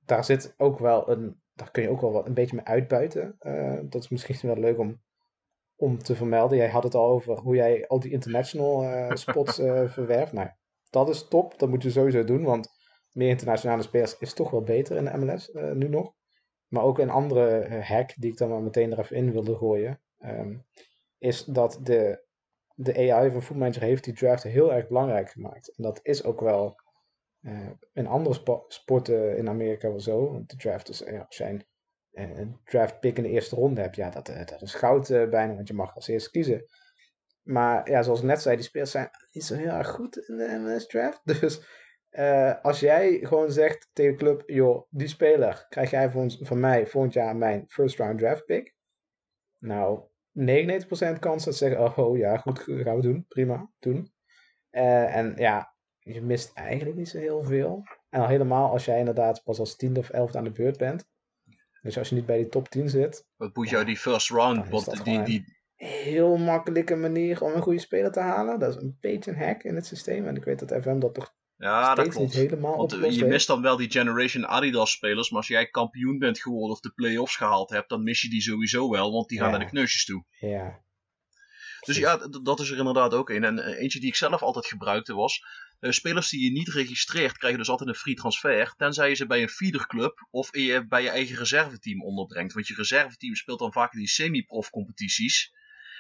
daar 0.05 0.25
zit 0.25 0.55
ook 0.57 0.79
wel 0.79 1.11
een, 1.11 1.41
daar 1.55 1.71
kun 1.71 1.83
je 1.83 1.89
ook 1.89 2.01
wel 2.01 2.13
wat 2.13 2.27
een 2.27 2.35
beetje 2.35 2.57
mee 2.57 2.65
uitbuiten. 2.65 3.37
Uh, 3.41 3.79
dat 3.83 4.03
is 4.03 4.09
misschien 4.09 4.49
wel 4.49 4.57
leuk 4.57 4.79
om, 4.79 5.03
om 5.77 5.99
te 5.99 6.17
vermelden. 6.17 6.57
Jij 6.59 6.69
had 6.69 6.83
het 6.83 6.95
al 6.95 7.07
over 7.07 7.39
hoe 7.39 7.55
jij 7.55 7.87
al 7.87 8.01
die 8.01 8.13
international 8.13 8.85
uh, 8.85 9.15
spots 9.15 9.59
uh, 9.59 9.91
verwerft. 9.97 10.33
Nou, 10.33 10.49
dat 10.91 11.09
is 11.09 11.29
top. 11.29 11.59
Dat 11.59 11.69
moet 11.69 11.83
je 11.83 11.91
sowieso 11.91 12.25
doen, 12.25 12.45
want 12.45 12.69
meer 13.13 13.29
internationale 13.29 13.83
spelers 13.83 14.19
is 14.19 14.33
toch 14.35 14.51
wel 14.51 14.63
beter 14.63 14.97
in 14.97 15.05
de 15.05 15.17
MLS 15.17 15.51
nu 15.53 15.89
nog. 15.89 16.17
Maar 16.69 16.83
ook 16.83 16.99
een 16.99 17.11
andere 17.11 17.81
hack 17.83 18.15
die 18.17 18.31
ik 18.31 18.37
dan 18.37 18.49
maar 18.49 18.63
meteen 18.63 18.93
er 18.93 18.99
even 18.99 19.17
in 19.17 19.33
wilde 19.33 19.57
gooien. 19.57 20.01
Um, 20.25 20.67
is 21.19 21.45
dat 21.45 21.81
de 21.83 22.27
de 22.81 23.13
AI 23.13 23.31
van 23.31 23.43
Footmanager 23.43 23.83
heeft 23.83 24.05
die 24.05 24.15
draft 24.15 24.43
heel 24.43 24.73
erg 24.73 24.89
belangrijk 24.89 25.31
gemaakt. 25.31 25.77
En 25.77 25.83
dat 25.83 26.01
is 26.03 26.25
ook 26.25 26.41
wel 26.41 26.81
uh, 27.41 27.71
in 27.93 28.07
andere 28.07 28.65
sporten 28.69 29.37
in 29.37 29.49
Amerika 29.49 29.89
wel 29.89 30.01
zo. 30.01 30.33
Want 30.33 30.51
de 30.51 30.57
draft 30.57 30.89
is, 30.89 30.99
ja, 30.99 31.21
als 31.21 31.37
jij 31.37 31.67
een, 32.13 32.61
draft 32.65 33.01
pick 33.01 33.17
in 33.17 33.23
de 33.23 33.29
eerste 33.29 33.57
ronde 33.57 33.81
hebt, 33.81 33.97
ja, 33.97 34.11
dat, 34.11 34.29
eh, 34.29 34.47
dat 34.47 34.63
is 34.63 34.75
goud 34.75 35.09
bijna, 35.09 35.55
want 35.55 35.69
je 35.69 35.75
mag 35.75 35.95
als 35.95 36.09
eerste 36.09 36.31
kiezen. 36.31 36.65
Maar 37.43 37.91
ja, 37.91 38.03
zoals 38.03 38.21
ik 38.21 38.27
net 38.27 38.43
zei, 38.43 38.57
die 38.57 38.65
spelers 38.65 38.91
zijn 38.91 39.11
niet 39.33 39.45
zo 39.45 39.55
heel 39.55 39.73
erg 39.73 39.89
goed 39.89 40.17
in 40.17 40.37
de 40.37 40.59
MLS 40.59 40.87
draft. 40.87 41.21
Dus 41.41 41.77
als 42.63 42.81
jij 42.81 43.19
gewoon 43.23 43.53
zegt 43.53 43.91
tegen 43.93 44.13
de 44.13 44.19
club, 44.19 44.43
joh, 44.47 44.87
die 44.91 45.09
speler 45.09 45.67
krijg 45.69 45.91
jij 45.91 46.11
van, 46.11 46.31
van 46.31 46.61
mij 46.61 46.87
volgend 46.87 47.13
jaar 47.13 47.37
mijn 47.37 47.65
first 47.69 47.99
round 47.99 48.19
draft 48.19 48.45
pick. 48.45 48.75
Nou, 49.59 50.09
99% 50.41 51.19
kans 51.19 51.45
dat 51.45 51.57
ze 51.57 51.67
zeggen, 51.67 51.85
oh, 51.85 51.99
oh 51.99 52.17
ja, 52.17 52.37
goed, 52.37 52.59
gaan 52.59 52.97
we 52.97 53.03
doen, 53.03 53.25
prima, 53.29 53.71
doen. 53.79 54.13
Uh, 54.71 55.17
en 55.17 55.35
ja, 55.37 55.75
je 55.99 56.23
mist 56.23 56.53
eigenlijk 56.55 56.97
niet 56.97 57.09
zo 57.09 57.19
heel 57.19 57.45
veel. 57.45 57.83
En 58.11 58.21
al 58.21 58.29
helemaal 58.29 58.71
als 58.71 58.85
jij 58.85 58.99
inderdaad 58.99 59.43
pas 59.45 59.59
als 59.59 59.77
tiende 59.77 60.01
of 60.01 60.11
elfde 60.11 60.39
aan 60.39 60.45
de 60.45 60.51
beurt 60.51 60.79
bent. 60.79 61.09
Dus 61.83 61.99
als 61.99 62.09
je 62.09 62.15
niet 62.15 62.27
bij 62.27 62.37
die 62.37 62.49
top 62.49 62.69
10 62.69 62.89
zit. 62.89 63.27
Wat 63.37 63.57
moet 63.57 63.69
jou 63.69 63.85
die 63.85 63.97
first 63.97 64.31
round? 64.31 64.69
Wat 64.69 65.01
die, 65.05 65.23
die... 65.23 65.57
Heel 65.75 66.37
makkelijke 66.37 66.95
manier 66.95 67.43
om 67.43 67.53
een 67.53 67.63
goede 67.63 67.79
speler 67.79 68.13
te 68.13 68.21
halen. 68.21 68.59
Dat 68.59 68.77
is 68.77 68.83
een 68.83 68.97
beetje 69.01 69.31
een 69.31 69.39
hack 69.39 69.63
in 69.63 69.75
het 69.75 69.87
systeem. 69.87 70.27
En 70.27 70.37
ik 70.37 70.45
weet 70.45 70.69
dat 70.69 70.83
FM 70.83 70.99
dat 70.99 71.15
toch 71.15 71.35
ja, 71.59 71.95
dat 71.95 72.09
klopt. 72.09 72.33
helemaal 72.33 72.77
Want 72.77 72.91
je 72.93 72.99
heeft. 72.99 73.27
mist 73.27 73.47
dan 73.47 73.63
wel 73.63 73.77
die 73.77 73.91
Generation 73.91 74.47
Adidas 74.47 74.91
spelers, 74.91 75.31
maar 75.31 75.39
als 75.39 75.49
jij 75.49 75.67
kampioen 75.67 76.19
bent 76.19 76.41
geworden 76.41 76.71
of 76.71 76.81
de 76.81 76.93
play-offs 76.95 77.37
gehaald 77.37 77.71
hebt, 77.71 77.89
dan 77.89 78.03
mis 78.03 78.21
je 78.23 78.29
die 78.31 78.43
sowieso 78.43 78.91
wel, 78.91 79.13
want 79.13 79.29
die 79.29 79.39
gaan 79.39 79.51
Ja. 79.51 79.57
naar 79.57 79.65
de 79.67 79.71
kneusjes 79.73 80.05
toe. 80.05 80.25
Ja. 80.41 80.81
Dus 81.87 81.97
ja, 81.97 82.17
dat 82.43 82.61
is 82.61 82.71
er 82.71 82.79
inderdaad 82.79 83.15
ook 83.15 83.31
een. 83.31 83.45
En 83.45 83.59
eh, 83.59 83.81
eentje 83.83 84.01
die 84.01 84.09
ik 84.09 84.15
zelf 84.17 84.43
altijd 84.43 84.67
gebruikte 84.67 85.15
was, 85.15 85.45
eh, 85.81 85.91
spelers 85.91 86.29
die 86.29 86.45
je 86.45 86.51
niet 86.51 86.69
registreert 86.69 87.39
krijgen 87.39 87.59
dus 87.59 87.69
altijd 87.69 87.89
een 87.89 87.95
free 87.95 88.15
transfer, 88.15 88.75
tenzij 88.77 89.09
je 89.09 89.15
ze 89.15 89.27
bij 89.27 89.43
een 89.43 89.49
feederclub 89.49 90.27
of 90.31 90.57
je 90.57 90.87
bij 90.89 91.03
je 91.03 91.09
eigen 91.11 91.37
reserveteam 91.37 92.03
onderbrengt. 92.03 92.53
Want 92.53 92.67
je 92.67 92.75
reserveteam 92.75 93.35
speelt 93.35 93.59
dan 93.59 93.73
vaak 93.73 93.93
in 93.93 93.99
die 93.99 94.09
semi-prof 94.09 94.71
competities. 94.71 95.53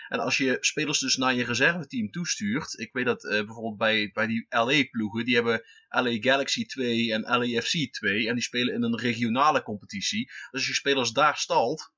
En 0.08 0.18
als 0.18 0.36
je 0.36 0.56
spelers 0.60 0.98
dus 0.98 1.16
naar 1.16 1.34
je 1.34 1.44
reserveteam 1.44 2.10
toestuurt, 2.10 2.78
ik 2.78 2.92
weet 2.92 3.04
dat 3.04 3.24
eh, 3.24 3.30
bijvoorbeeld 3.30 3.76
bij, 3.76 4.10
bij 4.12 4.26
die 4.26 4.46
LA-ploegen, 4.48 5.24
die 5.24 5.34
hebben 5.34 5.64
LA 5.88 6.16
Galaxy 6.20 6.66
2 6.66 7.12
en 7.12 7.20
LAFC 7.20 7.92
2 7.92 8.28
en 8.28 8.34
die 8.34 8.42
spelen 8.42 8.74
in 8.74 8.82
een 8.82 8.98
regionale 8.98 9.62
competitie. 9.62 10.24
Dus 10.26 10.48
als 10.50 10.66
je 10.66 10.74
spelers 10.74 11.10
daar 11.10 11.36
stalt, 11.36 11.92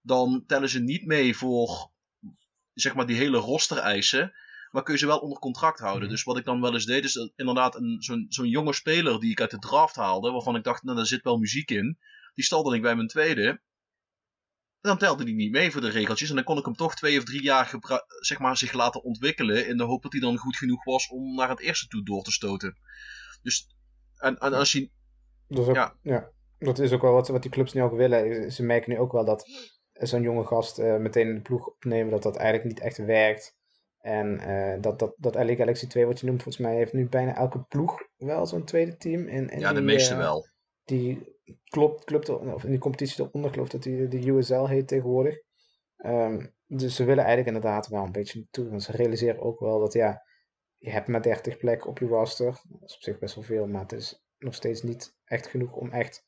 dan 0.00 0.44
tellen 0.46 0.68
ze 0.68 0.80
niet 0.80 1.06
mee 1.06 1.36
voor 1.36 1.90
zeg 2.74 2.94
maar 2.94 3.06
die 3.06 3.16
hele 3.16 3.38
roster-eisen, 3.38 4.32
maar 4.70 4.82
kun 4.82 4.94
je 4.94 5.00
ze 5.00 5.06
wel 5.06 5.18
onder 5.18 5.38
contract 5.38 5.78
houden. 5.78 6.02
Mhm. 6.02 6.10
Dus 6.10 6.24
wat 6.24 6.36
ik 6.38 6.44
dan 6.44 6.60
wel 6.60 6.74
eens 6.74 6.84
deed, 6.84 7.04
is 7.04 7.12
dat 7.12 7.32
inderdaad 7.36 7.74
een, 7.74 7.96
zo'n, 8.02 8.26
zo'n 8.28 8.48
jonge 8.48 8.72
speler 8.72 9.20
die 9.20 9.30
ik 9.30 9.40
uit 9.40 9.50
de 9.50 9.58
draft 9.58 9.96
haalde, 9.96 10.30
waarvan 10.30 10.56
ik 10.56 10.64
dacht, 10.64 10.82
nou 10.82 10.96
daar 10.96 11.06
zit 11.06 11.22
wel 11.22 11.38
muziek 11.38 11.70
in, 11.70 11.98
die 12.34 12.44
stalde 12.44 12.76
ik 12.76 12.82
bij 12.82 12.96
mijn 12.96 13.08
tweede. 13.08 13.60
En 14.86 14.92
dan 14.92 15.08
telde 15.08 15.24
die 15.24 15.34
niet 15.34 15.50
mee 15.52 15.70
voor 15.70 15.80
de 15.80 15.90
regeltjes. 15.90 16.28
En 16.28 16.34
dan 16.34 16.44
kon 16.44 16.58
ik 16.58 16.64
hem 16.64 16.74
toch 16.74 16.94
twee 16.94 17.18
of 17.18 17.24
drie 17.24 17.42
jaar 17.42 17.74
zeg 18.20 18.38
maar, 18.38 18.56
zich 18.56 18.72
laten 18.72 19.02
ontwikkelen. 19.02 19.66
In 19.66 19.76
de 19.76 19.84
hoop 19.84 20.02
dat 20.02 20.12
hij 20.12 20.20
dan 20.20 20.36
goed 20.36 20.56
genoeg 20.56 20.84
was 20.84 21.08
om 21.08 21.34
naar 21.34 21.48
het 21.48 21.60
eerste 21.60 21.86
toe 21.86 22.04
door 22.04 22.22
te 22.22 22.32
stoten. 22.32 22.78
Dus, 23.42 23.76
en, 24.16 24.38
en 24.38 24.52
als 24.52 24.72
je. 24.72 24.90
Dat 25.48 25.58
is 25.58 25.68
ook, 25.68 25.74
Ja. 25.74 25.96
ja. 26.02 26.30
dat 26.58 26.78
is 26.78 26.92
ook 26.92 27.02
wel 27.02 27.12
wat, 27.12 27.28
wat 27.28 27.42
die 27.42 27.50
clubs 27.50 27.72
nu 27.72 27.82
ook 27.82 27.96
willen. 27.96 28.52
Ze 28.52 28.62
merken 28.62 28.92
nu 28.92 28.98
ook 28.98 29.12
wel 29.12 29.24
dat 29.24 29.48
zo'n 29.92 30.22
jonge 30.22 30.44
gast 30.44 30.78
eh, 30.78 30.96
meteen 30.96 31.28
in 31.28 31.34
de 31.34 31.40
ploeg 31.40 31.66
opnemen, 31.66 32.10
dat 32.10 32.22
dat 32.22 32.36
eigenlijk 32.36 32.68
niet 32.68 32.80
echt 32.80 32.96
werkt. 32.96 33.54
En 33.98 34.38
eh, 34.38 34.82
dat, 34.82 34.98
dat, 34.98 35.14
dat 35.16 35.34
LA 35.34 35.54
Galaxy 35.54 35.86
2, 35.86 36.06
wat 36.06 36.20
je 36.20 36.26
noemt, 36.26 36.42
volgens 36.42 36.64
mij 36.66 36.76
heeft 36.76 36.92
nu 36.92 37.08
bijna 37.08 37.34
elke 37.34 37.64
ploeg 37.68 37.94
wel 38.16 38.46
zo'n 38.46 38.64
tweede 38.64 38.96
team. 38.96 39.26
In 39.28 39.58
Ja, 39.58 39.68
de 39.68 39.74
die, 39.74 39.84
meeste 39.84 40.12
eh, 40.12 40.18
wel. 40.18 40.46
Die 40.84 41.35
klopt, 41.68 42.28
er- 42.28 42.54
of 42.54 42.64
in 42.64 42.70
die 42.70 42.78
competitie 42.78 43.24
eronder, 43.24 43.50
geloof 43.50 43.68
dat 43.68 43.82
die 43.82 44.08
de 44.08 44.30
USL 44.30 44.64
heet 44.66 44.88
tegenwoordig. 44.88 45.38
Ehm, 45.96 46.46
dus 46.66 46.96
ze 46.96 47.04
willen 47.04 47.24
eigenlijk 47.24 47.56
inderdaad 47.56 47.88
wel 47.88 48.04
een 48.04 48.12
beetje 48.12 48.38
naartoe. 48.38 48.68
Want 48.68 48.82
ze 48.82 48.92
realiseren 48.92 49.40
ook 49.40 49.60
wel 49.60 49.78
dat 49.80 49.92
ja, 49.92 50.22
je 50.76 50.90
hebt 50.90 51.08
maar 51.08 51.22
30 51.22 51.56
plekken 51.56 51.90
op 51.90 51.98
je 51.98 52.06
roster. 52.06 52.60
Dat 52.68 52.88
is 52.88 52.94
op 52.94 53.02
zich 53.02 53.18
best 53.18 53.34
wel 53.34 53.44
veel, 53.44 53.66
maar 53.66 53.82
het 53.82 53.92
is 53.92 54.24
nog 54.38 54.54
steeds 54.54 54.82
niet 54.82 55.16
echt 55.24 55.46
genoeg 55.46 55.72
om 55.72 55.90
echt 55.90 56.24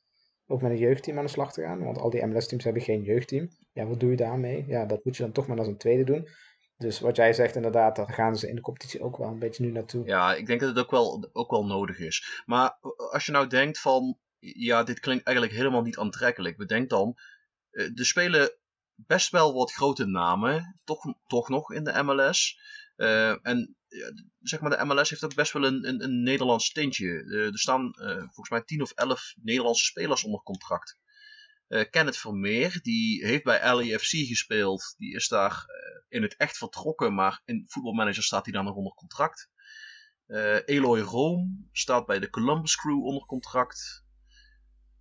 ook 0.46 0.62
met 0.62 0.70
een 0.70 0.78
jeugdteam 0.78 1.18
aan 1.18 1.24
de 1.24 1.30
slag 1.30 1.52
te 1.52 1.62
gaan. 1.62 1.84
Want 1.84 1.98
al 1.98 2.10
die 2.10 2.26
MLS-teams 2.26 2.64
hebben 2.64 2.82
geen 2.82 3.02
jeugdteam. 3.02 3.48
Ja, 3.72 3.86
wat 3.86 4.00
doe 4.00 4.10
je 4.10 4.16
daarmee? 4.16 4.64
Ja, 4.66 4.86
dat 4.86 5.04
moet 5.04 5.16
je 5.16 5.22
dan 5.22 5.32
toch 5.32 5.46
maar 5.46 5.58
als 5.58 5.66
een 5.66 5.76
tweede 5.76 6.04
doen. 6.04 6.28
Dus 6.76 7.00
wat 7.00 7.16
jij 7.16 7.32
zegt 7.32 7.56
inderdaad, 7.56 7.96
daar 7.96 8.12
gaan 8.12 8.36
ze 8.36 8.48
in 8.48 8.54
de 8.54 8.60
competitie 8.60 9.02
ook 9.02 9.16
wel 9.16 9.28
een 9.28 9.38
beetje 9.38 9.64
nu 9.64 9.70
naartoe. 9.70 10.06
Ja, 10.06 10.34
ik 10.34 10.46
denk 10.46 10.60
dat 10.60 10.68
het 10.68 10.78
ook 10.78 10.90
wel, 10.90 11.28
ook 11.32 11.50
wel 11.50 11.66
nodig 11.66 11.98
is. 11.98 12.42
Maar 12.46 12.78
als 13.10 13.26
je 13.26 13.32
nou 13.32 13.46
denkt 13.46 13.80
van, 13.80 14.18
ja, 14.40 14.82
dit 14.82 15.00
klinkt 15.00 15.26
eigenlijk 15.26 15.56
helemaal 15.56 15.82
niet 15.82 15.98
aantrekkelijk. 15.98 16.56
Bedenk 16.56 16.88
dan, 16.88 17.18
eh, 17.70 17.98
er 17.98 18.06
spelen 18.06 18.52
best 18.94 19.30
wel 19.30 19.54
wat 19.54 19.72
grote 19.72 20.06
namen, 20.06 20.80
toch, 20.84 21.14
toch 21.26 21.48
nog 21.48 21.72
in 21.72 21.84
de 21.84 22.02
MLS. 22.02 22.60
Eh, 22.96 23.46
en 23.46 23.76
zeg 24.40 24.60
maar, 24.60 24.70
de 24.70 24.84
MLS 24.84 25.10
heeft 25.10 25.24
ook 25.24 25.34
best 25.34 25.52
wel 25.52 25.64
een, 25.64 25.88
een, 25.88 26.02
een 26.02 26.22
Nederlands 26.22 26.72
tintje. 26.72 27.08
Eh, 27.08 27.52
er 27.52 27.58
staan 27.58 27.94
volgens 28.18 28.50
mij 28.50 28.62
10 28.62 28.82
of 28.82 28.92
11 28.92 29.34
Nederlandse 29.42 29.84
spelers 29.84 30.24
onder 30.24 30.42
contract. 30.42 30.98
Kenneth 31.90 32.16
Vermeer, 32.16 32.78
die 32.82 33.26
heeft 33.26 33.44
bij 33.44 33.74
LAFC 33.74 34.10
gespeeld. 34.26 34.94
Die 34.96 35.14
is 35.14 35.28
daar 35.28 35.64
in 36.08 36.22
het 36.22 36.36
echt 36.36 36.56
vertrokken, 36.56 37.14
maar 37.14 37.42
in 37.44 37.64
voetbalmanager 37.66 38.22
staat 38.22 38.44
hij 38.44 38.54
daar 38.54 38.64
nog 38.64 38.74
onder 38.74 38.92
contract. 38.92 39.50
Eloy 40.64 41.00
Room 41.00 41.68
staat 41.72 42.06
bij 42.06 42.18
de 42.18 42.30
Columbus 42.30 42.76
Crew 42.76 43.04
onder 43.04 43.26
contract. 43.26 44.06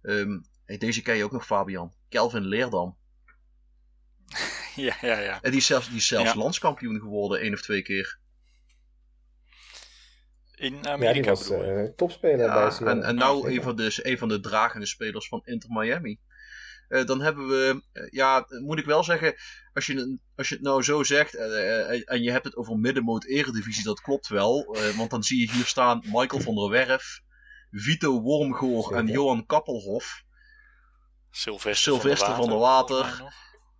Ehm, 0.07 0.39
hey, 0.65 0.77
deze 0.77 1.01
ken 1.01 1.15
je 1.15 1.23
ook 1.23 1.31
nog, 1.31 1.45
Fabian. 1.45 1.93
Kelvin 2.09 2.45
Leerdam. 2.45 2.97
Ja, 4.75 4.97
ja, 5.01 5.17
ja. 5.19 5.41
En 5.41 5.51
die 5.51 5.59
is 5.59 5.65
zelfs, 5.65 5.87
die 5.87 5.97
is 5.97 6.07
zelfs 6.07 6.31
Ja. 6.33 6.37
landskampioen 6.37 6.99
geworden, 6.99 7.39
één 7.39 7.53
of 7.53 7.61
twee 7.61 7.81
keer. 7.81 8.19
In 10.55 10.73
Ja, 10.73 10.81
die 10.81 10.89
Amerika 10.91 11.29
was 11.29 11.49
eh, 11.49 11.83
topspeler 11.95 12.47
bij 12.53 12.69
Seattle. 12.69 12.89
en, 12.89 13.03
en 13.03 13.15
nou 13.15 13.51
een 13.53 13.61
van, 13.61 13.75
de, 13.75 13.99
een 14.01 14.17
van 14.17 14.27
de 14.27 14.39
dragende 14.39 14.85
spelers 14.85 15.27
van 15.27 15.41
Inter 15.45 15.69
Miami. 15.71 16.19
Eh, 16.87 17.05
dan 17.05 17.21
hebben 17.21 17.47
we, 17.47 17.83
eh, 17.93 18.07
ja, 18.09 18.45
moet 18.47 18.79
ik 18.79 18.85
wel 18.85 19.03
zeggen, 19.03 19.35
als 19.73 19.85
je, 19.85 19.93
het- 19.95 20.19
als 20.35 20.49
je 20.49 20.55
het 20.55 20.63
nou 20.63 20.83
zo 20.83 21.03
zegt 21.03 21.35
en 22.05 22.21
je 22.23 22.31
hebt 22.31 22.45
het 22.45 22.55
over 22.55 22.77
middenmoot 22.77 23.25
eredivisie, 23.25 23.83
dat 23.83 24.01
klopt 24.01 24.27
wel. 24.27 24.75
eh, 24.75 24.97
want 24.97 25.09
dan 25.09 25.23
zie 25.23 25.39
je 25.39 25.51
hier 25.51 25.65
staan 25.65 26.01
Michael 26.05 26.41
van 26.41 26.55
der 26.55 26.69
Werf, 26.69 27.21
Vito 27.79 28.21
Wormgoor 28.21 28.95
en. 28.95 29.07
Johan 29.07 29.45
Kappelhof. 29.45 30.23
Sylvester, 31.29 31.75
Sylvester 31.93 32.35
van 32.35 32.49
der 32.49 32.57
Water. 32.57 33.05
mij 33.05 33.17
nog. 33.19 33.33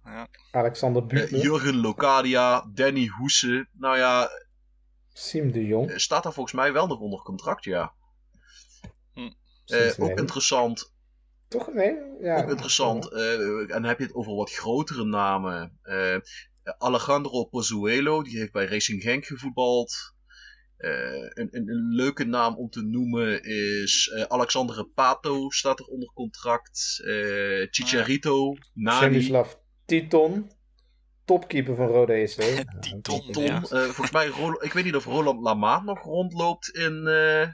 Ja. 0.03 0.27
Alexander 0.51 1.01
eh, 1.01 1.07
Buchner, 1.07 1.41
Jurgen 1.41 1.75
Locadia, 1.75 2.69
Danny 2.73 3.07
Hoese. 3.07 3.67
Nou 3.71 3.97
ja, 3.97 4.29
Siem 5.13 5.51
de 5.51 5.65
Jong. 5.65 5.89
eh, 5.89 5.97
staat 5.97 6.23
daar 6.23 6.33
volgens 6.33 6.55
mij 6.55 6.73
wel 6.73 6.87
nog 6.87 6.99
onder 6.99 7.21
contract, 7.21 7.63
ja. 7.63 7.93
Hm. 9.13 9.31
Eh, 9.65 9.93
ook 9.97 10.17
interessant, 10.19 10.93
Toch? 11.47 11.73
Nee? 11.73 11.95
Ja. 12.19 12.37
Ook 12.43 12.49
interessant. 12.49 13.11
eh, 13.11 13.31
en 13.59 13.67
dan 13.67 13.83
heb 13.83 13.97
je 13.97 14.03
het 14.03 14.15
over 14.15 14.35
wat 14.35 14.51
grotere 14.51 15.05
namen. 15.05 15.79
Eh, 15.81 16.17
Alejandro 16.77 17.43
Pozuelo, 17.45 18.23
die 18.23 18.37
heeft 18.39 18.51
bij 18.51 18.65
Racing 18.65 19.01
Genk 19.01 19.25
gevoetbald. 19.25 20.15
Eh, 20.77 20.91
een, 21.33 21.47
een, 21.51 21.69
een 21.69 21.93
leuke 21.95 22.23
naam 22.25 22.55
om 22.55 22.69
te 22.69 22.81
noemen 22.81 23.43
is 23.43 24.11
eh 24.15 24.21
Alexandre 24.23 24.85
Pato 24.85 25.49
staat 25.49 25.79
er 25.79 25.85
onder 25.85 26.11
contract. 26.13 27.01
Eh 27.05 27.67
Chicharito, 27.69 28.53
Nani, 28.73 28.97
Stanislav 28.97 29.53
Titon, 29.85 30.51
topkeeper 31.25 31.75
van 31.75 31.87
Rode 31.87 32.13
EC. 32.13 32.63
Titon, 33.01 33.43
ja. 33.43 33.55
eh, 33.61 33.79
volgens 33.79 34.11
mij, 34.11 34.27
ik 34.59 34.73
weet 34.73 34.83
niet 34.83 34.95
of 34.95 35.05
Roland 35.05 35.41
Lamaat 35.41 35.83
nog 35.83 36.03
rondloopt 36.03 36.67
in... 36.69 37.07
eh, 37.07 37.47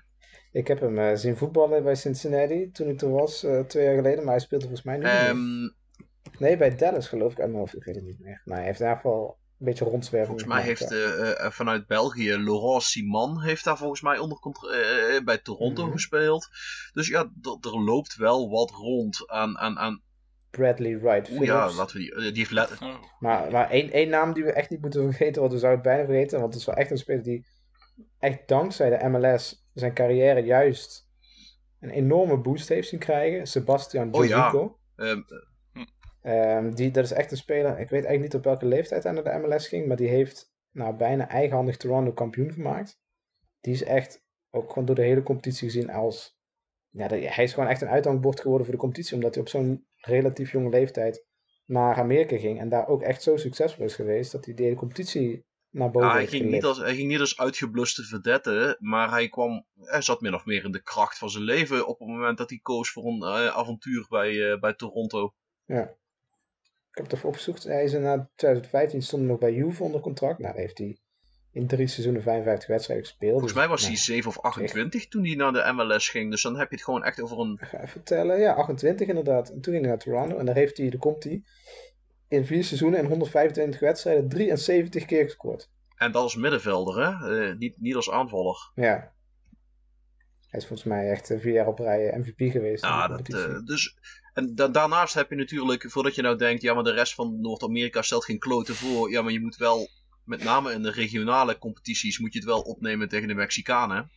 Ik 0.51 0.67
heb 0.67 0.79
hem 0.79 0.97
eh, 0.99 1.15
zien 1.15 1.37
voetballen 1.37 1.83
bij 1.83 1.95
Cincinnati 1.95 2.71
toen 2.71 2.87
ik 2.89 3.01
er 3.01 3.11
was, 3.11 3.43
eh, 3.43 3.59
twee 3.59 3.83
jaar 3.83 3.95
geleden, 3.95 4.23
maar 4.23 4.33
hij 4.33 4.43
speelde 4.43 4.65
volgens 4.65 4.85
mij 4.85 4.95
niet 4.95 5.03
meer. 5.03 5.13
ehm, 5.13 5.69
Nee, 6.39 6.57
bij 6.57 6.75
Dallas 6.75 7.07
geloof 7.07 7.31
ik 7.31 7.37
mijn 7.37 7.53
hoofd, 7.53 7.75
ik 7.75 7.83
weet 7.83 7.95
het 7.95 8.03
niet 8.03 8.19
meer. 8.19 8.41
Maar 8.45 8.57
hij 8.57 8.65
heeft 8.65 8.79
in 8.79 8.85
ieder 8.85 9.01
geval 9.01 9.37
een 9.63 9.69
beetje 9.69 9.85
rondzwerven. 9.85 10.27
Volgens 10.29 10.49
mij 10.49 10.61
heeft 10.63 10.91
eh, 10.91 11.45
eh, 11.45 11.51
vanuit 11.51 11.87
België 11.87 12.37
Laurent 12.37 12.83
Simon 12.83 13.41
heeft 13.41 13.63
daar 13.63 13.77
volgens 13.77 14.01
mij 14.01 14.17
onder 14.17 14.37
eh, 14.71 15.15
eh, 15.15 15.23
bij 15.23 15.37
Toronto 15.37 15.83
Mhm. 15.83 15.91
gespeeld. 15.91 16.47
Dus 16.93 17.07
ja, 17.07 17.19
er 17.61 17.83
loopt 17.83 18.15
wel 18.15 18.49
wat 18.49 18.71
rond 18.71 19.29
aan. 19.29 19.57
aan, 19.57 19.79
aan 19.79 20.01
Bradley 20.49 20.99
Wright 20.99 21.29
oeh, 21.31 21.45
ja, 21.45 21.55
Phillips. 21.57 21.77
laten 21.77 21.97
we 21.97 22.01
die. 22.03 22.15
die 22.31 22.31
heeft 22.37 22.51
let- 22.51 22.77
Oh. 22.81 22.95
Maar, 23.19 23.51
maar 23.51 23.69
één, 23.69 23.91
één 23.91 24.09
naam 24.09 24.33
die 24.33 24.43
we 24.43 24.51
echt 24.51 24.69
niet 24.69 24.81
moeten 24.81 25.03
vergeten, 25.13 25.41
want 25.41 25.53
we 25.53 25.59
zouden 25.59 25.81
het 25.83 25.93
bijna 25.93 26.05
vergeten. 26.11 26.39
Want 26.39 26.51
het 26.53 26.61
is 26.61 26.67
wel 26.67 26.75
echt 26.75 26.91
een 26.91 26.97
speler 26.97 27.23
die 27.23 27.45
echt 28.19 28.47
dankzij 28.47 28.89
de 28.89 29.07
MLS 29.09 29.65
zijn 29.73 29.93
carrière 29.93 30.39
juist 30.39 31.07
een 31.79 31.89
enorme 31.89 32.37
boost 32.37 32.69
heeft 32.69 32.87
zien 32.87 32.99
krijgen. 32.99 33.47
Sebastian 33.47 34.13
Oh 34.13 34.25
ja. 34.25 34.51
Ehm, 36.23 36.71
die, 36.71 36.91
dat 36.91 37.03
is 37.03 37.11
echt 37.11 37.31
een 37.31 37.37
speler, 37.37 37.71
ik 37.71 37.89
weet 37.89 38.05
eigenlijk 38.05 38.21
niet 38.21 38.35
op 38.35 38.43
welke 38.43 38.65
leeftijd 38.65 39.03
hij 39.03 39.11
naar 39.11 39.23
de 39.23 39.47
MLS 39.47 39.67
ging, 39.67 39.87
maar 39.87 39.97
die 39.97 40.09
heeft 40.09 40.51
nou, 40.71 40.95
bijna 40.95 41.27
eigenhandig 41.27 41.77
Toronto 41.77 42.11
kampioen 42.11 42.51
gemaakt. 42.51 42.99
Die 43.59 43.73
is 43.73 43.83
echt 43.83 44.23
ook 44.49 44.69
gewoon 44.69 44.85
door 44.85 44.95
de 44.95 45.03
hele 45.03 45.23
competitie 45.23 45.69
gezien 45.69 45.89
als... 45.89 46.41
Ja, 46.89 47.07
hij 47.07 47.43
is 47.43 47.53
gewoon 47.53 47.69
echt 47.69 47.81
een 47.81 47.87
uithangbord 47.87 48.39
geworden 48.39 48.65
voor 48.65 48.75
de 48.75 48.81
competitie, 48.81 49.15
omdat 49.15 49.33
hij 49.33 49.43
op 49.43 49.49
zo'n 49.49 49.87
relatief 49.95 50.51
jonge 50.51 50.69
leeftijd 50.69 51.25
naar 51.65 51.95
Amerika 51.95 52.37
ging 52.37 52.59
en 52.59 52.69
daar 52.69 52.87
ook 52.87 53.01
echt 53.01 53.23
zo 53.23 53.37
succesvol 53.37 53.85
is 53.85 53.95
geweest, 53.95 54.31
dat 54.31 54.45
hij 54.45 54.53
de 54.53 54.63
hele 54.63 54.75
competitie 54.75 55.45
naar 55.69 55.91
boven 55.91 56.09
ja, 56.09 56.13
hij, 56.13 56.27
ging 56.27 56.49
niet 56.49 56.63
als, 56.63 56.77
hij 56.77 56.95
ging 56.95 57.07
niet 57.07 57.19
als 57.19 57.37
uitgebluste 57.37 58.03
vedette, 58.03 58.77
maar 58.79 59.09
hij 59.09 59.29
kwam. 59.29 59.65
Hij 59.79 60.01
zat 60.01 60.21
min 60.21 60.33
of 60.33 60.45
meer 60.45 60.63
in 60.63 60.71
de 60.71 60.83
kracht 60.83 61.17
van 61.17 61.29
zijn 61.29 61.43
leven 61.43 61.87
op 61.87 61.99
het 61.99 62.07
moment 62.07 62.37
dat 62.37 62.49
hij 62.49 62.59
koos 62.61 62.91
voor 62.91 63.05
een 63.05 63.21
eh, 63.21 63.47
avontuur 63.47 64.05
bij, 64.09 64.51
eh, 64.51 64.59
bij 64.59 64.73
Toronto. 64.73 65.33
Ja. 65.65 65.95
Ik 66.93 66.99
heb 66.99 67.05
het 67.05 67.13
even 67.13 67.29
opgezocht. 67.29 67.63
Hij 67.63 67.83
is 67.83 67.93
in 67.93 68.01
na 68.01 68.29
2015 68.35 69.01
stond 69.01 69.21
hij 69.21 69.31
nog 69.31 69.39
bij 69.39 69.53
Juve 69.53 69.83
onder 69.83 70.01
contract. 70.01 70.39
Nou, 70.39 70.55
heeft 70.55 70.77
hij 70.77 70.97
in 71.51 71.67
drie 71.67 71.87
seizoenen 71.87 72.21
55 72.21 72.67
wedstrijden 72.67 73.05
gespeeld. 73.05 73.31
Volgens 73.31 73.53
Dus, 73.53 73.61
mij 73.61 73.69
was 73.69 73.81
nou, 73.81 73.93
hij 73.93 74.01
7 74.01 74.29
of 74.29 74.39
28 74.39 75.07
toen 75.07 75.25
hij 75.25 75.35
naar 75.35 75.53
de 75.53 75.71
MLS 75.73 76.09
ging. 76.09 76.31
Dus 76.31 76.41
dan 76.41 76.57
heb 76.57 76.69
je 76.69 76.75
het 76.75 76.83
gewoon 76.83 77.03
echt 77.03 77.21
over 77.21 77.39
een. 77.39 77.57
Ik 77.61 77.67
ga 77.67 77.77
even 77.77 77.89
vertellen. 77.89 78.39
Ja, 78.39 78.53
28 78.53 79.07
inderdaad. 79.07 79.49
En 79.49 79.61
toen 79.61 79.73
ging 79.73 79.85
hij 79.85 79.87
naar 79.93 80.03
Toronto. 80.03 80.37
En 80.37 80.45
daar 80.45 80.55
heeft 80.55 80.77
hij, 80.77 80.89
daar 80.89 80.99
komt 80.99 81.23
hij, 81.23 81.43
in 82.27 82.45
vier 82.45 82.63
seizoenen 82.63 82.99
en 82.99 83.05
125 83.05 83.79
wedstrijden 83.79 84.29
73 84.29 85.05
keer 85.05 85.23
gescoord. 85.23 85.69
En 85.95 86.11
dat 86.11 86.21
als 86.21 86.35
middenvelder, 86.35 87.05
hè? 87.05 87.37
Eh, 87.49 87.57
niet, 87.57 87.75
niet 87.79 87.95
als 87.95 88.11
aanvaller. 88.11 88.71
Ja. 88.75 89.12
Hij 90.53 90.61
is 90.61 90.67
volgens 90.67 90.89
mij 90.89 91.09
echt 91.09 91.29
eh, 91.29 91.39
vier 91.39 91.53
jaar 91.53 91.67
op 91.67 91.79
rij 91.79 92.09
eh, 92.09 92.19
MVP 92.19 92.51
geweest. 92.51 92.83
Ja, 92.83 93.07
dat, 93.07 93.29
eh, 93.33 93.59
dus, 93.65 93.95
en 94.33 94.55
da- 94.55 94.67
daarnaast 94.67 95.13
heb 95.13 95.29
je 95.29 95.35
natuurlijk, 95.35 95.91
voordat 95.91 96.15
je 96.15 96.21
nou 96.21 96.37
denkt, 96.37 96.61
ja, 96.61 96.73
maar 96.73 96.83
de 96.83 96.91
rest 96.91 97.13
van 97.13 97.41
Noord-Amerika 97.41 98.01
stelt 98.01 98.25
geen 98.25 98.39
kloten 98.39 98.75
voor. 98.75 99.11
Ja, 99.11 99.21
maar 99.21 99.31
je 99.31 99.39
moet 99.41 99.55
wel, 99.55 99.89
met 100.25 100.43
name 100.43 100.73
in 100.73 100.81
de 100.81 100.91
regionale 100.91 101.57
competities, 101.57 102.19
moet 102.19 102.33
je 102.33 102.39
het 102.39 102.47
wel 102.47 102.61
opnemen 102.61 103.09
tegen 103.09 103.27
de 103.27 103.33
Mexicanen. 103.33 104.11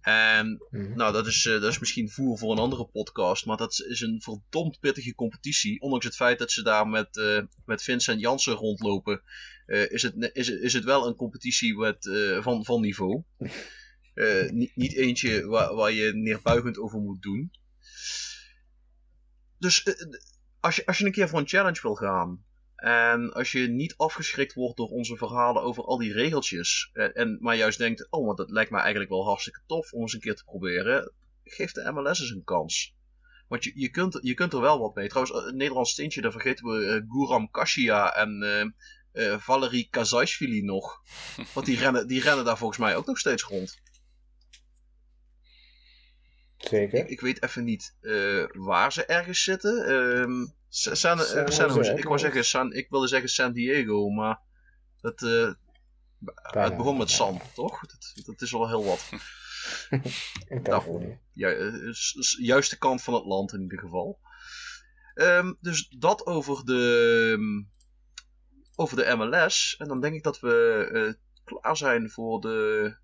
En 0.00 0.66
Mhm. 0.70 0.96
nou, 0.96 1.12
dat 1.12 1.26
is, 1.26 1.42
dat 1.42 1.62
is 1.62 1.78
misschien 1.78 2.10
voer 2.10 2.38
voor 2.38 2.52
een 2.52 2.58
andere 2.58 2.84
podcast, 2.86 3.46
maar 3.46 3.56
dat 3.56 3.84
is 3.88 4.00
een 4.00 4.20
verdomd 4.22 4.80
pittige 4.80 5.14
competitie. 5.14 5.80
Ondanks 5.80 6.04
het 6.04 6.16
feit 6.16 6.38
dat 6.38 6.50
ze 6.52 6.62
daar 6.62 6.88
met, 6.88 7.16
eh, 7.16 7.40
met 7.64 7.82
Vincent 7.82 8.20
Jansen 8.20 8.52
rondlopen, 8.54 9.22
is, 9.66 10.02
het, 10.02 10.30
is, 10.32 10.48
is 10.48 10.72
het 10.72 10.84
wel 10.84 11.06
een 11.06 11.16
competitie 11.16 11.76
met, 11.76 12.10
van, 12.40 12.64
van 12.64 12.80
niveau. 12.80 13.22
Eh, 14.16 14.50
niet, 14.50 14.76
niet 14.76 14.94
eentje 14.94 15.46
waar, 15.46 15.74
waar 15.74 15.92
je 15.92 16.12
neerbuigend 16.14 16.78
over 16.78 16.98
moet 16.98 17.22
doen. 17.22 17.50
Dus 19.58 19.82
eh, 19.82 19.94
als, 20.60 20.76
je, 20.76 20.86
als 20.86 20.98
je 20.98 21.04
een 21.04 21.12
keer 21.12 21.28
voor 21.28 21.38
een 21.38 21.48
challenge 21.48 21.82
wil 21.82 21.94
gaan. 21.94 22.44
En 22.76 23.32
als 23.32 23.52
je 23.52 23.68
niet 23.68 23.94
afgeschrikt 23.96 24.54
wordt 24.54 24.76
door 24.76 24.88
onze 24.88 25.16
verhalen 25.16 25.62
over 25.62 25.84
al 25.84 25.98
die 25.98 26.12
regeltjes. 26.12 26.90
eh, 26.92 27.16
en, 27.16 27.38
maar 27.40 27.56
juist 27.56 27.78
denkt: 27.78 28.06
oh, 28.10 28.26
maar 28.26 28.34
dat 28.34 28.50
lijkt 28.50 28.70
mij 28.70 28.80
eigenlijk 28.80 29.10
wel 29.10 29.24
hartstikke 29.24 29.60
tof 29.66 29.92
om 29.92 30.00
eens 30.00 30.12
een 30.12 30.20
keer 30.20 30.36
te 30.36 30.44
proberen. 30.44 31.12
Geef 31.44 31.72
de 31.72 31.92
MLS 31.92 32.20
eens 32.20 32.30
een 32.30 32.44
kans. 32.44 32.94
Want 33.48 33.64
je, 33.64 33.72
je, 33.74 33.90
kunt, 33.90 34.18
je 34.22 34.34
kunt 34.34 34.52
er 34.52 34.60
wel 34.60 34.78
wat 34.78 34.94
mee. 34.94 35.08
Trouwens, 35.08 35.46
een 35.46 35.56
Nederlands 35.56 35.94
tintje, 35.94 36.20
daar 36.20 36.32
vergeten 36.32 36.66
we 36.66 36.86
eh, 36.86 37.02
Guram 37.08 37.50
Kashia 37.50 38.14
en 38.14 38.42
eh, 39.12 39.38
Valerie 39.38 39.88
Kazaishvili 39.90 40.62
nog. 40.62 41.02
Want 41.54 41.66
die 41.66 41.78
rennen, 41.78 42.06
die 42.06 42.20
rennen 42.20 42.44
daar 42.44 42.58
volgens 42.58 42.78
mij 42.78 42.96
ook 42.96 43.06
nog 43.06 43.18
steeds 43.18 43.42
rond. 43.42 43.78
Zeker. 46.56 46.98
Ik, 46.98 47.08
ik 47.08 47.20
weet 47.20 47.42
even 47.42 47.64
niet 47.64 47.96
eh, 48.00 48.44
waar 48.52 48.92
ze 48.92 49.04
ergens 49.04 49.42
zitten. 49.42 49.86
Ehm, 49.86 50.46
San, 50.68 50.96
San, 50.96 51.18
San 51.18 51.44
eh, 51.44 51.50
San 51.50 51.68
Jose, 51.74 51.92
Ik 51.94 52.04
wou 52.04 52.18
zeggen, 52.18 52.44
San, 52.44 52.72
ik 52.72 52.88
wilde 52.90 53.08
zeggen 53.08 53.28
San 53.28 53.52
Diego, 53.52 54.08
maar 54.10 54.38
dat, 55.00 55.22
eh, 55.22 55.52
het 56.64 56.76
begon 56.76 56.96
met 56.96 57.10
San, 57.10 57.40
toch? 57.54 57.80
Dat, 57.86 58.12
dat 58.26 58.42
is 58.42 58.50
wel 58.50 58.68
heel 58.68 58.84
wat. 58.84 59.08
In 60.48 60.62
Californië. 60.62 61.18
Ja, 61.32 61.50
s- 61.92 62.16
s- 62.18 62.36
juiste 62.40 62.78
kant 62.78 63.02
van 63.02 63.14
het 63.14 63.24
land 63.24 63.52
in 63.52 63.62
ieder 63.62 63.78
geval. 63.78 64.20
Ehm, 65.14 65.52
dus 65.60 65.88
dat 65.88 66.26
over 66.26 66.64
de, 66.64 67.32
ehm, 67.38 67.64
over 68.74 68.96
de 68.96 69.16
MLS. 69.16 69.76
En 69.78 69.88
dan 69.88 70.00
denk 70.00 70.14
ik 70.14 70.22
dat 70.22 70.40
we 70.40 70.88
eh, 70.92 71.12
klaar 71.44 71.76
zijn 71.76 72.10
voor 72.10 72.40
de, 72.40 72.96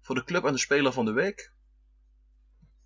voor 0.00 0.14
de 0.14 0.24
club 0.24 0.44
en 0.44 0.52
de 0.52 0.58
speler 0.58 0.92
van 0.92 1.04
de 1.04 1.12
week. 1.12 1.52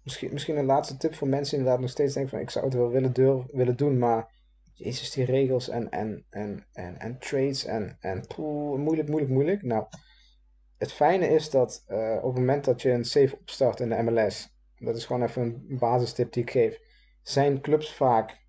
Misschien, 0.07 0.33
misschien 0.33 0.57
een 0.57 0.65
laatste 0.65 0.97
tip 0.97 1.15
voor 1.15 1.29
mensen 1.29 1.59
inderdaad 1.59 1.81
nog 1.81 1.91
steeds 1.91 2.15
denken 2.15 2.31
van 2.31 2.41
ik 2.41 2.51
zou 2.51 2.65
het 2.65 2.75
wel 2.75 2.91
willen, 2.91 3.13
durf, 3.13 3.45
willen 3.53 3.77
doen, 3.77 3.99
maar 3.99 4.31
jezus, 4.73 5.11
die 5.11 5.25
regels 5.25 5.69
en, 5.69 5.91
en, 5.91 6.25
en, 6.31 6.67
en, 6.73 6.99
en 6.99 7.19
trades 7.19 7.65
en, 7.65 7.97
en 8.01 8.25
moeilijk, 8.77 9.09
moeilijk, 9.09 9.33
moeilijk. 9.33 9.63
Nou, 9.63 9.87
het 10.79 10.93
fijne 10.93 11.29
is 11.29 11.51
dat 11.51 11.85
eh, 11.87 12.17
op 12.17 12.31
het 12.31 12.39
moment 12.39 12.65
dat 12.65 12.83
je 12.83 12.91
een 12.91 13.05
save 13.05 13.37
opstart 13.41 13.81
in 13.81 13.89
de 13.89 14.03
MLS, 14.03 14.49
dat 14.79 14.97
is 14.97 15.07
gewoon 15.07 15.23
even 15.23 15.43
een 15.43 15.79
basistip 15.79 16.33
die 16.33 16.43
ik 16.43 16.51
geef, 16.51 16.81
zijn 17.23 17.61
clubs 17.61 17.95
vaak 17.95 18.45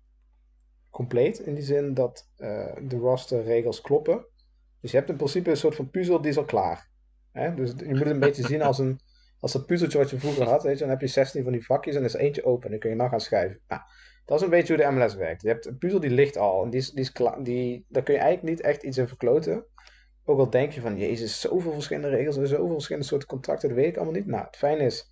compleet 0.90 1.38
in 1.38 1.54
die 1.54 1.64
zin 1.64 1.94
dat 1.94 2.30
eh, 2.36 2.76
de 2.82 2.96
rosterregels 2.96 3.80
kloppen. 3.80 4.26
Dus 4.80 4.90
je 4.90 4.96
hebt 4.96 5.10
in 5.10 5.16
principe 5.16 5.50
een 5.50 5.56
soort 5.56 5.74
van 5.74 5.90
puzzel 5.90 6.20
die 6.20 6.30
is 6.30 6.38
al 6.38 6.44
klaar. 6.44 6.88
Hè? 7.32 7.54
Dus 7.54 7.72
je 7.76 7.88
moet 7.88 7.98
het 7.98 8.08
een 8.08 8.20
beetje 8.20 8.46
zien 8.46 8.62
als 8.62 8.78
een 8.78 9.00
als 9.40 9.52
dat 9.52 9.66
puzzeltje 9.66 9.98
wat 9.98 10.10
je 10.10 10.18
vroeger 10.18 10.44
had, 10.44 10.62
dan 10.62 10.88
heb 10.88 11.00
je 11.00 11.06
16 11.06 11.42
van 11.42 11.52
die 11.52 11.64
vakjes 11.64 11.94
en 11.94 12.00
er 12.00 12.06
is 12.06 12.14
eentje 12.14 12.44
open. 12.44 12.64
En 12.64 12.70
dan 12.70 12.78
kun 12.78 12.90
je 12.90 12.96
nou 12.96 13.10
gaan 13.10 13.20
schuiven. 13.20 13.60
Nou, 13.68 13.82
dat 14.24 14.38
is 14.38 14.44
een 14.44 14.50
beetje 14.50 14.74
hoe 14.74 14.84
de 14.84 14.90
MLS 14.90 15.14
werkt. 15.14 15.42
Je 15.42 15.48
hebt 15.48 15.66
een 15.66 15.78
puzzel 15.78 16.00
die 16.00 16.10
ligt 16.10 16.36
al. 16.36 16.64
En 16.64 16.70
die 16.70 16.80
is, 16.80 16.90
die 16.90 17.00
is 17.00 17.12
klaar. 17.12 17.42
Die, 17.42 17.86
daar 17.88 18.02
kun 18.02 18.14
je 18.14 18.20
eigenlijk 18.20 18.56
niet 18.56 18.66
echt 18.66 18.82
iets 18.82 18.98
in 18.98 19.08
verkloten. 19.08 19.66
Ook 20.24 20.38
al 20.38 20.50
denk 20.50 20.72
je 20.72 20.80
van, 20.80 20.98
jezus, 20.98 21.40
zoveel 21.40 21.72
verschillende 21.72 22.08
regels 22.08 22.36
en 22.36 22.48
zoveel 22.48 22.72
verschillende 22.72 23.06
soorten 23.06 23.28
contracten, 23.28 23.68
dat 23.68 23.78
weet 23.78 23.86
ik 23.86 23.96
allemaal 23.96 24.14
niet. 24.14 24.26
Nou, 24.26 24.44
het 24.44 24.56
fijne 24.56 24.84
is, 24.84 25.10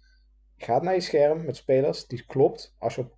je 0.55 0.65
gaat 0.65 0.83
naar 0.83 0.95
je 0.95 1.01
scherm 1.01 1.45
met 1.45 1.57
spelers, 1.57 2.07
die 2.07 2.25
klopt. 2.27 2.75
Als 2.79 2.95
je 2.95 3.01
op 3.01 3.17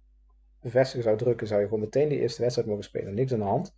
bevestigen 0.60 1.02
zou 1.02 1.16
drukken, 1.16 1.46
zou 1.46 1.60
je 1.60 1.66
gewoon 1.66 1.82
meteen 1.82 2.08
die 2.08 2.20
eerste 2.20 2.40
wedstrijd 2.40 2.68
mogen 2.68 2.84
spelen. 2.84 3.14
Niks 3.14 3.32
aan 3.32 3.38
de 3.38 3.44
hand. 3.44 3.76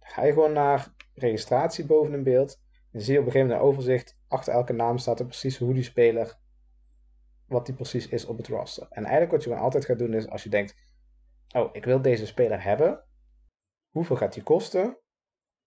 ga 0.00 0.24
je 0.24 0.32
gewoon 0.32 0.52
naar 0.52 0.94
registratie 1.14 1.86
boven 1.86 2.14
in 2.14 2.22
beeld. 2.22 2.60
En 2.92 3.00
zie 3.00 3.12
je 3.12 3.18
op 3.18 3.26
een 3.26 3.32
gegeven 3.32 3.50
moment 3.52 3.66
een 3.66 3.74
overzicht. 3.74 4.18
Achter 4.28 4.52
elke 4.52 4.72
naam 4.72 4.98
staat 4.98 5.20
er 5.20 5.26
precies 5.26 5.58
hoe 5.58 5.74
die 5.74 5.82
speler, 5.82 6.38
wat 7.52 7.66
die 7.66 7.74
precies 7.74 8.08
is 8.08 8.24
op 8.24 8.36
het 8.36 8.48
roster. 8.48 8.86
En 8.90 9.02
eigenlijk 9.02 9.32
wat 9.32 9.42
je 9.42 9.48
gewoon 9.48 9.64
altijd 9.64 9.84
gaat 9.84 9.98
doen 9.98 10.14
is, 10.14 10.28
als 10.28 10.42
je 10.42 10.48
denkt, 10.48 10.74
oh, 11.54 11.68
ik 11.72 11.84
wil 11.84 12.02
deze 12.02 12.26
speler 12.26 12.62
hebben. 12.62 13.04
Hoeveel 13.90 14.16
gaat 14.16 14.32
die 14.32 14.42
kosten? 14.42 14.98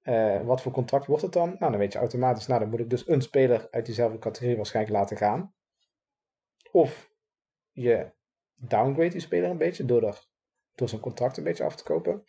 Uh, 0.03 0.41
wat 0.41 0.61
voor 0.61 0.71
contract 0.71 1.05
wordt 1.05 1.21
het 1.21 1.33
dan? 1.33 1.55
Nou, 1.59 1.71
dan 1.71 1.77
weet 1.77 1.93
je 1.93 1.99
automatisch, 1.99 2.47
nou, 2.47 2.59
dan 2.59 2.69
moet 2.69 2.79
ik 2.79 2.89
dus 2.89 3.07
een 3.07 3.21
speler 3.21 3.67
uit 3.71 3.85
diezelfde 3.85 4.17
categorie 4.17 4.55
waarschijnlijk 4.55 4.95
laten 4.95 5.17
gaan. 5.17 5.53
Of 6.71 7.11
je 7.71 8.11
downgrade 8.55 9.09
die 9.09 9.19
speler 9.19 9.49
een 9.49 9.57
beetje 9.57 9.85
door, 9.85 10.25
door 10.75 10.89
zijn 10.89 11.01
contract 11.01 11.37
een 11.37 11.43
beetje 11.43 11.63
af 11.63 11.75
te 11.75 11.83
kopen. 11.83 12.23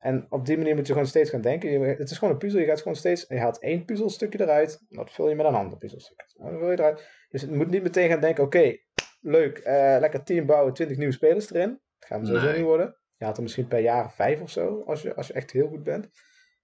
En 0.00 0.26
op 0.28 0.46
die 0.46 0.56
manier 0.56 0.74
moet 0.74 0.86
je 0.86 0.92
gewoon 0.92 1.08
steeds 1.08 1.30
gaan 1.30 1.40
denken. 1.40 1.80
het 1.80 2.10
is 2.10 2.18
gewoon 2.18 2.34
een 2.34 2.40
puzzel. 2.40 2.60
Je 2.60 2.66
gaat 2.66 2.80
gewoon 2.80 2.96
steeds. 2.96 3.24
Je 3.28 3.38
haalt 3.38 3.58
één 3.58 3.84
puzzelstukje 3.84 4.40
eruit. 4.40 4.84
Dat 4.88 5.10
vul 5.10 5.28
je 5.28 5.34
met 5.34 5.46
een 5.46 5.54
ander 5.54 5.78
puzzelstukje. 5.78 6.26
Dan 6.38 6.58
vul 6.58 6.70
je 6.70 6.78
eruit. 6.78 7.08
Dus 7.30 7.46
moet 7.46 7.70
niet 7.70 7.82
meteen 7.82 8.08
gaan 8.08 8.20
denken: 8.20 8.44
oké, 8.44 8.76
leuk, 9.20 9.58
uh, 9.58 9.64
lekker 10.00 10.22
team 10.22 10.46
bouwen, 10.46 10.72
20 10.72 10.96
nieuwe 10.96 11.12
spelers 11.12 11.52
erin. 11.52 11.80
Dat 11.98 12.08
gaan 12.08 12.20
we 12.20 12.26
sowieso 12.26 12.46
nee. 12.46 12.56
niet 12.56 12.66
worden. 12.66 12.96
Je 13.16 13.24
haalt 13.24 13.36
er 13.36 13.42
misschien 13.42 13.66
per 13.68 13.78
jaar 13.78 14.12
vijf 14.12 14.40
of 14.40 14.50
zo. 14.50 14.82
Als 14.86 15.02
je, 15.02 15.14
als 15.14 15.26
je 15.26 15.32
echt 15.32 15.50
heel 15.50 15.68
goed 15.68 15.82
bent. 15.82 16.08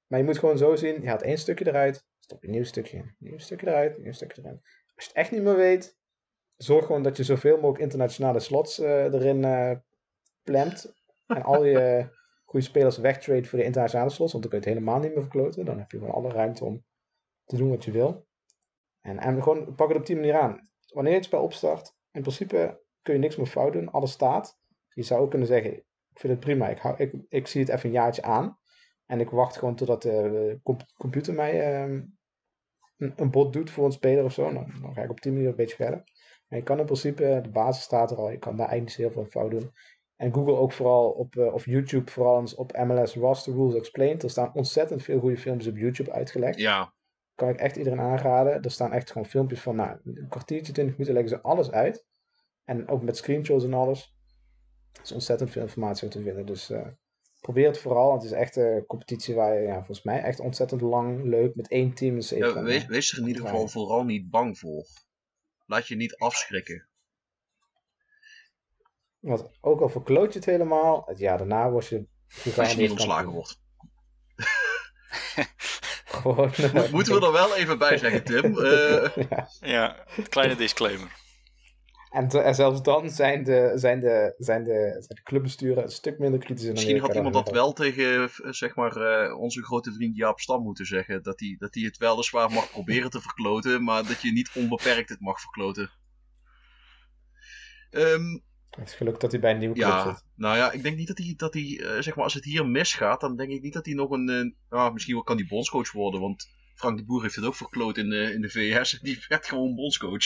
Maar 0.06 0.18
je 0.18 0.24
moet 0.24 0.38
gewoon 0.38 0.58
zo 0.58 0.76
zien: 0.76 1.00
je 1.02 1.08
haalt 1.08 1.22
één 1.22 1.38
stukje 1.38 1.66
eruit. 1.66 2.04
Stop 2.18 2.40
je 2.40 2.46
een 2.46 2.54
nieuw 2.54 2.64
stukje 2.64 2.96
in. 2.96 3.14
Nieuw 3.18 3.38
stukje 3.38 3.66
eruit. 3.66 3.98
Nieuw 3.98 4.12
stukje 4.12 4.42
erin. 4.42 4.60
Als 4.94 5.04
je 5.04 5.08
het 5.08 5.12
echt 5.12 5.30
niet 5.30 5.42
meer 5.42 5.56
weet, 5.56 5.98
zorg 6.56 6.86
gewoon 6.86 7.02
dat 7.02 7.16
je 7.16 7.24
zoveel 7.24 7.56
mogelijk 7.56 7.80
internationale 7.80 8.40
slots 8.40 8.78
uh, 8.78 9.04
erin 9.04 9.42
uh, 9.42 9.72
plant. 10.42 10.94
En 11.26 11.42
al 11.42 11.64
je 11.64 12.08
goede 12.50 12.66
spelers 12.66 12.98
wegtrade 12.98 13.44
voor 13.44 13.58
de 13.58 13.64
internationale 13.64 14.10
slots. 14.10 14.32
Want 14.32 14.44
dan 14.44 14.52
kun 14.52 14.60
je 14.62 14.66
het 14.68 14.78
helemaal 14.78 15.00
niet 15.00 15.14
meer 15.14 15.22
verkloten. 15.22 15.64
Dan 15.64 15.78
heb 15.78 15.90
je 15.90 15.98
gewoon 15.98 16.14
alle 16.14 16.30
ruimte 16.30 16.64
om 16.64 16.84
te 17.44 17.56
doen 17.56 17.70
wat 17.70 17.84
je 17.84 17.90
wil. 17.90 18.26
En, 19.00 19.18
en 19.18 19.42
gewoon 19.42 19.74
pak 19.74 19.88
het 19.88 19.96
op 19.96 20.06
die 20.06 20.16
manier 20.16 20.34
aan. 20.34 20.70
Wanneer 20.86 21.12
je 21.12 21.18
het 21.18 21.26
spel 21.26 21.42
opstart, 21.42 21.95
in 22.16 22.22
principe 22.22 22.80
kun 23.02 23.14
je 23.14 23.20
niks 23.20 23.36
meer 23.36 23.46
fout 23.46 23.72
doen. 23.72 23.90
Alles 23.90 24.12
staat. 24.12 24.58
Je 24.92 25.02
zou 25.02 25.20
ook 25.20 25.30
kunnen 25.30 25.48
zeggen, 25.48 25.72
ik 25.72 26.18
vind 26.18 26.32
het 26.32 26.40
prima. 26.40 26.68
Ik, 26.68 26.78
hou, 26.78 26.94
ik, 26.98 27.12
ik 27.28 27.46
zie 27.46 27.60
het 27.60 27.70
even 27.70 27.86
een 27.86 27.94
jaartje 27.94 28.22
aan. 28.22 28.58
En 29.06 29.20
ik 29.20 29.30
wacht 29.30 29.56
gewoon 29.56 29.76
totdat 29.76 30.02
de 30.02 30.60
computer 30.98 31.34
mij 31.34 31.82
um, 31.82 32.18
een, 32.96 33.12
een 33.16 33.30
bot 33.30 33.52
doet 33.52 33.70
voor 33.70 33.84
een 33.84 33.92
speler 33.92 34.24
of 34.24 34.32
zo. 34.32 34.52
Dan, 34.52 34.94
ga 34.94 35.02
ik 35.02 35.10
op 35.10 35.20
die 35.20 35.32
manier 35.32 35.48
een 35.48 35.56
beetje 35.56 35.76
verder. 35.76 36.04
Maar 36.48 36.58
je 36.58 36.64
kan 36.64 36.78
in 36.78 36.84
principe, 36.84 37.40
de 37.42 37.50
basis 37.50 37.82
staat 37.82 38.10
er 38.10 38.16
al. 38.16 38.30
Je 38.30 38.38
kan 38.38 38.56
daar 38.56 38.68
eigenlijk 38.68 38.98
heel 38.98 39.10
veel 39.10 39.24
fout 39.24 39.50
doen. 39.50 39.72
En 40.16 40.34
Google 40.34 40.56
ook 40.56 40.72
vooral 40.72 41.10
op, 41.10 41.34
uh, 41.34 41.54
of 41.54 41.64
YouTube 41.64 42.10
vooral 42.10 42.40
eens 42.40 42.54
op 42.54 42.76
MLS 42.76 43.14
Roster 43.14 43.52
Rules 43.52 43.74
Explained. 43.74 44.22
Er 44.22 44.30
staan 44.30 44.54
ontzettend 44.54 45.02
veel 45.02 45.20
goede 45.20 45.36
filmpjes 45.36 45.72
op 45.72 45.78
YouTube 45.78 46.12
uitgelegd. 46.12 46.58
Ja. 46.58 46.94
Kan 47.36 47.48
ik 47.48 47.56
echt 47.56 47.76
iedereen 47.76 48.00
aanraden. 48.00 48.62
Er 48.62 48.70
staan 48.70 48.92
echt 48.92 49.10
gewoon 49.10 49.26
filmpjes 49.26 49.60
van, 49.60 49.76
nou, 49.76 49.98
een 50.04 50.26
kwartiertje, 50.28 50.72
twintig 50.72 50.96
minuten 50.96 51.14
leggen 51.14 51.36
ze 51.36 51.42
alles 51.42 51.70
uit. 51.70 52.04
En 52.64 52.88
ook 52.88 53.02
met 53.02 53.16
screenshots 53.16 53.64
en 53.64 53.74
alles. 53.74 54.16
Er 54.92 55.02
is 55.02 55.12
ontzettend 55.12 55.50
veel 55.50 55.62
informatie 55.62 56.04
om 56.04 56.10
te 56.10 56.22
vinden. 56.22 56.46
Dus 56.46 56.70
uh, 56.70 56.86
probeer 57.40 57.66
het 57.66 57.78
vooral. 57.78 58.12
Het 58.12 58.22
is 58.22 58.32
echt 58.32 58.56
een 58.56 58.86
competitie 58.86 59.34
waar 59.34 59.54
je, 59.54 59.66
ja, 59.66 59.74
volgens 59.74 60.02
mij 60.02 60.22
echt 60.22 60.40
ontzettend 60.40 60.80
lang, 60.80 61.24
leuk, 61.24 61.54
met 61.54 61.68
één 61.68 61.94
team. 61.94 62.16
Is 62.16 62.28
ja, 62.28 62.62
wees, 62.62 62.86
wees 62.86 63.12
er 63.12 63.18
in 63.18 63.26
ieder 63.26 63.42
geval 63.42 63.68
vooral 63.68 64.04
niet 64.04 64.30
bang 64.30 64.58
voor. 64.58 64.86
Laat 65.66 65.88
je 65.88 65.96
niet 65.96 66.16
afschrikken. 66.16 66.88
Want 69.18 69.50
ook 69.60 69.80
al 69.80 69.88
verkloot 69.88 70.32
je 70.32 70.38
het 70.38 70.48
helemaal, 70.48 71.02
het 71.06 71.18
jaar 71.18 71.38
daarna 71.38 71.70
was 71.70 71.88
je... 71.88 72.06
Als 72.56 72.70
je 72.70 72.76
niet 72.76 72.90
ontslagen 72.90 73.30
wordt. 73.30 73.60
Gewoon, 76.34 76.52
uh, 76.60 76.90
Moeten 76.96 77.14
we 77.14 77.26
er 77.26 77.32
wel 77.32 77.56
even 77.56 77.78
bij 77.78 77.98
zeggen, 77.98 78.24
Tim. 78.24 78.58
Uh... 78.58 79.08
ja. 79.30 79.48
ja, 79.60 80.04
kleine 80.28 80.56
disclaimer. 80.56 81.24
En, 82.10 82.28
en, 82.28 82.54
zelfs 82.54 82.82
dan 82.82 83.10
zijn 83.10 83.44
de, 83.44 83.72
zijn, 83.74 84.00
de, 84.00 84.34
zijn, 84.38 84.64
de, 84.64 84.96
zijn 84.98 85.16
de 85.16 85.22
clubbesturen 85.22 85.82
een 85.82 85.90
stuk 85.90 86.18
minder 86.18 86.40
kritisch. 86.40 86.70
Misschien 86.70 87.00
had 87.00 87.14
iemand 87.14 87.34
dat 87.34 87.50
wel 87.50 87.72
tegen 87.72 88.30
zeg 88.42 88.74
maar, 88.74 88.96
uh, 88.96 89.38
onze 89.38 89.64
grote 89.64 89.92
vriend 89.92 90.16
Jaap 90.16 90.40
Stam 90.40 90.62
moeten 90.62 90.86
zeggen. 90.86 91.22
Dat 91.22 91.40
hij 91.40 91.56
dat 91.58 91.74
het 91.74 91.96
weliswaar 91.96 92.50
mag 92.50 92.70
proberen 92.70 93.10
te 93.10 93.20
verkloten, 93.20 93.84
maar 93.84 94.06
dat 94.06 94.22
je 94.22 94.32
niet 94.32 94.50
onbeperkt 94.54 95.08
het 95.08 95.20
mag 95.20 95.40
verkloten. 95.40 95.90
Um, 97.90 98.42
het 98.76 98.88
is 98.88 98.94
gelukkig 98.94 99.22
dat 99.22 99.30
hij 99.30 99.40
bij 99.40 99.50
een 99.50 99.58
nieuwe 99.58 99.74
club 99.74 99.88
ja, 99.88 100.04
zit. 100.04 100.24
Nou 100.34 100.56
ja, 100.56 100.72
ik 100.72 100.82
denk 100.82 100.96
niet 100.96 101.06
dat 101.06 101.18
hij, 101.18 101.34
dat 101.36 101.54
hij 101.54 101.62
uh, 101.62 102.00
zeg 102.00 102.14
maar, 102.14 102.24
als 102.24 102.34
het 102.34 102.44
hier 102.44 102.66
misgaat, 102.66 103.20
dan 103.20 103.36
denk 103.36 103.50
ik 103.50 103.62
niet 103.62 103.72
dat 103.72 103.86
hij 103.86 103.94
nog 103.94 104.10
een, 104.10 104.28
uh, 104.28 104.52
nou, 104.70 104.92
misschien 104.92 105.14
wel 105.14 105.22
kan 105.22 105.36
hij 105.36 105.46
bondscoach 105.46 105.92
worden, 105.92 106.20
want 106.20 106.48
Frank 106.74 106.98
de 106.98 107.04
Boer 107.04 107.22
heeft 107.22 107.34
het 107.34 107.44
ook 107.44 107.54
verkloot 107.54 107.96
in, 107.96 108.12
uh, 108.12 108.30
in 108.30 108.40
de 108.40 108.48
VS, 108.48 108.98
die 109.02 109.24
werd 109.28 109.46
gewoon 109.46 109.74
bondscoach. 109.74 110.24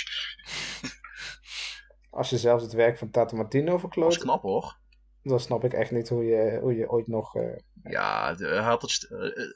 Als 2.11 2.31
je 2.31 2.39
zelfs 2.39 2.63
het 2.63 2.73
werk 2.73 2.99
van 2.99 3.11
Tata 3.11 3.37
Martino 3.37 3.79
verkloot. 3.79 4.09
Dat 4.09 4.19
is 4.19 4.23
knap 4.23 4.43
hoor. 4.43 4.79
Dan 5.23 5.41
snap 5.41 5.65
ik 5.65 5.73
echt 5.73 5.91
niet 5.91 6.09
hoe 6.09 6.25
je, 6.25 6.59
hoe 6.61 6.75
je 6.77 6.91
ooit 6.91 7.07
nog. 7.07 7.35
ja, 7.83 8.35
de, 8.35 8.47
hij 8.47 8.59
had 8.59 8.83
het. 8.83 9.09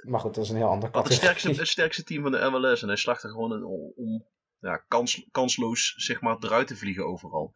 maar 0.03 0.21
goed, 0.21 0.35
dat 0.35 0.45
is 0.45 0.51
een 0.51 0.57
heel 0.57 0.69
ander 0.69 0.89
had 0.93 1.05
het 1.05 1.13
sterkste, 1.13 1.49
het 1.49 1.69
sterkste 1.69 2.05
team 2.05 2.23
van 2.23 2.33
de 2.33 2.51
MLS 2.51 2.83
en 2.83 2.89
hij 2.89 2.97
slacht 2.97 3.23
er 3.23 3.31
gewoon 3.31 3.65
om, 3.65 3.93
om 3.97 4.27
ja, 4.65 4.77
kans, 4.89 5.29
kansloos 5.31 5.95
zeg 5.97 6.21
maar, 6.21 6.37
eruit 6.41 6.67
te 6.67 6.77
vliegen 6.77 7.07
overal. 7.07 7.53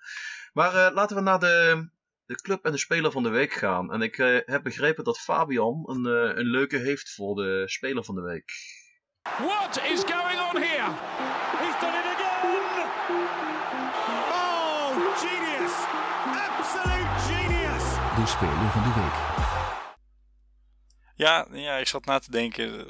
Maar 0.52 0.74
uh, 0.74 0.94
laten 0.94 1.16
we 1.16 1.22
naar 1.22 1.38
de, 1.38 1.88
de 2.26 2.34
club 2.34 2.64
en 2.64 2.72
de 2.72 2.78
speler 2.78 3.12
van 3.12 3.22
de 3.22 3.28
week 3.28 3.52
gaan. 3.52 3.92
En 3.92 4.02
ik 4.02 4.18
uh, 4.18 4.38
heb 4.44 4.62
begrepen 4.62 5.04
dat 5.04 5.18
Fabian 5.18 5.82
een, 5.86 6.06
uh, 6.06 6.36
een 6.36 6.50
leuke 6.50 6.76
heeft 6.76 7.14
voor 7.14 7.34
de 7.34 7.62
speler 7.66 8.04
van 8.04 8.14
de 8.14 8.22
week. 8.22 8.52
What 9.22 9.80
is 9.92 10.00
going 10.04 10.40
on 10.40 10.62
here? 10.62 10.90
He's 11.60 11.80
done 11.80 11.98
it 11.98 12.06
again! 12.14 12.28
Oh, 14.30 15.16
genius! 15.16 15.74
Absolute 16.58 17.18
genius! 17.28 17.84
De 18.16 18.26
speler 18.26 18.70
van 18.70 18.82
de 18.82 18.92
week. 19.00 19.36
Ja, 21.14 21.46
ja, 21.52 21.76
ik 21.76 21.86
zat 21.86 22.04
na 22.04 22.18
te 22.18 22.30
denken 22.30 22.86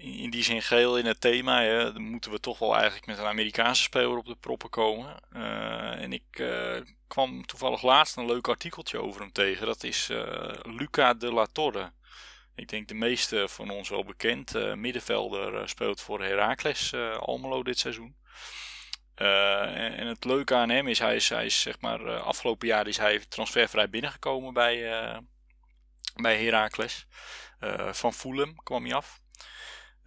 in 0.00 0.30
die 0.30 0.42
zin 0.42 0.62
geheel 0.62 0.98
in 0.98 1.06
het 1.06 1.20
thema. 1.20 1.62
Hè, 1.62 1.98
moeten 1.98 2.30
we 2.30 2.40
toch 2.40 2.58
wel 2.58 2.74
eigenlijk 2.74 3.06
met 3.06 3.18
een 3.18 3.24
Amerikaanse 3.24 3.82
speler 3.82 4.16
op 4.16 4.26
de 4.26 4.36
proppen 4.40 4.70
komen. 4.70 5.16
Uh, 5.32 6.02
en 6.02 6.12
ik 6.12 6.38
uh, 6.38 6.76
kwam 7.06 7.46
toevallig 7.46 7.82
laatst 7.82 8.16
een 8.16 8.26
leuk 8.26 8.48
artikeltje 8.48 8.98
over 8.98 9.20
hem 9.20 9.32
tegen. 9.32 9.66
Dat 9.66 9.84
is 9.84 10.10
uh, 10.10 10.50
Luca 10.62 11.14
de 11.14 11.32
la 11.32 11.46
Torre. 11.46 11.92
Ik 12.54 12.68
denk 12.68 12.88
de 12.88 12.94
meeste 12.94 13.48
van 13.48 13.70
ons 13.70 13.88
wel 13.88 14.04
bekend. 14.04 14.74
middenvelder 14.76 15.68
speelt 15.68 16.00
voor 16.00 16.22
Heracles 16.22 16.94
Almelo 17.18 17.62
dit 17.62 17.78
seizoen. 17.78 18.16
En, 19.14 19.96
en, 19.96 20.06
het 20.06 20.24
leuke 20.24 20.54
aan 20.54 20.68
hem 20.68 20.88
is, 20.88 20.98
hij 20.98 21.14
is, 21.14 21.28
hij 21.28 21.44
is 21.44 21.60
zeg 21.60 21.80
maar, 21.80 22.20
afgelopen 22.20 22.68
jaar 22.68 22.86
is 22.86 22.96
hij 22.96 23.18
transfervrij 23.18 23.90
binnengekomen 23.90 24.52
bij, 24.52 24.76
bij 26.14 26.44
Heracles. 26.44 27.06
van 27.90 28.12
Fulham 28.12 28.54
kwam 28.62 28.84
hij 28.84 28.94
af. 28.94 29.19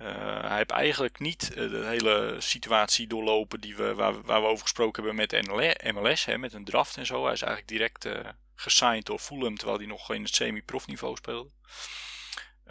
Uh, 0.01 0.41
hij 0.41 0.57
heeft 0.57 0.71
eigenlijk 0.71 1.19
niet 1.19 1.49
uh, 1.51 1.69
de 1.69 1.85
hele 1.85 2.35
situatie 2.39 3.07
doorlopen 3.07 3.59
die 3.59 3.75
we, 3.75 3.93
waar, 3.93 4.21
waar, 4.21 4.41
we 4.41 4.47
over 4.47 4.63
gesproken 4.63 5.03
hebben 5.03 5.27
met 5.29 5.93
MLS, 5.93 6.25
hè, 6.25 6.37
met 6.37 6.53
een 6.53 6.63
draft 6.63 6.97
en 6.97 7.05
zo. 7.05 7.23
Hij 7.23 7.33
is 7.33 7.41
eigenlijk 7.41 7.71
direct 7.71 8.05
uh, 8.05 8.19
gesigned 8.55 9.05
door 9.05 9.19
Fulham, 9.19 9.57
terwijl 9.57 9.77
hij 9.77 9.87
nog 9.87 10.13
in 10.13 10.23
het 10.23 10.35
semi-profniveau 10.35 11.15
speelde. 11.15 11.49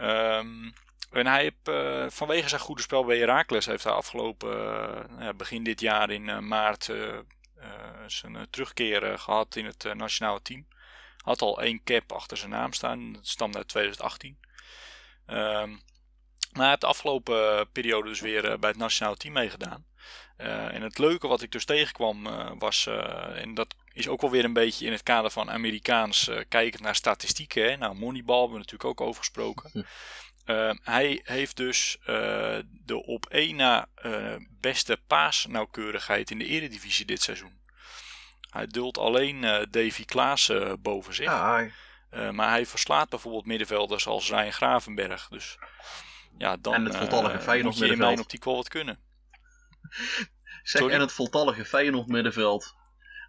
Um, 0.00 0.72
en 1.10 1.26
hij 1.26 1.42
heeft 1.42 2.14
vanwege 2.14 2.48
zijn 2.48 2.60
goede 2.60 2.82
spel 2.82 3.04
bij 3.04 3.18
Heracles, 3.18 3.66
heeft 3.66 3.84
hij 3.84 3.92
afgelopen 3.92 5.36
begin 5.36 5.64
dit 5.64 5.80
jaar 5.80 6.10
in 6.10 6.48
maart 6.48 6.90
zijn 8.06 8.46
terugkeer 8.50 9.18
gehad 9.18 9.56
in 9.56 9.64
het 9.64 9.94
nationale 9.94 10.42
team. 10.42 10.66
Had 11.16 11.42
al 11.42 11.62
één 11.62 11.82
cap 11.84 12.12
achter 12.12 12.36
zijn 12.36 12.50
naam 12.50 12.72
staan, 12.72 13.12
dat 13.12 13.26
stamde 13.26 13.58
uit 13.58 13.68
2018. 13.68 14.38
Um, 15.26 15.82
maar 16.52 16.68
heeft 16.68 16.80
de 16.80 16.86
afgelopen 16.86 17.58
eh, 17.58 17.64
periode 17.72 18.08
dus 18.08 18.20
weer 18.20 18.50
eh, 18.50 18.58
bij 18.58 18.70
het 18.70 18.78
nationale 18.78 19.16
team 19.16 19.32
meegedaan. 19.32 19.84
Uh, 20.38 20.74
en 20.74 20.82
het 20.82 20.98
leuke 20.98 21.26
wat 21.26 21.42
ik 21.42 21.52
dus 21.52 21.64
tegenkwam 21.64 22.26
uh, 22.26 22.50
was, 22.58 22.86
uh, 22.86 23.40
en 23.40 23.54
dat 23.54 23.74
is 23.92 24.08
ook 24.08 24.20
wel 24.20 24.30
weer 24.30 24.44
een 24.44 24.52
beetje 24.52 24.86
in 24.86 24.92
het 24.92 25.02
kader 25.02 25.30
van 25.30 25.50
Amerikaans 25.50 26.30
kijken 26.48 26.82
naar 26.82 26.94
statistieken. 26.94 27.70
Hè? 27.70 27.76
Nou, 27.76 27.94
Moneyball 27.94 28.38
hebben 28.38 28.52
we 28.52 28.58
natuurlijk 28.58 28.90
ook 28.90 29.00
over 29.00 29.18
gesproken. 29.18 29.70
Hm. 30.44 30.74
hij 30.82 31.20
heeft 31.24 31.56
dus 31.56 31.98
de 32.70 33.02
op 33.06 33.26
één 33.26 33.56
na 33.56 33.88
beste 34.60 35.00
paasnauwkeurigheid 35.06 36.30
in 36.30 36.38
de 36.38 36.46
eredivisie 36.46 37.06
dit 37.06 37.22
seizoen. 37.22 37.60
Hij 38.50 38.66
dult 38.66 38.98
alleen 38.98 39.66
Davy 39.70 40.04
Klaassen 40.04 40.82
boven 40.82 41.14
zich. 41.14 41.26
Ja, 41.26 41.70
maar 42.30 42.48
hij 42.48 42.66
verslaat 42.66 43.08
bijvoorbeeld 43.08 43.46
middenvelders 43.46 44.06
als 44.06 44.30
Ryan 44.30 44.52
Gravenberg. 44.52 45.28
Dus 45.28 45.58
ja, 46.38 46.56
dan 46.56 46.74
en 46.74 46.84
het 46.84 46.96
voltallige 46.96 47.36
uh, 47.36 47.42
Feyenoord 47.42 47.74
moet 47.74 47.86
je 47.86 47.92
in 47.92 47.98
mijn 47.98 48.20
optiek 48.20 48.44
wel 48.44 48.54
wat 48.54 48.68
kunnen. 48.68 48.98
zeg, 49.90 50.28
Sorry? 50.62 50.94
en 50.94 51.00
het 51.00 51.12
voltallige 51.12 51.64
Feyenoord 51.64 52.06
middenveld. 52.06 52.74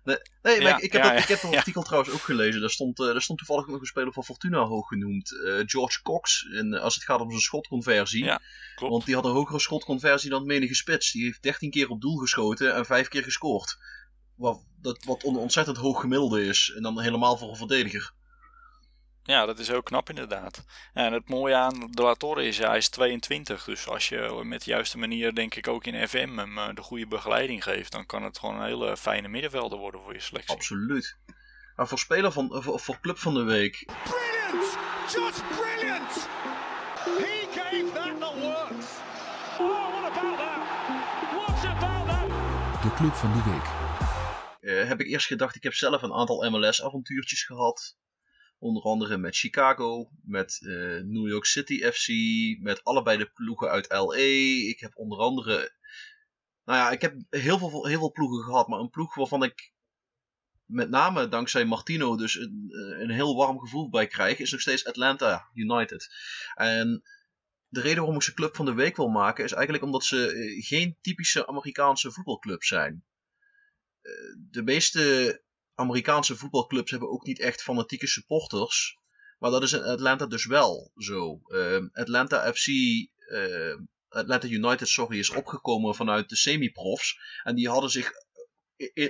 Nee, 0.04 0.18
nee 0.42 0.62
maar 0.62 0.82
ik, 0.82 0.92
heb 0.92 1.04
dat, 1.04 1.18
ik 1.18 1.28
heb 1.28 1.42
dat 1.42 1.56
artikel 1.56 1.84
trouwens 1.84 2.14
ook 2.14 2.22
gelezen. 2.22 2.62
Daar 2.62 2.70
stond, 2.70 3.00
uh, 3.00 3.06
daar 3.06 3.22
stond 3.22 3.38
toevallig 3.38 3.68
nog 3.68 3.80
een 3.80 3.86
speler 3.86 4.14
van 4.14 4.24
Fortuna 4.24 4.64
hoog 4.64 4.88
genoemd. 4.88 5.32
Uh, 5.32 5.62
George 5.66 6.02
Cox. 6.02 6.46
En, 6.54 6.74
als 6.74 6.96
het 6.96 7.04
gaat 7.04 7.20
om 7.20 7.30
zijn 7.30 7.42
schotconversie. 7.42 8.34
Want 8.76 9.06
die 9.06 9.16
had 9.16 9.26
een 9.26 9.32
hogere 9.32 9.60
schotconversie 9.60 10.30
dan 10.30 10.46
menige 10.46 10.76
spits. 10.76 11.12
Die 11.12 11.24
heeft 11.24 11.44
13 11.44 11.70
keer 11.70 11.90
op 11.90 12.02
doel 12.02 12.18
geschoten 12.18 12.76
en 12.76 12.86
5 12.86 13.08
keer 13.08 13.24
gescoord. 13.24 13.78
Wat, 14.36 14.66
dat, 14.82 15.04
wat 15.04 15.24
een 15.24 15.36
ontzettend 15.36 15.78
hoog 15.78 16.00
gemiddelde 16.00 16.46
is. 16.46 16.74
En 16.76 16.82
dan 16.82 17.02
helemaal 17.02 17.38
voor 17.38 17.50
een 17.50 17.56
verdediger. 17.56 18.14
Ja, 19.26 19.46
dat 19.46 19.60
is 19.60 19.72
ook 19.72 19.86
knap 19.86 20.10
inderdaad. 20.10 20.66
En 20.94 21.14
het 21.14 21.30
mooie 21.30 21.56
aan 21.56 21.88
de 21.92 22.02
Latorre 22.02 22.46
is, 22.46 22.58
hij 22.58 22.78
is 22.78 22.90
22. 22.90 23.64
Dus 23.64 23.88
als 23.88 24.10
je 24.10 24.42
met 24.44 24.64
de 24.64 24.72
juiste 24.72 24.98
manier, 24.98 25.34
denk 25.36 25.56
ik, 25.56 25.68
ook 25.68 25.86
in 25.86 26.08
FM 26.08 26.38
hem 26.38 26.58
eh, 26.58 26.70
de 26.74 26.82
goede 26.82 27.08
begeleiding 27.08 27.64
geeft, 27.64 27.92
dan 27.92 28.06
kan 28.06 28.24
het 28.24 28.40
gewoon 28.40 28.56
een 28.56 28.66
hele 28.66 28.98
fijne 28.98 29.28
middenvelder 29.28 29.78
worden 29.78 30.02
voor 30.02 30.14
je 30.14 30.20
selectie. 30.20 30.56
Absoluut. 30.56 31.18
Maar 31.76 31.88
voor 31.88 32.00
speler 32.00 32.32
van, 32.32 32.64
voor, 32.64 32.80
voor 32.80 33.00
club 33.00 33.18
van 33.18 33.34
de 33.34 33.44
week. 33.44 33.86
Brilliant! 34.04 34.78
Just 35.12 35.44
brilliant! 35.48 36.28
He 37.04 37.48
gave 37.52 37.92
that 37.94 38.20
the 38.20 38.40
works! 38.42 38.86
Oh, 39.60 40.02
what 40.02 40.12
about 40.12 40.38
that? 40.38 40.62
What 41.36 41.66
about 41.66 42.08
that? 42.08 42.82
De 42.82 42.94
club 42.96 43.14
van 43.14 43.34
de 43.34 43.44
week. 43.52 43.68
Uh, 44.62 44.88
heb 44.88 45.00
ik 45.00 45.08
eerst 45.08 45.28
gedacht, 45.28 45.56
ik 45.56 45.64
heb 45.64 45.74
zelf 45.74 46.02
een 46.02 46.14
aantal 46.14 46.50
MLS-avontuurtjes 46.50 47.44
gehad. 47.44 47.96
Onder 48.64 48.84
andere 48.84 49.18
met 49.18 49.38
Chicago, 49.38 50.10
met 50.26 50.60
uh, 50.62 51.02
New 51.02 51.28
York 51.28 51.46
City 51.46 51.82
FC, 51.92 52.08
met 52.62 52.84
allebei 52.84 53.18
de 53.18 53.32
ploegen 53.34 53.70
uit 53.70 53.92
LA. 53.92 54.16
Ik 54.70 54.80
heb 54.80 54.98
onder 54.98 55.18
andere. 55.18 55.74
Nou 56.66 56.80
ja, 56.80 56.92
ik 56.92 57.02
heb 57.02 57.16
heel 57.30 57.58
veel, 57.58 57.86
heel 57.86 58.00
veel 58.00 58.12
ploegen 58.12 58.44
gehad, 58.44 58.68
maar 58.68 58.80
een 58.80 58.90
ploeg 58.90 59.16
waarvan 59.16 59.44
ik 59.44 59.74
met 60.66 60.90
name 60.90 61.28
dankzij 61.28 61.66
Martino 61.66 62.16
dus 62.18 62.36
een, 62.36 62.68
eh, 62.70 63.00
een 63.00 63.10
heel 63.10 63.36
warm 63.36 63.60
gevoel 63.60 63.90
bij 63.90 64.08
krijg, 64.08 64.40
is 64.40 64.52
nog 64.52 64.62
steeds 64.62 64.86
Atlanta 64.86 65.50
United. 65.54 66.10
En 66.54 67.02
de 67.68 67.82
reden 67.82 67.98
waarom 67.98 68.16
ik 68.16 68.24
ze 68.24 68.34
club 68.34 68.56
van 68.56 68.66
de 68.66 68.74
week 68.74 68.96
wil 68.96 69.10
maken, 69.10 69.44
is 69.44 69.52
eigenlijk 69.52 69.84
omdat 69.84 70.04
ze 70.04 70.32
eh, 70.32 70.66
geen 70.66 70.98
typische 71.02 71.48
Amerikaanse 71.48 72.12
voetbalclub 72.12 72.64
zijn. 72.64 73.04
De 74.50 74.64
meeste 74.64 75.43
Amerikaanse 75.76 76.36
voetbalclubs 76.36 76.92
hebben 76.92 77.10
ook 77.10 77.26
niet 77.26 77.40
echt 77.40 77.62
fanatieke 77.62 78.08
supporters. 78.08 78.98
Maar 79.40 79.52
dat 79.52 79.64
is 79.64 79.74
in 79.74 79.84
Atlanta 79.84 80.26
dus 80.26 80.46
wel 80.46 80.92
zo. 80.98 81.42
Uh, 81.48 81.86
Atlanta 81.92 82.54
FC, 82.54 82.68
uh, 82.68 83.78
Atlanta 84.10 84.48
United, 84.48 84.88
sorry, 84.88 85.20
is 85.20 85.30
opgekomen 85.30 85.96
vanuit 85.96 86.30
de 86.30 86.36
semi-profs. 86.36 87.20
En 87.44 87.56
die 87.56 87.70
hadden 87.70 87.90
zich 87.90 88.12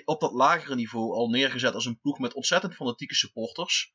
op 0.06 0.20
dat 0.20 0.32
lagere 0.32 0.76
niveau 0.76 1.14
al 1.14 1.30
neergezet 1.30 1.74
als 1.74 1.86
een 1.86 2.00
ploeg 2.00 2.20
met 2.20 2.34
ontzettend 2.34 2.76
fanatieke 2.76 3.16
supporters. 3.16 3.94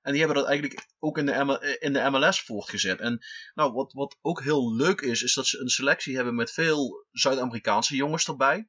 En 0.00 0.12
die 0.12 0.20
hebben 0.20 0.38
dat 0.38 0.46
eigenlijk 0.48 0.88
ook 0.98 1.18
in 1.18 1.26
de, 1.26 1.76
in 1.80 1.92
de 1.92 2.10
MLS 2.10 2.40
voortgezet. 2.40 3.00
En 3.00 3.24
nou, 3.54 3.72
wat, 3.72 3.92
wat 3.92 4.18
ook 4.20 4.42
heel 4.42 4.74
leuk 4.74 5.00
is, 5.00 5.22
is 5.22 5.34
dat 5.34 5.46
ze 5.46 5.58
een 5.58 5.68
selectie 5.68 6.14
hebben 6.14 6.34
met 6.34 6.52
veel 6.52 7.06
Zuid-Amerikaanse 7.10 7.96
jongens 7.96 8.26
erbij. 8.26 8.68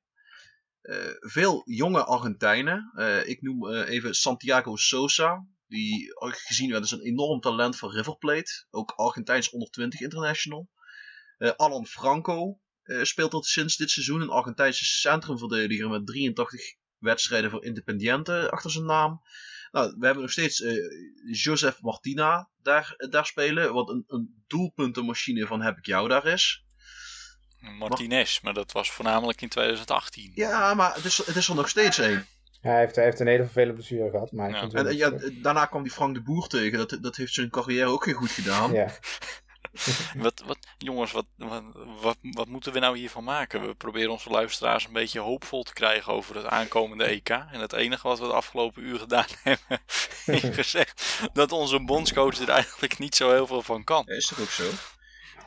Eh, 0.86 1.16
veel 1.20 1.62
jonge 1.66 2.04
Argentijnen. 2.04 2.92
Uh, 2.96 3.28
ik 3.28 3.42
noem 3.42 3.66
uh, 3.66 3.90
even 3.90 4.14
Santiago 4.14 4.76
Sosa. 4.76 5.48
Die 5.68 6.14
gezien 6.20 6.70
werd 6.70 6.82
als 6.82 6.92
een 6.92 7.02
enorm 7.02 7.40
talent 7.40 7.78
van 7.78 7.92
River 7.92 8.18
Plate. 8.18 8.66
Ook 8.70 8.92
Argentijns 8.92 9.50
onder 9.50 9.70
20 9.70 10.00
international. 10.00 10.70
Alan 11.38 11.86
Franco 11.86 12.60
speelt 13.02 13.32
tot 13.32 13.46
sinds 13.46 13.78
dit 13.78 13.90
seizoen. 13.90 14.22
Een 14.22 14.30
Argentijnse 14.30 14.86
centrumverdediger 14.86 15.90
met 15.90 16.08
83 16.08 16.62
wedstrijden 16.98 17.52
voor 17.52 17.66
Independiente 17.66 18.52
achter 18.52 18.72
zijn 18.72 18.86
naam. 18.86 19.22
Nou, 19.72 19.96
we 20.00 20.06
hebben 20.06 20.24
nog 20.24 20.32
steeds 20.32 20.64
Joseph 21.32 21.82
Martina 21.82 22.50
daar, 22.62 22.94
daar 23.10 23.26
spelen. 23.26 23.74
Wat 23.74 23.90
een, 23.90 24.04
een 24.08 24.44
doelpuntenmachine 24.48 25.48
van 25.48 25.62
heb 25.62 25.78
ik 25.78 25.86
jou 25.86 26.08
daar 26.08 26.26
is. 26.26 26.65
Martinez, 27.72 28.40
maar 28.42 28.54
dat 28.54 28.72
was 28.72 28.92
voornamelijk 28.92 29.42
in 29.42 29.50
2018. 29.50 30.32
Ja, 30.36 30.74
maar 30.74 30.96
het 30.96 31.06
is, 31.06 31.18
het 31.18 31.36
is 31.36 31.48
er 31.48 31.56
nog 31.56 31.70
steeds 31.70 31.98
één. 31.98 32.26
hij, 32.62 32.80
heeft, 32.80 32.96
hij 32.96 33.04
heeft 33.06 33.20
een 33.20 33.28
hele 33.28 33.44
vervelende 33.44 33.74
blessure 33.74 34.10
gehad. 34.10 34.32
Maar 34.32 34.50
ja. 34.50 34.68
En, 34.72 34.96
ja, 34.96 35.12
daarna 35.42 35.66
kwam 35.66 35.84
die 35.84 35.92
Frank 35.92 36.14
de 36.14 36.22
Boer 36.22 36.48
tegen. 36.48 36.78
Dat, 36.78 36.98
dat 37.02 37.16
heeft 37.16 37.34
zijn 37.34 37.50
carrière 37.50 37.90
ook 37.90 38.04
geen 38.04 38.14
goed 38.14 38.32
gedaan. 38.32 38.74
Ja. 38.74 38.88
wat, 40.26 40.44
wat, 40.46 40.58
jongens, 40.78 41.12
wat, 41.12 41.26
wat, 41.38 41.64
wat, 42.02 42.18
wat, 42.22 42.48
moeten 42.48 42.74
we 42.74 42.80
nou 42.80 42.98
hiervan 42.98 43.24
maken? 43.24 43.68
We 43.68 43.74
proberen 43.74 44.12
onze 44.12 44.30
luisteraars 44.30 44.86
een 44.86 44.94
beetje 44.94 45.20
hoopvol 45.20 45.64
te 45.64 45.74
krijgen 45.74 46.14
over 46.14 46.36
het 46.36 46.46
aankomende 46.46 47.04
EK. 47.04 47.30
En 47.30 47.60
het 47.60 47.74
enige 47.74 48.08
wat 48.08 48.20
we 48.20 48.26
de 48.26 48.34
afgelopen 48.34 48.84
uur 48.84 49.00
gedaan 49.00 49.26
hebben, 49.44 49.80
is 50.26 50.42
gezegd 50.42 51.20
dat 51.34 51.52
onze 51.52 51.80
bondscoach 51.80 52.40
er 52.40 52.50
eigenlijk 52.50 52.98
niet 53.00 53.16
zo 53.16 53.32
heel 53.32 53.48
veel 53.48 53.62
van 53.62 53.84
kan. 53.84 54.08
is 54.08 54.28
dat 54.28 54.40
ook 54.40 54.50
zo? 54.50 54.70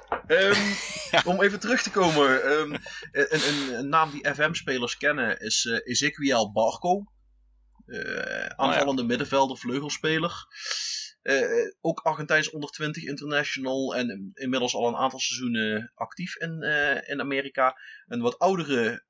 Um, 0.29 0.77
Om 1.25 1.43
even 1.43 1.61
terug 1.61 1.83
te 1.83 1.91
komen. 1.91 2.51
Um, 2.51 2.73
een, 3.13 3.49
een, 3.49 3.79
een, 3.79 3.89
naam 3.89 4.11
die 4.11 4.35
FM-spelers 4.35 4.97
kennen 4.97 5.41
is 5.41 5.65
uh, 5.65 5.79
Ezequiel 5.85 6.53
Barco. 6.53 7.05
Uh, 7.87 8.47
aanvallende 8.47 9.03
oh, 9.03 9.09
middenvelder, 9.09 9.57
vleugelspeler. 9.57 10.47
Uh, 11.23 11.73
ook 11.81 12.01
Argentijns 12.01 12.51
onder 12.51 12.71
20 12.71 13.05
international 13.05 13.95
en 13.95 14.31
inmiddels 14.35 14.75
al 14.75 14.89
een 14.89 14.97
aantal 14.97 15.21
seizoenen 15.21 15.93
actief 15.95 16.37
in, 16.37 16.63
in 17.07 17.21
Amerika. 17.21 17.79
Een 18.07 18.21
wat 18.21 18.39
oudere 18.39 19.05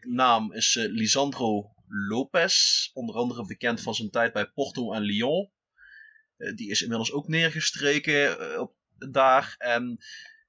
naam 0.00 0.52
is 0.52 0.74
Lisandro 0.74 1.74
Lopez, 1.86 2.88
onder 2.92 3.14
andere 3.14 3.46
bekend 3.46 3.80
van 3.80 3.94
zijn 3.94 4.10
tijd 4.10 4.32
bij 4.32 4.46
Porto 4.46 4.92
en 4.92 5.02
Lyon. 5.02 5.50
die 6.54 6.70
is 6.70 6.82
inmiddels 6.82 7.12
ook 7.12 7.28
neergestreken 7.28 8.60
op 8.60 8.77
daar. 8.98 9.54
En 9.58 9.98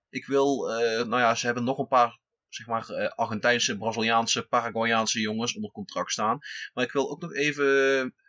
ik 0.10 0.26
wil, 0.26 0.72
uh, 0.72 1.04
nou 1.04 1.22
ja, 1.22 1.36
ze 1.36 1.46
hebben 1.46 1.64
nog 1.64 1.78
een 1.78 1.88
paar 1.88 2.20
zeg 2.48 2.68
maar, 2.68 2.90
uh, 2.90 3.08
Argentijnse, 3.08 3.78
Braziliaanse, 3.78 4.48
Paraguayaanse 4.48 5.20
jongens 5.20 5.56
onder 5.56 5.72
contract 5.72 6.12
staan. 6.12 6.40
Maar 6.74 6.84
ik 6.84 6.92
wil 6.92 7.10
ook 7.10 7.22
nog 7.22 7.34
even 7.34 7.66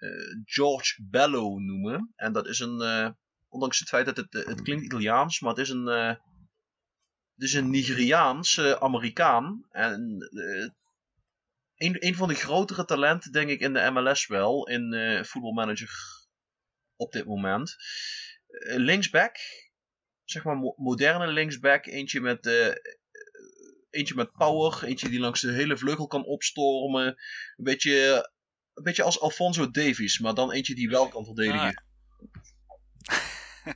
uh, 0.01 0.43
George 0.45 1.03
Bello 1.03 1.59
noemen. 1.59 2.13
En 2.17 2.33
dat 2.33 2.47
is 2.47 2.59
een, 2.59 3.17
ondanks 3.49 3.79
het 3.79 3.89
feit 3.89 4.07
dat 4.07 4.17
het, 4.17 4.33
het 4.33 4.63
klinkt 4.63 4.85
Italiaans, 4.85 5.41
maar 5.41 5.51
het 5.51 5.61
is 5.61 5.69
een, 5.69 5.87
het 5.87 6.19
is 7.37 7.55
een 7.55 7.71
Nigeriaans 7.71 8.61
Amerikaan. 8.61 9.67
En 9.71 10.29
een, 11.77 12.07
een 12.07 12.15
van 12.15 12.29
de 12.29 12.35
grotere 12.35 12.85
talenten, 12.85 13.33
denk 13.33 13.51
ik, 13.51 13.61
in 13.61 13.73
de 13.73 13.91
MLS 13.91 14.27
wel, 14.27 14.69
in 14.69 15.25
voetbalmanager 15.25 15.91
op 16.97 17.13
dit 17.13 17.25
moment. 17.27 17.77
linksback, 18.77 19.37
zeg 20.31 20.45
maar 20.45 20.75
moderne 20.77 21.27
linksback. 21.27 21.87
Eentje 21.87 22.21
met, 22.21 22.47
uh, 22.47 22.75
eentje 23.91 24.15
met 24.15 24.33
power. 24.33 24.85
Eentje 24.85 25.09
die 25.09 25.21
langs 25.21 25.41
de 25.41 25.53
hele 25.53 25.77
vleugel 25.77 26.07
kan 26.07 26.25
opstormen. 26.25 27.07
Een 27.07 27.65
beetje, 27.65 28.29
een 28.75 28.83
beetje 28.83 29.03
als 29.03 29.21
Alfonso 29.21 29.71
Davies. 29.71 30.19
Maar 30.19 30.35
dan 30.35 30.53
eentje 30.53 30.75
die 30.75 30.89
wel 30.89 31.09
kan 31.09 31.25
verdedigen. 31.25 31.83
Ah. 33.03 33.75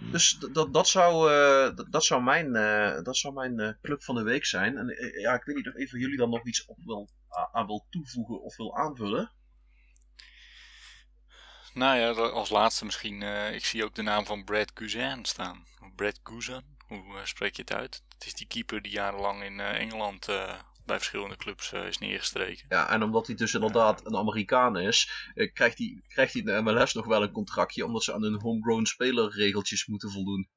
dus 0.12 0.38
dat, 0.52 0.74
dat, 0.74 0.88
zou, 0.88 1.32
uh, 1.32 1.76
dat, 1.76 1.86
dat, 1.90 2.04
zou 2.04 2.22
mijn, 2.22 2.46
uh, 2.54 3.02
dat 3.02 3.16
zou 3.16 3.34
mijn 3.34 3.78
club 3.82 4.02
van 4.02 4.14
de 4.14 4.22
week 4.22 4.44
zijn. 4.44 4.76
En 4.76 4.86
ja, 5.20 5.34
ik 5.34 5.44
weet 5.44 5.56
niet 5.56 5.68
of 5.68 5.74
een 5.74 5.88
van 5.88 5.98
jullie 5.98 6.16
dan 6.16 6.30
nog 6.30 6.46
iets 6.46 6.64
op 6.64 6.78
wil, 6.84 7.08
aan 7.52 7.66
wil 7.66 7.86
toevoegen 7.90 8.42
of 8.42 8.56
wil 8.56 8.76
aanvullen. 8.76 9.32
Nou 11.74 11.98
ja, 11.98 12.10
als 12.30 12.50
laatste 12.50 12.84
misschien, 12.84 13.20
uh, 13.20 13.54
ik 13.54 13.64
zie 13.64 13.84
ook 13.84 13.94
de 13.94 14.02
naam 14.02 14.26
van 14.26 14.44
Brad 14.44 14.70
Guzan 14.74 15.24
staan. 15.24 15.66
Brad 15.96 16.20
Guzan, 16.22 16.64
hoe 16.86 17.04
uh, 17.04 17.24
spreek 17.24 17.56
je 17.56 17.62
het 17.62 17.72
uit? 17.72 18.02
Het 18.08 18.26
is 18.26 18.34
die 18.34 18.46
keeper 18.46 18.82
die 18.82 18.92
jarenlang 18.92 19.42
in 19.42 19.58
uh, 19.58 19.80
Engeland 19.80 20.26
bij 20.84 20.98
verschillende 20.98 21.36
clubs 21.36 21.72
is 21.72 21.98
neergestreken. 21.98 22.66
Ja, 22.68 22.90
en 22.90 23.02
omdat 23.02 23.26
hij 23.26 23.36
dus 23.36 23.54
inderdaad 23.54 24.06
een 24.06 24.16
Amerikaan 24.16 24.78
is, 24.78 25.30
krijgt, 25.52 25.78
hij, 25.78 26.02
krijgt 26.08 26.32
hij 26.32 26.42
in 26.42 26.46
de 26.46 26.62
MLS 26.62 26.94
nog 26.94 27.06
wel 27.06 27.22
een 27.22 27.32
contractje, 27.32 27.84
omdat 27.84 28.04
ze 28.04 28.12
aan 28.12 28.22
hun 28.22 28.40
homegrown 28.40 28.84
spelerregeltjes 28.84 29.86
moeten 29.86 30.10
voldoen. 30.10 30.48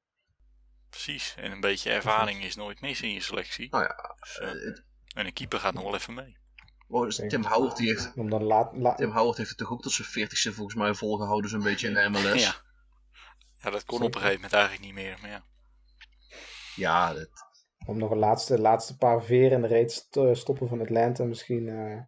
Precies, 0.90 1.34
en 1.36 1.52
een 1.52 1.60
beetje 1.60 1.90
ervaring 1.90 2.44
is 2.44 2.54
nooit 2.54 2.80
mis 2.80 3.00
in 3.00 3.12
je 3.12 3.20
selectie. 3.20 3.68
Nou 3.70 3.84
ja, 3.84 4.16
dus, 4.20 4.38
en 5.14 5.26
een 5.26 5.32
keeper 5.32 5.60
gaat 5.60 5.74
nog 5.74 5.82
wel 5.82 5.94
even 5.94 6.14
mee. 6.14 6.36
Oh, 6.88 7.04
dus 7.04 7.22
Tim 7.28 7.44
Howard, 7.44 7.76
die 7.76 7.88
heeft, 7.88 8.12
Om 8.16 8.30
dan 8.30 8.42
laat, 8.42 8.96
Tim 8.96 9.10
Howard 9.10 9.36
heeft 9.36 9.48
het 9.48 9.58
toch 9.58 9.70
ook 9.70 9.82
tot 9.82 9.92
zijn 9.92 10.08
veertigste 10.08 10.52
volgens 10.52 10.76
mij 10.76 10.94
volgehouden 10.94 11.50
zo'n 11.50 11.62
beetje 11.62 11.88
in 11.88 11.94
de 11.94 12.08
MLS. 12.08 12.44
Ja. 12.44 12.54
ja, 13.62 13.70
dat 13.70 13.84
kon 13.84 14.02
op 14.02 14.14
een 14.14 14.20
gegeven 14.20 14.34
moment 14.34 14.52
eigenlijk 14.52 14.84
niet 14.84 14.94
meer, 14.94 15.18
maar 15.20 15.30
ja. 15.30 15.44
Ja, 16.76 17.12
dat... 17.12 17.28
Om 17.86 17.98
nog 17.98 18.10
een 18.10 18.18
laatste, 18.18 18.60
laatste 18.60 18.96
paar 18.96 19.22
veren 19.22 19.50
in 19.50 19.60
de 19.60 19.66
reet 19.66 20.06
te 20.10 20.30
stoppen 20.32 20.68
van 20.68 20.80
Atlanta 20.80 21.24
misschien... 21.24 21.66
Uh, 21.66 22.00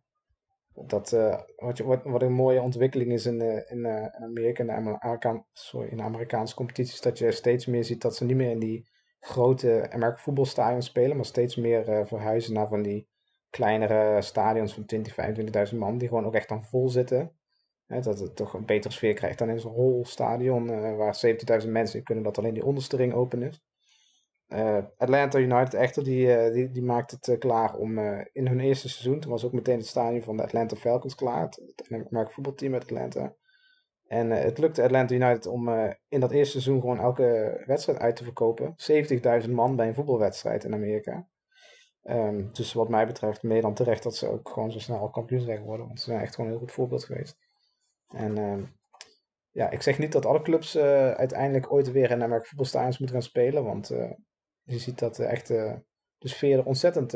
dat, 0.86 1.12
uh, 1.12 1.40
wat, 1.56 1.78
wat, 1.78 2.02
wat, 2.04 2.22
een 2.22 2.32
mooie 2.32 2.60
ontwikkeling 2.60 3.12
is 3.12 3.26
in, 3.26 3.40
uh, 3.40 3.70
in, 3.70 3.84
in 3.84 4.22
Amerika, 4.22 4.60
in 4.60 4.66
de, 4.66 5.00
Amerika 5.00 5.44
sorry, 5.52 5.88
in 5.88 5.96
de 5.96 6.02
Amerikaanse 6.02 6.54
competities, 6.54 7.00
dat 7.00 7.18
je 7.18 7.32
steeds 7.32 7.66
meer 7.66 7.84
ziet 7.84 8.02
dat 8.02 8.16
ze 8.16 8.24
niet 8.24 8.36
meer 8.36 8.50
in 8.50 8.58
die 8.58 8.88
grote 9.20 9.88
Amerika 9.90 10.16
voetbalstadions 10.16 10.86
spelen, 10.86 11.16
maar 11.16 11.24
steeds 11.24 11.56
meer 11.56 12.06
verhuizen 12.06 12.52
naar 12.52 12.68
van 12.68 12.82
die 12.82 13.08
kleinere 13.56 14.22
stadions 14.22 14.74
van 14.74 14.84
20, 14.84 15.14
25.000 15.72 15.78
man, 15.78 15.98
die 15.98 16.08
gewoon 16.08 16.26
ook 16.26 16.34
echt 16.34 16.48
dan 16.48 16.64
vol 16.64 16.88
zitten. 16.88 17.32
Hè, 17.86 18.00
dat 18.00 18.18
het 18.18 18.36
toch 18.36 18.54
een 18.54 18.64
betere 18.64 18.94
sfeer 18.94 19.14
krijgt 19.14 19.38
dan 19.38 19.48
in 19.48 19.60
zo'n 19.60 19.72
hol 19.72 20.04
stadion 20.04 20.70
uh, 20.70 20.96
waar 20.96 21.20
70.000 21.62 21.68
mensen 21.68 21.98
in 21.98 22.04
kunnen, 22.04 22.24
dat 22.24 22.38
alleen 22.38 22.54
die 22.54 22.64
onderste 22.64 22.96
ring 22.96 23.12
open 23.12 23.42
is. 23.42 23.64
Uh, 24.48 24.78
Atlanta 24.96 25.38
United 25.38 25.74
echter, 25.74 26.04
die, 26.04 26.26
uh, 26.26 26.52
die, 26.52 26.70
die 26.70 26.82
maakt 26.82 27.10
het 27.10 27.38
klaar 27.38 27.74
om 27.74 27.98
in 28.32 28.46
hun 28.46 28.60
eerste 28.60 28.88
seizoen, 28.88 29.20
toen 29.20 29.30
was 29.30 29.44
ook 29.44 29.52
meteen 29.52 29.78
het 29.78 29.86
stadion 29.86 30.22
van 30.22 30.36
de 30.36 30.42
Atlanta 30.42 30.76
Falcons 30.76 31.14
klaar, 31.14 31.42
het 31.42 31.84
Amerikaanse 31.88 32.32
voetbalteam 32.32 32.72
uit 32.72 32.82
Atlanta. 32.82 33.34
En 34.06 34.30
het 34.30 34.58
lukte 34.58 34.82
Atlanta 34.82 35.14
United 35.14 35.46
om 35.46 35.68
in 36.08 36.20
dat 36.20 36.30
eerste 36.30 36.60
seizoen 36.60 36.80
gewoon 36.80 37.00
elke 37.00 37.62
wedstrijd 37.66 37.98
uit 37.98 38.16
te 38.16 38.24
verkopen. 38.24 38.74
70.000 39.44 39.50
man 39.50 39.76
bij 39.76 39.88
een 39.88 39.94
voetbalwedstrijd 39.94 40.64
in 40.64 40.74
Amerika. 40.74 41.26
Um, 42.08 42.52
dus 42.52 42.72
wat 42.72 42.88
mij 42.88 43.06
betreft 43.06 43.42
meer 43.42 43.62
dan 43.62 43.74
terecht 43.74 44.02
dat 44.02 44.16
ze 44.16 44.28
ook 44.28 44.48
gewoon 44.48 44.72
zo 44.72 44.78
snel 44.78 45.10
kampioen 45.10 45.40
zijn 45.40 45.58
geworden. 45.58 45.86
Want 45.86 46.00
ze 46.00 46.04
zijn 46.04 46.20
echt 46.20 46.34
gewoon 46.34 46.50
een 46.50 46.56
heel 46.56 46.66
goed 46.66 46.74
voorbeeld 46.74 47.04
geweest. 47.04 47.38
En 48.08 48.38
uh, 48.38 48.62
ja, 49.50 49.70
ik 49.70 49.82
zeg 49.82 49.98
niet 49.98 50.12
dat 50.12 50.26
alle 50.26 50.42
clubs 50.42 50.76
uh, 50.76 51.10
uiteindelijk 51.10 51.72
ooit 51.72 51.92
weer 51.92 52.10
in 52.10 52.22
Amerika 52.22 52.48
voetbalstadions 52.48 52.98
moeten 52.98 53.16
gaan 53.16 53.26
spelen. 53.26 53.64
Want 53.64 53.90
uh, 53.90 54.10
je 54.62 54.78
ziet 54.78 54.98
dat 54.98 55.18
echt 55.18 55.46
de 55.48 55.82
sfeer 56.18 56.58
er 56.58 56.64
ontzettend 56.64 57.14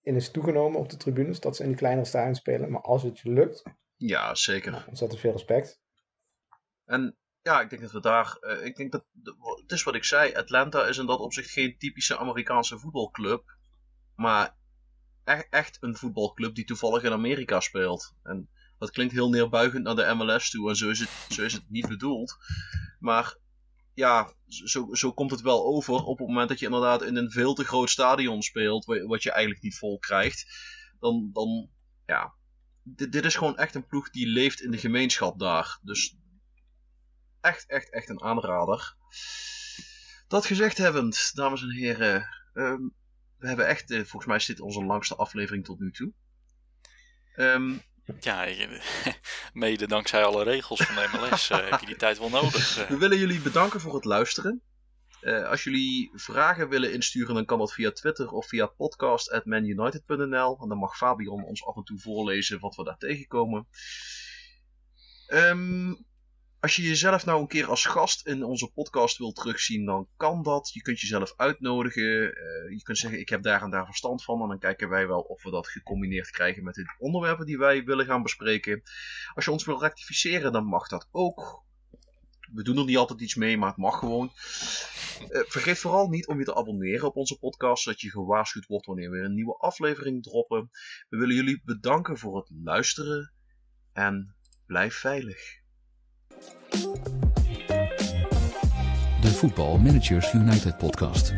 in 0.00 0.16
is 0.16 0.30
toegenomen 0.30 0.80
op 0.80 0.88
de 0.88 0.96
tribunes. 0.96 1.40
Dat 1.40 1.56
ze 1.56 1.62
in 1.62 1.68
die 1.68 1.78
kleinere 1.78 2.06
stadions 2.06 2.38
spelen. 2.38 2.70
Maar 2.70 2.80
als 2.82 3.02
het 3.02 3.18
je 3.18 3.30
lukt. 3.30 3.62
Ja, 3.96 4.34
zeker. 4.34 4.70
Nou, 4.70 4.84
ontzettend 4.88 5.20
veel 5.20 5.32
respect. 5.32 5.80
En 6.84 7.16
ja, 7.42 7.60
ik 7.60 7.70
denk 7.70 7.82
dat 7.82 7.92
we 7.92 8.00
daar. 8.00 8.38
ik 8.62 8.76
denk 8.76 8.92
dat. 8.92 9.04
Het 9.60 9.72
is 9.72 9.82
wat 9.82 9.94
ik 9.94 10.04
zei. 10.04 10.34
Atlanta 10.34 10.86
is 10.86 10.98
in 10.98 11.06
dat 11.06 11.20
opzicht 11.20 11.50
geen 11.50 11.78
typische 11.78 12.18
Amerikaanse 12.18 12.78
voetbalclub. 12.78 13.58
Maar 14.20 14.56
echt, 15.24 15.46
echt 15.50 15.78
een 15.80 15.96
voetbalclub 15.96 16.54
die 16.54 16.64
toevallig 16.64 17.02
in 17.02 17.12
Amerika 17.12 17.60
speelt. 17.60 18.14
En 18.22 18.48
dat 18.78 18.90
klinkt 18.90 19.12
heel 19.12 19.28
neerbuigend 19.28 19.84
naar 19.84 19.94
de 19.94 20.14
MLS 20.14 20.50
toe 20.50 20.68
en 20.68 20.76
zo 20.76 20.90
is 20.90 20.98
het, 20.98 21.36
het 21.52 21.64
niet 21.68 21.88
bedoeld. 21.88 22.36
Maar 22.98 23.36
ja, 23.94 24.32
zo, 24.46 24.88
zo 24.94 25.12
komt 25.12 25.30
het 25.30 25.40
wel 25.40 25.64
over 25.64 25.94
op 25.94 26.18
het 26.18 26.26
moment 26.26 26.48
dat 26.48 26.58
je 26.58 26.64
inderdaad 26.64 27.02
in 27.02 27.16
een 27.16 27.30
veel 27.30 27.54
te 27.54 27.64
groot 27.64 27.90
stadion 27.90 28.42
speelt, 28.42 28.84
wat 28.84 29.22
je 29.22 29.30
eigenlijk 29.30 29.62
niet 29.62 29.78
vol 29.78 29.98
krijgt. 29.98 30.46
Dan, 30.98 31.30
dan 31.32 31.70
ja, 32.06 32.34
dit, 32.82 33.24
is 33.24 33.36
gewoon 33.36 33.56
echt 33.56 33.74
een 33.74 33.86
ploeg 33.86 34.10
die 34.10 34.26
leeft 34.26 34.60
in 34.60 34.70
de 34.70 34.78
gemeenschap 34.78 35.38
daar. 35.38 35.78
Dus 35.82 36.16
echt, 37.40 37.66
echt, 37.66 37.90
echt 37.90 38.08
een 38.08 38.22
aanrader. 38.22 38.96
Dat 40.28 40.46
gezegd 40.46 40.78
hebbend, 40.78 41.30
dames 41.34 41.62
en 41.62 41.70
heren, 41.70 42.26
um, 42.54 42.98
we 43.40 43.46
hebben 43.48 43.66
echt, 43.66 43.90
uh, 43.90 43.98
volgens 43.98 44.26
mij 44.26 44.36
is 44.36 44.46
dit 44.46 44.60
onze 44.60 44.84
langste 44.84 45.16
aflevering 45.16 45.64
tot 45.64 45.80
nu 45.80 45.90
toe. 45.90 46.12
Um, 47.36 47.82
ja, 48.20 48.46
mede 49.52 49.86
dankzij 49.86 50.24
alle 50.24 50.42
regels 50.42 50.80
van 50.80 50.94
de 50.94 51.08
MLS 51.12 51.50
uh, 51.50 51.70
heb 51.70 51.80
je 51.80 51.86
die 51.86 51.96
tijd 51.96 52.18
wel 52.18 52.30
nodig. 52.30 52.86
We 52.88 52.96
willen 52.98 53.18
jullie 53.18 53.40
bedanken 53.40 53.80
voor 53.80 53.94
het 53.94 54.04
luisteren. 54.04 54.62
Uh, 55.22 55.48
als 55.48 55.64
jullie 55.64 56.10
vragen 56.14 56.68
willen 56.68 56.92
insturen, 56.92 57.34
dan 57.34 57.44
kan 57.44 57.58
dat 57.58 57.72
via 57.72 57.90
Twitter 57.90 58.30
of 58.30 58.46
via 58.46 58.66
podcast.manunited.nl. 58.66 60.58
En 60.62 60.68
dan 60.68 60.78
mag 60.78 60.96
Fabian 60.96 61.44
ons 61.44 61.64
af 61.66 61.76
en 61.76 61.84
toe 61.84 61.98
voorlezen 61.98 62.60
wat 62.60 62.74
we 62.74 62.84
daar 62.84 62.98
tegenkomen. 62.98 63.66
Um, 65.28 66.06
als 66.60 66.76
je 66.76 66.82
jezelf 66.82 67.24
nou 67.24 67.40
een 67.40 67.46
keer 67.46 67.66
als 67.66 67.84
gast 67.84 68.26
in 68.26 68.44
onze 68.44 68.70
podcast 68.72 69.18
wilt 69.18 69.34
terugzien, 69.34 69.84
dan 69.84 70.08
kan 70.16 70.42
dat. 70.42 70.70
Je 70.72 70.82
kunt 70.82 71.00
jezelf 71.00 71.32
uitnodigen. 71.36 72.02
Uh, 72.02 72.76
je 72.76 72.80
kunt 72.82 72.98
zeggen, 72.98 73.20
ik 73.20 73.28
heb 73.28 73.42
daar 73.42 73.62
en 73.62 73.70
daar 73.70 73.86
verstand 73.86 74.24
van. 74.24 74.42
En 74.42 74.48
dan 74.48 74.58
kijken 74.58 74.88
wij 74.88 75.06
wel 75.06 75.20
of 75.20 75.42
we 75.42 75.50
dat 75.50 75.68
gecombineerd 75.68 76.30
krijgen 76.30 76.64
met 76.64 76.74
de 76.74 76.94
onderwerpen 76.98 77.46
die 77.46 77.58
wij 77.58 77.84
willen 77.84 78.06
gaan 78.06 78.22
bespreken. 78.22 78.82
Als 79.34 79.44
je 79.44 79.50
ons 79.50 79.64
wil 79.64 79.80
rectificeren, 79.80 80.52
dan 80.52 80.64
mag 80.64 80.88
dat 80.88 81.08
ook. 81.10 81.64
We 82.52 82.62
doen 82.62 82.78
er 82.78 82.84
niet 82.84 82.96
altijd 82.96 83.20
iets 83.20 83.34
mee, 83.34 83.58
maar 83.58 83.68
het 83.68 83.78
mag 83.78 83.98
gewoon. 83.98 84.32
Uh, 85.30 85.40
vergeet 85.46 85.78
vooral 85.78 86.08
niet 86.08 86.26
om 86.26 86.38
je 86.38 86.44
te 86.44 86.54
abonneren 86.54 87.06
op 87.06 87.16
onze 87.16 87.38
podcast, 87.38 87.82
zodat 87.82 88.00
je 88.00 88.10
gewaarschuwd 88.10 88.66
wordt 88.66 88.86
wanneer 88.86 89.10
we 89.10 89.18
een 89.18 89.34
nieuwe 89.34 89.56
aflevering 89.56 90.22
droppen. 90.22 90.70
We 91.08 91.16
willen 91.16 91.34
jullie 91.34 91.62
bedanken 91.64 92.18
voor 92.18 92.36
het 92.36 92.50
luisteren 92.64 93.32
en 93.92 94.36
blijf 94.66 94.94
veilig. 94.94 95.59
De 99.20 99.28
Voetbal 99.28 99.78
Managers 99.78 100.32
United 100.32 100.76
podcast. 100.76 101.34